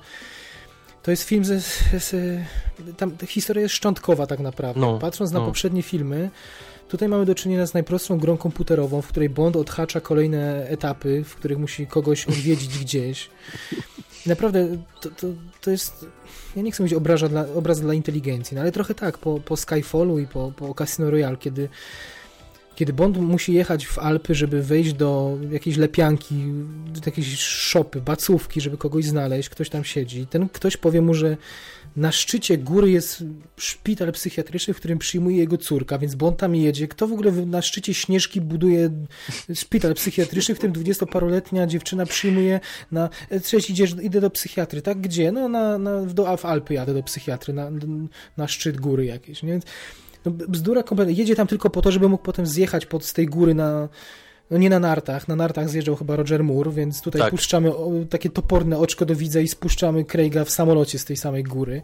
[1.04, 1.60] to jest film ze,
[2.00, 2.16] z,
[2.98, 4.82] tam ta historia jest szczątkowa tak naprawdę.
[4.82, 5.46] No, Patrząc na no.
[5.46, 6.30] poprzednie filmy,
[6.90, 11.36] tutaj mamy do czynienia z najprostszą grą komputerową, w której Bond odhacza kolejne etapy, w
[11.36, 13.30] których musi kogoś odwiedzić gdzieś.
[14.26, 14.68] I naprawdę
[15.02, 15.28] to, to,
[15.62, 16.06] to jest
[16.56, 19.58] ja nie chcę mówić obraża dla, obraz dla inteligencji, no ale trochę tak, po, po
[19.58, 21.70] Skyfallu i po, po Casino Royale, kiedy,
[22.76, 26.36] kiedy Bond musi jechać w Alpy, żeby wejść do jakiejś lepianki,
[26.94, 30.28] do jakiejś szopy, bacówki, żeby kogoś znaleźć, ktoś tam siedzi.
[30.28, 31.38] Ten ktoś powie mu, że
[31.96, 33.24] na szczycie góry jest
[33.58, 36.88] szpital psychiatryczny, w którym przyjmuje jego córka, więc Bond tam jedzie.
[36.88, 38.90] Kto w ogóle na szczycie Śnieżki buduje
[39.54, 42.60] szpital psychiatryczny, w którym dwudziestoparoletnia dziewczyna przyjmuje
[42.92, 43.10] na...
[43.44, 45.02] Cześć, idziesz, idę do psychiatry, tak?
[45.02, 45.32] Gdzie?
[45.32, 47.72] No na, na, do, w Alpy jadę do psychiatry, na,
[48.38, 49.52] na szczyt góry jakieś, nie?
[49.52, 49.66] Więc
[50.26, 51.14] no, bzdura kompletna.
[51.18, 53.90] Jedzie tam tylko po to, żeby mógł potem zjechać pod, z tej góry na...
[54.52, 57.32] No nie na nartach, na nartach zjeżdżał chyba Roger Moore, więc tutaj Tak.
[57.32, 57.72] puszczamy
[58.10, 61.82] takie toporne oczko do widza i spuszczamy Craiga w samolocie z tej samej góry.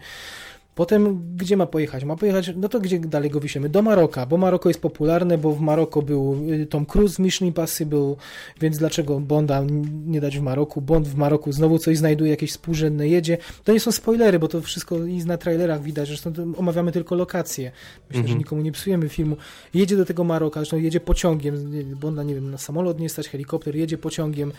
[0.76, 2.04] Potem gdzie ma pojechać?
[2.04, 3.70] Ma pojechać, no to gdzie dalej go wysiemy?
[3.70, 7.48] Do Maroka, bo Maroko jest popularne, bo w Maroko był y, Tom Cruise w Mission
[7.48, 8.16] Impossible,
[8.62, 9.64] więc dlaczego Bonda
[10.06, 10.82] nie dać w Maroku?
[10.82, 13.38] Bond w Maroku znowu coś znajduje, jakieś współrzędne jedzie.
[13.64, 17.72] To nie są spoilery, bo to wszystko i na trailerach widać, zresztą omawiamy tylko lokacje.
[18.10, 18.28] Myślę, Mhm.
[18.28, 19.38] że nikomu nie psujemy filmu.
[19.74, 23.76] Jedzie do tego Maroka, zresztą jedzie pociągiem, Bonda, nie wiem, na samolot nie stać, helikopter,
[23.76, 24.52] jedzie pociągiem.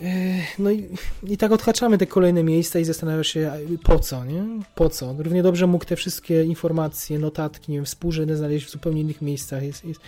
[0.00, 0.88] Ech, No i,
[1.22, 3.52] i tak odhaczamy te kolejne miejsca i zastanawiasz się,
[3.82, 4.44] po co, nie?
[4.74, 5.14] Po co?
[5.18, 9.62] Równie dobrze mógł te wszystkie informacje, notatki, nie wiem, współrzędne znaleźć w zupełnie innych miejscach.
[9.62, 10.00] Jest, jest...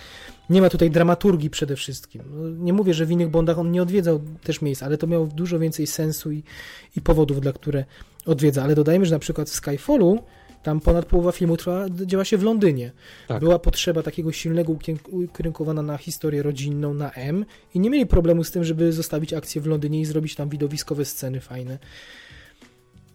[0.51, 2.23] Nie ma tutaj dramaturgii przede wszystkim.
[2.31, 5.27] No, nie mówię, że w innych Bondach on nie odwiedzał też miejsc, ale to miało
[5.27, 6.43] dużo więcej sensu i,
[6.97, 7.85] i powodów, dla które
[8.27, 8.63] odwiedza.
[8.63, 10.19] Ale dodajmy, że na przykład w Skyfallu
[10.63, 12.93] Tam ponad połowa filmu trwa, działa się w Londynie.
[13.29, 13.41] Tak.
[13.41, 14.77] Była potrzeba takiego silnego
[15.11, 17.45] ukierunkowana na historię rodzinną, na M
[17.75, 21.05] i nie mieli problemu z tym, żeby zostawić akcję w Londynie i zrobić tam widowiskowe
[21.05, 21.79] sceny fajne.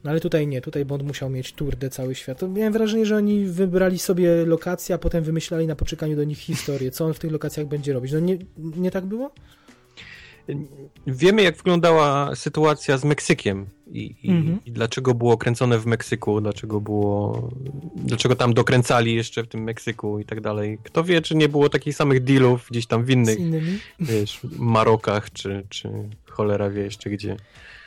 [0.04, 2.40] No ale tutaj nie, tutaj Bond musiał mieć turdę cały świat.
[2.40, 6.38] To miałem wrażenie, że oni wybrali sobie lokacje, a potem wymyślali na poczekaniu do nich
[6.38, 8.12] historię, co on w tych lokacjach będzie robić.
[8.12, 9.32] No nie, nie tak było?
[11.08, 14.60] Wiemy, jak wyglądała sytuacja z Meksykiem i, i, mhm.
[14.66, 17.50] i, dlaczego było kręcone w Meksyku, dlaczego było,
[17.96, 20.78] dlaczego tam dokręcali jeszcze w tym Meksyku i tak dalej.
[20.84, 23.38] Kto wie, czy nie było takich samych dealów gdzieś tam w innych,
[24.00, 25.90] wiesz, Marokach, czy, czy
[26.30, 27.38] cholera wie jeszcze gdzie.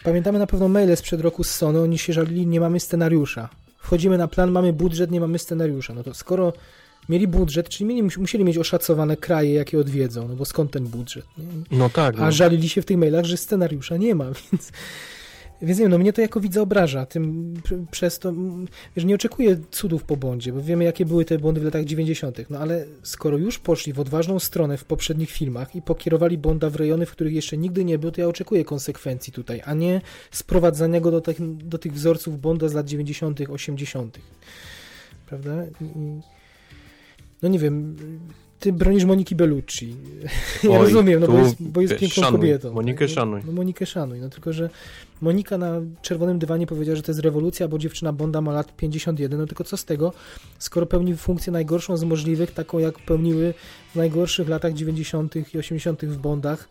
[0.05, 3.49] Pamiętamy na pewno maile sprzed roku z Sony, oni się żalili, nie mamy scenariusza.
[3.79, 5.95] Wchodzimy na plan, mamy budżet, nie mamy scenariusza.
[5.95, 6.53] No to skoro
[7.09, 11.27] mieli budżet, czyli mieli, musieli mieć oszacowane kraje, jakie odwiedzą, no bo skąd ten budżet?
[11.39, 11.45] Nie?
[11.79, 12.19] No tak.
[12.19, 12.33] A no.
[12.33, 14.73] żalili się w tych mailach, że scenariusza nie ma, więc
[15.63, 17.55] więc nie wiem, no mnie to jako widza obraża, tym
[17.91, 18.33] przez to,
[18.97, 22.51] że nie oczekuję cudów po Bondzie, bo wiemy jakie były te Bondy w latach 90.,
[22.51, 26.77] no ale skoro już poszli w odważną stronę w poprzednich filmach i pokierowali Bonda w
[26.77, 30.01] rejony, w których jeszcze nigdy nie był, to ja oczekuję konsekwencji tutaj, a nie
[30.31, 34.19] sprowadzania go do, tych, do tych wzorców Bonda z lat 90., 80.,
[35.27, 35.65] prawda?
[35.81, 36.21] I,
[37.43, 37.97] no nie wiem,
[38.61, 39.95] ty bronisz Moniki Bellucci.
[40.65, 42.73] Ja Oj, rozumiem, no bo jest, bo jest piękną szanuj, kobietą.
[42.73, 43.15] Monikę tak?
[43.15, 43.41] szanuj.
[43.47, 44.71] No Monikę szanuj, no tylko, że
[45.21, 49.41] Monika na czerwonym dywanie powiedziała, że to jest rewolucja, bo dziewczyna Bonda ma lat 51,
[49.41, 50.13] no tylko co z tego,
[50.59, 53.55] skoro pełni funkcję najgorszą z możliwych, taką jak pełniły
[53.93, 55.55] w najgorszych latach 90.
[55.55, 56.05] i 80.
[56.05, 56.69] w Bondach,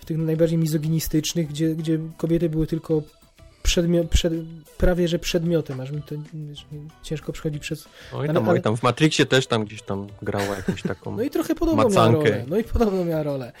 [0.00, 3.02] w tych najbardziej mizoginistycznych, gdzie, gdzie kobiety były tylko
[3.62, 4.32] przedmio- przed,
[4.78, 6.66] prawie że przedmiotem, aż mi to wiesz,
[7.02, 7.88] ciężko przychodzi przez...
[8.12, 11.22] Oj tam, ale, oj tam, w Matrixie też tam gdzieś tam grała jakąś taką No
[11.22, 12.44] i trochę podobną miała rolę.
[12.48, 13.52] No i podobną miała rolę.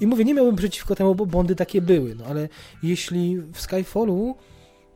[0.00, 2.48] I mówię, nie miałbym przeciwko temu, bo Bondy takie były, no ale
[2.82, 4.36] jeśli w Skyfallu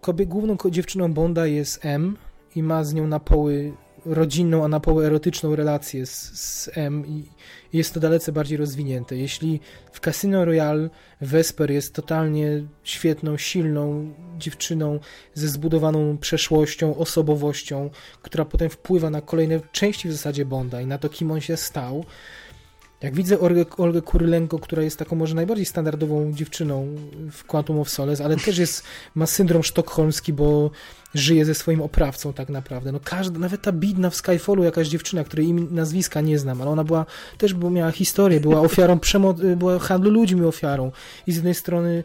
[0.01, 2.17] kobie, główną dziewczyną Bonda jest M
[2.57, 3.73] i ma z nią na poły
[4.07, 7.25] rodzinną, a na poły erotyczną relację z, z M i
[7.73, 9.17] jest to dalece bardziej rozwinięte.
[9.17, 9.61] Jeśli
[9.93, 10.91] w Casino Royale
[11.21, 14.99] Vesper jest totalnie świetną, silną dziewczyną
[15.35, 17.91] ze zbudowaną przeszłością, osobowością,
[18.23, 21.57] która potem wpływa na kolejne części w zasadzie Bonda i na to, kim on się
[21.57, 22.05] stał,
[23.03, 26.97] jak widzę Olgę, Olgę Kurylenko, która jest taką może najbardziej standardową dziewczyną
[27.33, 28.85] w Quantum of Solace, ale też jest,
[29.15, 30.71] ma syndrom sztokholmski, bo
[31.15, 32.93] żyje ze swoim oprawcą tak naprawdę.
[32.93, 36.71] No każda, nawet ta bidna w Skyfallu jakaś dziewczyna, której im nazwiska nie znam, ale
[36.71, 37.07] ona była,
[37.39, 40.93] też miała historię, była ofiarą przemocy, była handlu ludźmi ofiarą
[41.27, 42.05] i z jednej strony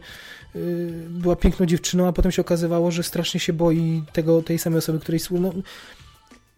[0.54, 0.60] yy,
[1.08, 4.98] była piękną dziewczyną, a potem się okazywało, że strasznie się boi tego, tej samej osoby,
[5.00, 5.52] której no,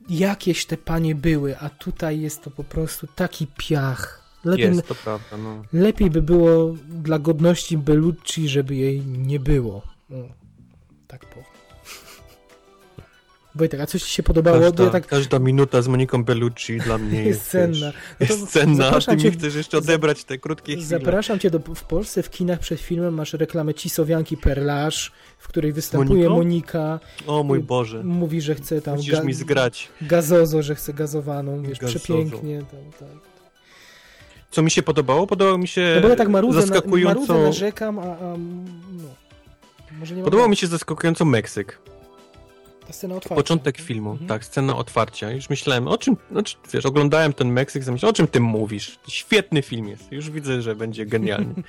[0.08, 4.94] jakieś te panie były, a tutaj jest to po prostu taki piach Lepiej, jest, to
[4.94, 5.36] prawda.
[5.36, 5.62] No.
[5.72, 9.82] Lepiej by było dla godności Bellucci, żeby jej nie było.
[10.10, 10.16] No,
[11.06, 11.44] tak powiem.
[13.54, 14.60] Wojtek, a coś ci się podobało?
[14.60, 15.06] Każda, ja tak...
[15.06, 17.92] każda minuta z Moniką Bellucci dla mnie jest, jest cenna.
[18.20, 20.86] No jest cenna, a ty cię, mi chcesz jeszcze odebrać te krótkie chwile.
[20.86, 24.96] Zapraszam cię do, w Polsce w kinach przed filmem masz reklamę Cisowianki Perlage,
[25.38, 27.00] w której występuje Monika.
[27.26, 28.04] O mój Boże.
[28.04, 28.96] Mówi, że chce tam...
[28.96, 29.22] Musisz ga...
[29.22, 29.88] mi zgrać.
[30.00, 31.98] Gazozo, że chce gazowaną, wiesz, Gazozo.
[31.98, 32.58] przepięknie.
[32.58, 33.39] Tam, tak.
[34.50, 35.26] Co mi się podobało?
[35.26, 37.34] Podobało mi się no bo ja tak marudzę, zaskakująco...
[37.34, 38.36] Na, narzekam, a, a
[38.92, 39.08] no.
[39.98, 41.78] Może nie Podobał mi się zaskakująco Meksyk.
[42.86, 43.34] Ta scena otwarcia.
[43.34, 44.28] Początek filmu, mhm.
[44.28, 45.30] tak, scena otwarcia.
[45.30, 48.98] Już myślałem, o czym, znaczy, wiesz, oglądałem ten Meksyk, zamyślałem, o czym ty mówisz?
[49.08, 51.54] Świetny film jest, już widzę, że będzie genialny.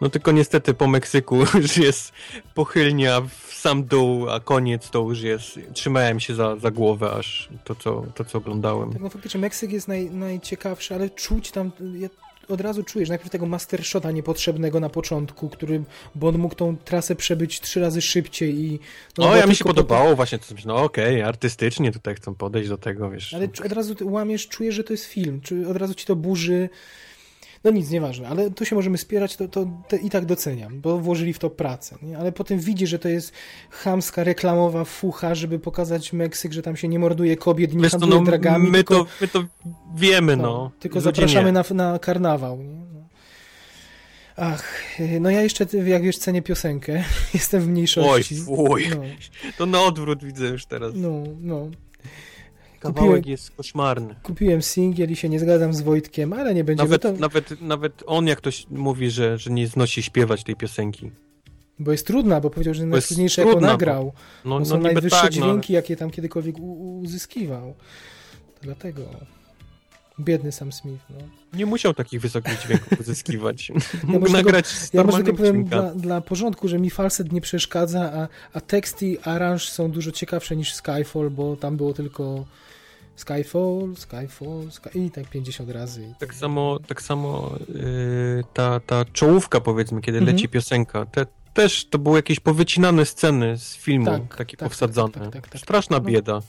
[0.00, 2.12] No tylko niestety po Meksyku już jest
[2.54, 7.48] pochylnia w sam dół, a koniec to już jest, trzymałem się za, za głowę aż
[7.64, 8.92] to co, to, co oglądałem.
[8.92, 12.08] Tak, no faktycznie Meksyk jest naj, najciekawszy, ale czuć tam, ja
[12.48, 15.84] od razu czujesz najpierw tego mastershota niepotrzebnego na początku, który,
[16.14, 18.78] bo on mógł tą trasę przebyć trzy razy szybciej i...
[19.18, 20.16] No, o, ja mi się podobało po...
[20.16, 23.34] właśnie, to no okej, okay, artystycznie tutaj chcą podejść do tego, wiesz.
[23.34, 26.68] Ale od razu łamiesz, czujesz, że to jest film, czy od razu ci to burzy
[27.66, 30.98] no nic, nieważne, ale tu się możemy spierać, to, to, to, i tak doceniam, bo
[30.98, 31.96] włożyli w to pracę.
[32.02, 32.18] Nie?
[32.18, 33.32] Ale potem widzi, że to jest
[33.70, 38.20] chamska, reklamowa fucha, żeby pokazać Meksyk, że tam się nie morduje kobiet, nie Wiesz, handluje
[38.20, 38.70] no, dragami.
[38.70, 39.44] My, tylko, to, my to
[39.96, 40.42] wiemy, no.
[40.42, 40.70] no.
[40.80, 42.62] Tylko zapraszamy na, na karnawał.
[42.62, 42.86] Nie?
[42.94, 43.06] No.
[44.36, 44.82] Ach,
[45.20, 47.04] no ja jeszcze, jak wiesz, cenię piosenkę.
[47.34, 48.36] Jestem w mniejszości.
[48.48, 48.88] Oj, oj.
[48.90, 49.02] No.
[49.58, 50.92] To na odwrót widzę już teraz.
[50.94, 51.70] No, no.
[52.80, 54.14] Kawałek kupiłem, jest koszmarny.
[54.22, 56.82] Kupiłem singiel i się nie zgadzam z Wojtkiem, ale nie będzie...
[56.84, 57.12] Nawet, to...
[57.12, 61.10] nawet, nawet on jak ktoś mówi, że, że nie znosi śpiewać tej piosenki.
[61.78, 64.04] Bo jest trudna, bo powiedział, że najtrudniejsze jako nagrał.
[64.04, 66.56] Bo, no, bo są no, najwyższe tak, no, dźwięki, no, jakie tam kiedykolwiek
[67.02, 67.74] uzyskiwał.
[68.54, 69.02] To dlatego...
[70.20, 71.16] Biedny Sam Smith, no.
[71.52, 73.72] Nie musiał takich wysokich dźwięków uzyskiwać.
[74.04, 77.40] Mógł tylko- nagrać z Ja może tylko powiem dla, dla porządku, że mi falset nie
[77.40, 82.44] przeszkadza, a, a tekst i aranż są dużo ciekawsze niż Skyfall, bo tam było tylko
[83.16, 84.88] Skyfall, Skyfall, Sky...
[84.98, 86.14] i tak 50 razy.
[86.18, 90.36] Tak samo, tak samo yy, ta, ta czołówka, powiedzmy, kiedy Mhm.
[90.36, 95.08] leci piosenka, te, też to były jakieś powycinane sceny z filmu, Tak, takie tak, powsadzane.
[95.12, 95.60] tak, tak, tak, tak.
[95.60, 96.04] Straszna No.
[96.04, 96.40] bieda.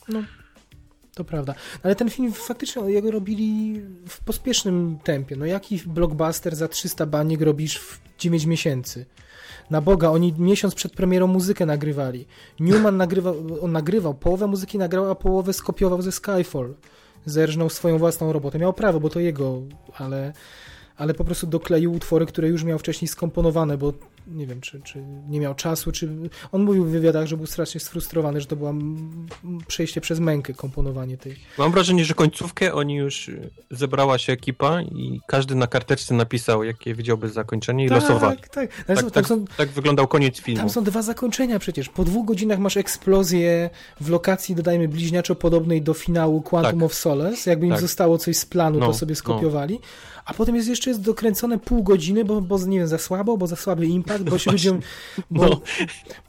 [1.16, 1.56] To prawda.
[1.84, 5.36] Ale ten film faktycznie jego robili w pospiesznym tempie.
[5.36, 9.06] No jaki blockbuster za 300 baniek robisz w 9 miesięcy?
[9.70, 12.26] Na Boga, oni miesiąc przed premierą muzykę nagrywali.
[12.60, 16.74] Newman nagrywał, on nagrywał, połowę muzyki nagrał, a połowę skopiował ze Skyfall.
[17.26, 18.60] Zerżnął swoją własną robotę.
[18.60, 19.62] Miał prawo, bo to jego,
[19.98, 20.34] ale,
[20.98, 23.94] ale po prostu dokleił utwory, które już miał wcześniej skomponowane, bo
[24.28, 26.10] nie wiem, czy, czy nie miał czasu, czy...
[26.52, 28.74] On mówił w wywiadach, że był strasznie sfrustrowany, że to było
[29.68, 31.36] przejście przez mękę, komponowanie tej...
[31.58, 36.64] Mam wrażenie, że końcówkę oni już y, zebrała się ekipa i każdy na karteczce napisał,
[36.64, 37.90] jakie widziałby zakończenie i.
[37.90, 38.70] Tak, tak.
[38.88, 40.60] Ale Tak, są, tak, tam, są, tak wyglądał koniec filmu.
[40.60, 41.90] tam są dwa zakończenia przecież.
[41.90, 43.70] Po dwóch godzinach masz eksplozję
[44.02, 46.84] w lokacji, dodajmy, bliźniaczo podobnej do finału Quantum Tak.
[46.86, 47.50] of Solace.
[47.50, 47.82] Jakby im Tak.
[47.82, 49.16] zostało coś z planu, No, to sobie no.
[50.28, 53.48] A potem jest jeszcze jest dokręcone pół godziny, bo, bo nie wiem, za słabo, bo
[53.48, 54.80] za słaby impact, bo się ludziom...
[55.32, 55.62] Bo, No.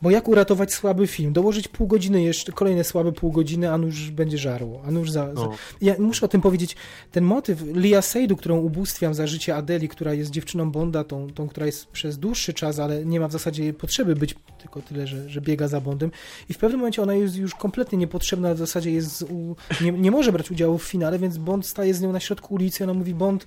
[0.02, 1.32] bo jak uratować słaby film?
[1.32, 4.82] Dołożyć pół godziny jeszcze, kolejne słabe pół godziny, a nuż będzie żarło.
[4.86, 5.52] A nuż za, za, No.
[5.80, 6.76] ja muszę o tym powiedzieć.
[7.12, 11.48] Ten motyw Lia Seydu, którą ubóstwiam za życie Adeli, która jest dziewczyną Bonda, tą, tą,
[11.48, 15.30] która jest przez dłuższy czas, ale nie ma w zasadzie potrzeby być tylko tyle, że,
[15.30, 16.10] że biega za Bondem.
[16.48, 20.10] I w pewnym momencie ona jest już kompletnie niepotrzebna, w zasadzie jest u, nie, nie
[20.10, 23.14] może brać udziału w finale, więc Bond staje z nią na środku ulicy ona mówi,
[23.14, 23.46] Bond,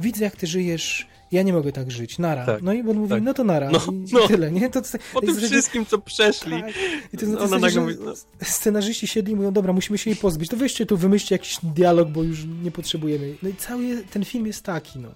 [0.00, 2.46] widzę jak ty żyjesz, ja nie mogę tak żyć, nara.
[2.46, 3.22] Tak, no i Bond mówi, tak.
[3.22, 3.70] no to nara.
[3.70, 4.28] No, I, no.
[4.28, 4.70] Tyle, nie?
[4.70, 6.62] To, to, Po tym zasadzie- wszystkim, co przeszli.
[6.62, 6.72] tak.
[7.12, 8.12] I to, Ona to, że mówi, no.
[8.42, 12.08] scenarzyści siedli i mówią, dobra, musimy się jej pozbyć, to weźcie tu, wymyślcie jakiś dialog,
[12.08, 13.34] bo już nie potrzebujemy.
[13.42, 15.08] No i cały ten film jest taki, no.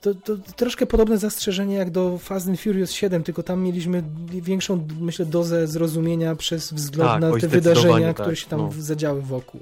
[0.00, 4.02] To, to troszkę podobne zastrzeżenie jak do Fast and Furious 7, tylko tam mieliśmy
[4.32, 8.70] większą, myślę, dozę zrozumienia przez wzgląd Tak, na te wydarzenia, tak, które się tam no.
[8.78, 9.60] zadziały wokół.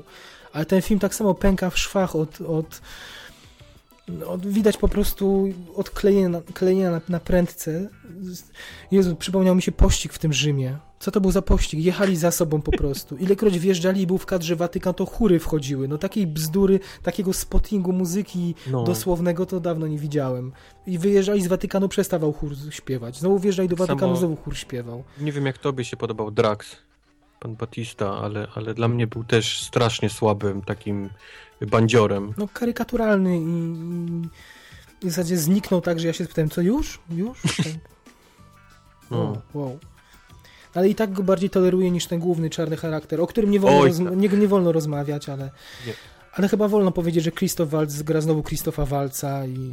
[0.52, 2.80] Ale ten film tak samo pęka w szwach od, od,
[4.26, 7.88] od widać po prostu odklejenia na, klejenia na, na prędce.
[8.90, 10.78] Jezu, przypomniał mi się pościg w tym Rzymie.
[10.98, 11.80] Co to był za pościg?
[11.80, 13.16] Jechali za sobą po prostu.
[13.16, 15.88] Ilekroć wjeżdżali i był w kadrze Watykan, to chóry wchodziły.
[15.88, 18.84] No takiej bzdury, takiego spottingu muzyki No.
[18.84, 20.52] dosłownego to dawno nie widziałem.
[20.86, 23.18] I wyjeżdżali z Watykanu, przestawał chór śpiewać.
[23.18, 25.04] Znowu wjeżdżali do Samo- Watykanu, znowu chór śpiewał.
[25.20, 26.76] Nie wiem, jak tobie się podobał Drax,
[27.40, 31.10] pan Batista, ale, ale dla mnie był też strasznie słabym takim
[31.60, 32.34] bandziorem.
[32.36, 33.42] No karykaturalny i,
[35.06, 37.00] i w zasadzie zniknął tak, że ja się spytałem, co już?
[37.10, 37.42] Już?
[37.56, 37.66] Tak.
[39.10, 39.18] No.
[39.18, 39.78] Wow, wow.
[40.74, 43.80] Ale i tak go bardziej toleruję niż ten główny czarny charakter, o którym nie wolno,
[43.80, 44.16] Oj, tak.
[44.16, 45.50] nie, nie wolno rozmawiać, ale,
[45.86, 45.92] Nie.
[46.32, 49.70] ale chyba wolno powiedzieć, że Christoph Waltz gra znowu Krzysztofa Walca i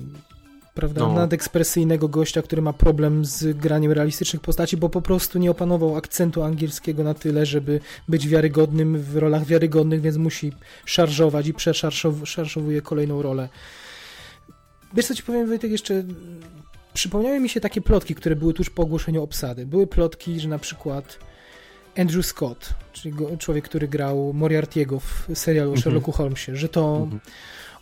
[0.73, 1.14] prawda, No.
[1.14, 6.43] nadekspresyjnego gościa, który ma problem z graniem realistycznych postaci, bo po prostu nie opanował akcentu
[6.43, 10.52] angielskiego na tyle, żeby być wiarygodnym w rolach wiarygodnych, więc musi
[10.85, 13.49] szarżować i przeszarżowuje kolejną rolę.
[14.93, 16.03] Wiesz co ci powiem, Wojtek, jeszcze
[16.93, 19.65] przypomniały mi się takie plotki, które były tuż po ogłoszeniu obsady.
[19.65, 21.19] Były plotki, że na przykład
[21.98, 25.84] Andrew Scott, czyli go, człowiek, który grał Moriarty'ego w serialu o Mhm.
[25.84, 27.22] Sherlocku Holmesie, że to Mhm.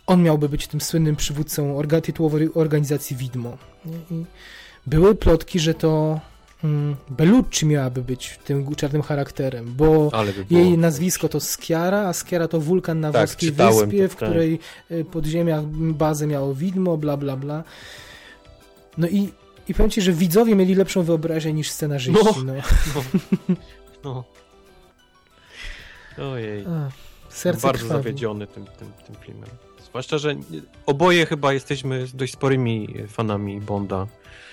[0.06, 3.58] On miałby być tym słynnym przywódcą orga, tytułowej organizacji Widmo.
[4.10, 4.24] I
[4.86, 6.20] były plotki, że to
[6.64, 10.10] mm, Bellucci miałaby być tym czarnym charakterem, bo
[10.48, 14.28] by jej nazwisko to Skiara, a Skiara to wulkan na Tak, włoskiej wyspie, w tak.
[14.28, 14.58] której
[14.90, 17.64] y, pod ziemiach bazę miało widmo, bla bla bla.
[18.98, 19.32] No i,
[19.68, 22.24] i powiem ci, że widzowie mieli lepszą wyobraźnię niż scenarzyści.
[22.46, 22.54] No.
[24.04, 24.24] No.
[26.18, 26.30] No.
[26.32, 26.64] Ojej.
[26.66, 26.90] A,
[27.28, 28.02] serce Bardzo krwawi.
[28.04, 29.50] zawiedziony tym, tym, tym filmem.
[29.88, 30.34] Zwłaszcza, że
[30.86, 34.06] oboje chyba jesteśmy dość sporymi fanami Bonda.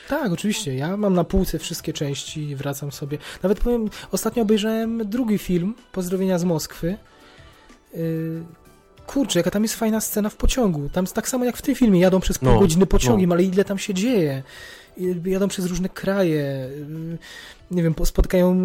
[0.09, 0.75] Tak, oczywiście.
[0.75, 3.17] Ja mam na półce wszystkie części i wracam sobie.
[3.43, 6.97] Nawet powiem, ostatnio obejrzałem drugi film, Pozdrowienia z Moskwy.
[7.93, 8.43] Yy,
[9.07, 10.89] kurczę, jaka tam jest fajna scena w pociągu.
[10.89, 13.43] Tam jest tak samo jak w tym filmie, jadą przez pół No, godziny pociągiem, ale
[13.43, 14.43] ile tam się dzieje.
[15.25, 17.17] Jadą przez różne kraje, yy,
[17.71, 18.57] nie wiem, po- spotkają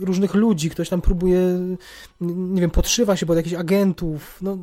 [0.00, 1.40] różnych ludzi, ktoś tam próbuje,
[2.20, 4.38] nie wiem, podszywa się pod jakichś agentów.
[4.42, 4.58] No,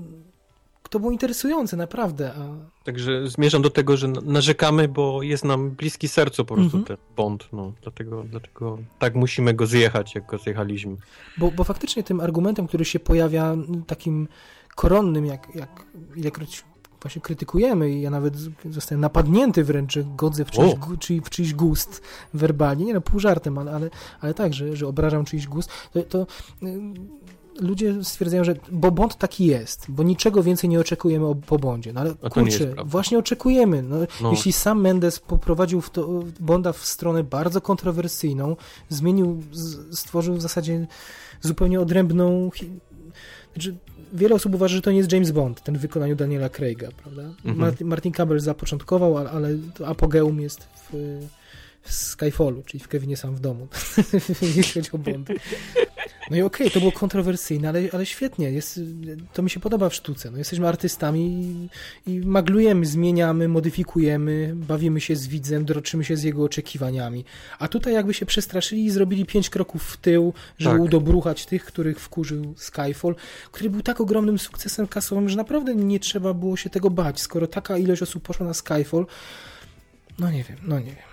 [0.89, 2.31] to było interesujące, naprawdę.
[2.34, 6.84] A Także zmierzam do tego, że narzekamy, bo jest nam bliski sercu po prostu Mhm.
[6.85, 7.47] ten Bond.
[7.53, 10.95] No, dlatego, dlatego tak musimy go zjechać, jak go zjechaliśmy.
[11.38, 13.55] Bo, bo faktycznie tym argumentem, który się pojawia
[13.88, 14.27] takim
[14.76, 15.85] koronnym, jak, jak
[16.15, 16.64] ilekroć
[17.01, 18.34] właśnie krytykujemy i ja nawet
[18.69, 22.01] zostałem napadnięty wręcz, że godzę w czyjś, gu- czy, w czyjś gust
[22.34, 23.89] werbalnie, nie no, pół żartem, ale, ale,
[24.22, 26.27] ale tak, że, że obrażam czyjś gust, to, to
[26.64, 26.93] ym,
[27.60, 31.94] ludzie stwierdzają, że bo Bond taki jest, bo niczego więcej nie oczekujemy o, po Bondzie.
[31.94, 33.82] No ale kurczę, właśnie oczekujemy.
[33.82, 34.32] No, no.
[34.32, 38.56] Jeśli sam Mendes poprowadził w to, Bonda w stronę bardzo kontrowersyjną,
[38.90, 39.44] zmienił,
[39.92, 40.88] stworzył w zasadzie
[41.42, 42.50] zupełnie odrębną
[43.53, 43.76] znaczy,
[44.14, 47.22] wiele osób uważa, że to nie jest James Bond, ten w wykonaniu Daniela Craiga, prawda?
[47.22, 47.58] Mhm.
[47.58, 49.50] Martin, Martin Campbell zapoczątkował, ale, ale
[49.86, 51.19] apogeum jest w,
[51.82, 53.68] w Skyfallu, czyli w Kevinie sam w domu,
[54.58, 55.30] jeśli chodzi o Bond.
[56.30, 58.80] No i okej, okay, to było kontrowersyjne, ale, ale świetnie, jest,
[59.33, 60.31] to mi się podoba w sztuce.
[60.31, 61.19] No, jesteśmy artystami
[62.06, 67.25] i, i maglujemy, zmieniamy, modyfikujemy, bawimy się z widzem, droczymy się z jego oczekiwaniami.
[67.59, 70.85] A tutaj jakby się przestraszyli i zrobili pięć kroków w tył, żeby tak.
[70.85, 73.15] udobruchać tych, których wkurzył Skyfall,
[73.51, 77.47] który był tak ogromnym sukcesem kasowym, że naprawdę nie trzeba było się tego bać, skoro
[77.47, 79.06] taka ilość osób poszła na Skyfall.
[80.19, 81.07] No nie wiem, no nie wiem.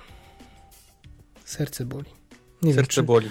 [1.44, 2.10] Serce boli.
[2.62, 3.02] Nie Serce wiem, czy...
[3.02, 3.28] boli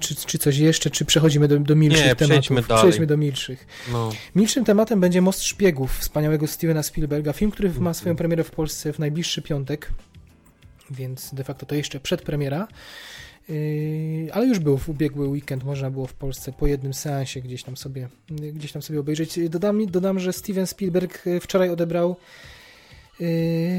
[0.00, 2.26] czy, czy coś jeszcze, czy przechodzimy do, do milszych Nie, tematów?
[2.28, 2.82] Przejdźmy, dalej.
[2.82, 3.66] przejdźmy do milszych.
[3.92, 4.12] No.
[4.34, 8.92] Milszym tematem będzie Most Szpiegów wspaniałego Stevena Spielberga, film, który ma swoją premierę w Polsce
[8.92, 9.90] w najbliższy piątek,
[10.90, 12.68] więc de facto to jeszcze przedpremiera.
[13.48, 17.62] Yy, ale już był w ubiegły weekend, można było w Polsce po jednym seansie gdzieś
[17.62, 19.38] tam sobie, gdzieś tam sobie obejrzeć.
[19.48, 22.16] Dodam, dodam że Steven Spielberg wczoraj odebrał
[23.20, 23.28] yy,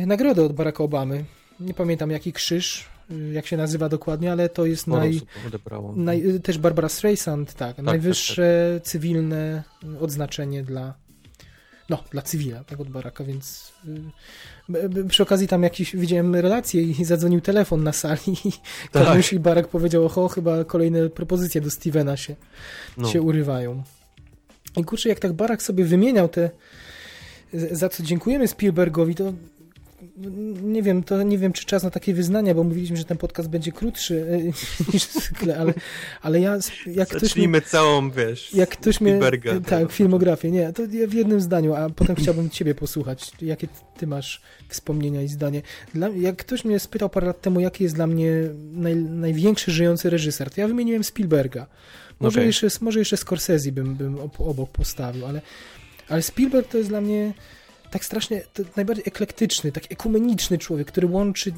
[0.05, 1.25] nagrodę od Baracka Obamy.
[1.59, 2.89] Nie pamiętam jaki krzyż,
[3.33, 5.21] jak się nazywa dokładnie, ale to jest naj,
[5.95, 8.91] naj, też Barbara Streisand, tak, tak najwyższe tak, tak.
[8.91, 9.63] cywilne
[9.99, 10.93] odznaczenie dla
[11.91, 13.73] no, dla cywila, tak, od Baraka, więc
[14.69, 18.51] y, przy okazji tam jakiś, widziałem relację i zadzwonił telefon na sali i
[18.91, 19.31] tak.
[19.31, 22.35] i Barak powiedział, oho, chyba kolejne propozycje do Stevena się,
[22.97, 23.07] no.
[23.07, 23.83] się urywają.
[24.77, 26.49] I kurczę, jak tak Barak sobie wymieniał te
[27.53, 29.33] za co dziękujemy Spielbergowi, to
[30.63, 33.49] nie wiem, to nie wiem, czy czas na takie wyznania, bo mówiliśmy, że ten podcast
[33.49, 34.37] będzie krótszy e,
[34.93, 35.73] niż zwykle, ale,
[36.21, 36.57] ale ja...
[36.85, 39.19] Jak Zacznijmy ktoś całą, wiesz, jak ktoś mnie,
[39.65, 44.07] Tak, filmografię, nie, to ja w jednym zdaniu, a potem chciałbym ciebie posłuchać, jakie ty
[44.07, 45.61] masz wspomnienia i zdanie.
[45.93, 48.31] Dla, jak ktoś mnie spytał parę lat temu, jaki jest dla mnie
[48.73, 51.67] naj, największy żyjący reżyser, to ja wymieniłem Spielberga.
[52.19, 52.45] Może, okay.
[52.45, 55.41] jeszcze, może jeszcze Scorsese bym, bym obok postawił, ale,
[56.09, 57.33] ale Spielberg to jest dla mnie
[57.91, 58.41] tak strasznie,
[58.75, 61.53] najbardziej eklektyczny, tak ekumeniczny człowiek, który łączy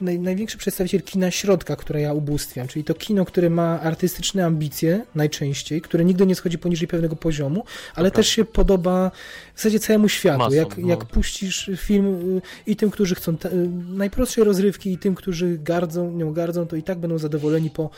[0.00, 5.04] naj, największy przedstawiciel kina środka, które ja ubóstwiam, czyli to kino, które ma artystyczne ambicje
[5.14, 7.64] najczęściej, które nigdy nie schodzi poniżej pewnego poziomu,
[7.94, 9.10] ale też się podoba
[9.54, 10.54] w zasadzie całemu światu.
[10.54, 10.88] Jak, no.
[10.88, 15.58] jak puścisz film y, i tym, którzy chcą te, y, najprostsze rozrywki i tym, którzy
[15.58, 17.90] gardzą, nią gardzą, to i tak będą zadowoleni po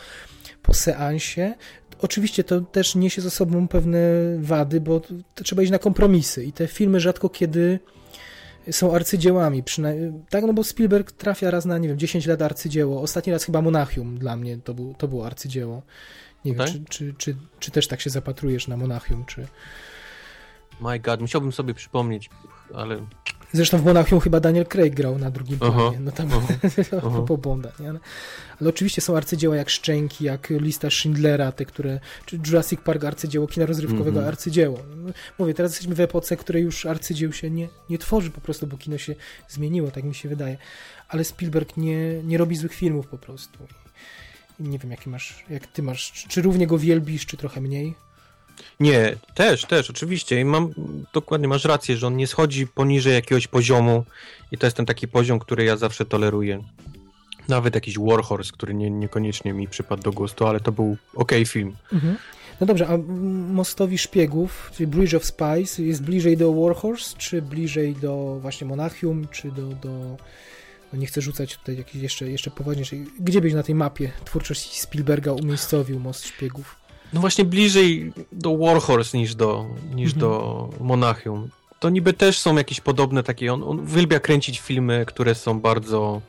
[0.66, 1.54] po seansie,
[2.02, 3.98] Oczywiście to też niesie ze sobą pewne
[4.38, 5.00] wady, bo
[5.34, 7.78] trzeba iść na kompromisy i te filmy rzadko kiedy
[8.70, 9.62] są arcydziełami.
[10.30, 13.02] Tak, no bo Spielberg trafia raz na, nie wiem, 10 lat arcydzieło.
[13.02, 15.82] Ostatni raz chyba Monachium dla mnie to, był, to było arcydzieło.
[16.44, 19.46] Nie wiem, czy, czy, czy, czy, też tak się zapatrujesz na Monachium, czy...
[20.80, 22.30] My God, musiałbym sobie przypomnieć,
[22.74, 23.06] ale
[23.52, 27.72] Zresztą w Monachium chyba Daniel Craig grał na drugim planie, no tam uh po Bonda,
[27.80, 27.90] nie?
[27.90, 27.98] Ale,
[28.60, 33.46] ale, oczywiście są arcydzieła jak Szczęki, jak Lista Schindlera, te, które, czy Jurassic Park arcydzieło,
[33.46, 34.28] kina rozrywkowego mm -hmm.
[34.28, 34.78] arcydzieło.
[34.96, 38.66] No, mówię, teraz jesteśmy w epoce, której już arcydzieł się nie, nie tworzy po prostu,
[38.66, 39.14] bo kino się
[39.48, 40.58] zmieniło, tak mi się wydaje.
[41.08, 43.58] Ale Spielberg nie, nie robi złych filmów po prostu.
[44.60, 48.05] I nie wiem, jaki masz, jak ty masz, czy równie go wielbisz, czy trochę mniej?
[48.80, 50.40] Nie, też, też, oczywiście.
[50.40, 50.70] I mam,
[51.12, 54.04] dokładnie masz rację, że on nie schodzi poniżej jakiegoś poziomu
[54.52, 56.62] i to jest ten taki poziom, który ja zawsze toleruję.
[57.48, 61.76] Nawet jakiś Warhorse, który nie, niekoniecznie mi przypadł do gustu, ale to był ok film.
[61.92, 62.16] Mhm.
[62.60, 62.98] No dobrze, a
[63.52, 69.28] Mostowi Szpiegów, czyli Bridge of Spies, jest bliżej do Warhorse, czy bliżej do właśnie Monachium,
[69.28, 69.62] czy do...
[69.62, 70.16] do...
[70.92, 73.06] No nie chcę rzucać tutaj jakiejś jeszcze, jeszcze poważniejszej.
[73.20, 76.85] Gdzie byś na tej mapie twórczości Spielberga umiejscowił Most Szpiegów?
[77.12, 80.20] No właśnie bliżej do Warhorse niż do, niż mhm.
[80.20, 81.48] do Monachium.
[81.80, 86.20] To niby też są jakieś podobne takie, on, on uwielbia kręcić filmy, które są bardzo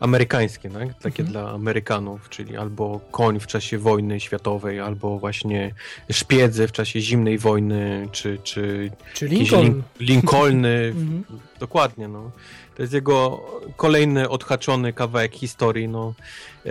[0.00, 0.88] amerykańskie, tak?
[1.02, 1.28] takie mhm.
[1.28, 5.74] dla Amerykanów, czyli albo koń w czasie wojny światowej, albo właśnie
[6.10, 9.82] szpiedzy w czasie zimnej wojny, czy, czy, czy Lincoln.
[10.00, 11.24] Lincolny, mhm.
[11.58, 12.30] dokładnie, no.
[12.76, 13.42] To jest jego
[13.76, 16.14] kolejny odhaczony kawałek historii, no.
[16.66, 16.70] E,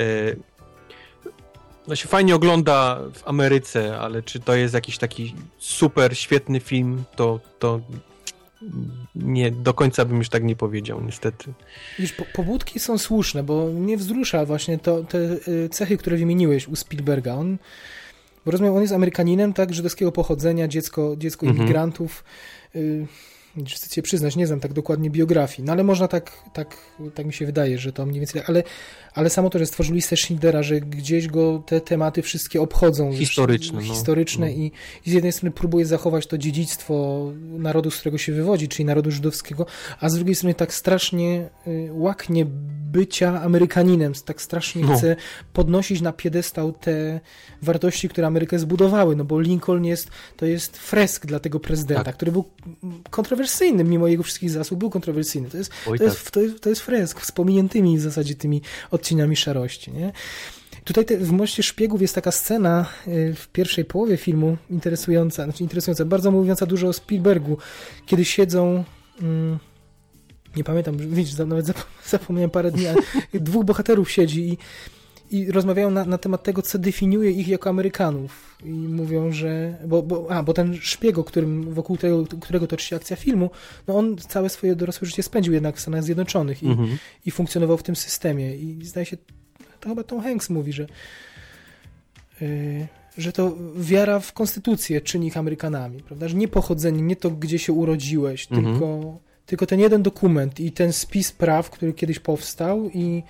[1.87, 7.03] no się fajnie ogląda w Ameryce, ale czy to jest jakiś taki super, świetny film,
[7.15, 7.81] to, to
[9.15, 11.53] nie, do końca bym już tak nie powiedział, niestety.
[11.99, 16.67] Wiesz, po, pobudki są słuszne, bo mnie wzrusza właśnie to, te y, cechy, które wymieniłeś
[16.67, 17.35] u Spielberga.
[17.35, 17.57] On,
[18.45, 21.61] bo rozumiem, on jest Amerykaninem, tak, żydowskiego pochodzenia, dziecko, dziecko mhm.
[21.63, 22.23] imigrantów.
[22.75, 23.07] Y,
[23.67, 26.77] chcę przyznać, nie znam tak dokładnie biografii, no ale można tak, tak,
[27.15, 28.63] tak mi się wydaje, że to mniej więcej, ale,
[29.14, 33.14] ale samo to, że stworzył listę Schindlera, że gdzieś go te tematy wszystkie obchodzą.
[33.14, 33.82] Historyczne.
[33.82, 34.51] Że, historyczne no.
[34.51, 34.72] I,
[35.06, 39.11] I, z jednej strony próbuje zachować to dziedzictwo narodu, z którego się wywodzi, czyli narodu
[39.11, 39.66] żydowskiego,
[40.00, 42.45] a z drugiej strony tak strasznie y, łaknie
[42.93, 44.98] bycia Amerykaninem, tak strasznie no.
[44.98, 45.16] chce
[45.53, 47.19] podnosić na piedestał te
[47.61, 52.16] wartości, które Amerykę zbudowały, no bo Lincoln jest, to jest fresk dla tego prezydenta, tak.
[52.16, 52.45] który był
[53.09, 55.50] kontrowersyjny, mimo jego wszystkich zasług, był kontrowersyjny.
[55.50, 56.14] To jest, Oj, to, tak.
[56.14, 58.61] jest, to, jest, to jest fresk z pominiętymi w zasadzie tymi
[59.03, 60.11] odcieniami szarości, nie?
[60.83, 65.64] Tutaj te, w Moście Szpiegów jest taka scena y, w pierwszej połowie filmu interesująca, znaczy
[65.64, 67.57] interesująca, bardzo mówiąca dużo o Spielbergu,
[68.06, 68.83] kiedy siedzą...
[69.22, 69.59] Mm,
[70.56, 71.65] nie pamiętam, widzisz, nawet
[72.06, 73.01] zapomniałem parę dni, ale
[73.33, 74.57] dwóch bohaterów siedzi i,
[75.33, 78.57] i rozmawiają na, na temat tego, co definiuje ich jako Amerykanów.
[78.65, 79.77] I mówią, że.
[79.87, 83.49] Bo, bo, a, bo ten szpieg, którym, wokół tego, którego toczy się akcja filmu,
[83.87, 86.97] no on całe swoje dorosłe życie spędził jednak w Stanach Zjednoczonych i, mhm.
[87.25, 88.55] i funkcjonował w tym systemie.
[88.55, 89.17] I zdaje się,
[89.79, 90.87] to chyba Tom Hanks mówi, że.
[92.41, 92.87] Yy,
[93.17, 96.27] że to wiara w konstytucję czyni ich Amerykanami, prawda?
[96.27, 98.71] Że nie pochodzenie, nie to, gdzie się urodziłeś, mhm.
[98.71, 103.23] tylko tylko ten jeden dokument i ten spis praw, który kiedyś powstał i,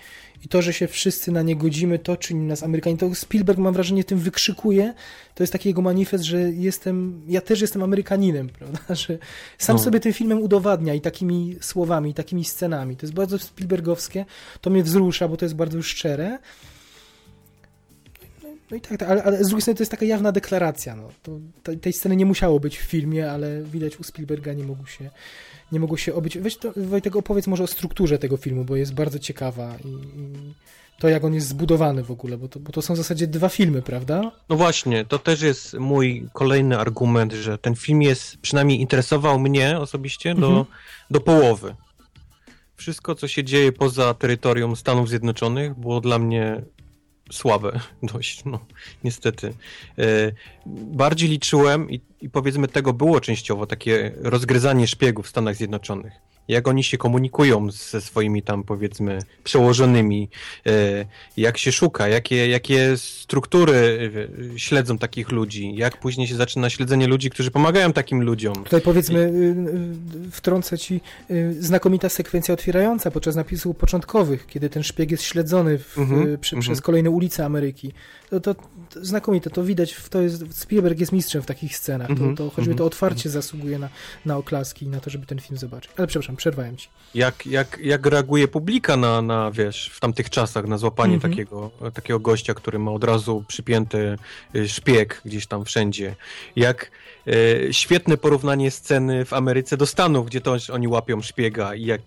[0.43, 2.99] i to, że się wszyscy na nie godzimy, to czyni nas Amerykanami.
[2.99, 4.93] To Spielberg, mam wrażenie, tym wykrzykuje.
[5.35, 8.95] To jest taki jego manifest, że jestem, ja też jestem Amerykaninem, prawda?
[8.95, 9.17] Że
[9.57, 9.83] sam no.
[9.83, 12.97] sobie tym filmem udowadnia i takimi słowami, i takimi scenami.
[12.97, 14.25] To jest bardzo Spielbergowskie.
[14.61, 16.39] To mnie wzrusza, bo to jest bardzo szczere.
[18.71, 20.95] No i tak, tak ale, ale, z drugiej strony to jest taka jawna deklaracja.
[20.95, 21.09] No.
[21.23, 21.39] To,
[21.81, 25.09] tej sceny nie musiało być w filmie, ale widać u Spielberga nie mógł się
[25.73, 26.37] nie mogło się obyć.
[26.37, 30.53] Weź to, Wojtek, opowiedz może o strukturze tego filmu, bo jest bardzo ciekawa i, i
[30.99, 33.49] to, jak on jest zbudowany w ogóle, bo to, bo to są w zasadzie dwa
[33.49, 34.31] filmy, prawda?
[34.49, 39.79] No właśnie, to też jest mój kolejny argument, że ten film jest, przynajmniej interesował mnie
[39.79, 40.65] osobiście do, mhm.
[41.11, 41.75] do połowy.
[42.75, 46.61] Wszystko, co się dzieje poza terytorium Stanów Zjednoczonych, było dla mnie
[47.33, 48.59] słabe dość, no
[49.03, 49.53] niestety.
[49.97, 50.03] E,
[50.65, 56.67] bardziej liczyłem i, i powiedzmy tego było częściowo takie rozgryzanie szpiegów w Stanach Zjednoczonych jak
[56.67, 60.29] oni się komunikują ze swoimi tam powiedzmy przełożonymi,
[60.65, 61.05] e,
[61.37, 64.11] jak się szuka, jakie, jakie struktury
[64.55, 68.55] e, śledzą takich ludzi, jak później się zaczyna śledzenie ludzi, którzy pomagają takim ludziom.
[68.63, 69.33] Tutaj powiedzmy,
[70.27, 70.31] I...
[70.31, 71.01] wtrącę ci
[71.59, 76.61] znakomita sekwencja otwierająca podczas napisów początkowych, kiedy ten szpieg jest śledzony w, mm-hmm, przy, mm-hmm.
[76.61, 77.93] przez kolejne ulice Ameryki.
[78.33, 78.55] To, to,
[78.89, 82.35] to, znakomite, to widać, to jest, Spielberg jest mistrzem w takich scenach, mm-hmm, to, mhm,
[82.35, 83.89] to choćby to mhm, otwarcie zasługuje na,
[84.25, 85.91] na oklaski i na to, żeby ten film zobaczyć.
[85.97, 86.89] Ale przepraszam, przerwałem ci.
[87.15, 91.21] Jak, jak, jak reaguje publika na, na, wiesz, w tamtych czasach na złapanie -hmm.
[91.21, 94.17] takiego, takiego gościa, który ma od razu przypięty
[94.55, 96.15] y, szpieg gdzieś tam wszędzie.
[96.55, 96.91] Jak
[97.27, 102.01] e, świetne porównanie sceny w Ameryce do Stanów, gdzie to oni łapią szpiega i jak,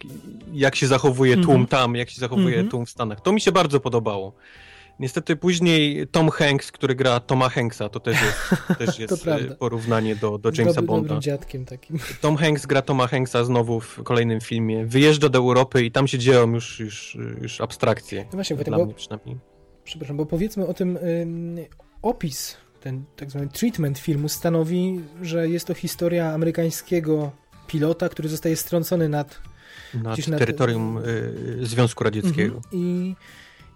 [0.53, 1.69] jak się zachowuje tłum -hmm.
[1.69, 3.21] tam, jak się zachowuje tłum w Stanach.
[3.21, 4.33] To mi się bardzo podobało.
[5.01, 8.39] Niestety później Tom Hanks, który gra Toma Hanksa, to też jest,
[8.87, 11.19] też jest e, porównanie do, do Jamesa Dobry, Bonda.
[11.19, 11.99] dziadkiem takim.
[12.21, 14.87] Tom Hanks gra Toma Hanksa znowu w kolejnym filmie.
[14.87, 18.25] Wyjeżdża do Europy i tam się dzieją już, już, już abstrakcje.
[18.25, 19.39] No właśnie, dla mnie przynajmniej.
[19.85, 20.99] Przepraszam, bo powiedzmy o tym
[22.03, 27.33] opis, ten tak zwany treatment filmu stanowi, że jest to historia amerykańskiego
[27.67, 29.41] pilota, który zostaje strącony nad,
[29.95, 32.57] nad, nad terytorium y, Związku Radzieckiego.
[32.57, 32.65] Mhm.
[32.73, 33.17] I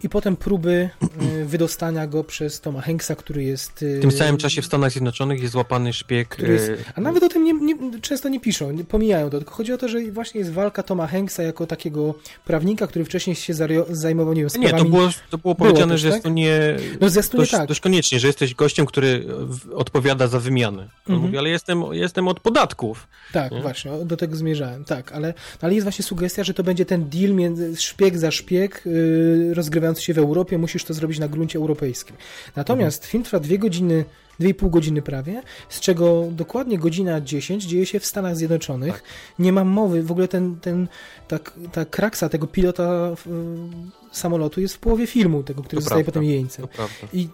[0.02, 3.72] i potem próby e, wydostania go przez Toma Hanksa, który jest...
[3.98, 6.36] W tym samym czasie w Stanach Zjednoczonych jest złapany szpieg...
[6.38, 9.54] Jest, e, a nawet o tym nie, nie, często nie piszą, nie, pomijają to, tylko
[9.54, 12.14] chodzi o to, że właśnie jest walka Toma Hanksa jako takiego
[12.44, 13.54] prawnika, który wcześniej się
[13.90, 14.72] zajmował, nie wiem, sprawami...
[14.72, 16.22] Nie, to było, to było powiedziane, było że jest tak?
[16.22, 16.76] to nie...
[17.00, 17.68] No dość, tak.
[17.68, 19.26] dość koniecznie, że jesteś gościem, który
[19.74, 20.82] odpowiada za wymianę.
[20.82, 21.20] On mhm.
[21.22, 23.08] mówi, ale jestem, jestem od podatków.
[23.32, 23.62] Tak, nie?
[23.62, 27.34] właśnie, do tego zmierzałem, tak, ale, ale jest właśnie sugestia, że to będzie ten deal
[27.34, 31.58] między szpieg za szpieg, yy, rozgrywający znajdujący się w Europie, musisz to zrobić na gruncie
[31.58, 32.16] europejskim.
[32.56, 33.10] Natomiast mhm.
[33.10, 34.04] film trwa dwie godziny,
[34.38, 38.92] dwie i pół godziny prawie, z czego dokładnie godzina 10 dzieje się w Stanach Zjednoczonych.
[38.92, 39.02] Tak.
[39.38, 40.88] Nie mam mowy, w ogóle ten, ten,
[41.28, 41.38] ta,
[41.72, 43.16] ta kraksa tego pilota
[44.12, 46.20] samolotu jest w połowie filmu, tego, który to zostaje prawda.
[46.20, 46.66] potem jeńcem.
[47.12, 47.28] I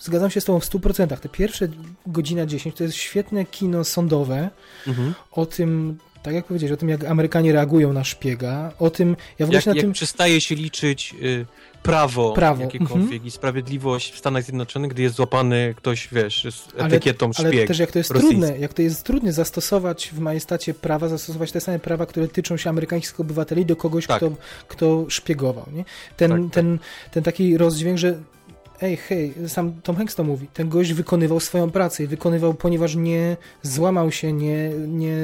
[0.00, 1.16] zgadzam się z tobą w 100%.
[1.16, 1.68] Te pierwsze
[2.06, 4.50] godzina 10 to jest świetne kino sądowe
[4.86, 5.14] mhm.
[5.32, 9.46] o tym, tak jak powiedziałeś, o tym, jak Amerykanie reagują na szpiega, o tym, ja
[9.46, 9.92] w ogóle jak, na jak tym...
[9.92, 11.46] przestaje się liczyć y,
[11.82, 12.62] prawo, prawo.
[12.62, 13.26] jakiekolwiek mhm.
[13.26, 17.66] i sprawiedliwość w Stanach Zjednoczonych, gdy jest złapany ktoś, wiesz, z etykietą ale, szpieg Ale
[17.66, 18.40] też jak to jest rosyjski.
[18.40, 22.56] trudne, jak to jest trudne zastosować w majestacie prawa, zastosować te same prawa, które tyczą
[22.56, 24.16] się amerykańskich obywateli do kogoś, tak.
[24.16, 24.32] kto,
[24.68, 25.84] kto szpiegował, nie?
[26.16, 27.10] Ten, tak, ten, tak.
[27.10, 28.18] ten taki rozdźwięk, że
[28.82, 32.94] ej, hej, sam Tom Hanks to mówi, ten gość wykonywał swoją pracę i wykonywał, ponieważ
[32.94, 35.16] nie złamał się, nie, nie,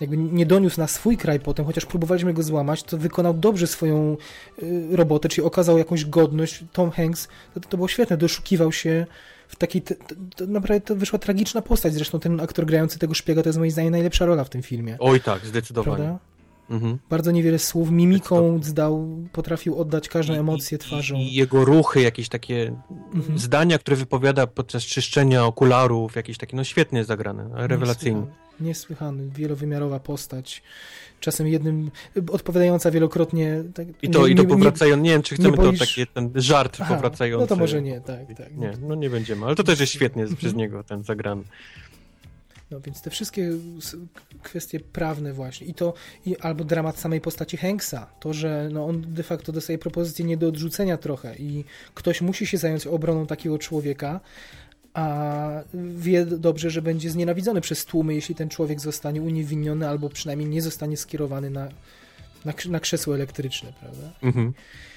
[0.00, 4.16] jakby nie doniósł na swój kraj potem, chociaż próbowaliśmy go złamać, to wykonał dobrze swoją
[4.62, 6.64] y, robotę, czyli okazał jakąś godność.
[6.72, 9.06] Tom Hanks, to, to było świetne, doszukiwał się
[9.48, 9.94] w takiej, to,
[10.36, 13.70] to naprawdę to wyszła tragiczna postać, zresztą ten aktor grający tego szpiega to jest moim
[13.70, 14.96] zdaniem najlepsza rola w tym filmie.
[15.00, 15.96] Oj tak, zdecydowanie.
[15.96, 16.35] Prawda?
[16.70, 16.98] Mhm.
[17.10, 21.14] Bardzo niewiele słów, mimiką zdał, potrafił oddać każdą emocję twarzą.
[21.16, 22.72] I jego ruchy, jakieś takie
[23.14, 23.38] Mhm.
[23.38, 28.20] zdania, które wypowiada podczas czyszczenia okularów, jakieś takie, no świetnie zagrane, rewelacyjnie.
[28.20, 30.62] Niesłychany, niesłychany, wielowymiarowa postać.
[31.20, 31.90] Czasem jednym,
[32.32, 33.64] odpowiadająca wielokrotnie.
[33.74, 36.06] Tak, I to, nie- i to nie- powracając, nie wiem, czy chcemy boisz- to taki
[36.06, 37.40] ten żart Aha, powracający.
[37.40, 38.56] no to może nie, tak, tak.
[38.56, 41.42] Nie, no nie będziemy, ale to też jest świetnie przez niego ten zagrany.
[42.70, 43.50] No więc te wszystkie
[44.42, 45.66] kwestie prawne właśnie.
[45.66, 45.94] I to
[46.26, 50.36] i, albo dramat samej postaci Hanksa, to, że no on de facto dostaje propozycję nie
[50.36, 51.64] do odrzucenia trochę i
[51.94, 54.20] ktoś musi się zająć obroną takiego człowieka,
[54.94, 55.48] a
[55.96, 60.62] wie dobrze, że będzie znienawidzony przez tłumy, jeśli ten człowiek zostanie uniewinniony albo przynajmniej nie
[60.62, 61.68] zostanie skierowany na,
[62.44, 64.12] na, na krzesło elektryczne, prawda?
[64.22, 64.52] Mhm.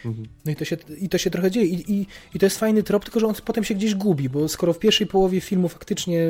[0.05, 0.27] Mhm.
[0.45, 1.65] No i to się, i to się trochę dzieje.
[1.65, 4.47] I, i, I to jest fajny trop, tylko że on potem się gdzieś gubi, bo
[4.49, 6.21] skoro w pierwszej połowie filmu faktycznie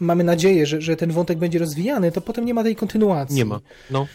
[0.00, 3.36] mamy nadzieję, że, że ten wątek będzie rozwijany, to potem nie ma tej kontynuacji.
[3.36, 3.60] Nie ma.
[3.90, 4.06] No,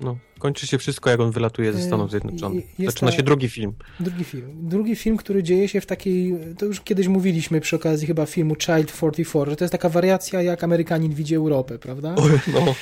[0.00, 0.16] no.
[0.38, 2.64] Kończy się wszystko, jak on wylatuje ze Yy, Stanów Zjednoczonych.
[2.78, 3.72] Zaczyna ta- się drugi film.
[4.00, 4.50] Drugi film.
[4.68, 8.54] Drugi film, który dzieje się w takiej, to już kiedyś mówiliśmy przy okazji chyba filmu
[8.54, 12.14] Child 44, że to jest taka wariacja, jak Amerykanin widzi Europę, prawda?
[12.14, 12.74] O, no.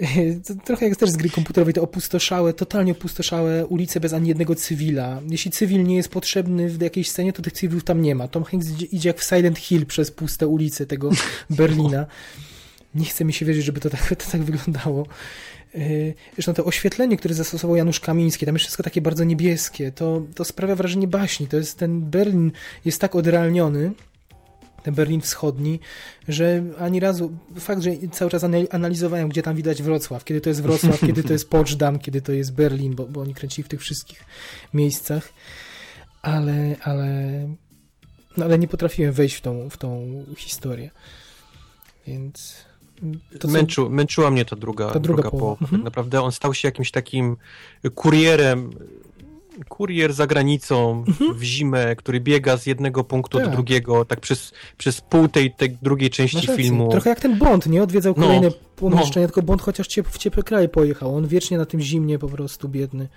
[0.64, 5.20] Trochę jak też z gry komputerowej, to opustoszałe, totalnie opustoszałe ulice bez ani jednego cywila.
[5.28, 8.28] Jeśli cywil nie jest potrzebny w jakiejś scenie, to tych cywilów tam nie ma.
[8.28, 11.10] Tom Hanks idzie, jak w Silent Hill przez puste ulice tego
[11.50, 12.06] Berlina.
[12.94, 15.06] Nie chce mi się wierzyć, żeby to tak, to tak wyglądało.
[15.74, 20.22] Yy, Zresztą to oświetlenie, które zastosował Janusz Kamiński, tam jest wszystko takie bardzo niebieskie, to,
[20.34, 21.46] to sprawia wrażenie baśni.
[21.46, 22.52] To jest ten Berlin
[22.84, 23.92] jest tak odrealniony,
[24.82, 25.80] ten Berlin wschodni,
[26.28, 30.48] że ani razu, fakt, że cały czas anal- analizowałem, gdzie tam widać Wrocław, kiedy to
[30.48, 33.68] jest Wrocław, kiedy to jest Poczdam, kiedy to jest Berlin, bo, bo oni kręcili w
[33.68, 34.24] tych wszystkich
[34.74, 35.32] miejscach,
[36.22, 37.30] ale, ale,
[38.36, 40.90] no ale nie potrafiłem wejść w tą, w tą historię.
[42.06, 42.56] Więc
[43.38, 45.46] to Męczył, męczyła mnie ta druga, Ta druga druga, połowa.
[45.46, 45.60] połowa.
[45.64, 45.80] Mhm.
[45.80, 47.36] Tak naprawdę on stał się jakimś takim
[47.94, 48.70] kurierem,
[49.68, 53.50] kurier za granicą w zimę, który biega z jednego punktu Mhm.
[53.50, 53.52] Tak.
[53.52, 56.90] do drugiego, tak przez, przez pół tej, tej drugiej części filmu.
[56.90, 57.82] Trochę jak ten Bond, nie?
[57.82, 58.26] Odwiedzał No,
[58.80, 61.16] pomieszczenia, tylko Bond chociaż ciep w ciepłe kraje pojechał.
[61.16, 63.08] On wiecznie na tym zimnie po prostu biedny.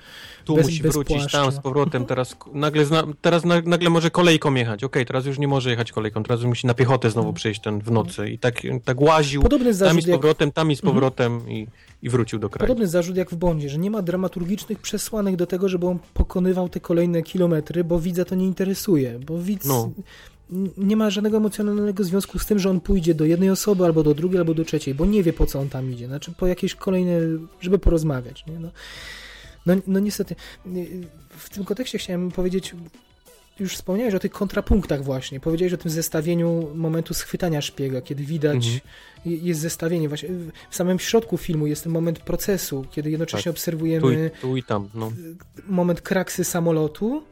[0.45, 1.41] tu bez- musi bez wrócić, płaszcza.
[1.41, 4.83] tam z powrotem, teraz nagle, zna, teraz na, nagle może kolejką jechać.
[4.83, 7.91] Okej, teraz już nie może jechać kolejką, teraz musi na piechotę znowu przejść ten w
[7.91, 10.79] nocy i tak, tak łaził Podobny tam i zarzut z jak powrotem, tam i z
[10.79, 10.93] Mhm.
[10.93, 11.67] powrotem i,
[12.01, 12.67] i wrócił do kraju.
[12.67, 16.69] Podobny zarzut jak w Bondzie, że nie ma dramaturgicznych przesłanek do tego, żeby on pokonywał
[16.69, 19.89] te kolejne kilometry, bo widza to nie interesuje, bo widz No.
[20.77, 24.13] Nie ma żadnego emocjonalnego związku z tym, że on pójdzie do jednej osoby, albo do
[24.13, 26.75] drugiej, albo do trzeciej, bo nie wie po co on tam idzie, znaczy po jakieś
[26.75, 27.19] kolejne,
[27.61, 28.59] żeby porozmawiać, nie?
[28.59, 28.69] No,
[29.65, 30.35] no, no niestety,
[31.29, 32.75] w tym kontekście chciałem powiedzieć,
[33.59, 38.55] już wspomniałeś o tych kontrapunktach właśnie, powiedziałeś o tym zestawieniu momentu schwytania szpiega, kiedy widać,
[38.65, 38.79] Mhm.
[39.25, 40.29] je- jest zestawienie właśnie,
[40.69, 43.53] w samym środku filmu jest ten moment procesu, kiedy jednocześnie Tak.
[43.53, 45.11] obserwujemy Tu i, tu i tam, no.
[45.67, 47.23] moment kraksy samolotu,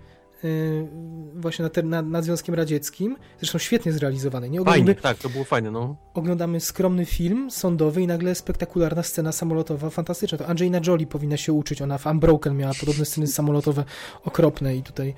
[1.36, 4.50] właśnie nad, nad, nad Związkiem Radzieckim, zresztą świetnie zrealizowany.
[4.50, 5.96] Nie Fajnie, oglądamy, tak, to było fajne, no.
[6.14, 10.38] oglądamy skromny film sądowy i nagle spektakularna scena samolotowa, fantastyczna.
[10.38, 13.84] To Angelina Jolie powinna się uczyć, ona w Unbroken miała podobne sceny samolotowe
[14.24, 15.14] okropne i tutaj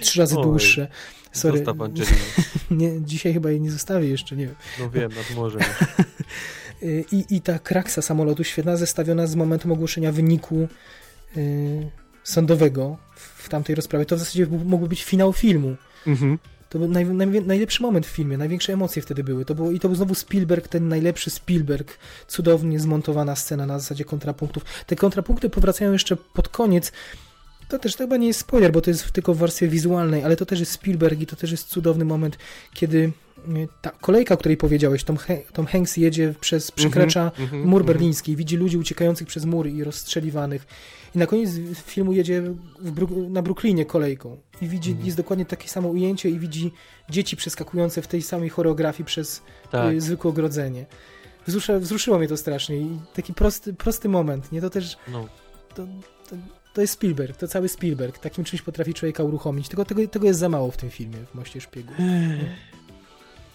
[0.00, 0.88] trzy razy Oj, dłuższe.
[1.32, 2.16] Sorry, Zostaw Angelina.
[2.70, 4.56] nie, dzisiaj chyba jej nie zostawię jeszcze, nie wiem.
[4.80, 5.60] No wiem, nad morzem.
[6.82, 10.68] Y, I, I ta kraksa samolotu świetna, zestawiona z momentem ogłoszenia wyniku
[11.36, 11.90] y,
[12.24, 12.96] sądowego
[13.44, 14.06] w, tamtej rozprawie.
[14.06, 15.76] To w zasadzie mógłby być finał filmu.
[16.06, 16.38] Mhm.
[16.70, 19.44] To był naj, naj, najlepszy moment w filmie, największe emocje wtedy były.
[19.44, 21.98] To było, I to był znowu Spielberg, ten najlepszy Spielberg,
[22.28, 24.64] cudownie zmontowana scena na zasadzie kontrapunktów.
[24.86, 26.92] Te kontrapunkty powracają jeszcze pod koniec.
[27.68, 30.36] To też to chyba nie jest spoiler, bo to jest tylko w warstwie wizualnej, ale
[30.36, 32.38] to też jest Spielberg i to też jest cudowny moment,
[32.74, 32.98] kiedy
[33.48, 37.62] y, ta kolejka, o której powiedziałeś, Tom, He- Tom Hanks jedzie przez, przekracza Mhm, mhm,
[37.62, 37.86] mur mhm.
[37.86, 40.66] berliński, widzi ludzi uciekających przez mur i rozstrzeliwanych.
[41.14, 41.50] I na koniec
[41.86, 42.42] filmu jedzie
[43.28, 45.06] na Brooklynie kolejką i widzi, Mhm.
[45.06, 46.72] jest dokładnie takie samo ujęcie i widzi
[47.10, 49.94] dzieci przeskakujące w tej samej choreografii przez Tak.
[49.94, 50.86] y, zwykłe ogrodzenie.
[51.46, 54.60] Wzrusza, wzruszyło mnie to strasznie i taki prosty, prosty moment, nie?
[54.60, 55.28] To też, No.
[55.74, 55.86] to,
[56.30, 56.36] to,
[56.74, 58.18] to jest Spielberg, to cały Spielberg.
[58.18, 59.68] Takim czymś potrafi człowieka uruchomić.
[59.68, 61.94] Tylko tego, tego jest za mało w tym filmie, w Moście Szpiegów.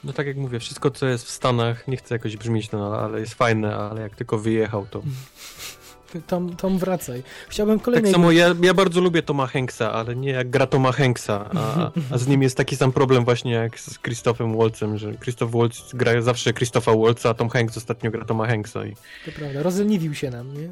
[0.03, 3.19] No tak jak mówię, wszystko co jest w Stanach, nie chcę jakoś brzmieć, no ale
[3.19, 5.01] jest fajne, ale jak tylko wyjechał, to
[6.27, 7.23] Tom, Tom wracaj.
[7.49, 8.11] Chciałbym kolejnej...
[8.11, 11.91] Tak samo ja, ja bardzo lubię Toma Hanksa, ale nie jak gra Toma Hanksa, a,
[12.11, 15.95] a z nim jest taki sam problem właśnie jak z Christophem Waltzem, że Christoph Waltz
[15.95, 20.13] gra zawsze Christopha Waltza, a Tom Hanks ostatnio gra Toma Hanksa i To prawda, rozleniwił
[20.15, 20.69] się nam, nie?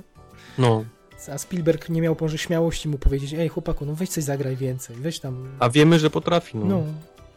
[0.57, 0.85] no.
[1.33, 4.95] A Spielberg nie miał może śmiałości mu powiedzieć, ej chłopaku, no weź coś zagraj więcej,
[4.95, 5.49] weź tam...
[5.59, 6.66] A wiemy, że potrafi, no.
[6.66, 6.83] No,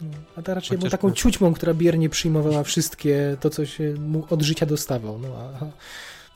[0.00, 0.08] no.
[0.36, 3.94] A ta raczej był Chociaż taką to- ciućmą, która biernie przyjmowała wszystkie to, co się
[3.98, 5.18] mu od życia dostawał.
[5.18, 5.28] No,
[5.60, 5.64] a,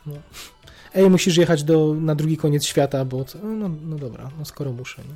[0.06, 0.14] no.
[0.94, 3.38] Ej, musisz jechać do, na drugi koniec świata, bo co?
[3.38, 5.02] No, no dobra, no skoro muszę.
[5.08, 5.14] No.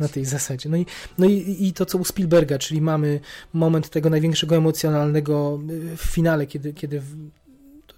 [0.00, 0.68] Na tej zasadzie.
[0.68, 0.86] No, i,
[1.18, 3.20] no i, i to, co u Spielberga, czyli mamy
[3.52, 7.02] moment tego największego emocjonalnego y, w finale, kiedy, kiedy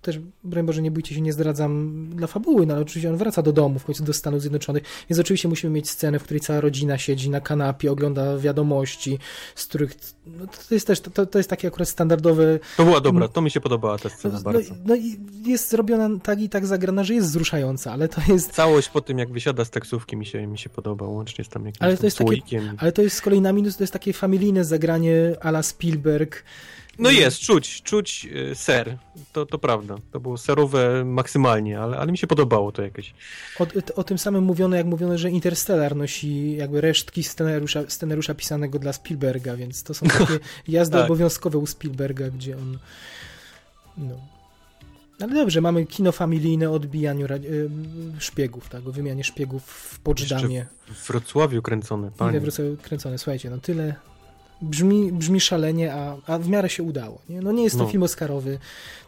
[0.02, 3.42] też, broń Boże, nie bójcie się, nie zdradzam dla fabuły, no ale oczywiście on wraca
[3.42, 6.60] do domu, w końcu do Stanów Zjednoczonych, więc oczywiście musimy mieć scenę, w której cała
[6.60, 9.18] rodzina siedzi na kanapie, ogląda wiadomości,
[9.54, 9.94] z których,
[10.26, 13.50] no to jest też, to, to jest takie akurat standardowe, To była dobra, to mi
[13.50, 14.74] się podobała ta no, scena no, bardzo.
[14.84, 18.88] no i jest zrobiona tak i tak zagrana, że jest wzruszająca, ale to jest, Całość
[18.88, 21.82] po tym, jak wysiada z taksówki mi się, mi się podoba, łącznie z tam jakimś
[21.82, 24.64] Ale to jest takie- ale to jest z kolei na minus, to jest takie familijne
[24.64, 26.44] zagranie ala Spielberg,
[26.98, 28.96] No jest, czuć, czuć y, ser,
[29.32, 29.96] to, to prawda.
[30.12, 33.14] To było serowe maksymalnie, ale, ale mi się podobało to jakieś.
[33.58, 38.78] O, o tym samym mówiono, jak mówiono, że Interstellar nosi jakby resztki scenariusza, scenariusza pisanego
[38.78, 40.38] dla Spielberga, więc to są takie
[40.68, 41.04] jazdy Tak.
[41.04, 42.78] obowiązkowe u Spielberga, gdzie on.
[43.98, 44.14] No.
[45.20, 47.70] Ale dobrze, mamy kino familijne o odbijaniu y,
[48.18, 50.66] szpiegów, tak, o wymianie szpiegów w Poczdamie.
[50.94, 52.40] W Wrocławiu kręcone, panie.
[52.40, 53.94] wrócę kręcone, słuchajcie, no tyle.
[54.62, 57.22] Brzmi, brzmi szalenie, a, a w miarę się udało.
[57.28, 57.40] Nie?
[57.40, 57.90] No nie jest to No.
[57.90, 58.58] film Oscarowy.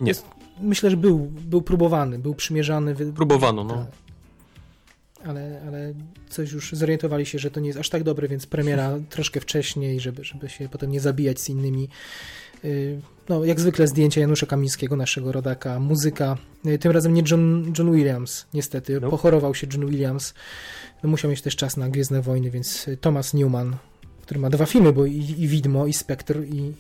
[0.00, 0.08] Nie.
[0.08, 0.24] Jest,
[0.60, 2.94] myślę, że był, był próbowany, był przymierzany.
[2.94, 3.74] Próbowano, no.
[3.74, 3.86] tak.
[5.28, 5.94] Ale, ale
[6.28, 10.00] coś już zorientowali się, że to nie jest aż tak dobre, więc premiera troszkę wcześniej,
[10.00, 11.88] żeby, żeby się potem nie zabijać z innymi.
[12.64, 16.36] Yy, No, jak zwykle zdjęcia Janusza Kamińskiego, naszego rodaka, muzyka.
[16.64, 19.00] Yy, Tym razem nie John, John Williams, niestety.
[19.00, 19.10] No.
[19.10, 20.34] Pochorował się John Williams.
[21.02, 23.76] No, musiał mieć też czas na Gwiezdne Wojny, więc Thomas Newman,
[24.32, 26.72] który ma dwa filmy, bo i, i Widmo, i Spectre, i, i,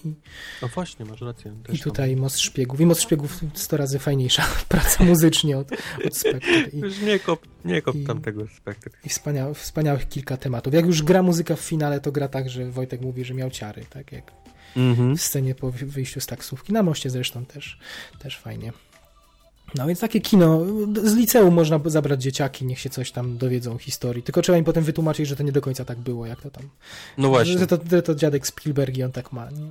[0.62, 1.52] No właśnie, masz rację.
[1.62, 1.84] i Też tam.
[1.92, 2.80] tutaj Most Szpiegów.
[2.80, 5.70] I Most Szpiegów 100 razy fajniejsza praca muzycznie od,
[6.06, 6.62] od Spectre.
[6.72, 9.00] I, Już nie kop, nie kop i- tamtego spektaklu.
[9.04, 10.74] i wspaniałych, wspaniałych kilka tematów.
[10.74, 13.84] Jak już gra muzyka w finale, to gra tak, że Wojtek mówi, że miał ciary,
[13.90, 14.32] tak jak
[14.76, 15.16] Mhm.
[15.16, 16.72] w scenie po wy- wyjściu z taksówki.
[16.72, 17.78] Na moście zresztą też,
[18.18, 18.72] też fajnie.
[19.74, 20.60] No więc takie kino,
[21.04, 24.84] z liceum można zabrać dzieciaki, niech się coś tam dowiedzą historii, tylko trzeba im potem
[24.84, 26.68] wytłumaczyć, że to nie do końca tak było, jak to tam.
[27.18, 27.58] No właśnie.
[27.58, 29.50] Że to, że to dziadek Spielberg i on tak ma.
[29.50, 29.66] Nie?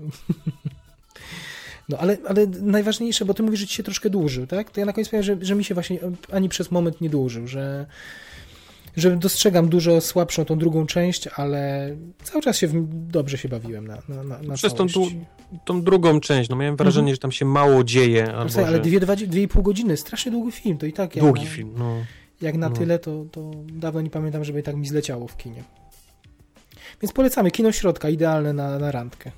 [1.90, 4.72] No ale, ale najważniejsze, bo ty mówisz, że ci się troszkę dłużył, tak?
[4.72, 6.00] To ja na koniec powiem, że, że mi się właśnie
[6.32, 7.86] ani przez moment nie dłużył, że,
[8.98, 11.90] że dostrzegam dużo słabszą tą drugą część, ale
[12.24, 14.86] cały czas się w, dobrze się bawiłem na, na, na, na Przez tą.
[15.66, 17.16] Tą drugą część, no miałem wrażenie, Mhm.
[17.16, 18.84] że tam się mało dzieje, No albo słuchaj, ale że...
[18.84, 21.72] dwie, dwa, dwie i pół godziny, strasznie długi film, to i tak Długi na, film,
[21.78, 21.96] no.
[22.42, 22.76] Jak na No.
[22.76, 25.64] tyle, to, to dawno nie pamiętam, żeby tak mi zleciało w kinie.
[27.02, 29.32] Więc polecamy, kino środka, idealne na, na randkę.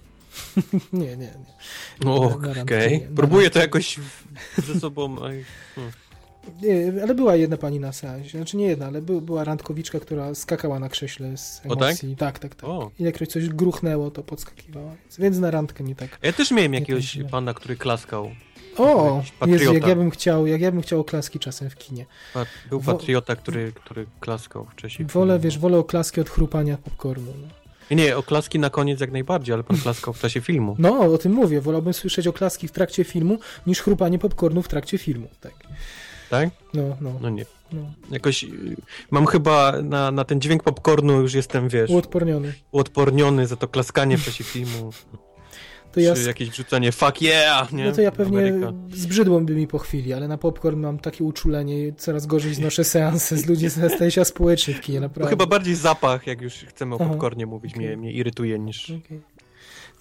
[0.94, 1.34] nie, nie, nie.
[2.04, 2.16] No,
[2.62, 3.02] okej.
[3.02, 4.00] na Próbuję to jakoś
[4.68, 5.16] ze sobą...
[5.16, 5.44] hmm.
[6.62, 10.36] Nie, ale była jedna pani na seansie, znaczy nie jedna, ale by, była randkowiczka, która
[10.36, 11.88] skakała na krześle z O, tak?
[11.90, 12.16] emocji.
[12.16, 12.40] tak?
[12.40, 12.70] Tak, tak.
[12.70, 12.92] O.
[13.00, 14.92] Ilekroć coś gruchnęło, to podskakiwała.
[15.20, 16.20] Więc, na randkę nie tak.
[16.22, 18.32] Ja też miałem jakiegoś tak pana, który klaskał.
[18.78, 22.06] O, Jezu, jak ja bym chciał, jak ja bym chciał oklaski czasem w kinie.
[22.70, 25.08] Był patriota, który, który klaskał wcześniej.
[25.08, 27.34] Wolę, wiesz, wolę oklaski od chrupania popcornu.
[27.42, 27.48] No.
[27.92, 30.76] Nie, nie, oklaski na koniec jak najbardziej, ale pan klaskał w czasie filmu.
[30.80, 31.62] No, o tym mówię.
[31.62, 35.28] Wolałbym słyszeć oklaski w trakcie filmu, niż chrupanie popcornu w trakcie filmu.
[35.42, 35.54] Tak.
[36.34, 36.50] Tak?
[36.74, 37.46] No, no, No nie.
[37.72, 37.82] no.
[38.12, 38.48] Jakoś y,
[39.12, 42.54] mam chyba na, na ten dźwięk popcornu już jestem, wiesz, Uodporniony.
[42.72, 44.90] uodporniony za to klaskanie w czasie filmu.
[45.92, 47.86] To ja, czy jakieś wrzucanie fuck yeah, nie?
[47.86, 48.74] no to ja pewnie Ameryka.
[48.94, 53.38] zbrzydło by mi po chwili, ale na popcorn mam takie uczulenie, coraz gorzej znoszę seanse
[53.38, 55.30] z ludzi, staję się społecznie w kinie, No naprawdę.
[55.30, 57.10] chyba bardziej zapach, jak już chcemy o Aha.
[57.10, 57.98] popcornie mówić, mnie, Okej.
[57.98, 58.90] mnie irytuje niż...
[59.06, 59.22] Okej.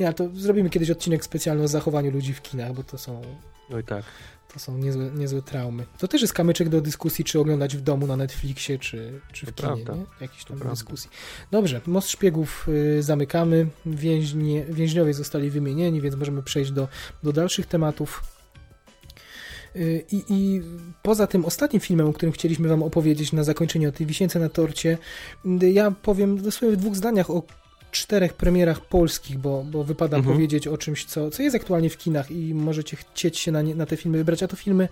[0.00, 3.22] Nie, ale to zrobimy kiedyś odcinek specjalny o zachowaniu ludzi w kinach, bo to są,
[3.74, 4.04] Oj tak.
[4.54, 5.86] To są niezłe, niezłe traumy.
[5.98, 9.52] To też jest kamyczek do dyskusji, czy oglądać w domu na Netflixie, czy, czy w
[9.52, 10.02] To kinie, prawda.
[10.20, 10.28] nie?
[10.28, 10.70] Tam To prawda.
[10.70, 11.10] dyskusji.
[11.50, 16.88] Dobrze, Most Szpiegów y, zamykamy, Więźnie, więźniowie zostali wymienieni, więc możemy przejść do,
[17.22, 18.22] do dalszych tematów.
[19.76, 20.62] Y, I, I
[21.02, 24.48] poza tym ostatnim filmem, o którym chcieliśmy Wam opowiedzieć na zakończenie o tej wisience na
[24.48, 24.98] torcie,
[25.62, 27.42] y, ja powiem dosłownie w dwóch zdaniach o
[27.92, 30.34] czterech premierach polskich, bo, bo wypada Mhm.
[30.34, 33.74] powiedzieć o czymś, co, co jest aktualnie w kinach i możecie chcieć się na, nie,
[33.74, 34.88] na te filmy wybrać, a to filmy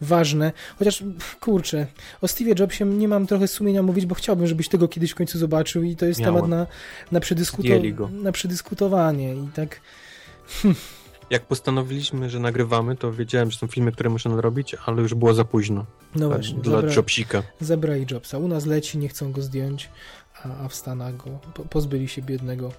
[0.00, 0.52] ważne.
[0.78, 1.04] Chociaż,
[1.40, 1.86] kurczę,
[2.20, 5.38] o Steve'ie Jobsie nie mam trochę sumienia mówić, bo chciałbym, żebyś tego kiedyś w końcu
[5.38, 6.34] zobaczył i to jest Miałem.
[6.34, 6.66] temat na,
[7.12, 9.80] na, przedyskuto- na przedyskutowanie i tak...
[11.30, 15.34] jak postanowiliśmy, że nagrywamy, to wiedziałem, że są filmy, które muszę nadrobić, ale już było
[15.34, 15.86] za późno.
[16.14, 16.58] No właśnie.
[16.58, 16.94] Dla zabra...
[16.94, 17.42] Jobsika.
[17.60, 18.38] Zabrali Jobsa.
[18.38, 19.88] U nas leci, nie chcą go zdjąć,
[20.44, 21.38] a, a w Stanach go
[21.70, 22.72] pozbyli się biednego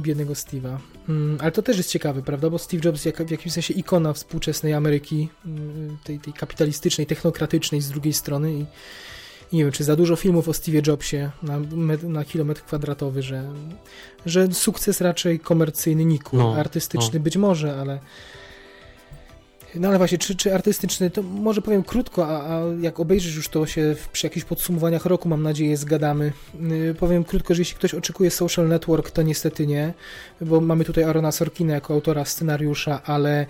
[0.00, 0.78] biednego Steve'a.
[1.08, 2.50] Mm, ale to też jest ciekawe, prawda?
[2.50, 7.80] Bo Steve Jobs jak, w jakimś sensie ikona współczesnej Ameryki, mm, tej, tej kapitalistycznej, technokratycznej
[7.80, 8.64] z drugiej strony i,
[9.52, 11.58] i nie wiem, czy za dużo filmów o Steve Jobsie na,
[12.02, 13.44] na kilometr kwadratowy, że,
[14.26, 17.24] że sukces raczej komercyjny nikł, no, artystyczny no.
[17.24, 18.00] być może, ale
[19.78, 23.48] no ale właśnie, czy, czy artystyczny, to może powiem krótko, a, a jak obejrzysz już
[23.48, 26.32] to się przy jakichś podsumowaniach roku, mam nadzieję, zgadamy.
[26.60, 29.94] Yy, powiem krótko, że jeśli ktoś oczekuje Social Network, to niestety nie,
[30.40, 33.46] bo mamy tutaj Arona Sorkina jako autora scenariusza, ale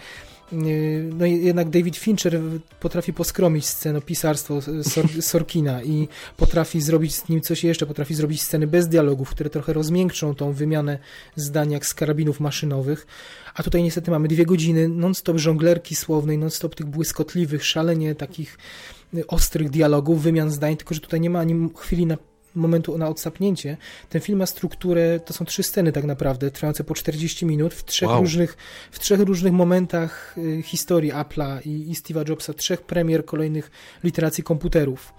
[0.53, 2.41] no jednak David Fincher
[2.81, 8.67] potrafi poskromić scenopisarstwo Sor Sorkina i potrafi zrobić z nim coś jeszcze, potrafi zrobić sceny
[8.67, 10.99] bez dialogów, które trochę rozmiękczą tą wymianę
[11.37, 13.07] zdań jak z karabinów maszynowych,
[13.55, 18.59] a tutaj niestety mamy dwie godziny non-stop żonglerki słownej, non-stop tych błyskotliwych, szalenie takich
[19.29, 22.17] ostrych dialogów, wymian zdań, tylko że tutaj nie ma ani chwili na
[22.55, 23.77] momentu na odsapnięcie.
[24.09, 27.85] Ten film ma strukturę, to są trzy sceny tak naprawdę, trwające po 40 minut, w
[27.85, 28.21] trzech, wow.
[28.21, 28.57] różnych,
[28.91, 33.71] w trzech różnych momentach y, historii Apple'a i, i Steve'a Jobsa, trzech premier kolejnych
[34.05, 35.13] literacji komputerów.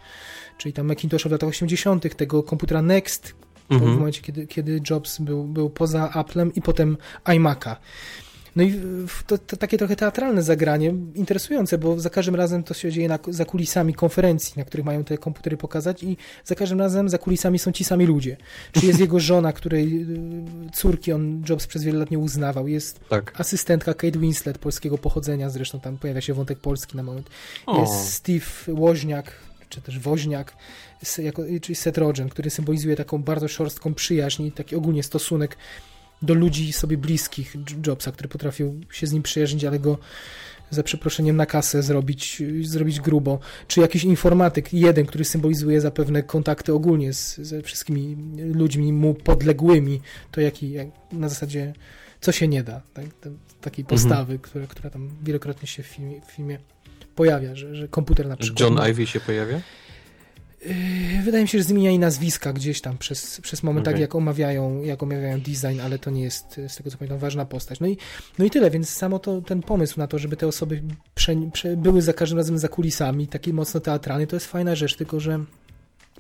[0.58, 3.33] Czyli tam Macintosha w latach 80., tego komputera Next,
[3.69, 3.91] mhm.
[3.91, 7.75] w momencie, kiedy, kiedy Jobs był, był poza Applem i potem iMac'a.
[8.59, 8.81] No i
[9.27, 13.19] to, to, takie trochę teatralne zagranie, interesujące, bo za każdym razem to się dzieje na,
[13.27, 17.59] za kulisami konferencji, na których mają te komputery pokazać i za każdym razem za kulisami
[17.59, 18.38] są ci sami ludzie.
[18.71, 22.99] Czy jest jego żona, której y, córki on Jobs przez wiele lat nie uznawał, jest
[23.09, 23.39] tak.
[23.39, 27.29] asystentka Kate Winslet polskiego pochodzenia, zresztą tam pojawia się wątek polski na moment.
[27.65, 27.81] O.
[27.81, 29.31] Jest Steve Woźniak,
[29.69, 30.55] czy też Woźniak,
[31.17, 35.57] jako, czyli Seth Rogen, który symbolizuje taką bardzo szorstką przyjaźń i taki ogólnie stosunek
[36.22, 37.56] do ludzi sobie bliskich
[37.88, 39.98] Jobsa, który potrafił się z nim przyjaźnić, ale go
[40.69, 46.73] za przeproszeniem na kasę zrobić, zrobić grubo, czy jakiś informatyk, jeden, który symbolizuje zapewne kontakty
[46.73, 48.17] ogólnie z, ze wszystkimi
[48.53, 51.73] ludźmi mu podległymi, to jaki, jak, na zasadzie
[52.22, 53.06] co się nie da, tak?
[53.61, 53.85] takiej mhm.
[53.85, 54.39] postawy, mhm.
[54.39, 56.59] która, która tam wielokrotnie się w filmie, w filmie
[57.15, 58.59] pojawia, że, że komputer na przykład...
[58.59, 59.61] John Ivy się pojawia?
[60.65, 63.93] Yy, wydaje mi się, że zmieniali nazwiska gdzieś tam przez, przez moment, okay.
[63.93, 67.45] tak jak omawiają, jak omawiają design, ale to nie jest, z tego co pamiętam, ważna
[67.45, 67.79] postać.
[67.79, 67.97] No i,
[68.39, 70.83] no i tyle, więc samo to, ten pomysł na to, żeby te osoby
[71.15, 74.95] prze, prze, były za każdym razem za kulisami, taki mocno teatralny, to jest fajna rzecz,
[74.95, 75.39] tylko że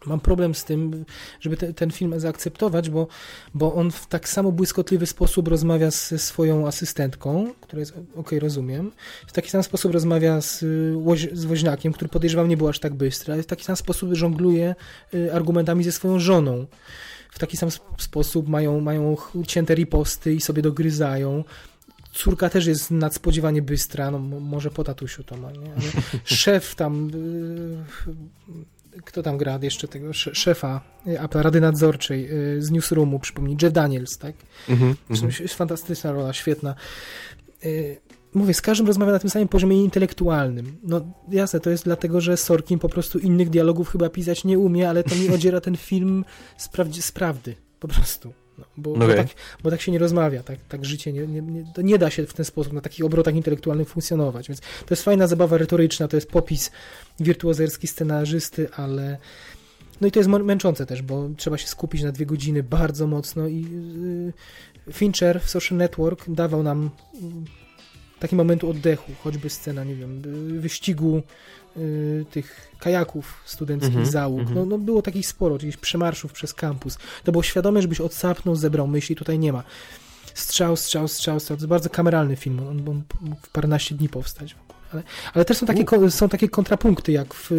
[0.05, 1.05] Mam problem z tym,
[1.39, 3.07] żeby te, ten film zaakceptować, bo,
[3.53, 8.91] bo on w tak samo błyskotliwy sposób rozmawia ze swoją asystentką, która jest, ok, rozumiem,
[9.27, 10.59] w taki sam sposób rozmawia z,
[11.33, 14.75] z woźniakiem, który podejrzewam nie był aż tak bystry, ale w taki sam sposób żongluje
[15.13, 16.67] y, argumentami ze swoją żoną.
[17.31, 21.43] W taki sam sposób mają, mają cięte riposty i sobie dogryzają.
[22.11, 25.71] Córka też jest nadspodziewanie bystra, no może po tatusiu to ma, nie?
[25.71, 28.53] Ale szef tam y,
[29.05, 34.17] kto tam gra jeszcze tego szefa Apple, Rady Nadzorczej y, z Newsroomu, przypomnij, Jeff Daniels,
[34.17, 34.35] tak?
[34.67, 35.41] -hmm.
[35.41, 36.75] Jest fantastyczna rola, świetna.
[37.65, 38.01] Y,
[38.33, 40.77] mówię, z każdym rozmawia na tym samym poziomie intelektualnym.
[40.83, 44.89] No jasne, to jest dlatego, że Sorkin po prostu innych dialogów chyba pisać nie umie,
[44.89, 46.25] ale to mi odziera ten film
[46.57, 48.33] z, prawdy, z prawdy, po prostu.
[48.59, 49.07] No, bo, okay.
[49.07, 49.27] bo, tak,
[49.63, 52.33] bo, tak, się nie rozmawia, tak, tak życie nie, nie, nie, nie da się w
[52.33, 56.29] ten sposób na takich obrotach intelektualnych funkcjonować, więc to jest fajna zabawa retoryczna, to jest
[56.29, 56.71] popis
[57.19, 59.17] wirtuozerski scenarzysty, ale
[60.01, 63.47] no i to jest męczące też, bo trzeba się skupić na dwie godziny bardzo mocno
[63.47, 63.61] i
[64.87, 67.21] yy, Fincher w Social Network dawał nam yy,
[68.19, 70.21] taki moment oddechu, choćby scena, nie wiem,
[70.59, 71.21] wyścigu
[71.77, 74.39] Y, tych kajaków studenckich mm -hmm, załóg.
[74.39, 74.55] Mm -hmm.
[74.55, 76.97] no, no, było takich sporo, jakichś przemarszów przez kampus.
[77.23, 79.63] To było świadome, żebyś odsapnął, zebrał myśli, tutaj nie ma.
[80.33, 81.57] Strzał, strzał, strzał, strzał.
[81.57, 82.59] To jest bardzo kameralny film.
[82.69, 82.77] On
[83.21, 84.55] mógł w paręnaście dni powstać.
[84.93, 85.03] Ale,
[85.33, 87.51] ale też są takie, są takie kontrapunkty jak w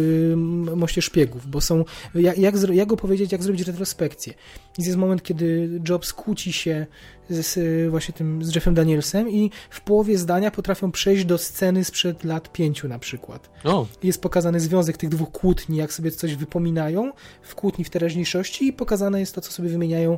[0.75, 1.85] Moście Szpiegów, bo są,
[2.15, 4.33] jak, jak, jak go powiedzieć, jak zrobić retrospekcję.
[4.77, 6.85] I jest moment, kiedy Jobs kłóci się
[7.29, 12.23] z, właśnie tym, z Jeffem Danielsem i w połowie zdania potrafią przejść do sceny sprzed
[12.23, 13.49] lat pięciu na przykład.
[13.63, 13.87] Oh.
[14.03, 17.11] Jest pokazany związek tych dwóch kłótni, jak sobie coś wypominają
[17.41, 20.17] w kłótni w teraźniejszości i pokazane jest to, co sobie wymieniają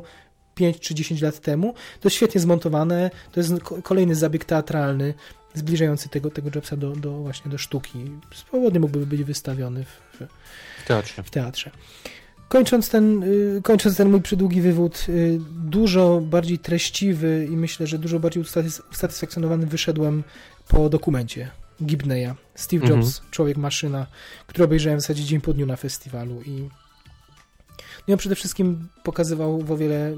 [0.54, 1.72] 5 czy 10 lat temu.
[2.00, 3.52] To jest świetnie zmontowane, to jest
[3.82, 5.14] kolejny zabieg teatralny,
[5.54, 8.10] zbliżający tego, tego Jobsa do, do właśnie do sztuki.
[8.34, 10.18] Swobodnie mógłby być wystawiony w,
[10.82, 11.22] w teatrze.
[11.22, 11.70] W teatrze.
[12.48, 17.98] Kończąc ten, y, kończąc ten mój przydługi wywód, y, dużo bardziej treściwy i myślę, że
[17.98, 18.42] dużo bardziej
[18.92, 20.24] usatysfakcjonowany wyszedłem
[20.68, 21.50] po dokumencie
[21.82, 22.34] Gibneya.
[22.54, 23.00] Steve mhm.
[23.00, 24.06] Jobs, Człowiek-Maszyna,
[24.46, 26.68] który obejrzałem w zasadzie dzień po dniu na festiwalu i
[28.08, 30.14] no, przede wszystkim pokazywał w o wiele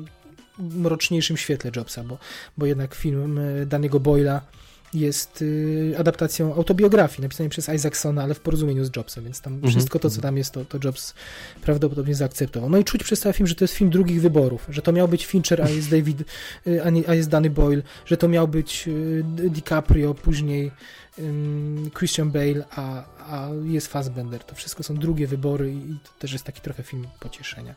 [0.58, 2.18] mroczniejszym świetle Jobsa, bo,
[2.58, 4.40] bo jednak film y, Daniego Boyla
[5.00, 9.70] jest y, adaptacją autobiografii napisanej przez Isaacsona, ale w porozumieniu z Jobsem, więc tam Mhm.
[9.70, 11.14] wszystko to, co tam jest, to, to Jobs
[11.62, 12.70] prawdopodobnie zaakceptował.
[12.70, 15.08] No i czuć przez cały film, że to jest film drugich wyborów, że to miał
[15.08, 16.24] być Fincher, a jest David,
[16.66, 20.70] y, a, nie, a jest Danny Boyle, że to miał być y, DiCaprio, później
[21.98, 24.44] Christian Bale, a, a jest Fassbender.
[24.44, 27.74] To wszystko są drugie wybory i to też jest taki trochę film pocieszenia.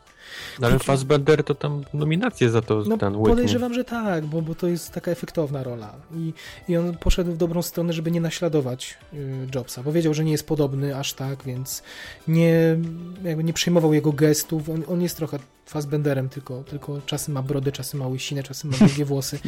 [0.60, 4.42] No, ale Krótki- Fassbender to tam nominację za to No ten podejrzewam, że tak, bo,
[4.42, 6.32] bo to jest taka efektowna rola I,
[6.68, 10.32] i on poszedł w dobrą stronę, żeby nie naśladować y, Jobsa, bo wiedział, że nie
[10.32, 11.82] jest podobny aż tak, więc
[12.28, 12.76] nie,
[13.24, 17.72] jakby nie przejmował jego gestów, on, on jest trochę Fassbenderem, tylko, tylko czasem ma brodę,
[17.72, 19.38] czasem ma łysinę, czasem ma długie włosy,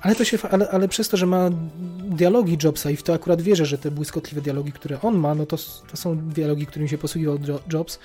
[0.00, 1.50] ale, to się, ale, ale przez to, że ma
[2.08, 5.46] dialogi Jobsa i w to akurat wierzę, że te błyskotliwe dialogi, które on ma, no
[5.46, 5.56] to,
[5.90, 7.98] to są dialogi, którymi się posługiwał Jo- Jobs,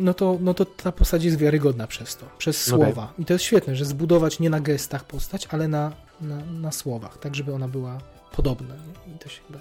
[0.00, 2.84] no to, no to ta postać jest wiarygodna przez to, przez Okej.
[2.84, 3.12] słowa.
[3.18, 7.18] I to jest świetne, że zbudować nie na gestach postać, ale na, na, na słowach,
[7.18, 7.98] tak żeby ona była
[8.32, 8.74] podobna.
[8.74, 9.14] Nie?
[9.14, 9.58] I to się chyba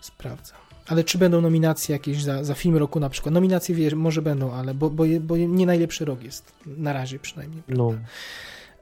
[0.00, 0.54] sprawdza.
[0.86, 3.34] Ale czy będą nominacje jakieś za, za film roku na przykład?
[3.34, 6.52] Nominacje wie, może będą, ale bo, bo, bo nie najlepszy rok jest.
[6.66, 7.62] Na razie przynajmniej.
[7.68, 7.92] No.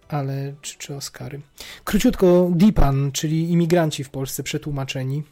[0.09, 1.41] Ale czy, czy Oscary?
[1.85, 5.23] Króciutko Dipan, czyli imigranci w Polsce przetłumaczeni.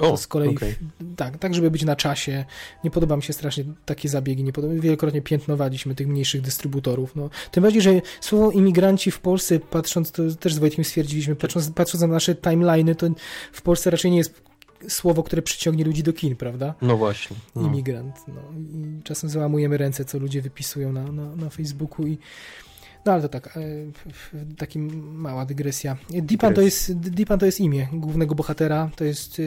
[0.00, 0.74] O, To z kolei, okej.
[1.16, 2.44] tak, tak, żeby być na czasie.
[2.84, 4.44] Nie podoba mi się strasznie takie zabiegi.
[4.44, 7.16] Nie podoba, wielokrotnie piętnowaliśmy tych mniejszych dystrybutorów.
[7.16, 7.30] No.
[7.50, 12.02] Tym bardziej, że słowo imigranci w Polsce, patrząc, to też z Wojtkiem stwierdziliśmy, patrząc, patrząc
[12.02, 13.06] na nasze timeliny, to
[13.52, 14.42] w Polsce raczej nie jest
[14.88, 16.74] słowo, które przyciągnie ludzi do kin, prawda?
[16.82, 17.36] No właśnie.
[17.56, 17.62] No.
[17.62, 18.16] Imigrant.
[18.28, 18.40] No.
[18.58, 22.18] I czasem załamujemy ręce, co ludzie wypisują na, na, na Facebooku i
[23.06, 23.60] no ale to tak, e,
[24.56, 25.96] taki mała dygresja.
[26.10, 29.42] Dipan to, jest, Dipan to jest imię głównego bohatera, to jest e,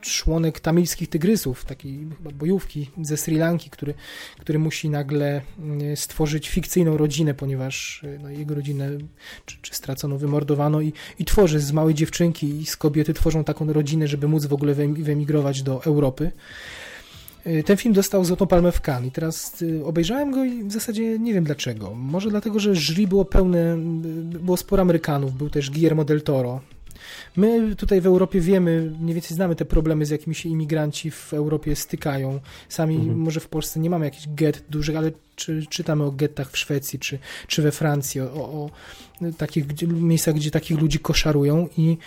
[0.00, 3.94] członek tamilskich tygrysów, takiej chyba bojówki ze Sri Lanki, który,
[4.40, 5.42] który musi nagle
[5.92, 8.90] e, stworzyć fikcyjną rodzinę, ponieważ no, jego rodzinę
[9.46, 13.72] czy, czy stracono, wymordowano i, i tworzy z małej dziewczynki i z kobiety tworzą taką
[13.72, 16.32] rodzinę, żeby móc w ogóle wyem- wyemigrować do Europy.
[17.46, 20.72] Y, Ten film dostał Złotą Palmę w Cannes i teraz y, obejrzałem go i w
[20.72, 21.94] zasadzie nie wiem dlaczego.
[21.94, 23.74] Może dlatego, że jury było pełne,
[24.34, 26.60] y, było sporo Amerykanów, był też Guillermo del Toro.
[27.36, 31.34] My tutaj w Europie wiemy, mniej więcej znamy te problemy, z jakimi się imigranci w
[31.34, 32.40] Europie stykają.
[32.68, 33.18] Sami Mhm.
[33.18, 36.98] może w Polsce nie mamy jakichś gett dużych, ale czy, czytamy o gettach w Szwecji
[36.98, 38.70] czy, czy we Francji, o, o
[39.38, 41.98] takich gdzie, miejscach, gdzie takich ludzi koszarują i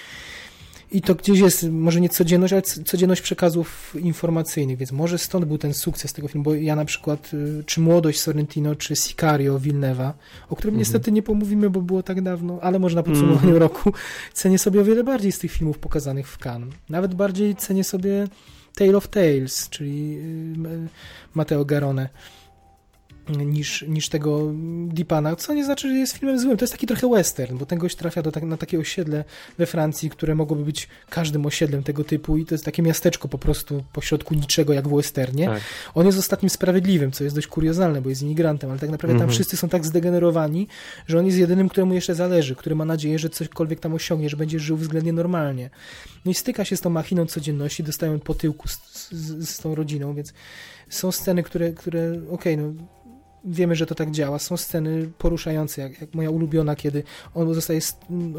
[0.91, 5.57] i to gdzieś jest, może nie codzienność, ale codzienność przekazów informacyjnych, więc może stąd był
[5.57, 10.11] ten sukces tego filmu, bo ja na przykład, y, czy Młodość Sorrentino, czy Sicario Villeneuve'a,
[10.49, 10.79] o którym Mhm.
[10.79, 13.57] niestety nie pomówimy, bo było tak dawno, ale może na podsumowaniu Mhm.
[13.57, 13.93] roku
[14.33, 16.73] cenię sobie o wiele bardziej z tych filmów pokazanych w Cannes.
[16.89, 18.27] Nawet bardziej cenię sobie
[18.75, 20.17] Tale of Tales, czyli
[20.65, 20.87] y,
[21.33, 22.09] Matteo Garone
[23.29, 24.51] niż, niż tego
[24.87, 26.57] Deepana, co nie znaczy, że jest filmem złym.
[26.57, 29.23] To jest taki trochę western, bo ten gość trafia do, tak, na takie osiedle
[29.57, 33.37] we Francji, które mogłoby być każdym osiedlem tego typu i to jest takie miasteczko po
[33.37, 35.45] prostu pośrodku niczego, jak w westernie.
[35.45, 35.61] Tak.
[35.95, 39.21] On jest ostatnim sprawiedliwym, co jest dość kuriozalne, bo jest imigrantem, ale tak naprawdę tam
[39.21, 39.35] Mhm.
[39.35, 40.67] wszyscy są tak zdegenerowani,
[41.07, 44.37] że on jest jedynym, któremu jeszcze zależy, który ma nadzieję, że cośkolwiek tam osiągnie, że
[44.37, 45.69] będzie żył względnie normalnie.
[46.25, 48.79] No i styka się z tą machiną codzienności, dostają po tyłku z,
[49.11, 50.33] z, z tą rodziną, więc
[50.89, 52.73] są sceny, które, które okej, no
[53.45, 54.39] wiemy, że to tak działa.
[54.39, 57.03] Są sceny poruszające, jak, jak moja ulubiona, kiedy
[57.33, 57.79] on zostaje,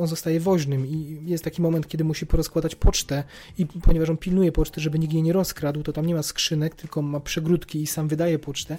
[0.01, 3.25] on zostaje woźnym i jest taki moment, kiedy musi porozkładać pocztę
[3.59, 6.75] i ponieważ on pilnuje poczty, żeby nikt jej nie rozkradł, to tam nie ma skrzynek,
[6.75, 8.79] tylko ma przegródki i sam wydaje pocztę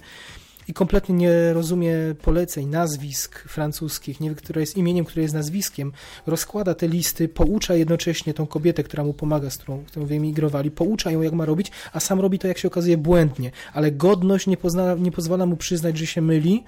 [0.67, 5.91] i kompletnie nie rozumie poleceń, nazwisk francuskich, nie wie, które jest imieniem, które jest nazwiskiem,
[6.27, 11.11] rozkłada te listy, poucza jednocześnie tą kobietę, która mu pomaga, z którą, którą wyemigrowali, poucza
[11.11, 14.57] ją, jak ma robić, a sam robi to, jak się okazuje, błędnie, ale godność nie,
[14.57, 16.63] pozna, nie pozwala mu przyznać, że się myli,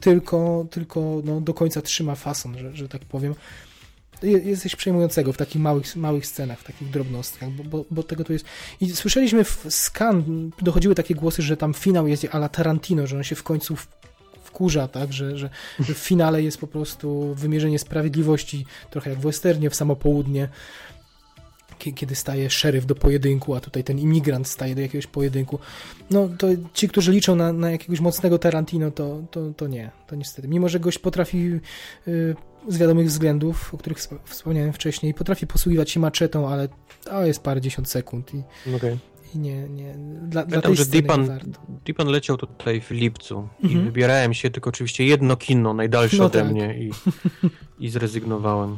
[0.00, 3.34] tylko, tylko no, do końca trzyma fason, że, że tak powiem.
[4.22, 8.24] Je- Jest przejmującego w takich małych, małych scenach, w takich drobnostkach, bo, bo, bo tego
[8.24, 8.44] to jest.
[8.80, 13.22] I słyszeliśmy w Skan, dochodziły takie głosy, że tam finał jest ala Tarantino, że on
[13.24, 13.76] się w końcu
[14.44, 15.50] wkurza, tak, że, że,
[15.80, 20.48] w finale jest po prostu wymierzenie sprawiedliwości, trochę jak w westernie, w samo południe,
[21.78, 25.58] kie- kiedy staje szeryf do pojedynku, a tutaj ten imigrant staje do jakiegoś pojedynku.
[26.10, 30.16] No to ci, którzy liczą na, na jakiegoś mocnego Tarantino, to, to, to nie, to
[30.16, 30.48] niestety.
[30.48, 31.60] Mimo, że gość potrafi
[32.08, 32.34] y,
[32.68, 36.68] z wiadomych względów, o których wsp- wspomniałem wcześniej, potrafi posługiwać się maczetą, ale
[37.04, 38.42] to jest parę dziesiąt sekund i,
[38.76, 38.98] Okej.
[39.34, 41.40] i nie, nie, dla, dla Pamiętam, tej że Deepan.
[41.86, 43.82] Deepan leciał tutaj w lipcu Mhm.
[43.82, 46.50] i wybierałem się, tylko oczywiście jedno kino najdalsze No ode tak.
[46.52, 46.90] mnie i,
[47.84, 48.76] i zrezygnowałem.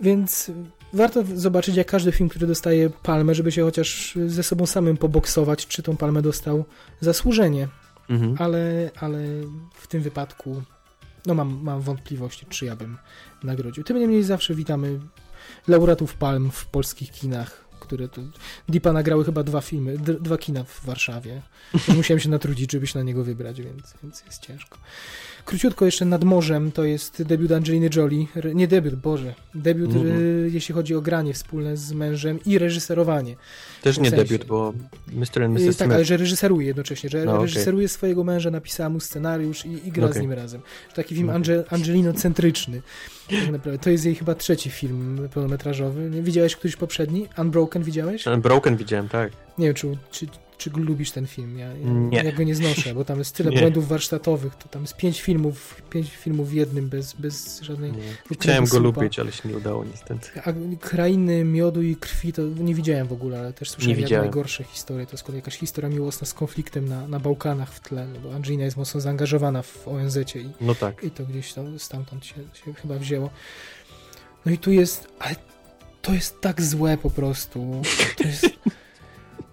[0.00, 0.50] Więc
[0.92, 5.66] warto zobaczyć, jak każdy film, który dostaje palmę, żeby się chociaż ze sobą samym poboksować,
[5.66, 6.64] czy tą palmę dostał
[7.00, 7.68] zasłużenie.
[8.10, 8.36] Mhm.
[8.38, 9.18] Ale, ale
[9.74, 10.62] w tym wypadku
[11.26, 12.98] no mam, mam wątpliwości, czy ja bym
[13.42, 13.84] nagrodził.
[13.84, 15.00] Tym niemniej zawsze witamy
[15.68, 18.22] laureatów Palm w polskich kinach, które to...
[18.68, 21.42] Deepa nagrały chyba dwa filmy, dwa kina w Warszawie.
[21.96, 24.78] Musiałem się natrudzić, żeby się na niego wybrać, więc, więc jest ciężko.
[25.46, 28.26] Króciutko jeszcze nad morzem to jest debiut Angeliny Jolie.
[28.54, 29.34] Nie debiut, Boże.
[29.54, 30.20] Debiut, Mhm.
[30.20, 33.36] y, jeśli chodzi o granie wspólne z mężem i reżyserowanie.
[33.82, 34.72] Też nie sensie- debiut, bo
[35.12, 35.42] Mr.
[35.42, 35.76] and Y, Mrs.
[35.76, 36.08] tak, ale Smith.
[36.08, 40.10] że reżyseruje jednocześnie, że No, reżyseruje swojego męża, napisała mu scenariusz i, i gra z
[40.10, 40.22] Okej.
[40.22, 40.60] nim razem.
[40.94, 41.36] Taki film Okej.
[41.36, 42.82] Ange, Angelino-centryczny.
[43.30, 43.78] Tak naprawdę.
[43.78, 46.10] To jest jej chyba trzeci film pełnometrażowy.
[46.22, 47.28] Widziałeś któryś poprzedni?
[47.38, 48.24] Unbroken widziałeś?
[48.42, 49.32] Broken widziałem, tak.
[49.58, 50.26] Nie wiem, czy, czy,
[50.58, 51.58] czy lubisz ten film.
[51.58, 51.68] Ja,
[52.10, 53.60] ja, ja go nie znoszę, bo tam jest tyle Nie.
[53.60, 54.54] błędów warsztatowych.
[54.54, 57.92] To tam jest pięć filmów, pięć filmów w jednym, bez, bez żadnej...
[58.32, 59.00] Chciałem go słupa.
[59.00, 60.28] lubić, ale się nie udało niestety.
[60.44, 64.64] A krainy miodu i krwi to nie widziałem w ogóle, ale też słyszałem jak najgorsze
[64.64, 65.06] historie.
[65.06, 68.64] To jest jakaś historia miłosna z konfliktem na, na Bałkanach w tle, no bo Angelina
[68.64, 71.04] jest mocno zaangażowana w ONZ i, No tak.
[71.04, 73.30] i to gdzieś to stamtąd się, się chyba wzięło.
[74.46, 75.36] No i tu jest, ale
[76.02, 77.82] to jest tak złe po prostu.
[78.16, 78.44] To jest,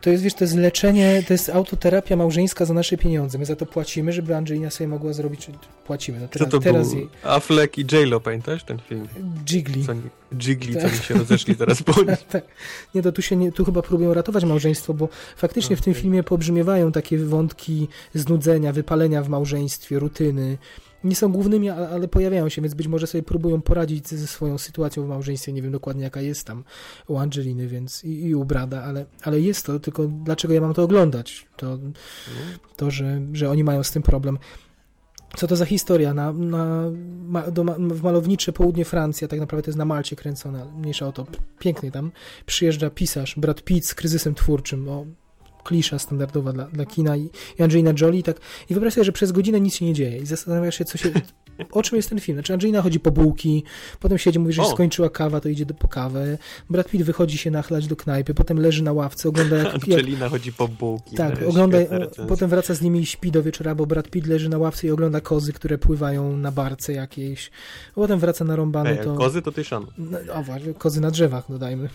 [0.04, 3.38] to jest, wiesz, to jest leczenie, to jest autoterapia małżeńska za nasze pieniądze.
[3.38, 5.48] My za to płacimy, żeby Angelina sobie mogła zrobić,
[5.86, 6.20] płacimy.
[6.20, 6.98] No Co teraz, to teraz był?
[7.00, 9.08] jej Affleck i J-Lo, pamiętasz ten film?
[9.50, 9.84] Jiggly.
[9.86, 9.94] Co
[10.40, 10.92] Jiggly, co Tak.
[10.92, 12.16] oni się rozeszli teraz po nim.
[12.30, 12.44] tak.
[12.96, 16.24] Nie, to tu się nie, tu chyba próbują ratować małżeństwo, bo faktycznie w tym filmie
[16.24, 20.58] pobrzmiewają takie wątki znudzenia, wypalenia w małżeństwie, rutyny.
[21.04, 25.06] Nie są głównymi, ale pojawiają się, więc być może sobie próbują poradzić ze swoją sytuacją
[25.06, 25.54] w małżeństwie.
[25.54, 26.64] Nie wiem dokładnie jaka jest tam
[27.08, 30.74] u Angeliny, więc i, i u Brada, ale, ale jest to, tylko dlaczego ja mam
[30.74, 31.48] to oglądać?
[31.58, 31.80] To,
[32.76, 34.38] to że, że oni mają z tym problem.
[35.38, 36.14] Co to za historia?
[36.14, 36.92] Na, na,
[37.26, 40.66] ma, do, ma, w malownicze południe Francji, a tak naprawdę to jest na Malcie kręcona,
[40.66, 41.26] mniejsza o to,
[41.60, 42.12] pięknie tam,
[42.46, 45.06] przyjeżdża pisarz Brad Pitt z kryzysem twórczym, o,
[45.64, 48.38] klisza standardowa dla, dla kina i, Angelina Jolie tak,
[48.70, 51.12] i wyobraź sobie, że przez godzinę nic się nie dzieje i zastanawiasz się, co się,
[51.72, 52.36] o czym jest ten film.
[52.36, 53.64] Znaczy Angelina chodzi po bułki,
[54.00, 56.38] potem siedzi, mówi, że się skończyła kawa, to idzie do, po kawę,
[56.70, 60.30] Brad Pitt wychodzi się nachlać do knajpy, potem leży na ławce, ogląda jak, jak Angelina
[60.30, 61.16] chodzi po bułki.
[61.16, 61.78] tak, ogląda,
[62.28, 64.92] potem wraca z nimi i śpi do wieczora, bo Brad Pitt leży na ławce i
[64.92, 67.52] ogląda kozy, które pływają na barce jakiejś.
[67.96, 69.16] Potem wraca na rąbany, Ej, to...
[69.16, 69.86] kozy to ty szan.
[69.98, 71.90] No, o właśnie, kozy na drzewach, dodajmy.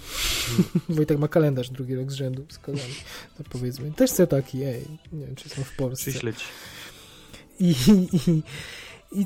[0.88, 2.94] Wojtek ma kalendarz drugi rok z rzędu z kozami.
[3.38, 3.92] To powiedzmy.
[3.92, 6.10] Też chcę taki, ej, nie wiem, czy są w Polsce.
[6.10, 6.44] Przyśleć.
[7.60, 8.42] I, i, i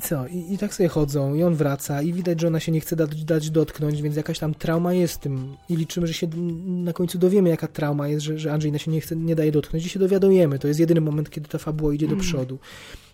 [0.01, 0.27] co?
[0.27, 2.95] I, I tak sobie chodzą, i on wraca, i widać, że ona się nie chce
[2.95, 5.55] dać, dać dotknąć, więc jakaś tam trauma jest w tym.
[5.69, 6.27] I liczymy, że się
[6.65, 9.85] na końcu dowiemy, jaka trauma jest, że, że Angelina się nie chce, nie daje dotknąć,
[9.85, 10.59] i się dowiadujemy.
[10.59, 12.59] To jest jedyny moment, kiedy ta fabuła idzie do przodu.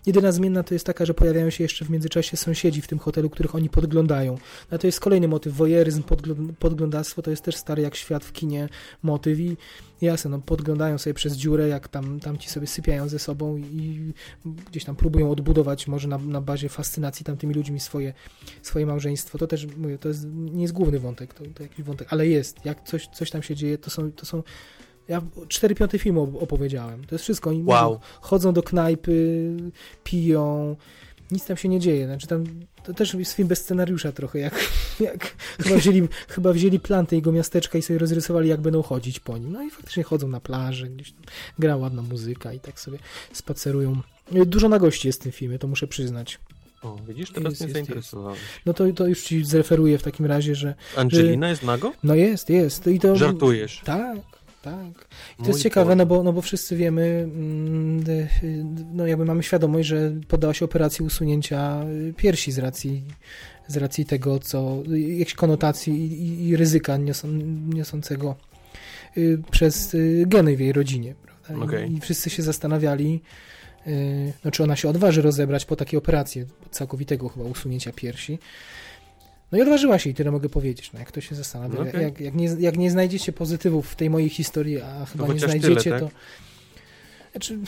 [0.06, 3.30] Jedyna zmienna to jest taka, że pojawiają się jeszcze w międzyczasie sąsiedzi w tym hotelu,
[3.30, 4.38] których oni podglądają.
[4.70, 5.54] No to jest kolejny motyw.
[5.54, 8.68] Wojeryzm, podgl- podglądactwo to jest też stary jak świat w kinie
[9.02, 9.56] motyw i
[10.02, 14.12] jasne, no podglądają sobie przez dziurę, jak tam, tam ci sobie sypiają ze sobą i,
[14.70, 18.12] gdzieś tam próbują odbudować może na, na bazie fascynacji tamtymi ludźmi swoje,
[18.62, 19.38] swoje małżeństwo.
[19.38, 22.64] To też, mówię, to jest, nie jest główny wątek, to, to jakiś wątek, ale jest.
[22.64, 24.42] Jak coś, coś tam się dzieje, to są, to są
[25.08, 27.04] ja 4 piąty film op- opowiedziałem.
[27.04, 27.50] To jest wszystko.
[27.50, 28.00] Oni Wow.
[28.20, 29.50] chodzą do knajpy,
[30.04, 30.76] piją.
[31.30, 32.06] Nic tam się nie dzieje.
[32.06, 32.44] Znaczy tam,
[32.84, 34.54] to też jest film bez scenariusza trochę, jak,
[35.00, 39.38] jak chyba, wzięli, chyba wzięli plan tego miasteczka i sobie rozrysowali, jak będą chodzić po
[39.38, 39.52] nim.
[39.52, 41.22] No i faktycznie chodzą na plaży, gdzieś tam
[41.58, 42.98] gra ładna muzyka i tak sobie
[43.32, 44.00] spacerują.
[44.46, 46.38] Dużo na gości jest w tym filmie, to muszę przyznać.
[46.82, 48.38] O, widzisz, teraz Jest, mnie zainteresowałeś.
[48.66, 51.92] No to, to już ci zreferuję w takim razie, że Angelina jest nago?
[52.02, 52.86] no jest, jest.
[52.86, 53.82] I to, Żartujesz.
[53.84, 54.18] Tak,
[54.62, 55.08] tak.
[55.38, 58.04] I to jest ciekawe, no bo, no bo wszyscy wiemy, mm,
[58.92, 63.04] no jakby mamy świadomość, że poddała się operacji usunięcia y, piersi z racji,
[63.66, 64.82] z racji tego, co,
[65.18, 67.28] jakichś konotacji i, i, ryzyka niosą,
[67.74, 68.36] niosącego
[69.16, 71.14] y, przez y, geny w jej rodzinie.
[71.22, 71.64] Prawda?
[71.64, 71.92] I, Okej.
[71.92, 73.20] I wszyscy się zastanawiali,
[74.44, 78.38] no czy ona się odważy rozebrać po takiej operacji całkowitego chyba usunięcia piersi.
[79.52, 81.74] No i odważyła się i tyle mogę powiedzieć, no jak to się zastanawia.
[81.74, 82.02] No okej.
[82.02, 85.50] Jak, jak, nie, jak nie znajdziecie pozytywów w tej mojej historii, a chyba nie chociaż
[85.50, 86.06] znajdziecie, tyle, to...
[86.06, 86.14] tak?
[87.32, 87.58] Znaczy,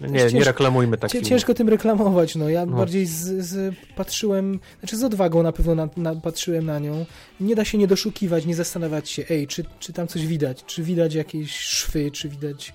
[0.00, 2.76] No Nie, nie reklamujmy tak ciężko tym reklamować, no ja No.
[2.76, 7.06] bardziej z, z, patrzyłem, znaczy z odwagą na pewno na, na, patrzyłem na nią.
[7.40, 10.82] Nie da się nie doszukiwać, nie zastanawiać się, ej, czy, czy tam coś widać, czy
[10.82, 12.72] widać jakieś szwy, czy widać...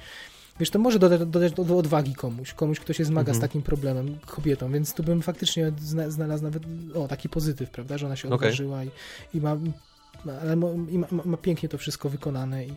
[0.60, 3.38] Wiesz, to może dodać, dodać do, do odwagi komuś, komuś, kto się zmaga Mhm.
[3.38, 6.64] z takim problemem, kobietą, więc tu bym faktycznie zna, znalazł nawet,
[6.96, 8.90] o, taki pozytyw, prawda, że ona się odważyła i,
[9.34, 9.56] i, ma,
[10.26, 10.58] ma, ale
[10.90, 12.74] i ma, ma pięknie to wszystko wykonane i,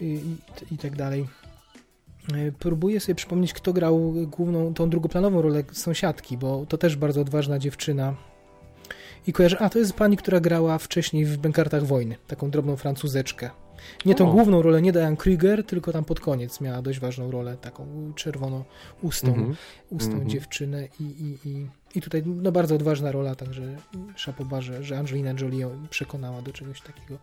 [0.00, 1.26] i, i, i tak dalej.
[2.34, 7.20] E, Próbuję sobie przypomnieć, kto grał główną, tą drugoplanową rolę sąsiadki, bo to też bardzo
[7.20, 8.14] odważna dziewczyna.
[9.26, 13.50] I kojarzę, a to jest pani, która grała wcześniej w Bękartach Wojny, taką drobną francuzeczkę.
[14.06, 14.32] Nie tą O.
[14.32, 18.64] główną rolę, nie Diane Krieger, tylko tam pod koniec miała dość ważną rolę, taką czerwono
[19.02, 19.56] ustą, Mhm.
[19.90, 20.28] ustą Mhm.
[20.30, 23.76] dziewczynę i, i, i I tutaj no, bardzo odważna rola, także
[24.16, 27.18] szapoba, że, że Angelina Jolie ją przekonała do czegoś takiego.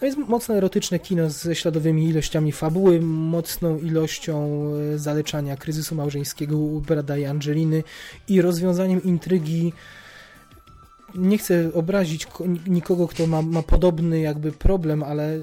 [0.00, 4.62] To jest mocno erotyczne kino ze śladowymi ilościami fabuły, mocną ilością
[4.94, 7.82] e, zaleczania kryzysu małżeńskiego u Brada i Angeliny
[8.28, 9.72] i rozwiązaniem intrygi
[11.14, 12.26] nie chcę obrazić
[12.66, 15.38] nikogo, kto ma, ma podobny jakby problem, ale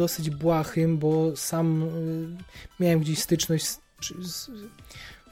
[0.00, 3.80] dosyć błahym, bo sam y, miałem gdzieś styczność z,
[4.20, 4.50] z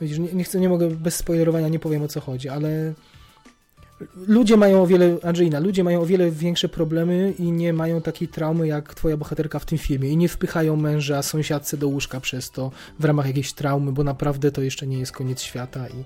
[0.00, 2.94] widzisz, nie, nie, chcę, nie mogę bez spoilerowania, nie powiem o co chodzi, ale
[4.26, 8.28] ludzie mają o wiele, Angelina, ludzie mają o wiele większe problemy i nie mają takiej
[8.28, 10.08] traumy jak twoja bohaterka w tym filmie.
[10.08, 14.52] I nie wpychają męża, sąsiadce do łóżka przez to w ramach jakiejś traumy, bo naprawdę
[14.52, 16.04] to jeszcze nie jest koniec świata i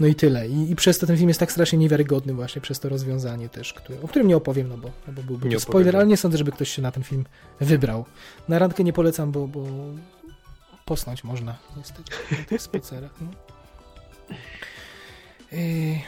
[0.00, 0.48] no i tyle.
[0.48, 3.72] I, I, przez to ten film jest tak strasznie niewiarygodny właśnie przez to rozwiązanie też,
[3.72, 6.16] które, o którym nie opowiem, no bo, no bo byłby nie to spoiler, ale nie
[6.16, 7.24] sądzę, żeby ktoś się na ten film
[7.60, 8.04] wybrał.
[8.48, 9.66] Na randkę nie polecam, bo, bo
[10.84, 13.14] posnąć można niestety na tych spacerach.
[13.20, 13.28] No.
[15.52, 15.98] Yy,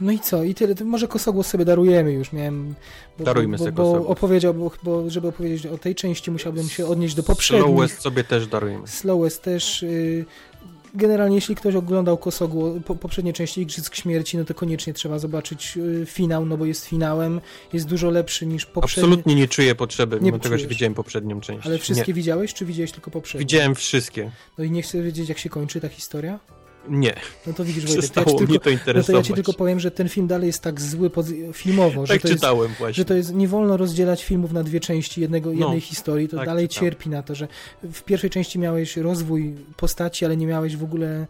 [0.00, 0.42] no i co?
[0.42, 0.74] I tyle.
[0.84, 2.32] Może kosogłos sobie darujemy już.
[2.32, 2.74] Miałem.
[3.18, 6.68] Bo, Darujmy bo, sobie bo, bo opowiedział, bo, bo, żeby opowiedzieć o tej części, musiałbym
[6.68, 7.66] się odnieść do poprzednich.
[7.66, 8.88] Slow West sobie też darujemy.
[8.88, 9.82] Slow West też.
[9.82, 10.24] Yy,
[10.94, 15.76] generalnie jeśli ktoś oglądał Kosogło, po, poprzednie części Igrzysk Śmierci, no to koniecznie trzeba zobaczyć
[15.76, 17.40] y, finał, no bo jest finałem,
[17.72, 19.08] jest dużo lepszy niż poprzedni.
[19.08, 21.66] Absolutnie nie czuję potrzeby, mimo tego, że widziałem poprzednią część.
[21.66, 22.14] Ale wszystkie nie.
[22.14, 23.40] widziałeś, czy widziałeś tylko poprzednie?
[23.40, 24.30] Widziałem wszystkie.
[24.58, 26.38] No i nie chcę wiedzieć, jak się kończy ta historia?
[26.88, 27.14] Nie.
[27.46, 29.08] No to widzisz, Wojtek, Przestało ja tylko, mnie to interesować.
[29.08, 32.06] No to ja ci tylko powiem, że ten film dalej jest tak zły pod, filmowo,
[32.06, 32.94] tak że, to czytałem jest, właśnie.
[32.94, 36.36] że to jest, nie wolno rozdzielać filmów na dwie części jednego, no, jednej historii, to
[36.36, 36.90] tak dalej czytałem.
[36.90, 37.48] cierpi na to, że
[37.82, 41.26] w pierwszej części miałeś rozwój postaci, ale nie miałeś w ogóle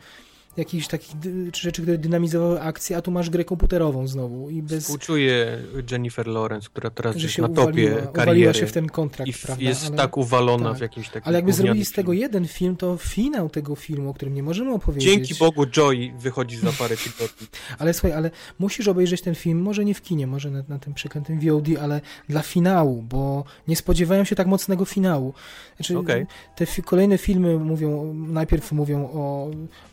[0.57, 1.17] jakichś takich
[1.55, 4.85] rzeczy, które dynamizowały akcję, a tu masz grę komputerową znowu i bez...
[4.85, 5.59] Współczuję
[5.91, 8.59] Jennifer Lawrence, która teraz że jest na uwaliła, topie uwaliła kariery.
[8.59, 9.65] się w ten kontrakt, I prawda?
[9.65, 10.79] jest ale, tak uwalona tak.
[10.79, 11.97] w jakimś takim Ale jakby zrobili z film.
[11.97, 15.15] tego jeden film, to finał tego filmu, o którym nie możemy opowiedzieć...
[15.15, 17.47] Dzięki Bogu Joy wychodzi za parę tygodni.
[17.79, 20.95] Ale słuchaj, ale musisz obejrzeć ten film, może nie w kinie, może na, na tym
[20.95, 25.35] przeklętym VOD, ale dla finału, bo nie spodziewają się tak mocnego finału.
[25.77, 26.27] Znaczy, Okej.
[26.57, 29.51] te fi kolejne filmy mówią, najpierw mówią o,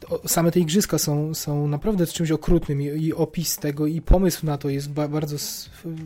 [0.09, 4.45] o same te igrzyska są, są naprawdę czymś okrutnym i, i opis tego i pomysł
[4.45, 5.35] na to jest ba bardzo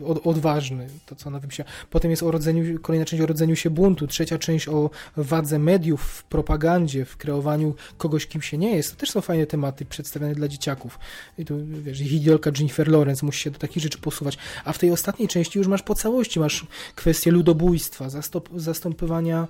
[0.04, 1.64] od, odważny, to co na tym się...
[1.90, 6.02] Potem jest o rodzeniu, kolejna część o rodzeniu się buntu, trzecia część o wadze mediów
[6.02, 8.90] w propagandzie, w kreowaniu kogoś, kim się nie jest.
[8.90, 10.98] To też są fajne tematy przedstawiane dla dzieciaków.
[11.38, 14.38] I tu, wiesz, ich idolka Jennifer Lawrence musi się do takich rzeczy posuwać.
[14.64, 19.48] A w tej ostatniej części już masz po całości, masz kwestię ludobójstwa, zastop, zastępowania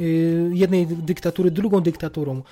[0.00, 2.42] y, jednej dyktatury drugą dyktaturą.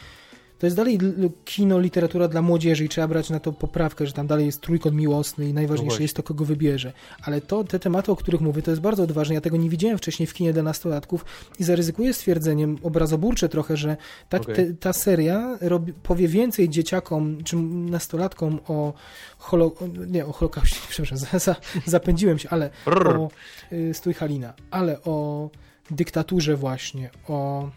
[0.58, 0.98] To jest dalej
[1.44, 4.96] kino, literatura dla młodzieży i trzeba brać na to poprawkę, że tam dalej jest trójkąt
[4.96, 6.04] miłosny i najważniejsze właśnie.
[6.04, 6.92] jest to, kogo wybierze.
[7.22, 9.34] Ale to, te tematy, o których mówię, to jest bardzo odważne.
[9.34, 11.24] Ja tego nie widziałem wcześniej w kinie dla nastolatków
[11.58, 13.96] i zaryzykuję stwierdzeniem obrazoburcze trochę, że
[14.28, 14.54] tak Okej.
[14.54, 18.92] te, ta seria robi, powie więcej dzieciakom czy nastolatkom o
[19.38, 19.72] holo,
[20.06, 23.08] nie, o Holokauście, przepraszam, za, za, zapędziłem się, ale Brrr.
[23.08, 23.30] o
[23.72, 25.50] y, stój Halina, ale o
[25.90, 27.68] dyktaturze właśnie, o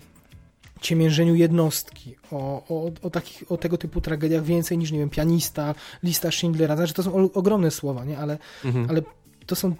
[0.81, 5.75] ciemiężeniu jednostki, o, o, o, takich, o tego typu tragediach więcej niż, nie wiem, pianista,
[6.03, 8.89] lista Schindlera, znaczy to są o, ogromne słowa, nie, ale, Mhm.
[8.89, 9.01] ale
[9.45, 9.75] to są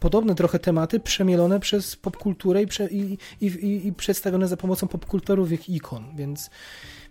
[0.00, 4.88] podobne trochę tematy przemielone przez popkulturę i, prze, i, i, i, i przedstawione za pomocą
[4.88, 6.50] popkulturowych ikon, więc,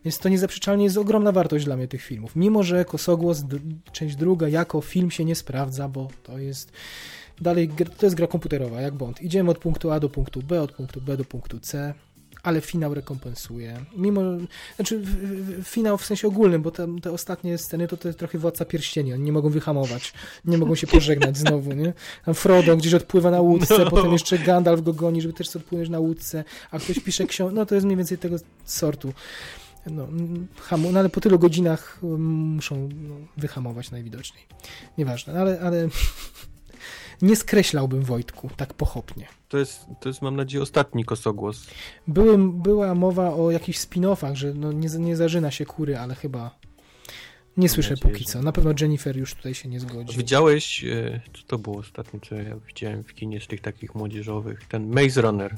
[0.06, 2.36] więc to niezaprzeczalnie jest ogromna wartość dla mnie tych filmów.
[2.36, 3.44] Mimo, że Kosogłos,
[3.92, 6.72] część druga, jako film się nie sprawdza, bo to jest
[7.42, 9.22] dalej, to jest gra komputerowa, jak Bond.
[9.22, 11.94] Idziemy od punktu A do punktu B, od punktu B do punktu C,
[12.43, 13.85] ale finał rekompensuje.
[13.95, 14.22] Mimo,
[14.75, 18.19] znaczy w, w, finał w sensie ogólnym, bo te, te ostatnie sceny to, to jest
[18.19, 20.14] trochę Władca Pierścieni, oni nie mogą wyhamować,
[20.45, 21.93] nie mogą się pożegnać znowu, nie?
[22.25, 23.90] Tam Frodo gdzieś odpływa na łódce, No.
[23.90, 27.66] potem jeszcze Gandalf go goni, żeby też odpłynąć na łódce, a ktoś pisze książkę, no
[27.66, 28.35] to jest mniej więcej tego
[28.66, 29.14] sortu.
[29.91, 30.07] No,
[30.61, 34.45] hamu, no ale po tylu godzinach muszą no, wyhamować najwidoczniej.
[34.98, 35.88] Nieważne, ale, ale
[37.22, 39.28] nie skreślałbym Wojtku tak pochopnie.
[39.50, 41.68] To jest, to jest, mam nadzieję, ostatni kosogłos.
[42.08, 46.60] Były, była mowa o jakichś spin-offach, że no nie, nie zażyna się kury, ale chyba
[47.58, 48.42] nie słyszę nadzieję, póki co.
[48.42, 50.18] Na pewno Jennifer już tutaj się nie zgodzi.
[50.18, 54.66] Widziałeś, e, co to było ostatnie, co ja widziałem w kinie z tych takich młodzieżowych?
[54.68, 55.56] Ten Maze Runner.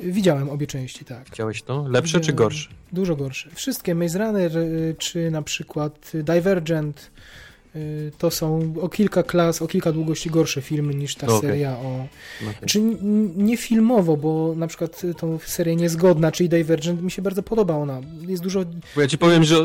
[0.00, 1.24] Widziałem obie części, tak.
[1.30, 1.88] Widziałeś to?
[1.88, 2.36] Lepsze czy Widziałem.
[2.36, 2.68] gorsze?
[2.92, 3.50] Dużo gorsze.
[3.54, 7.10] Wszystkie Maze Runner, y, czy na przykład Divergent,
[8.18, 11.40] to są o kilka klas, o kilka długości gorsze filmy niż ta Okej.
[11.40, 12.06] seria o...
[12.44, 12.68] No tak.
[12.68, 12.80] Czy
[13.36, 17.76] nie filmowo, bo na przykład y, tą serię Niezgodna, czyli Divergent, mi się bardzo podoba
[17.76, 18.00] ona.
[18.28, 18.64] Jest dużo...
[18.94, 19.56] Bo ja ci powiem, że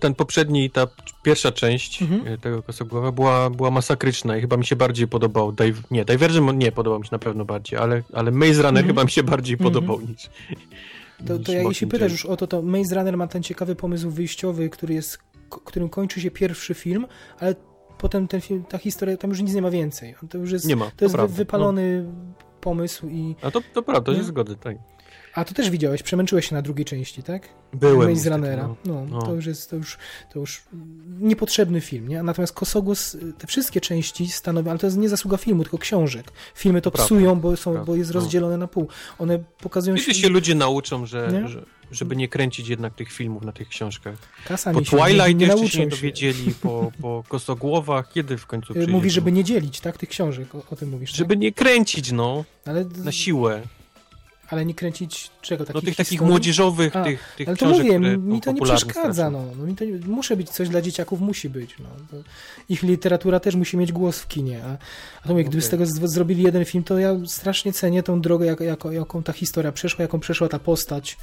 [0.00, 0.86] ten poprzedni, ta
[1.22, 2.26] pierwsza część Mhm.
[2.34, 5.52] e, tego kosogłowa była, była masakryczna i chyba mi się bardziej podobał.
[5.52, 8.86] Dive, nie, Divergent nie podobał mi się na pewno bardziej, ale, ale Maze Runner Mhm.
[8.86, 9.72] chyba mi się bardziej Mhm.
[9.72, 10.30] podobał niż.
[11.26, 14.10] To, to ja, jeśli pytasz już o to, to Maze Runner ma ten ciekawy pomysł
[14.10, 15.18] wyjściowy, który jest
[15.48, 17.06] którym kończy się pierwszy film,
[17.38, 17.54] ale
[17.98, 20.14] potem ten film, ta historia, tam już nic nie ma więcej.
[20.30, 22.04] To już jest, Nie ma, to to jest prawda, wypalony
[22.60, 23.36] pomysł i...
[23.42, 24.76] A to, to prawda, to się zgodzę, tak.
[25.38, 27.48] A to też widziałeś, przemęczyłeś się na drugiej części, tak?
[27.72, 28.10] Byłem.
[28.10, 28.62] Maze Runnera.
[28.68, 28.76] no.
[28.84, 29.22] No, No.
[29.22, 29.98] To już jest, to już,
[30.32, 30.62] to już
[31.20, 32.22] niepotrzebny film, nie?
[32.22, 36.32] Natomiast Kosogłos, te wszystkie części stanowią, ale to jest nie zasługa filmu, tylko książek.
[36.54, 38.20] Filmy to Prawda, psują, bo, są, prawda, bo jest no.
[38.20, 38.88] rozdzielone na pół.
[39.18, 41.48] One pokazują Kiedy się ludzie nauczą, że, Nie?
[41.48, 44.14] że, żeby nie kręcić jednak tych filmów na tych książkach.
[44.44, 48.72] Kasami Po Twilight nie, nie jeszcze się nie dowiedzieli, po, po Kosogłowach, kiedy w końcu
[48.72, 49.98] Y, przyjdzie Mówi, żeby nie dzielić, tak?
[49.98, 52.76] Tych książek, o, o tym mówisz, Żeby nie kręcić, no, tak?
[52.76, 53.62] Ale, na siłę.
[54.48, 55.64] Ale nie kręcić czego?
[55.64, 56.30] No Takich tych takich historii?
[56.30, 59.44] młodzieżowych, A, tych, tych Ale to książek, mówię, mi to nie przeszkadza, no.
[59.56, 62.18] no mi to muszę być coś dla dzieciaków, musi być, no.
[62.68, 64.68] Ich literatura też musi mieć głos w kinie, a,
[65.22, 68.20] a to mówię, gdyby z tego z, zrobili jeden film, to ja strasznie cenię tą
[68.20, 71.16] drogę, jak, jako, jaką ta historia przeszła, jaką przeszła ta postać.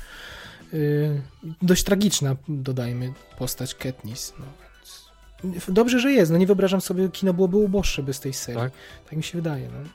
[0.74, 1.22] Yy,
[1.62, 4.46] dość tragiczna, dodajmy, postać Katniss, no.
[5.68, 6.32] Dobrze, że jest.
[6.32, 8.62] No nie wyobrażam sobie, kino byłoby uboższe bez tej serii.
[8.62, 8.72] Tak,
[9.10, 9.18] Tak?
[9.18, 9.68] mi się wydaje.
[9.68, 9.90] No.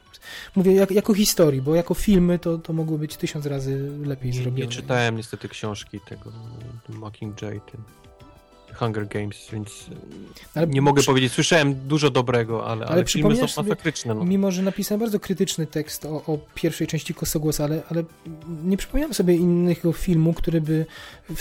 [0.57, 4.67] Mówię jak, jako historii, bo jako filmy to, to mogły być tysiąc razy lepiej zrobione.
[4.67, 6.33] nie czytałem niestety książki tego
[6.89, 7.81] Mockingjay, ten
[8.75, 9.85] Hunger Games, więc
[10.55, 11.33] Ale nie mogę przy- powiedzieć.
[11.33, 14.15] Słyszałem dużo dobrego, ale, ale, filmy są masakryczne.
[14.15, 14.25] No.
[14.25, 18.05] Mimo, że napisałem bardzo krytyczny tekst o, o pierwszej części Kosogłos, ale, ale
[18.65, 20.87] nie przypomniałem sobie innego filmu, który by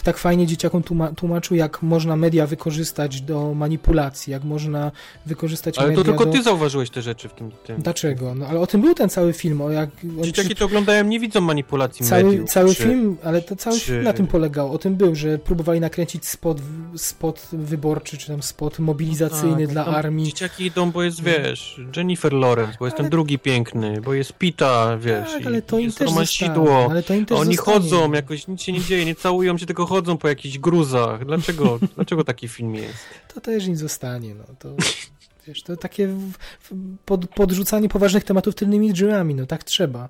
[0.04, 4.92] tak fajnie dzieciakom tłuma- tłumaczył, jak można media wykorzystać do manipulacji, jak można
[5.26, 6.32] wykorzystać Ale media to tylko do...
[6.32, 7.52] ty zauważyłeś te rzeczy w tym.
[7.66, 7.82] tym.
[7.82, 8.36] Dlaczego?
[8.36, 9.90] No, ale o tym był ten cały film, o jak...
[10.22, 12.50] Dzieciaki to oglądają, nie widzą manipulacji Cały, mediów.
[12.50, 14.72] cały czy- film, ale to cały czy- film na tym polegał.
[14.74, 16.58] O tym był, że próbowali nakręcić spot,
[16.96, 20.26] spot wyborczy, czy tam spot mobilizacyjny Tak, dla armii.
[20.26, 24.34] Dzieciaki idą, bo jest, wiesz, Jennifer Lawrence, bo jest Ale- ten drugi piękny, bo jest
[24.34, 26.88] Pita, wiesz, Tak, ale to im jest też romansidło.
[26.92, 27.80] Ale to im też Oni zostanie.
[27.80, 31.26] chodzą, jakoś nic się nie dzieje, nie całują się, tylko chodzą po jakichś gruzach.
[31.26, 32.98] Dlaczego, dlaczego taki film jest?
[33.34, 34.44] To też im zostanie, no.
[34.60, 34.76] To,
[35.48, 36.10] wiesz, to takie
[37.06, 40.10] pod, podrzucanie poważnych tematów tylnymi drzwiami, no tak trzeba.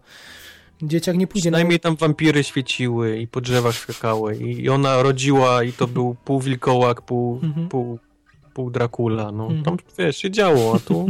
[0.82, 1.56] Dzieciak nie pójdzie na...
[1.58, 6.40] Przynajmniej tam wampiry świeciły i po drzewach skakały i, ona rodziła i to był pół
[6.42, 7.70] wilkołak, pół, Mhm.
[7.70, 8.00] pół,
[8.54, 9.32] pół Dracula.
[9.32, 9.64] No, Mhm.
[9.64, 11.10] tam, wiesz, się działo, a tu...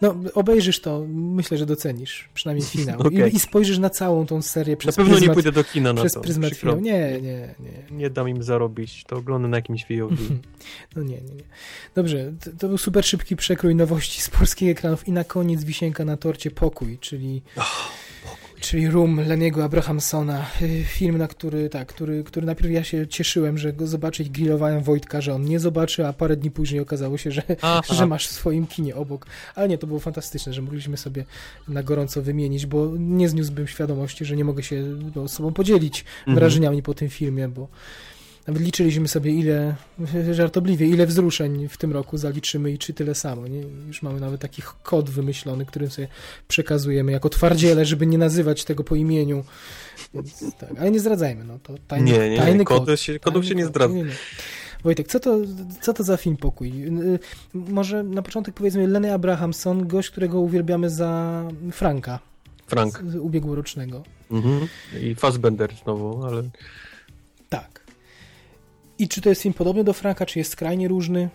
[0.00, 3.00] No, obejrzysz to, myślę, że docenisz, przynajmniej finał.
[3.06, 3.32] Okej.
[3.32, 5.92] I, I spojrzysz na całą tą serię Na przez pewno nie pryzmat, pójdę do kina
[5.92, 6.20] na przez to.
[6.20, 6.80] pryzmat finału.
[6.80, 7.96] Nie, nie, nie.
[7.96, 10.12] Nie dam im zarobić, to oglądam na jakimś VOD.
[10.96, 11.42] No nie, nie, nie.
[11.94, 16.04] Dobrze, to, to był super szybki przekrój nowości z polskich ekranów i na koniec wisienka
[16.04, 17.42] na torcie Pokój, czyli
[18.66, 20.46] czyli Room Leniego Abrahamsona.
[20.62, 24.30] Y, Film, na który, tak, który, który najpierw ja się cieszyłem, że go zobaczę i
[24.30, 27.94] grillowałem Wojtka, że on nie zobaczy, a parę dni później okazało się, że, Aha.
[27.94, 29.26] że masz w swoim kinie obok.
[29.54, 31.24] Ale nie, to było fantastyczne, że mogliśmy sobie
[31.68, 34.82] na gorąco wymienić, bo nie zniósłbym świadomości, że nie mogę się
[35.16, 36.38] no, z sobą podzielić Mhm.
[36.38, 37.68] wrażeniami po tym filmie, bo
[38.46, 39.74] nawet liczyliśmy sobie ile,
[40.32, 43.48] żartobliwie, ile wzruszeń w tym roku zaliczymy i czy tyle samo.
[43.48, 43.60] Nie?
[43.86, 46.08] Już mamy nawet taki kod wymyślony, którym sobie
[46.48, 49.44] przekazujemy jako twardziele, żeby nie nazywać tego po imieniu.
[50.14, 52.78] Więc, tak, ale nie zdradzajmy, no to tajny, Nie, nie, tajny kod.
[52.78, 53.70] kodów się, kodów się nie kod.
[53.72, 53.94] zdradza.
[53.94, 54.12] Nie, nie.
[54.84, 55.38] Wojtek, co to,
[55.80, 56.84] co to za film Pokój?
[56.86, 57.18] Y,
[57.54, 61.42] Może na początek powiedzmy Lenny Abrahamson, gość, którego uwielbiamy za
[61.72, 62.18] Franka
[62.66, 63.02] Frank.
[63.08, 64.02] z ubiegłorocznego.
[64.30, 64.68] Mhm.
[65.02, 66.42] I Fassbender znowu, ale.
[68.98, 71.28] I czy to jest film podobny do Franka, czy jest skrajnie różny?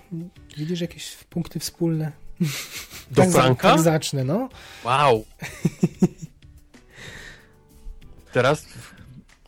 [0.58, 2.12] Widzisz jakieś punkty wspólne?
[3.12, 3.72] do tak za- Franka?
[3.72, 4.50] Tak zacznę, no.
[4.86, 5.26] Wow.
[8.34, 8.66] Teraz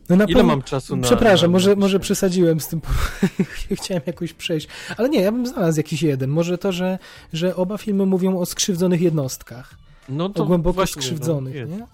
[0.10, 1.04] no na ile pewno- mam czasu na...
[1.04, 2.82] Przepraszam, na, może, może przesadziłem z tym.
[3.82, 4.68] Chciałem jakoś przejść.
[4.98, 6.30] Ale nie, ja bym znalazł jakiś jeden.
[6.30, 7.00] Może to, że,
[7.34, 9.76] że oba filmy mówią o skrzywdzonych jednostkach.
[10.10, 11.86] No O głęboko właśnie, skrzywdzonych, no, nie?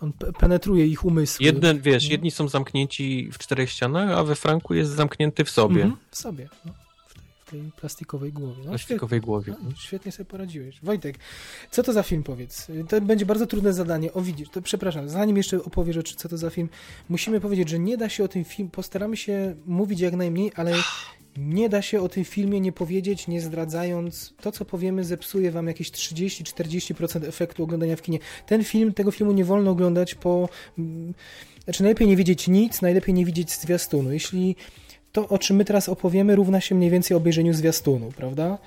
[0.00, 1.00] On pe- penetruje ich.
[1.40, 5.82] Jedne, wiesz, jedni są zamknięci w czterech ścianach, a we Franku jest zamknięty w sobie.
[5.82, 6.48] Mhm, w sobie.
[6.64, 6.72] No.
[7.06, 8.62] W, tej, plastikowej głowie.
[8.64, 9.54] No, plastikowej głowie.
[9.62, 10.80] No, świetnie sobie poradziłeś.
[10.82, 11.18] Wojtek,
[11.70, 12.66] co to za film powiedz?
[12.88, 14.12] To będzie bardzo trudne zadanie.
[14.12, 16.68] O widzisz, to przepraszam, zanim jeszcze opowiesz, co to za film,
[17.08, 20.74] musimy powiedzieć, że nie da się o tym filmie, postaramy się mówić jak najmniej, ale
[21.38, 24.34] nie da się o tym filmie nie powiedzieć, nie zdradzając.
[24.40, 28.18] To, co powiemy, zepsuje wam jakieś 30-40% efektu oglądania w kinie.
[28.46, 30.48] Ten film, tego filmu nie wolno oglądać po...
[30.78, 31.14] mm,
[31.64, 34.12] Znaczy najlepiej nie widzieć nic, najlepiej nie widzieć zwiastunu.
[34.12, 34.56] Jeśli
[35.12, 38.58] to, o czym my teraz opowiemy, równa się mniej więcej obejrzeniu zwiastunu, prawda?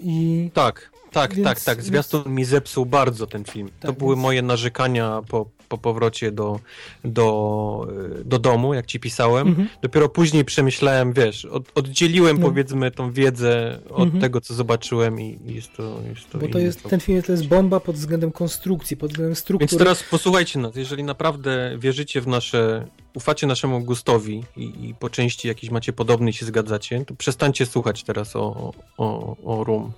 [0.00, 1.82] I Tak, tak, Więc- tak, tak.
[1.82, 3.70] Zwiastun mi zepsuł bardzo ten film.
[3.80, 5.46] to Tak, były więc- moje narzekania po,
[5.78, 6.60] po powrocie do,
[7.04, 7.88] do,
[8.24, 9.48] do domu, jak ci pisałem.
[9.48, 9.68] Mhm.
[9.82, 12.46] Dopiero później przemyślałem, wiesz, od, oddzieliłem No.
[12.48, 14.20] powiedzmy tą wiedzę od Mhm.
[14.20, 17.32] tego, co zobaczyłem i i jest to, jest to Bo to jest, ten film to
[17.32, 19.68] jest bomba pod względem konstrukcji, pod względem struktury.
[19.70, 25.10] Więc teraz posłuchajcie nas, jeżeli naprawdę wierzycie w nasze ufacie naszemu gustowi i, i po
[25.10, 29.92] części jakiś macie podobny i się zgadzacie, to przestańcie słuchać teraz o, o, o Room.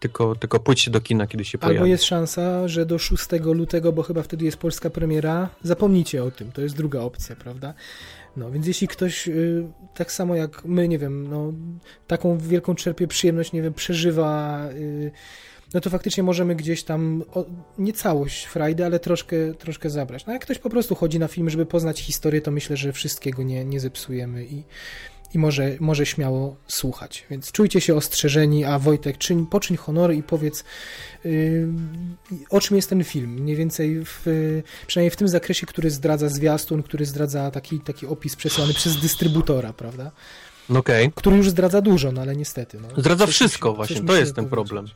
[0.00, 1.78] Tylko, tylko pójdźcie do kina, kiedy się pojawi.
[1.78, 6.30] Albo jest szansa, że do 6 lutego, bo chyba wtedy jest polska premiera, zapomnijcie o
[6.30, 6.52] tym.
[6.52, 7.74] To jest druga opcja, prawda?
[8.36, 11.52] No, więc jeśli ktoś y, tak samo jak my, nie wiem, no,
[12.06, 15.10] taką wielką czerpie przyjemność, nie wiem, przeżywa, y,
[15.74, 17.44] no to faktycznie możemy gdzieś tam, o,
[17.78, 20.26] nie całość frajdy, ale troszkę, troszkę zabrać.
[20.26, 23.42] No jak ktoś po prostu chodzi na film, żeby poznać historię, to myślę, że wszystkiego
[23.42, 24.64] nie, nie zepsujemy i,
[25.34, 27.26] i może, może śmiało słuchać.
[27.30, 30.64] Więc czujcie się ostrzeżeni, a Wojtek, czyń, poczyń honory i powiedz,
[31.24, 31.68] yy,
[32.50, 33.30] o czym jest ten film.
[33.30, 34.22] Mniej więcej, w,
[34.86, 39.72] przynajmniej w tym zakresie, który zdradza zwiastun, który zdradza taki, taki opis przesyłany przez dystrybutora,
[39.72, 40.10] prawda?
[40.74, 41.12] Okay.
[41.14, 42.80] Który już zdradza dużo, no ale niestety.
[42.80, 42.88] No.
[42.96, 44.86] Zdradza wszystko, właśnie, to jest ten problem.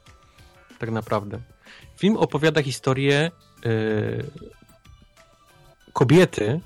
[0.78, 1.40] Tak naprawdę.
[1.98, 3.30] Film opowiada historię
[3.64, 4.24] yy,
[5.92, 6.60] kobiety,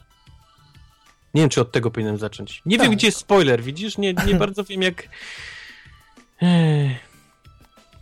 [1.36, 2.62] nie wiem, czy od tego powinienem zacząć.
[2.66, 2.86] Nie tak.
[2.86, 3.98] wiem, gdzie jest spoiler, widzisz?
[3.98, 5.08] Nie, nie bardzo wiem, jak...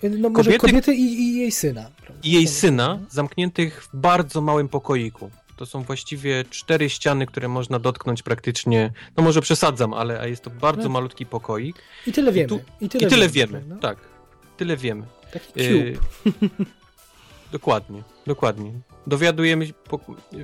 [0.03, 1.91] No może kobiety, kobiety i, i, jej syna.
[2.23, 5.31] I jej syna, zamkniętych w bardzo małym pokoiku.
[5.57, 8.93] To są właściwie cztery ściany, które można dotknąć praktycznie.
[9.17, 10.89] No może przesadzam, ale jest to bardzo no.
[10.89, 11.77] malutki pokoik.
[12.07, 12.47] I tyle wiemy.
[12.47, 13.99] I, tu, i tyle, i tyle wiemy, wiemy tak.
[14.57, 15.07] Tyle wiemy.
[15.33, 16.07] Taki cube.
[17.53, 18.73] Dokładnie, dokładnie
[19.07, 19.67] dowiadujemy,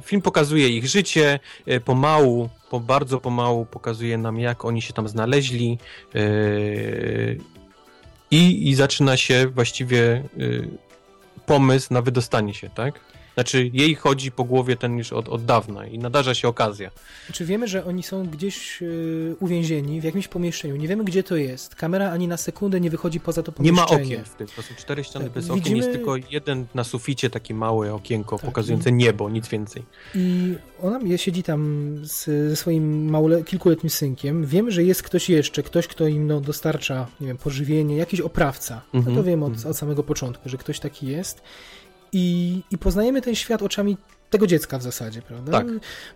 [0.02, 5.08] film pokazuje ich życie, e, pomału, po bardzo pomału pokazuje nam, jak oni się tam
[5.08, 5.78] znaleźli
[6.14, 6.20] e,
[8.30, 10.24] i, i zaczyna się właściwie e,
[11.46, 13.00] pomysł na wydostanie się, tak?
[13.34, 16.90] Znaczy, jej chodzi po głowie ten już od, od dawna i nadarza się okazja.
[17.32, 20.76] Czy wiemy, że oni są gdzieś yy, uwięzieni w jakimś pomieszczeniu?
[20.76, 21.74] Nie wiemy, gdzie to jest.
[21.74, 23.88] Kamera ani na sekundę nie wychodzi poza to pomieszczenie.
[23.88, 24.46] Nie ma okien w tym.
[24.56, 25.62] To są cztery ściany tak, bez widzimy...
[25.62, 25.76] okien.
[25.76, 28.92] Jest tylko jeden na suficie, takie małe okienko tak, pokazujące i...
[28.92, 29.82] niebo, nic więcej.
[30.14, 33.44] I ona siedzi tam z, ze swoim małole...
[33.44, 34.46] kilkuletnim synkiem.
[34.46, 38.74] Wiemy, że jest ktoś jeszcze, ktoś, kto im no, dostarcza, nie wiem, pożywienie, jakiś oprawca.
[38.74, 38.94] -hmm.
[38.94, 39.68] No to mhm, wiemy od, -hmm.
[39.68, 41.42] od samego początku, że ktoś taki jest
[42.12, 43.96] i, i poznajemy ten świat oczami
[44.30, 45.52] tego dziecka w zasadzie, prawda?
[45.52, 45.66] Tak.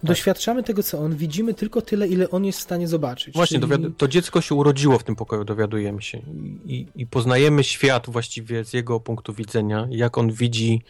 [0.03, 0.67] Doświadczamy tak.
[0.67, 3.35] tego, co on, widzimy tylko tyle, ile on jest w stanie zobaczyć.
[3.35, 3.93] Właśnie, czyli...
[3.97, 6.19] to dziecko się urodziło w tym pokoju, dowiadujemy się.
[6.65, 10.83] I, I, poznajemy świat właściwie z jego punktu widzenia, jak on widzi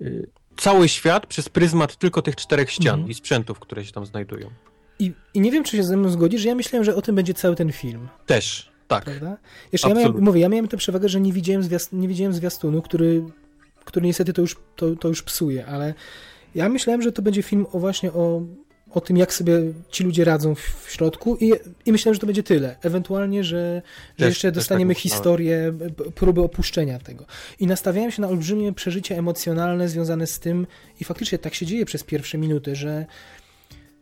[0.00, 3.10] y, cały świat przez pryzmat tylko tych czterech ścian mhm.
[3.10, 4.50] i sprzętów, które się tam znajdują.
[4.98, 7.14] I, I nie wiem, czy się ze mną zgodzisz, że ja myślałem, że o tym
[7.14, 8.08] będzie cały ten film.
[8.26, 9.04] Też, tak.
[9.04, 9.36] Prawda?
[9.72, 12.82] Jeszcze ja miałem, mówię, ja miałem tę przewagę, że nie widziałem, zwiast, nie widziałem zwiastunu,
[12.82, 13.22] który
[13.84, 15.94] który niestety to już, to, to już psuje, ale
[16.54, 18.42] ja myślałem, że to będzie film o właśnie o,
[18.90, 19.58] o tym, jak sobie
[19.90, 21.52] ci ludzie radzą w, środku i,
[21.86, 22.76] i myślałem, że to będzie tyle.
[22.82, 23.82] Ewentualnie, że,
[24.18, 25.72] że też, jeszcze dostaniemy tak historię,
[26.14, 27.24] próby opuszczenia tego.
[27.60, 30.66] I nastawiałem się na olbrzymie przeżycie emocjonalne związane z tym
[31.00, 33.06] i faktycznie tak się dzieje przez pierwsze minuty, że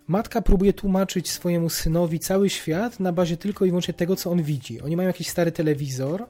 [0.09, 4.43] matka próbuje tłumaczyć swojemu synowi cały świat na bazie tylko i wyłącznie tego, co on
[4.43, 4.81] widzi.
[4.81, 6.27] Oni mają jakiś stary telewizor,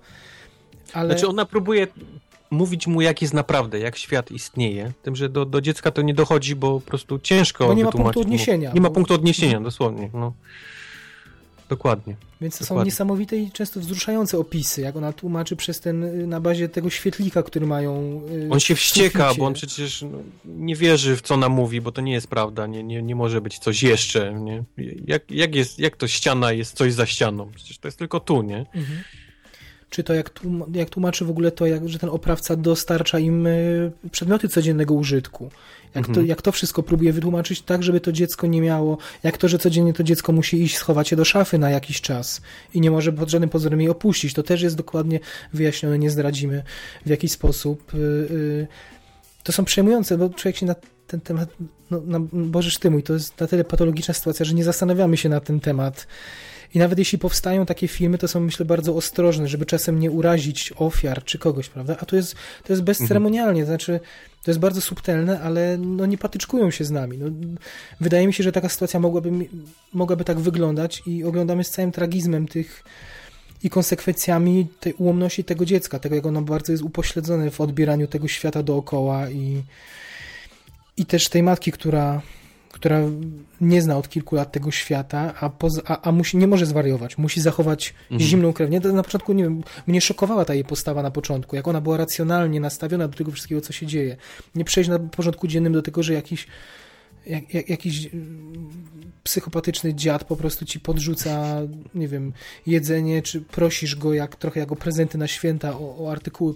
[0.92, 1.08] ale...
[1.08, 1.86] Znaczy ona próbuje
[2.50, 4.92] mówić mu, jak jest naprawdę, jak świat istnieje.
[5.02, 7.92] Tym, że do, do dziecka to nie dochodzi, bo po prostu ciężko bo nie ma
[7.92, 8.68] punktu odniesienia.
[8.68, 8.74] Mu.
[8.74, 10.10] Nie ma punktu odniesienia, dosłownie.
[10.14, 10.32] No.
[11.68, 12.16] Dokładnie.
[12.40, 12.82] Więc to Dokładnie.
[12.82, 16.90] są niesamowite i często wzruszające opisy, jak ona tłumaczy przez ten, y, na bazie tego
[16.90, 18.22] świetlika, który mają.
[18.30, 21.92] Yy, on się wścieka, bo on przecież no, nie wierzy w co ona mówi, bo
[21.92, 24.34] to nie jest prawda, nie, nie, nie może być coś jeszcze.
[24.34, 24.62] Nie?
[25.06, 27.50] Jak, jak, jest, jak to ściana jest coś za ścianą?
[27.54, 28.66] Przecież to jest tylko tu, nie?
[28.74, 29.02] Mhm
[29.90, 30.30] czy to jak,
[30.74, 33.50] jak tłumaczy w ogóle to, jak, że ten oprawca dostarcza im e,
[34.10, 35.50] przedmioty codziennego użytku.
[35.94, 36.26] Jak, to, mhm.
[36.26, 39.92] jak to wszystko próbuje wytłumaczyć tak, żeby to dziecko nie miało, jak to, że codziennie
[39.92, 42.40] to dziecko musi iść, schować się do szafy na jakiś czas
[42.74, 44.34] i nie może pod żadnym pozorem jej opuścić.
[44.34, 45.20] To też jest dokładnie
[45.52, 46.62] wyjaśnione, nie zdradzimy
[47.06, 47.92] w jaki sposób.
[47.94, 47.96] E,
[48.62, 48.66] e,
[49.42, 50.74] to są przejmujące, bo człowiek się na
[51.06, 51.48] ten temat,
[51.90, 55.28] no, na Boże ty mój, to jest na tyle patologiczna sytuacja, że nie zastanawiamy się
[55.28, 56.06] na ten temat
[56.74, 60.72] i nawet jeśli powstają takie filmy, to są myślę bardzo ostrożne, żeby czasem nie urazić
[60.76, 61.96] ofiar czy kogoś, prawda?
[62.00, 64.00] A to jest, to jest bezceremonialnie, to znaczy
[64.44, 67.18] to jest bardzo subtelne, ale no nie patyczkują się z nami.
[67.18, 67.26] No,
[68.00, 69.30] wydaje mi się, że taka sytuacja mogłaby,
[69.92, 72.84] mogłaby tak wyglądać i oglądamy z całym tragizmem tych
[73.62, 78.28] i konsekwencjami tej ułomności tego dziecka, tego jak ono bardzo jest upośledzone w odbieraniu tego
[78.28, 79.62] świata dookoła i,
[80.96, 82.22] i też tej matki, która
[82.72, 83.00] która
[83.60, 87.18] nie zna od kilku lat tego świata, a, poza, a, a musi, nie może zwariować,
[87.18, 88.20] musi zachować mhm.
[88.20, 88.70] zimną krew.
[88.70, 91.96] Nie, na początku, nie wiem, mnie szokowała ta jej postawa na początku, jak ona była
[91.96, 94.16] racjonalnie nastawiona do tego wszystkiego, co się dzieje.
[94.54, 96.46] Nie przejść na porządku dziennym do tego, że jakiś
[97.26, 98.08] jak, jak, jakiś
[99.22, 101.60] psychopatyczny dziad po prostu ci podrzuca,
[101.94, 102.32] nie wiem,
[102.66, 106.54] jedzenie, czy prosisz go jak trochę jako prezenty na święta o, o artykuły,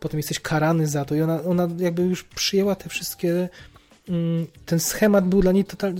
[0.00, 3.48] potem jesteś karany za to i ona, ona jakby już przyjęła te wszystkie
[4.66, 5.94] ten schemat był dla niej total,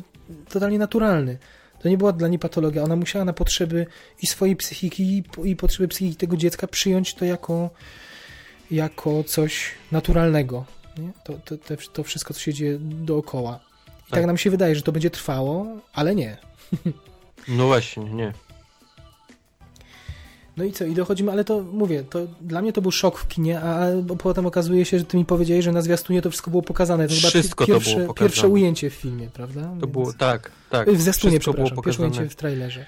[0.49, 1.39] totalnie naturalny.
[1.83, 2.83] To nie była dla niej patologia.
[2.83, 3.87] Ona musiała na potrzeby
[4.23, 7.71] i swojej psychiki, i, potrzeby psychiki tego dziecka przyjąć to jako,
[8.71, 10.65] jako coś naturalnego.
[11.25, 13.61] To, to, to wszystko, co się dzieje dookoła.
[13.87, 14.11] I tak.
[14.11, 16.37] tak nam się wydaje, że to będzie trwało, ale nie.
[17.49, 18.33] No właśnie, nie.
[20.57, 23.29] No i co, i dochodzimy, ale to mówię, to dla mnie to był szok w
[23.29, 23.87] kinie, a
[24.19, 27.09] potem okazuje się, że ty mi powiedziałeś, że na zwiastunie to wszystko było pokazane.
[27.09, 28.31] To wszystko pierwsze, to było pokazane.
[28.31, 29.63] Pierwsze ujęcie w filmie, prawda?
[29.63, 29.93] To Więc...
[29.93, 30.91] było, tak, tak.
[30.91, 32.87] W zwiastunie, przepraszam, było pierwsze ujęcie w trailerze.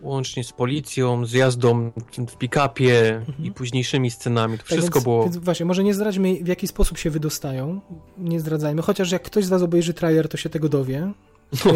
[0.00, 1.92] Łącznie z policją, z jazdą
[2.28, 3.44] w pick-upie mhm.
[3.44, 4.58] i późniejszymi scenami.
[4.58, 5.24] To tak wszystko więc, było...
[5.24, 7.80] Więc właśnie, może nie zdradźmy w jaki sposób się wydostają,
[8.18, 11.12] nie zdradzajmy, chociaż jak ktoś z was obejrzy trailer, to się tego dowie,
[11.64, 11.72] no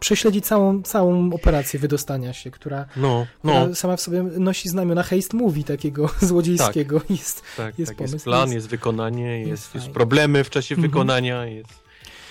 [0.00, 3.52] prześledzi całą, całą operację wydostania się, która, no, no.
[3.52, 7.00] która sama w sobie nosi znamiona haste movie takiego złodziejskiego.
[7.00, 8.14] Tak, jest, tak, jest tak, pomysł.
[8.14, 10.90] Jest plan, jest, wykonanie, jest, jest, jest problemy w czasie mhm.
[10.90, 11.72] wykonania, jest,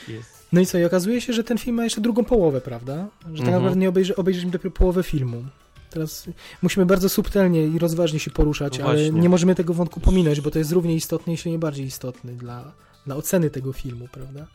[0.07, 0.33] jest...
[0.53, 3.07] No i co, i okazuje się, że ten film ma jeszcze drugą połowę, prawda?
[3.21, 3.51] Że tak mhm.
[3.51, 5.43] naprawdę nie obejrzy, obejrzymy dopiero połowę filmu.
[5.89, 6.25] Teraz
[6.61, 10.51] musimy bardzo subtelnie i rozważnie się poruszać, no ale nie możemy tego wątku pominąć, bo
[10.51, 12.71] to jest równie istotny, jeśli nie bardziej istotny dla,
[13.05, 14.47] dla oceny tego filmu, prawda?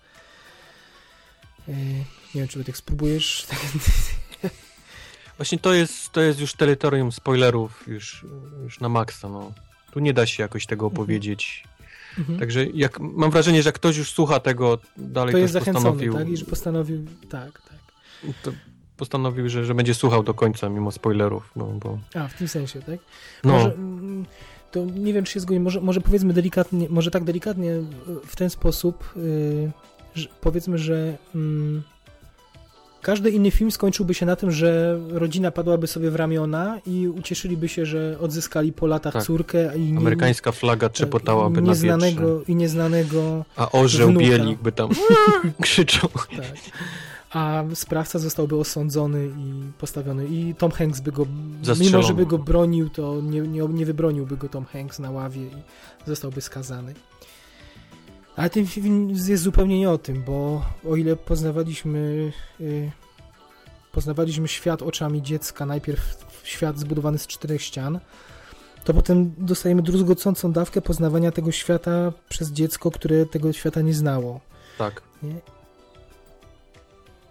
[1.68, 1.72] E,
[2.34, 3.46] nie wiem, czy tak spróbujesz.
[5.36, 8.26] Właśnie to jest, to jest już terytorium spoilerów już,
[8.62, 9.28] już na maksa.
[9.28, 9.52] No.
[9.90, 11.02] Tu nie da się jakoś tego mhm.
[11.02, 11.64] opowiedzieć.
[12.18, 12.38] Mhm.
[12.38, 16.14] Także jak, mam wrażenie, że jak ktoś już słucha tego, dalej to jest postanowił...
[16.14, 16.28] tak?
[16.28, 17.78] I że postanowił, tak, tak.
[18.96, 21.52] Postanowił, że, że będzie słuchał do końca mimo spoilerów.
[21.56, 21.98] No, bo...
[22.14, 22.98] A, w tym sensie, tak?
[23.44, 23.52] No.
[23.52, 24.26] Może, mm,
[24.70, 25.60] to nie wiem, czy się.
[25.60, 27.72] Może, może powiedzmy delikatnie, może tak delikatnie
[28.26, 29.70] w ten sposób, yy,
[30.14, 31.16] że, powiedzmy, że...
[31.34, 31.82] Yy,
[33.02, 37.68] każdy inny film skończyłby się na tym, że rodzina padłaby sobie w ramiona i ucieszyliby
[37.68, 39.22] się, że odzyskali po latach tak.
[39.22, 39.76] córkę.
[39.76, 42.52] I nie, Amerykańska flaga trzepotałaby tak, nieznanego, na wietrze.
[42.52, 44.26] I nieznanego A orzeł wnuka.
[44.26, 44.88] bielik by tam
[45.62, 46.10] krzyczał.
[46.36, 46.46] Tak.
[47.30, 50.26] A sprawca zostałby osądzony i postawiony.
[50.26, 51.26] I Tom Hanks by go,
[51.80, 55.42] mimo że by go bronił, to nie, nie, nie wybroniłby go Tom Hanks na ławie
[55.42, 55.50] i
[56.06, 56.94] zostałby skazany.
[58.38, 62.90] Ale ten film jest zupełnie nie o tym, bo o ile poznawaliśmy yy,
[63.92, 68.00] poznawaliśmy świat oczami dziecka, najpierw świat zbudowany z czterech ścian,
[68.84, 74.40] to potem dostajemy druzgocącą dawkę poznawania tego świata przez dziecko, które tego świata nie znało.
[74.78, 75.02] Tak.
[75.22, 75.34] Nie?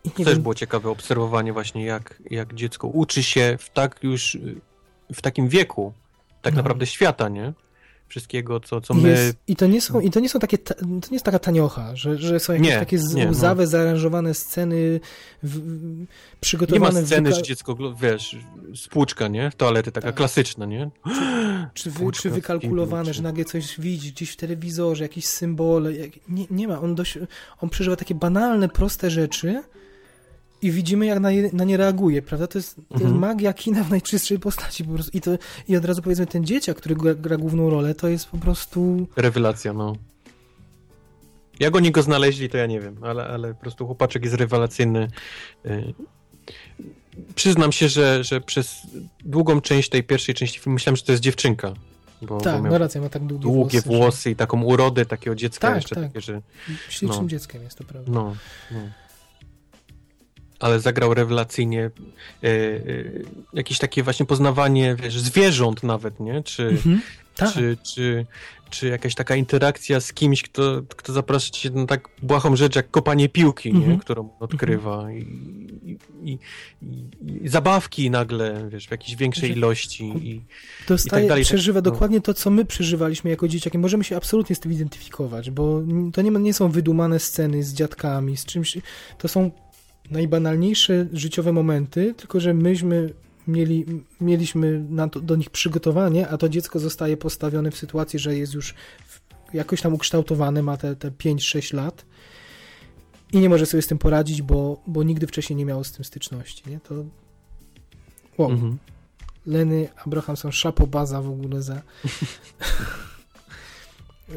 [0.03, 0.42] I nie Też wiem...
[0.42, 4.38] było ciekawe obserwowanie właśnie, jak, jak dziecko uczy się w tak już,
[5.14, 5.94] w takim wieku
[6.42, 6.58] tak no.
[6.58, 7.53] naprawdę świata, nie?
[8.08, 9.10] Wszystkiego, co, co my...
[9.10, 11.95] Jest, I to nie są, i to nie są takie, to nie jest taka taniocha,
[11.95, 13.69] że, że są jakieś nie, takie nie, łzawe, no.
[13.69, 15.00] zaaranżowane sceny
[15.44, 15.61] w,
[16.40, 16.95] przygotowane...
[16.95, 18.36] Nie ma sceny, że dziecko, wiesz,
[18.76, 19.52] spłuczka, nie?
[19.52, 20.16] W toalety, taka tak.
[20.16, 20.90] klasyczna, nie?
[21.74, 25.92] Czy, czy, czy wykalkulowane, że nagle coś widzi gdzieś w telewizorze, jakieś symbole.
[26.30, 27.19] Nie, nie ma, on, dość,
[27.61, 29.64] on przeżywa takie banalne, proste rzeczy,
[30.61, 32.48] i widzimy, jak na, na nie reaguje, prawda?
[32.48, 33.02] To jest, to mhm.
[33.02, 35.18] jest magia kina w najczystszej postaci po prostu.
[35.18, 35.32] I, to,
[35.68, 39.08] I od razu powiedzmy, ten dzieciak, który gra, gra, główną rolę, to jest po prostu...
[39.16, 39.95] Rewelacja, no.
[41.60, 45.08] Jak oni go znaleźli, to ja nie wiem, ale, ale po prostu chłopaczek jest rewelacyjny.
[45.66, 45.94] Y,
[47.36, 48.82] przyznam się, że, że przez
[49.26, 51.74] długą część tej pierwszej części filmu myślałem, że to jest dziewczynka.
[52.22, 55.36] Bo, tak, bo no racja, ma tak długie, długie włosy, włosy i taką urodę takiego
[55.36, 56.03] dziecka tak, jeszcze tak.
[56.03, 56.42] takie, że...
[56.90, 57.30] Ślicznym no.
[57.30, 58.11] dzieckiem jest to prawda.
[58.11, 58.36] No,
[58.72, 58.80] no
[60.60, 61.84] ale zagrał rewelacyjnie
[62.44, 62.82] e, e,
[63.53, 66.44] jakieś takie właśnie poznawanie wiesz, zwierząt nawet, nie?
[66.44, 67.02] Czy, mhm,
[67.36, 67.53] tak.
[67.53, 68.26] czy, czy,
[68.69, 72.92] czy jakaś taka interakcja z kimś, kto, kto zaprasza cię na tak błahą rzecz jak
[72.92, 73.80] kopanie piłki, nie?
[73.80, 74.00] Mhm.
[74.00, 75.18] którą odkrywa mhm.
[75.18, 76.40] I, i, i,
[77.44, 80.42] i, zabawki nagle, wiesz, w jakiejś większej ilości i,
[80.88, 81.44] Dostaje, tak dalej.
[81.44, 81.82] przeżywa no.
[81.82, 83.77] dokładnie to, co my przeżywaliśmy jako dzieciaki.
[83.77, 85.82] Możemy się absolutnie z tym identyfikować, bo
[86.14, 88.77] to nie, nie są wydumane sceny z dziadkami, z czymś,
[89.18, 89.52] to są
[90.11, 93.14] najbanalniejsze życiowe momenty, tylko że myśmy
[93.48, 93.86] mieli,
[94.22, 98.74] mieliśmy to, do nich przygotowanie, a to dziecko zostaje postawione w sytuacji, że jest już
[99.53, 102.06] jakoś tam ukształtowane, ma te, te 5-6 lat
[103.34, 106.06] i nie może sobie z tym poradzić, bo, bo nigdy wcześniej nie miało z tym
[106.06, 106.69] styczności.
[106.69, 106.80] Nie?
[106.80, 106.95] To
[108.38, 108.52] wow.
[108.52, 108.77] Mhm.
[109.45, 111.82] Leny Abrahamson, szapobaza w ogóle za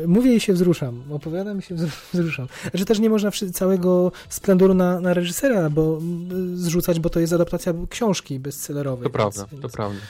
[0.06, 1.74] Mówię i się wzruszam, opowiadam i się
[2.12, 2.48] wzruszam.
[2.74, 6.00] Że też nie można całego splendoru na, na reżysera bo,
[6.54, 9.04] zrzucać, bo to jest adaptacja książki bestsellerowej.
[9.04, 9.62] To prawda, więc...
[9.62, 10.00] to prawda.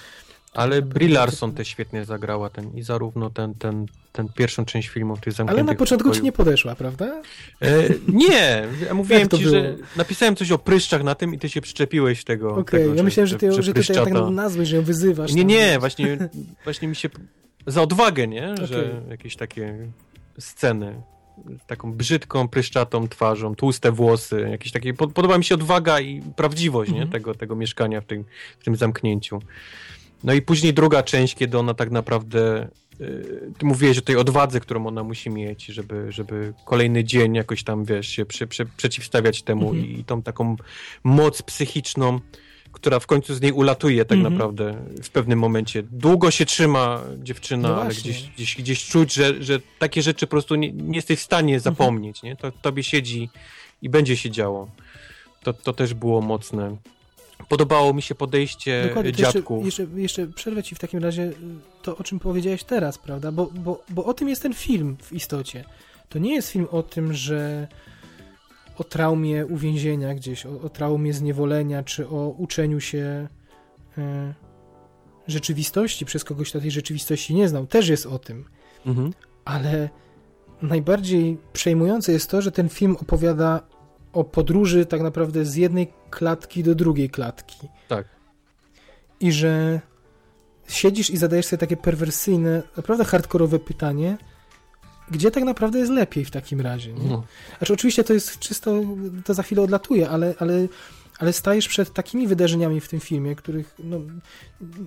[0.55, 5.17] Ale Brie Larson też świetnie zagrała ten i zarówno ten, ten, ten pierwszą część filmu,
[5.17, 7.23] tych zamkniętych Ale na początku ci nie podeszła, prawda?
[7.63, 9.51] E, nie, ja mówiłem ci, było?
[9.51, 12.51] że napisałem coś o pryszczach na tym i ty się przyczepiłeś tego.
[12.57, 15.33] Okej, okay, ja myślałem, że ty, że, że ty tak nazwę, że ją wyzywasz.
[15.33, 16.29] Nie, nie, właśnie,
[16.65, 17.09] właśnie mi się
[17.71, 18.53] za odwagę, nie?
[18.53, 18.67] Okay.
[18.67, 19.89] Że jakieś takie
[20.39, 21.03] sceny
[21.67, 27.03] taką brzydką, pryszczatą twarzą, tłuste włosy, jakieś takie, podoba mi się odwaga i prawdziwość, nie?
[27.03, 27.13] Mhm.
[27.13, 28.25] Tego, tego mieszkania w tym,
[28.61, 29.43] w tym zamknięciu.
[30.25, 32.69] No i później druga część, kiedy ona tak naprawdę
[33.01, 37.65] y, ty mówiłeś o tej odwadze, którą ona musi mieć, żeby, żeby kolejny dzień jakoś
[37.65, 39.87] tam, wiesz, się przy, przy, przeciwstawiać temu Mhm.
[39.87, 40.57] i, i tą taką
[41.05, 42.21] moc psychiczną,
[42.81, 44.33] która w końcu z niej ulatuje tak Mhm.
[44.35, 45.83] naprawdę w pewnym momencie.
[45.83, 50.31] Długo się trzyma dziewczyna, No ale gdzieś, gdzieś, gdzieś czuć, że, że takie rzeczy po
[50.31, 51.75] prostu nie, nie jesteś w stanie Mhm.
[51.75, 52.37] zapomnieć, nie?
[52.37, 53.31] To tobie siedzi
[53.83, 54.69] i będzie się działo.
[55.43, 56.77] To, to też było mocne.
[57.49, 61.35] Podobało mi się podejście Dokładnie, jeszcze, jeszcze, jeszcze przerwę ci w takim razie y,
[61.83, 63.33] to, o czym powiedziałeś teraz, prawda?
[63.33, 65.65] Bo, bo, bo o tym jest ten film w istocie.
[66.09, 67.69] To nie jest film o tym, że
[68.81, 73.29] o traumie uwięzienia gdzieś, o, o traumie zniewolenia, czy o uczeniu się
[73.99, 74.03] y,
[75.27, 77.67] rzeczywistości przez kogoś, kto tej rzeczywistości nie znał.
[77.67, 78.45] Też jest o tym.
[78.87, 79.13] Mhm.
[79.45, 79.89] ale
[80.63, 83.63] najbardziej przejmujące jest to, że ten film opowiada
[84.13, 87.69] o podróży tak naprawdę z jednej klatki do drugiej klatki.
[87.89, 88.07] Tak.
[89.21, 89.81] I że
[90.69, 94.19] siedzisz i zadajesz sobie takie perwersyjne, naprawdę hardkorowe pytanie,
[95.11, 96.93] gdzie tak naprawdę jest lepiej w takim razie.
[96.93, 97.09] Nie?
[97.09, 97.25] No.
[97.59, 98.81] Znaczy oczywiście to jest czysto,
[99.25, 100.69] to za chwilę odlatuje, ale, ale,
[101.19, 104.01] ale stajesz przed takimi wydarzeniami w tym filmie, których no,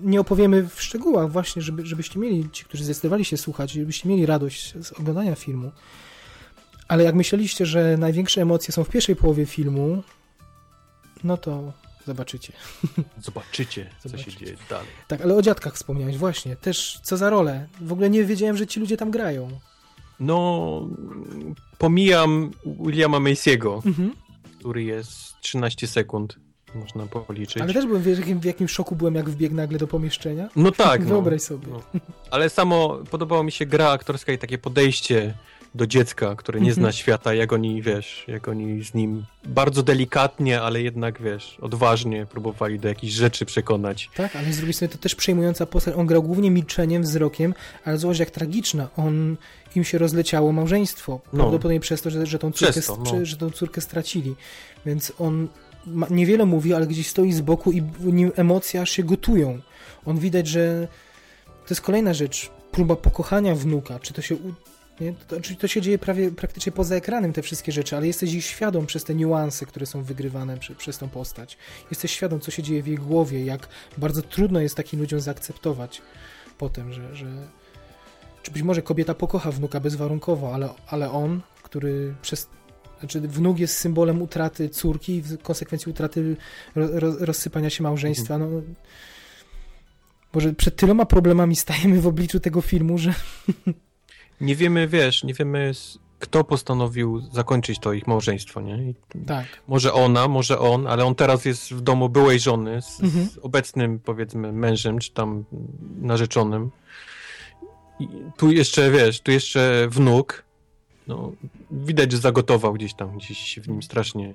[0.02, 4.26] nie opowiemy w szczegółach właśnie, żeby, żebyście mieli, ci, którzy zdecydowali się słuchać, żebyście mieli
[4.26, 5.72] radość z oglądania filmu.
[6.88, 10.02] Ale jak myśleliście, że największe emocje są w pierwszej połowie filmu,
[11.24, 11.72] no to
[12.06, 12.52] zobaczycie.
[13.22, 14.32] Zobaczycie, co Zobaczycie.
[14.32, 14.86] się dzieje dalej.
[15.08, 16.56] Tak, ale o dziadkach wspomniałeś, właśnie.
[16.56, 17.68] Też co za rolę.
[17.80, 19.60] W ogóle nie wiedziałem, że ci ludzie tam grają.
[20.20, 20.88] No,
[21.78, 24.12] pomijam Williama Macy'ego, Mhm.
[24.58, 26.36] który jest 13 sekund,
[26.74, 27.62] można policzyć.
[27.62, 30.48] Ale też byłem w jakim, w jakim szoku byłem, jak wbiegł nagle do pomieszczenia.
[30.56, 31.06] No tak, no.
[31.08, 31.66] Wyobraź sobie.
[31.70, 31.80] No.
[32.30, 35.34] Ale samo podobało mi się gra aktorska i takie podejście
[35.74, 36.74] do dziecka, które nie Mhm.
[36.84, 42.26] zna świata, jak oni, wiesz, jak oni z nim bardzo delikatnie, ale jednak, wiesz, odważnie
[42.26, 44.10] próbowali do jakichś rzeczy przekonać.
[44.16, 45.94] Tak, ale z drugiej strony to też przejmująca postać.
[45.96, 47.54] On grał głównie milczeniem, wzrokiem,
[47.84, 48.88] ale zobacz jak tragiczna.
[48.96, 49.36] On,
[49.76, 51.20] im się rozleciało małżeństwo.
[51.32, 51.38] No.
[51.38, 53.26] Prawdopodobnie przez to, że, że, tą córkę, to, no.
[53.26, 54.34] że, tą córkę stracili.
[54.86, 55.48] Więc on
[55.86, 59.60] ma, niewiele mówi, ale gdzieś stoi z boku i nim emocje aż się gotują.
[60.06, 60.88] On widać, że
[61.44, 62.50] to jest kolejna rzecz.
[62.70, 63.98] Próba pokochania wnuka.
[63.98, 64.36] Czy to się...
[65.00, 65.12] Nie?
[65.12, 68.44] To, czyli to się dzieje prawie praktycznie poza ekranem, te wszystkie rzeczy, ale jesteś ich
[68.44, 71.58] świadom przez te niuanse, które są wygrywane przy, przez tą postać.
[71.90, 76.02] Jesteś świadom, co się dzieje w jej głowie, jak bardzo trudno jest takim ludziom zaakceptować
[76.58, 77.26] potem, że, że
[78.42, 82.48] czy być może kobieta pokocha wnuka bezwarunkowo, ale, ale on, który przez
[82.98, 86.36] znaczy wnuk jest symbolem utraty córki i w konsekwencji utraty
[86.74, 88.38] ro, ro, rozsypania się małżeństwa.
[88.38, 88.46] No,
[90.34, 93.14] może przed tyloma problemami stajemy w obliczu tego filmu, że
[94.44, 95.72] Nie wiemy, wiesz, nie wiemy
[96.18, 98.90] kto postanowił zakończyć to ich małżeństwo, nie?
[98.90, 98.94] I
[99.26, 99.46] tak.
[99.68, 103.26] może ona, może on, ale on teraz jest w domu byłej żony z, Mhm.
[103.28, 105.44] z obecnym, powiedzmy, mężem, czy tam
[106.00, 106.70] narzeczonym.
[108.00, 110.44] I tu jeszcze, wiesz, tu jeszcze wnuk,
[111.06, 111.32] no,
[111.70, 114.34] widać, że zagotował gdzieś tam, gdzieś się w nim strasznie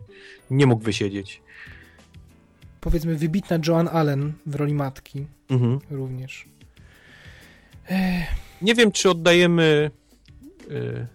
[0.51, 1.41] nie mógł wysiedzieć.
[2.81, 5.79] Powiedzmy wybitna Joan Allen w roli matki Mhm.
[5.91, 6.45] również.
[8.61, 9.91] Nie wiem, czy oddajemy
[10.69, 11.07] y,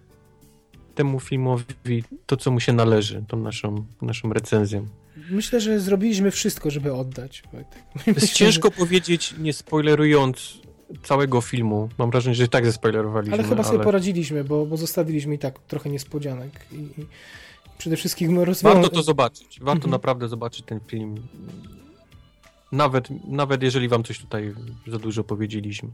[0.95, 4.87] temu filmowi to, co mu się należy, tą naszą, naszą recenzją.
[5.29, 7.43] Myślę, że zrobiliśmy wszystko, żeby oddać.
[7.51, 7.57] To
[8.07, 10.57] jest Myślę, ciężko powiedzieć, nie spoilerując
[11.03, 11.89] całego filmu.
[11.97, 13.33] Mam wrażenie, że i tak zespoilerowaliśmy.
[13.33, 16.65] Ale chyba sobie poradziliśmy, bo, bo zostawiliśmy i tak trochę niespodzianek.
[16.71, 17.05] I, i
[17.77, 18.73] przede wszystkim rozwią...
[18.73, 19.59] Warto to zobaczyć.
[19.59, 19.91] Warto Mhm.
[19.91, 21.27] naprawdę zobaczyć ten film.
[22.71, 24.53] Nawet, nawet jeżeli wam coś tutaj
[24.87, 25.89] za dużo powiedzieliśmy.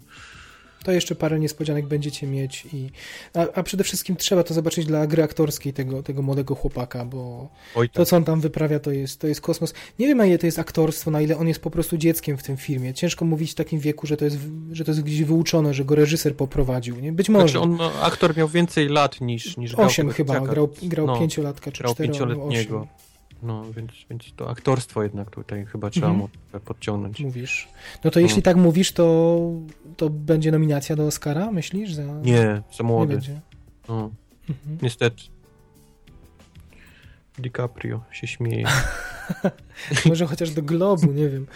[0.83, 2.65] To jeszcze parę niespodzianek będziecie mieć.
[2.73, 2.89] I,
[3.33, 7.49] a, a przede wszystkim trzeba to zobaczyć dla gry aktorskiej tego, tego młodego chłopaka, bo
[7.75, 8.07] Oj, to, tak.
[8.07, 9.73] co on tam wyprawia, to jest, to jest kosmos.
[9.99, 12.43] Nie wiem, na ile to jest aktorstwo, na ile on jest po prostu dzieckiem w
[12.43, 12.93] tym filmie.
[12.93, 14.37] Ciężko mówić w takim wieku, że to jest,
[14.71, 16.99] że to jest gdzieś wyuczone, że go reżyser poprowadził.
[16.99, 17.11] Nie?
[17.11, 17.47] Być może.
[17.47, 21.07] Znaczy on, no, aktor miał więcej lat niż, niż grał Osiem tego chyba, grał, grał
[21.07, 22.77] No, pięciolatka czy grał cztero, pięcioletniego.
[22.79, 22.87] osiem,
[23.43, 26.29] No, więc, więc to aktorstwo jednak tutaj chyba trzeba Mhm.
[26.53, 27.19] mu podciągnąć.
[27.19, 27.67] Mówisz.
[28.03, 29.39] No to jeśli tak mówisz, to,
[29.97, 31.93] to będzie nominacja do Oscara, myślisz?
[31.93, 32.03] Za...
[32.03, 33.13] Nie, za nie młody.
[33.13, 33.41] będzie.
[33.89, 34.09] No,
[34.49, 34.77] Mhm.
[34.81, 35.23] niestety.
[37.39, 38.65] DiCaprio się śmieje.
[40.05, 41.47] Może chociaż do Globu, nie wiem.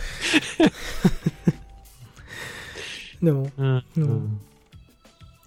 [3.22, 3.43] No.
[3.95, 4.07] No.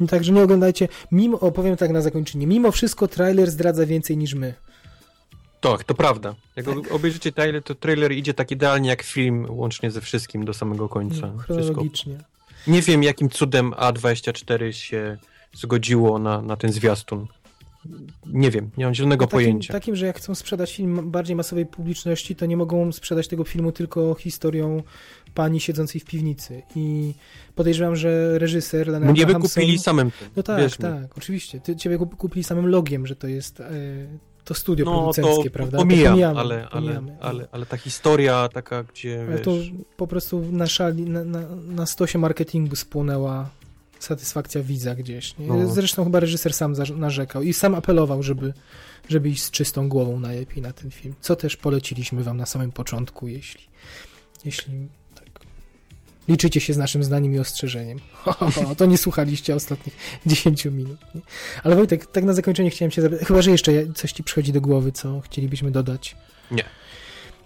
[0.00, 0.88] No Także nie oglądajcie.
[1.12, 2.46] Mimo, opowiem tak na zakończenie.
[2.46, 4.54] Mimo wszystko trailer zdradza więcej niż my.
[5.60, 6.34] Tak, to prawda.
[6.56, 10.54] Jak ob- obejrzycie trailer, to trailer idzie tak idealnie jak film, łącznie ze wszystkim do
[10.54, 11.20] samego końca.
[11.26, 11.42] No, Wszystko.
[11.54, 12.18] chronologicznie.
[12.66, 15.18] Nie wiem, jakim cudem A24 się
[15.54, 17.26] zgodziło na, na ten zwiastun.
[18.26, 19.72] Nie wiem, nie mam zielonego No takim, pojęcia.
[19.72, 23.72] Takim, że jak chcą sprzedać film bardziej masowej publiczności, to nie mogą sprzedać tego filmu
[23.72, 24.82] tylko historią
[25.34, 26.62] pani siedzącej w piwnicy.
[26.76, 27.14] I
[27.54, 30.28] podejrzewam, że reżyser Leonard Mnie by kupili samym tym.
[30.36, 30.70] No tak, mi.
[30.78, 31.60] tak, oczywiście.
[31.60, 33.70] Ty, ciebie kup- kupili samym logiem, że to jest e,
[34.48, 35.78] to studio No to producenckie, prawda?
[35.78, 37.16] pomijam, to pomijamy, ale, ale, pomijamy.
[37.20, 39.52] ale, ale ta historia taka, gdzie Ale wiesz, to
[39.96, 43.50] po prostu na szali, na, na, na stosie marketingu spłonęła
[43.98, 45.38] satysfakcja widza gdzieś.
[45.38, 45.46] Nie?
[45.46, 45.68] No.
[45.68, 48.52] Zresztą chyba reżyser sam narzekał i sam apelował, żeby,
[49.08, 51.14] żeby iść z czystą głową najlepiej na ten film.
[51.20, 53.62] Co też poleciliśmy wam na samym początku, jeśli,
[54.44, 54.88] jeśli
[56.28, 57.98] liczycie się z naszym zdaniem i ostrzeżeniem.
[58.78, 60.98] to nie słuchaliście ostatnich 10 minut.
[61.14, 61.20] Nie?
[61.64, 64.60] Ale Wojtek, tak na zakończenie chciałem cię zapytać, chyba, że jeszcze coś ci przychodzi do
[64.60, 66.16] głowy, co chcielibyśmy dodać.
[66.50, 66.64] Nie.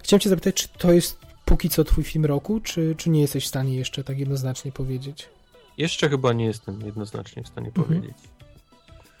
[0.03, 3.43] Chciałem cię zapytać, czy to jest póki co twój film roku, czy, czy nie jesteś
[3.45, 5.29] w stanie jeszcze tak jednoznacznie powiedzieć?
[5.77, 7.87] jeszcze chyba nie jestem jednoznacznie w stanie Mhm.
[7.87, 8.17] powiedzieć.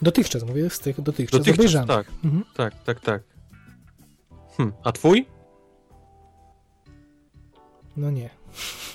[0.01, 1.87] Dotychczas, mówię, z tych dotychczas, Dotychczas, obejrzanych.
[1.87, 2.43] tak, Mhm.
[2.55, 3.23] tak, tak, tak.
[4.57, 5.25] Hm, a twój?
[7.97, 8.29] No nie.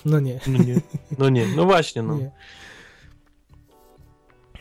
[0.04, 0.40] No nie.
[0.46, 0.80] No nie,
[1.18, 2.18] no nie, no właśnie, no.
[2.18, 2.30] nie.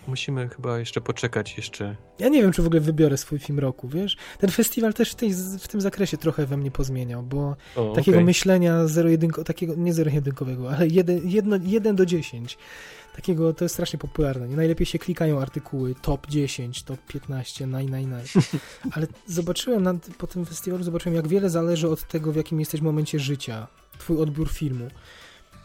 [0.08, 1.96] Musimy chyba jeszcze poczekać jeszcze.
[2.20, 4.18] Ja nie wiem, czy w ogóle wybiorę swój film roku, wiesz?
[4.40, 8.18] Ten festiwal też w, tej, w tym zakresie trochę we mnie pozmieniał, bo O, takiego
[8.18, 8.26] okej.
[8.26, 12.58] myślenia zero-jedynko, takiego, nie zero-jedynkowego, ale 1 jedno, jeden do 10.
[13.16, 14.48] Takiego, to jest strasznie popularne.
[14.48, 14.56] Nie?
[14.56, 18.24] Najlepiej się klikają artykuły top 10, top 15, naj, naj, naj.
[18.94, 22.82] Ale zobaczyłem na, po tym festiwalu, zobaczyłem, jak wiele zależy od tego, w jakim jesteś
[22.82, 24.88] momencie życia, twój odbiór filmu.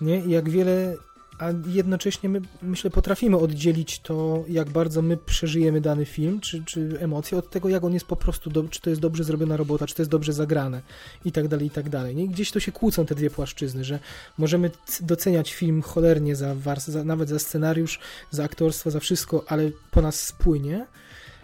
[0.01, 0.19] Nie?
[0.19, 0.97] Jak wiele,
[1.39, 6.99] a jednocześnie my, myślę, potrafimy oddzielić to, jak bardzo my przeżyjemy dany film, czy, czy
[7.01, 9.87] emocje, od tego, jak on jest po prostu, do, czy to jest dobrze zrobiona robota,
[9.87, 10.83] czy to jest dobrze zagrane
[11.25, 12.17] i tak dalej, i tak dalej.
[12.17, 12.29] Nie?
[12.29, 13.99] Gdzieś to się kłócą te dwie płaszczyzny, że
[14.39, 14.71] możemy
[15.01, 17.99] doceniać film cholernie za, za nawet za scenariusz,
[18.31, 20.87] za aktorstwo, za wszystko, ale po nas spłynie,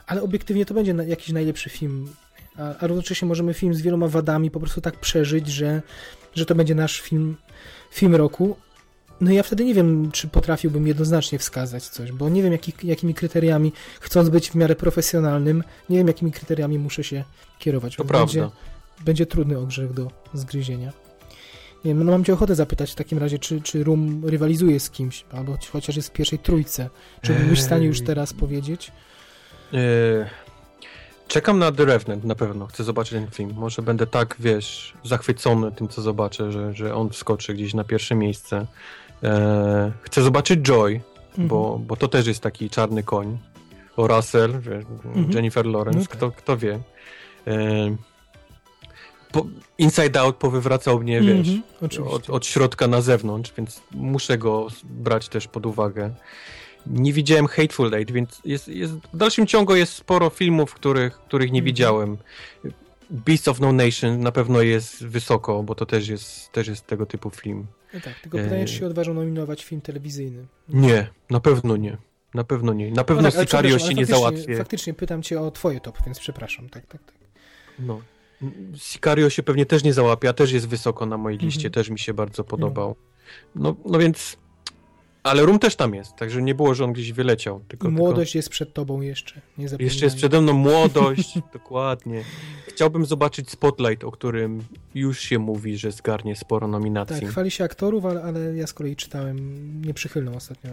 [0.06, 2.08] ale obiektywnie to będzie jakiś najlepszy film.
[2.58, 5.82] A, a równocześnie możemy film z wieloma wadami po prostu tak przeżyć, że,
[6.34, 7.36] że to będzie nasz film,
[7.90, 8.56] film roku.
[9.20, 13.14] No ja wtedy nie wiem, czy potrafiłbym jednoznacznie wskazać coś, bo nie wiem, jaki, jakimi
[13.14, 17.24] kryteriami, chcąc być w miarę profesjonalnym, nie wiem, jakimi kryteriami muszę się
[17.58, 17.96] kierować.
[17.96, 18.40] To Więc prawda.
[18.40, 18.56] Będzie,
[19.04, 20.92] będzie trudny ogrzech do zgryzienia.
[21.84, 24.90] Nie wiem, no mam cię ochotę zapytać w takim razie, czy, czy Rum rywalizuje z
[24.90, 26.90] kimś, albo chociaż jest w pierwszej trójce.
[27.22, 28.92] Czy byłbyś w stanie już teraz powiedzieć?
[29.74, 30.30] E,
[31.28, 32.66] Czekam na The Revenant na pewno.
[32.66, 33.54] Chcę zobaczyć ten film.
[33.56, 38.14] Może będę tak, wiesz, zachwycony tym, co zobaczę, że, że on wskoczy gdzieś na pierwsze
[38.14, 38.66] miejsce.
[39.22, 41.48] E, chcę zobaczyć Joy, Mhm.
[41.48, 43.38] bo, bo to też jest taki czarny koń.
[43.96, 45.30] O Russell, wiesz, Mhm.
[45.32, 46.16] Jennifer Lawrence, No tak.
[46.16, 46.80] kto, kto wie.
[47.46, 47.96] E,
[49.32, 49.46] po,
[49.78, 52.14] Inside Out powywracał mnie, wiesz, Mhm, oczywiście.
[52.14, 56.10] od, od środka na zewnątrz, więc muszę go brać też pod uwagę.
[56.90, 61.52] Nie widziałem Hateful Eight, więc jest, jest, w dalszym ciągu jest sporo filmów, których, których
[61.52, 61.64] nie Mhm.
[61.64, 62.16] widziałem.
[63.10, 67.06] Beast of No Nation na pewno jest wysoko, bo to też jest, też jest tego
[67.06, 67.66] typu film.
[67.94, 70.46] No tak, tylko pytanie, e, czy się odważą nominować film telewizyjny.
[70.68, 71.96] Nie, na pewno nie.
[72.34, 72.90] Na pewno nie.
[72.90, 76.18] Na pewno No tak, Sicario się nie ale faktycznie- pytam cię o twoje top, więc
[76.18, 77.14] przepraszam, tak, tak, tak.
[77.78, 78.00] No.
[78.76, 81.72] Sicario się pewnie też nie załapia, też jest wysoko na mojej liście, Mhm.
[81.72, 82.96] też mi się bardzo podobał.
[83.54, 84.36] No, no więc...
[85.22, 87.60] Ale Rum też tam jest, także nie było, że on gdzieś wyleciał.
[87.68, 89.86] Tylko, młodość jest przed tobą jeszcze, nie Tylko zapominaj.
[89.86, 92.24] jeszcze jest przede mną młodość, dokładnie.
[92.68, 94.64] Chciałbym zobaczyć Spotlight, o którym
[94.94, 97.20] już się mówi, że zgarnie sporo nominacji.
[97.20, 99.38] Tak, chwali się aktorów, ale, ale ja z kolei czytałem
[99.82, 100.70] nieprzychylną ostatnio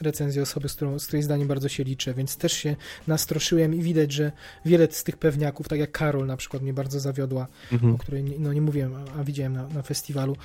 [0.00, 3.82] recenzję osoby, z, którą, z której zdaniem bardzo się liczę, więc też się nastroszyłem i
[3.82, 4.32] widać, że
[4.64, 7.94] wiele z tych pewniaków, tak jak Karol na przykład mnie bardzo zawiodła, Mhm.
[7.94, 10.36] o której nie, no nie mówiłem, a, a widziałem na, na festiwalu.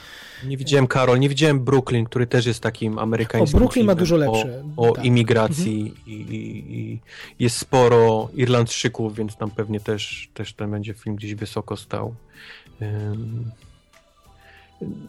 [0.46, 4.18] Nie widziałem Karol, nie widziałem Brooklyn, który też jest takim amerykańskim O, Brooklyn ma dużo
[4.18, 4.64] lepsze.
[4.78, 5.06] O, o Tak.
[5.06, 7.00] imigracji i, i, i
[7.40, 12.16] jest sporo Irlandczyków, więc tam pewnie też, też ten będzie film gdzieś wysoko stał.
[12.82, 13.52] Ym,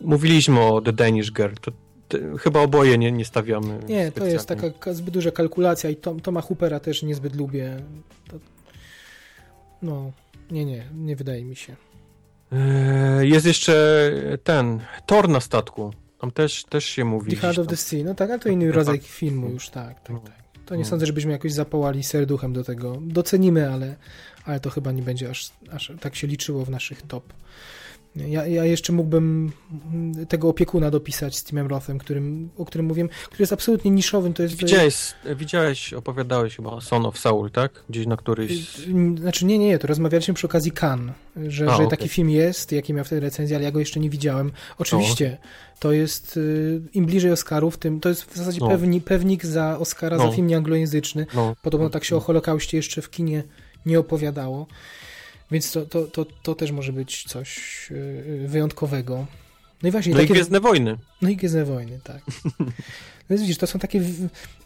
[0.01, 1.73] Mówiliśmy o The Danish Girl, to,
[2.41, 3.79] chyba oboje nie, nie stawiamy.
[3.89, 7.77] Nie, to jest taka ka- zbyt duża kalkulacja i Tom, Toma Hoopera też niezbyt lubię.
[8.31, 8.37] To,
[9.83, 10.13] no,
[10.51, 11.77] nie, nie, nie wydaje mi się.
[12.53, 14.11] Eee, Jest jeszcze
[14.45, 15.93] ten Thor na statku.
[16.21, 17.31] Tam też, też się mówi.
[17.31, 17.77] The Heart of the.
[17.77, 18.75] Sea, no tak, ale to inny Tak.
[18.75, 20.19] rodzaj filmu już, tak, tak, No.
[20.21, 20.35] tak.
[20.67, 20.89] To nie No.
[20.89, 22.99] sądzę, żebyśmy jakoś zapołali serduchem do tego.
[23.03, 23.97] Docenimy, ale,
[24.45, 27.33] ale to chyba nie będzie aż, aż tak się liczyło w naszych top.
[28.17, 29.53] Ja, ja jeszcze mógłbym
[30.29, 34.35] tego opiekuna dopisać z Timem Rothem, którym, o którym mówiłem, który jest absolutnie niszowym.
[34.35, 34.97] To jest, widziałeś,
[35.37, 37.85] widziałeś, opowiadałeś chyba o Son of Saul, tak?
[37.91, 38.77] Gdzieś na któryś...
[39.21, 41.89] Znaczy nie, nie, to rozmawialiśmy przy okazji Cannes, że, A, że okay.
[41.89, 44.53] taki film jest, jaki miał wtedy recenzję, ale ja go jeszcze nie widziałem.
[44.79, 45.79] Oczywiście, o.
[45.79, 48.69] to jest, y, im bliżej Oscarów, tym, to jest w zasadzie no.
[48.69, 50.27] pewni, pewnik za Oscara no.
[50.27, 51.27] za film nieanglojęzyczny.
[51.35, 51.57] No.
[51.63, 53.43] Podobno tak się o Holokauście jeszcze w kinie
[53.87, 54.67] nie opowiadało.
[55.51, 57.59] Więc to, to, to, to też może być coś
[57.91, 59.27] y, wyjątkowego.
[59.83, 60.13] No i właśnie.
[60.13, 60.33] No takie...
[60.33, 60.97] i Gwiezdne Wojny.
[61.23, 62.23] No i Gwiezdne Wojny, tak.
[63.31, 64.03] Więc widzisz, to są takie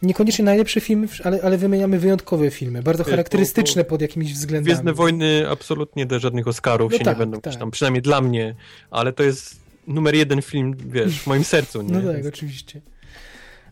[0.01, 4.65] niekoniecznie najlepsze filmy, ale, ale wymieniamy wyjątkowe filmy, bardzo charakterystyczne pod jakimiś względami.
[4.65, 7.55] Gwiezdne Wojny absolutnie do żadnych Oscarów no się tak, nie będą tak.
[7.55, 8.55] tam, przynajmniej dla mnie,
[8.91, 11.81] ale to jest numer jeden film, wiesz, w moim sercu.
[11.83, 11.93] Nie?
[11.93, 12.81] No tak, oczywiście.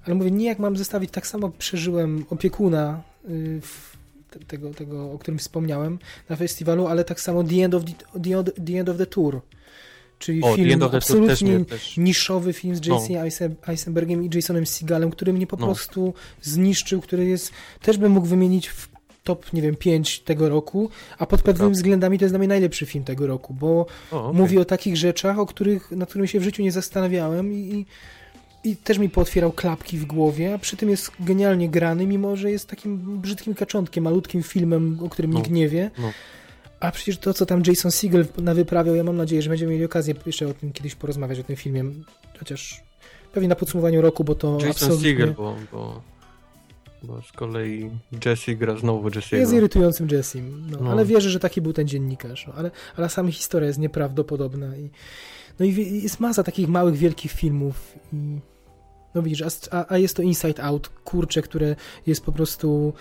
[0.06, 3.97] Ale mówię, nie jak mam zestawić, tak samo przeżyłem opiekuna y, w
[4.48, 6.00] tego, tego, o którym wspomniałem
[6.30, 9.42] na festiwalu, ale tak samo The End of the, the, the, End of the Tour.
[10.20, 11.60] Czyli o, film absolutnie
[11.98, 13.14] niszowy film z J.C.
[13.14, 13.56] No.
[13.68, 15.66] Eisenbergiem i Jasonem Seagalem, który mnie po no.
[15.66, 18.90] prostu zniszczył, który jest, też bym mógł wymienić w
[19.24, 22.86] top, nie wiem, 5 tego roku, a pod pewnymi względami to jest dla mnie najlepszy
[22.86, 24.42] film tego roku, bo o, okay.
[24.42, 27.86] mówi o takich rzeczach, o których, nad którymi się w życiu nie zastanawiałem i, i
[28.68, 32.52] i też mi pootwierał klapki w głowie, a przy tym jest genialnie grany, mimo że
[32.52, 35.92] jest takim brzydkim kaczątkiem, malutkim filmem, o którym no, nikt nie wie.
[35.98, 36.12] No.
[36.80, 40.16] A przecież to, co tam Jason Segel nawyprawiał, ja mam nadzieję, że będziemy mieli okazję
[40.26, 41.84] jeszcze o tym kiedyś porozmawiać, o tym filmie,
[42.40, 42.84] chociaż
[43.34, 45.10] pewnie na podsumowaniu roku, bo to Jason absolutnie...
[45.10, 46.02] Segel, bo, bo,
[47.04, 47.90] bo z kolei
[48.26, 49.38] Jesse gra znowu Jesse'ego.
[49.38, 50.92] Jest irytującym Jessim, no, no.
[50.92, 54.90] ale wierzę, że taki był ten dziennikarz, no, ale, ale sama historia jest nieprawdopodobna i
[55.60, 58.40] no i jest masa takich małych, wielkich filmów i
[59.18, 62.94] no widzisz, a, a jest to Inside Out, kurcze, które jest po prostu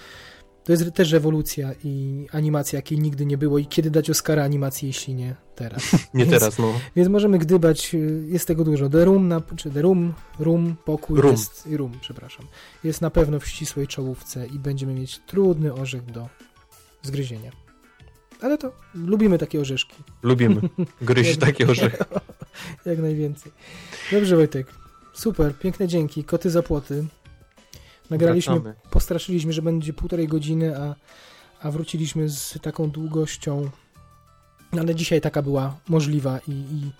[0.65, 4.89] to jest też rewolucja i animacja, jakiej nigdy nie było i kiedy dać Oscara animacji,
[4.89, 5.93] jeśli nie teraz.
[6.15, 6.81] nie więc, teraz, no.
[6.97, 8.89] Więc możemy gdybać, y, jest tego dużo.
[8.89, 11.31] The Room, na, czy The Room, Room, pokój room.
[11.31, 12.47] jest, Room, przepraszam,
[12.85, 16.29] jest na pewno w ścisłej czołówce i będziemy mieć trudny orzech do
[17.03, 17.51] zgryzienia.
[18.41, 19.97] Ale to lubimy takie orzeszki.
[20.23, 20.61] Lubimy
[21.01, 22.05] gryźć takie orzechy.
[22.87, 23.53] Jak najwięcej.
[24.13, 24.86] Dobrze, Wojtek.
[25.17, 26.25] Super, piękne dzięki.
[26.25, 27.07] Koty za płoty.
[28.11, 28.75] Nagraliśmy, Wracamy.
[28.91, 30.95] postraszyliśmy, że będzie półtorej godziny, a,
[31.63, 33.71] a wróciliśmy z taką długością.
[34.81, 36.91] Ale dzisiaj taka była możliwa i, i,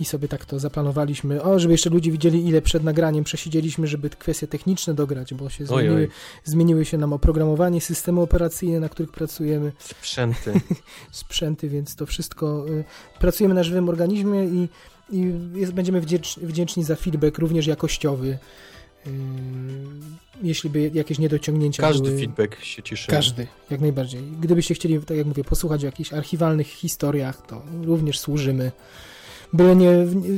[0.00, 1.42] i sobie tak to zaplanowaliśmy.
[1.42, 5.66] O, żeby jeszcze ludzie widzieli, ile przed nagraniem przesiedzieliśmy, żeby kwestie techniczne dograć, bo się
[5.66, 6.08] zmieniły, oj, oj.
[6.44, 9.72] zmieniły się nam oprogramowanie, systemy operacyjne, na których pracujemy.
[9.78, 10.60] Sprzęty.
[11.10, 12.68] Sprzęty, więc to wszystko.
[12.68, 12.84] Y,
[13.18, 14.68] pracujemy na żywym organizmie i
[15.12, 18.38] i jest, będziemy wdzięczni, wdzięczni za feedback również jakościowy.
[19.06, 19.12] Yy,
[20.42, 22.20] jeśli by jakieś niedociągnięcia Każdy były...
[22.20, 23.10] feedback się cieszy.
[23.10, 24.22] Każdy, jak najbardziej.
[24.40, 28.72] Gdybyście chcieli, tak jak mówię, posłuchać o jakichś archiwalnych historiach, to również służymy.
[29.52, 29.90] Byle nie,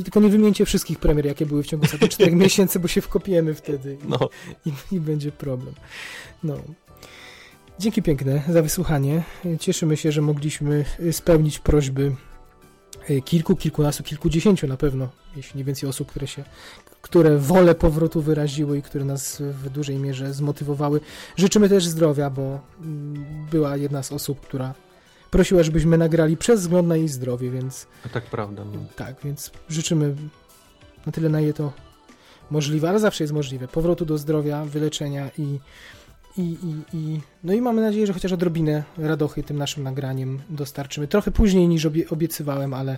[0.03, 3.53] tylko nie wymieńcie wszystkich premier, jakie były w ciągu ostatnich czterech miesięcy, bo się wkopiemy
[3.53, 4.19] wtedy i, no.
[4.65, 5.75] i, i będzie problem.
[6.43, 6.57] No.
[7.79, 9.23] Dzięki piękne za wysłuchanie.
[9.59, 12.15] Cieszymy się, że mogliśmy spełnić prośby
[13.25, 16.43] kilku, kilkunastu, kilkudziesięciu na pewno, jeśli nie więcej osób, które się,
[17.01, 20.99] które wolę powrotu wyraziły i które nas w dużej mierze zmotywowały.
[21.35, 24.73] Życzymy też zdrowia, bo mm, była jedna z osób, która
[25.31, 27.87] prosiła, żebyśmy nagrali przez wzgląd na jej zdrowie, więc...
[28.05, 28.65] A tak prawda.
[28.65, 28.79] No.
[28.95, 30.15] Tak, więc życzymy
[31.05, 31.73] na tyle, na ile to
[32.51, 33.67] możliwe, ale zawsze jest możliwe.
[33.67, 35.59] Powrotu do zdrowia, wyleczenia i
[36.37, 41.07] i, i, i, no i mamy nadzieję, że chociaż odrobinę radochy tym naszym nagraniem dostarczymy.
[41.07, 42.97] Trochę później niż obie, obiecywałem, ale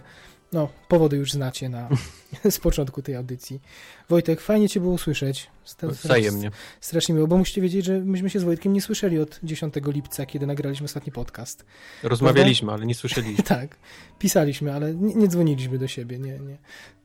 [0.53, 1.89] no, powody już znacie na,
[2.49, 3.61] z początku tej audycji.
[4.09, 5.49] Wojtek, fajnie Cię było usłyszeć.
[5.83, 6.51] Wzajemnie.
[6.81, 10.25] Strasznie miło, bo musicie wiedzieć, że myśmy się z Wojtkiem nie słyszeli od 10 lipca,
[10.25, 11.65] kiedy nagraliśmy ostatni podcast.
[12.03, 12.79] Rozmawialiśmy, Prawda?
[12.79, 13.43] ale nie słyszeliśmy.
[13.57, 13.77] tak,
[14.19, 16.57] pisaliśmy, ale nie, nie dzwoniliśmy do siebie, nie, nie.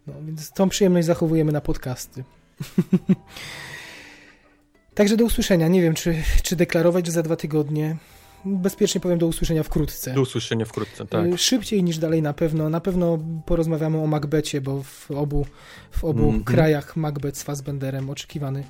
[0.07, 2.25] No, więc tą przyjemność zachowujemy na podcasty.
[5.01, 5.69] Także do usłyszenia.
[5.69, 7.97] Nie wiem, czy, czy deklarować, że za dwa tygodnie.
[8.45, 10.15] Bezpiecznie powiem do usłyszenia wkrótce.
[10.15, 11.27] Do usłyszenia wkrótce, tak.
[11.27, 12.71] Y, szybciej niż dalej na pewno.
[12.71, 15.47] Na pewno porozmawiamy o Macbecie, bo w obu,
[15.91, 16.45] w obu mm -hmm.
[16.45, 18.65] krajach Macbeth z Fassbenderem oczekiwany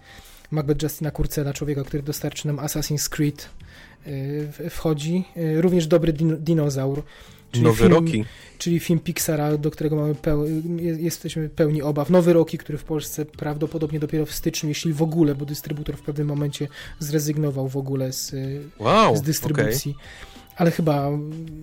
[0.50, 3.48] Macbeth Justina Kurcela, człowieka, który dostarczy nam Assassin's Creed
[4.06, 5.24] y, wchodzi.
[5.36, 7.02] Y, również dobry din dinozaur.
[7.52, 8.24] Czyli Nowy film, Rocky.
[8.58, 10.44] Czyli film Pixara, do którego mamy peł,
[10.98, 12.10] jesteśmy pełni obaw.
[12.10, 16.02] Nowy Rocky, który w Polsce prawdopodobnie dopiero w styczniu, jeśli w ogóle, bo dystrybutor w
[16.02, 18.34] pewnym momencie zrezygnował w ogóle z,
[18.78, 19.92] wow, z dystrybucji.
[19.92, 20.04] Okay.
[20.56, 21.10] Ale chyba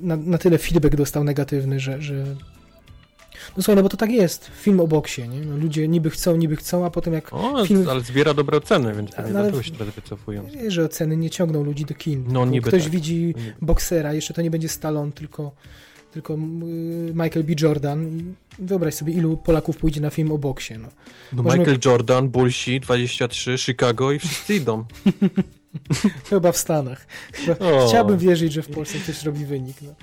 [0.02, 2.36] na, na, tyle feedback dostał negatywny, że, że
[3.58, 4.52] no słuchaj, no bo to tak jest.
[4.62, 5.42] Film o boksie, nie?
[5.42, 7.90] No, ludzie niby chcą, niby chcą, a potem jak o, film...
[7.90, 10.46] ale zbiera dobre oceny, więc pewnie no, dlatego się teraz wycofują.
[10.46, 12.24] Wie, że oceny nie ciągną ludzi do kin.
[12.28, 12.92] No niby Ktoś tak.
[12.92, 15.52] widzi boksera, jeszcze to nie będzie Stallone, tylko
[16.12, 16.38] tylko y,
[17.14, 17.54] Michael B.
[17.62, 18.34] Jordan.
[18.60, 20.74] Wyobraź sobie, ilu Polaków pójdzie na film o boksie.
[20.74, 20.88] No.
[21.34, 24.86] No Możemy- Michael Jordan, Bullsi, 23, Chicago i wszyscy idą.
[26.30, 27.08] Chyba w Stanach.
[27.34, 27.88] Chyba.
[27.88, 29.78] Chciałbym wierzyć, że w Polsce ktoś zrobi wynik.
[29.82, 29.96] No.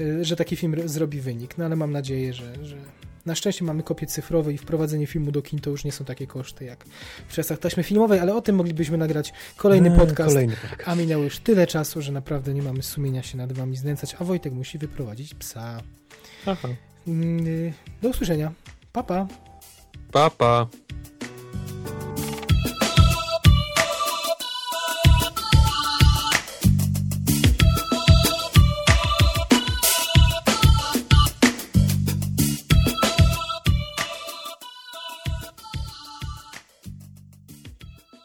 [0.00, 2.76] Y, Że taki film ro- zrobi wynik, no ale mam nadzieję, że, że...
[3.26, 6.26] Na szczęście mamy kopie cyfrowe i wprowadzenie filmu do kin to już nie są takie
[6.26, 6.84] koszty jak
[7.28, 10.28] w czasach taśmy filmowej, ale o tym moglibyśmy nagrać kolejny Eee, podcast.
[10.30, 10.88] Kolejny podcast.
[10.88, 14.24] A minęło już tyle czasu, że naprawdę nie mamy sumienia się nad wami znęcać, a
[14.24, 15.82] Wojtek musi wyprowadzić psa.
[16.46, 16.68] Aha.
[17.08, 17.72] Mm, y,
[18.02, 18.52] Do usłyszenia.
[18.92, 19.26] Pa, pa.
[20.12, 20.66] Pa, pa.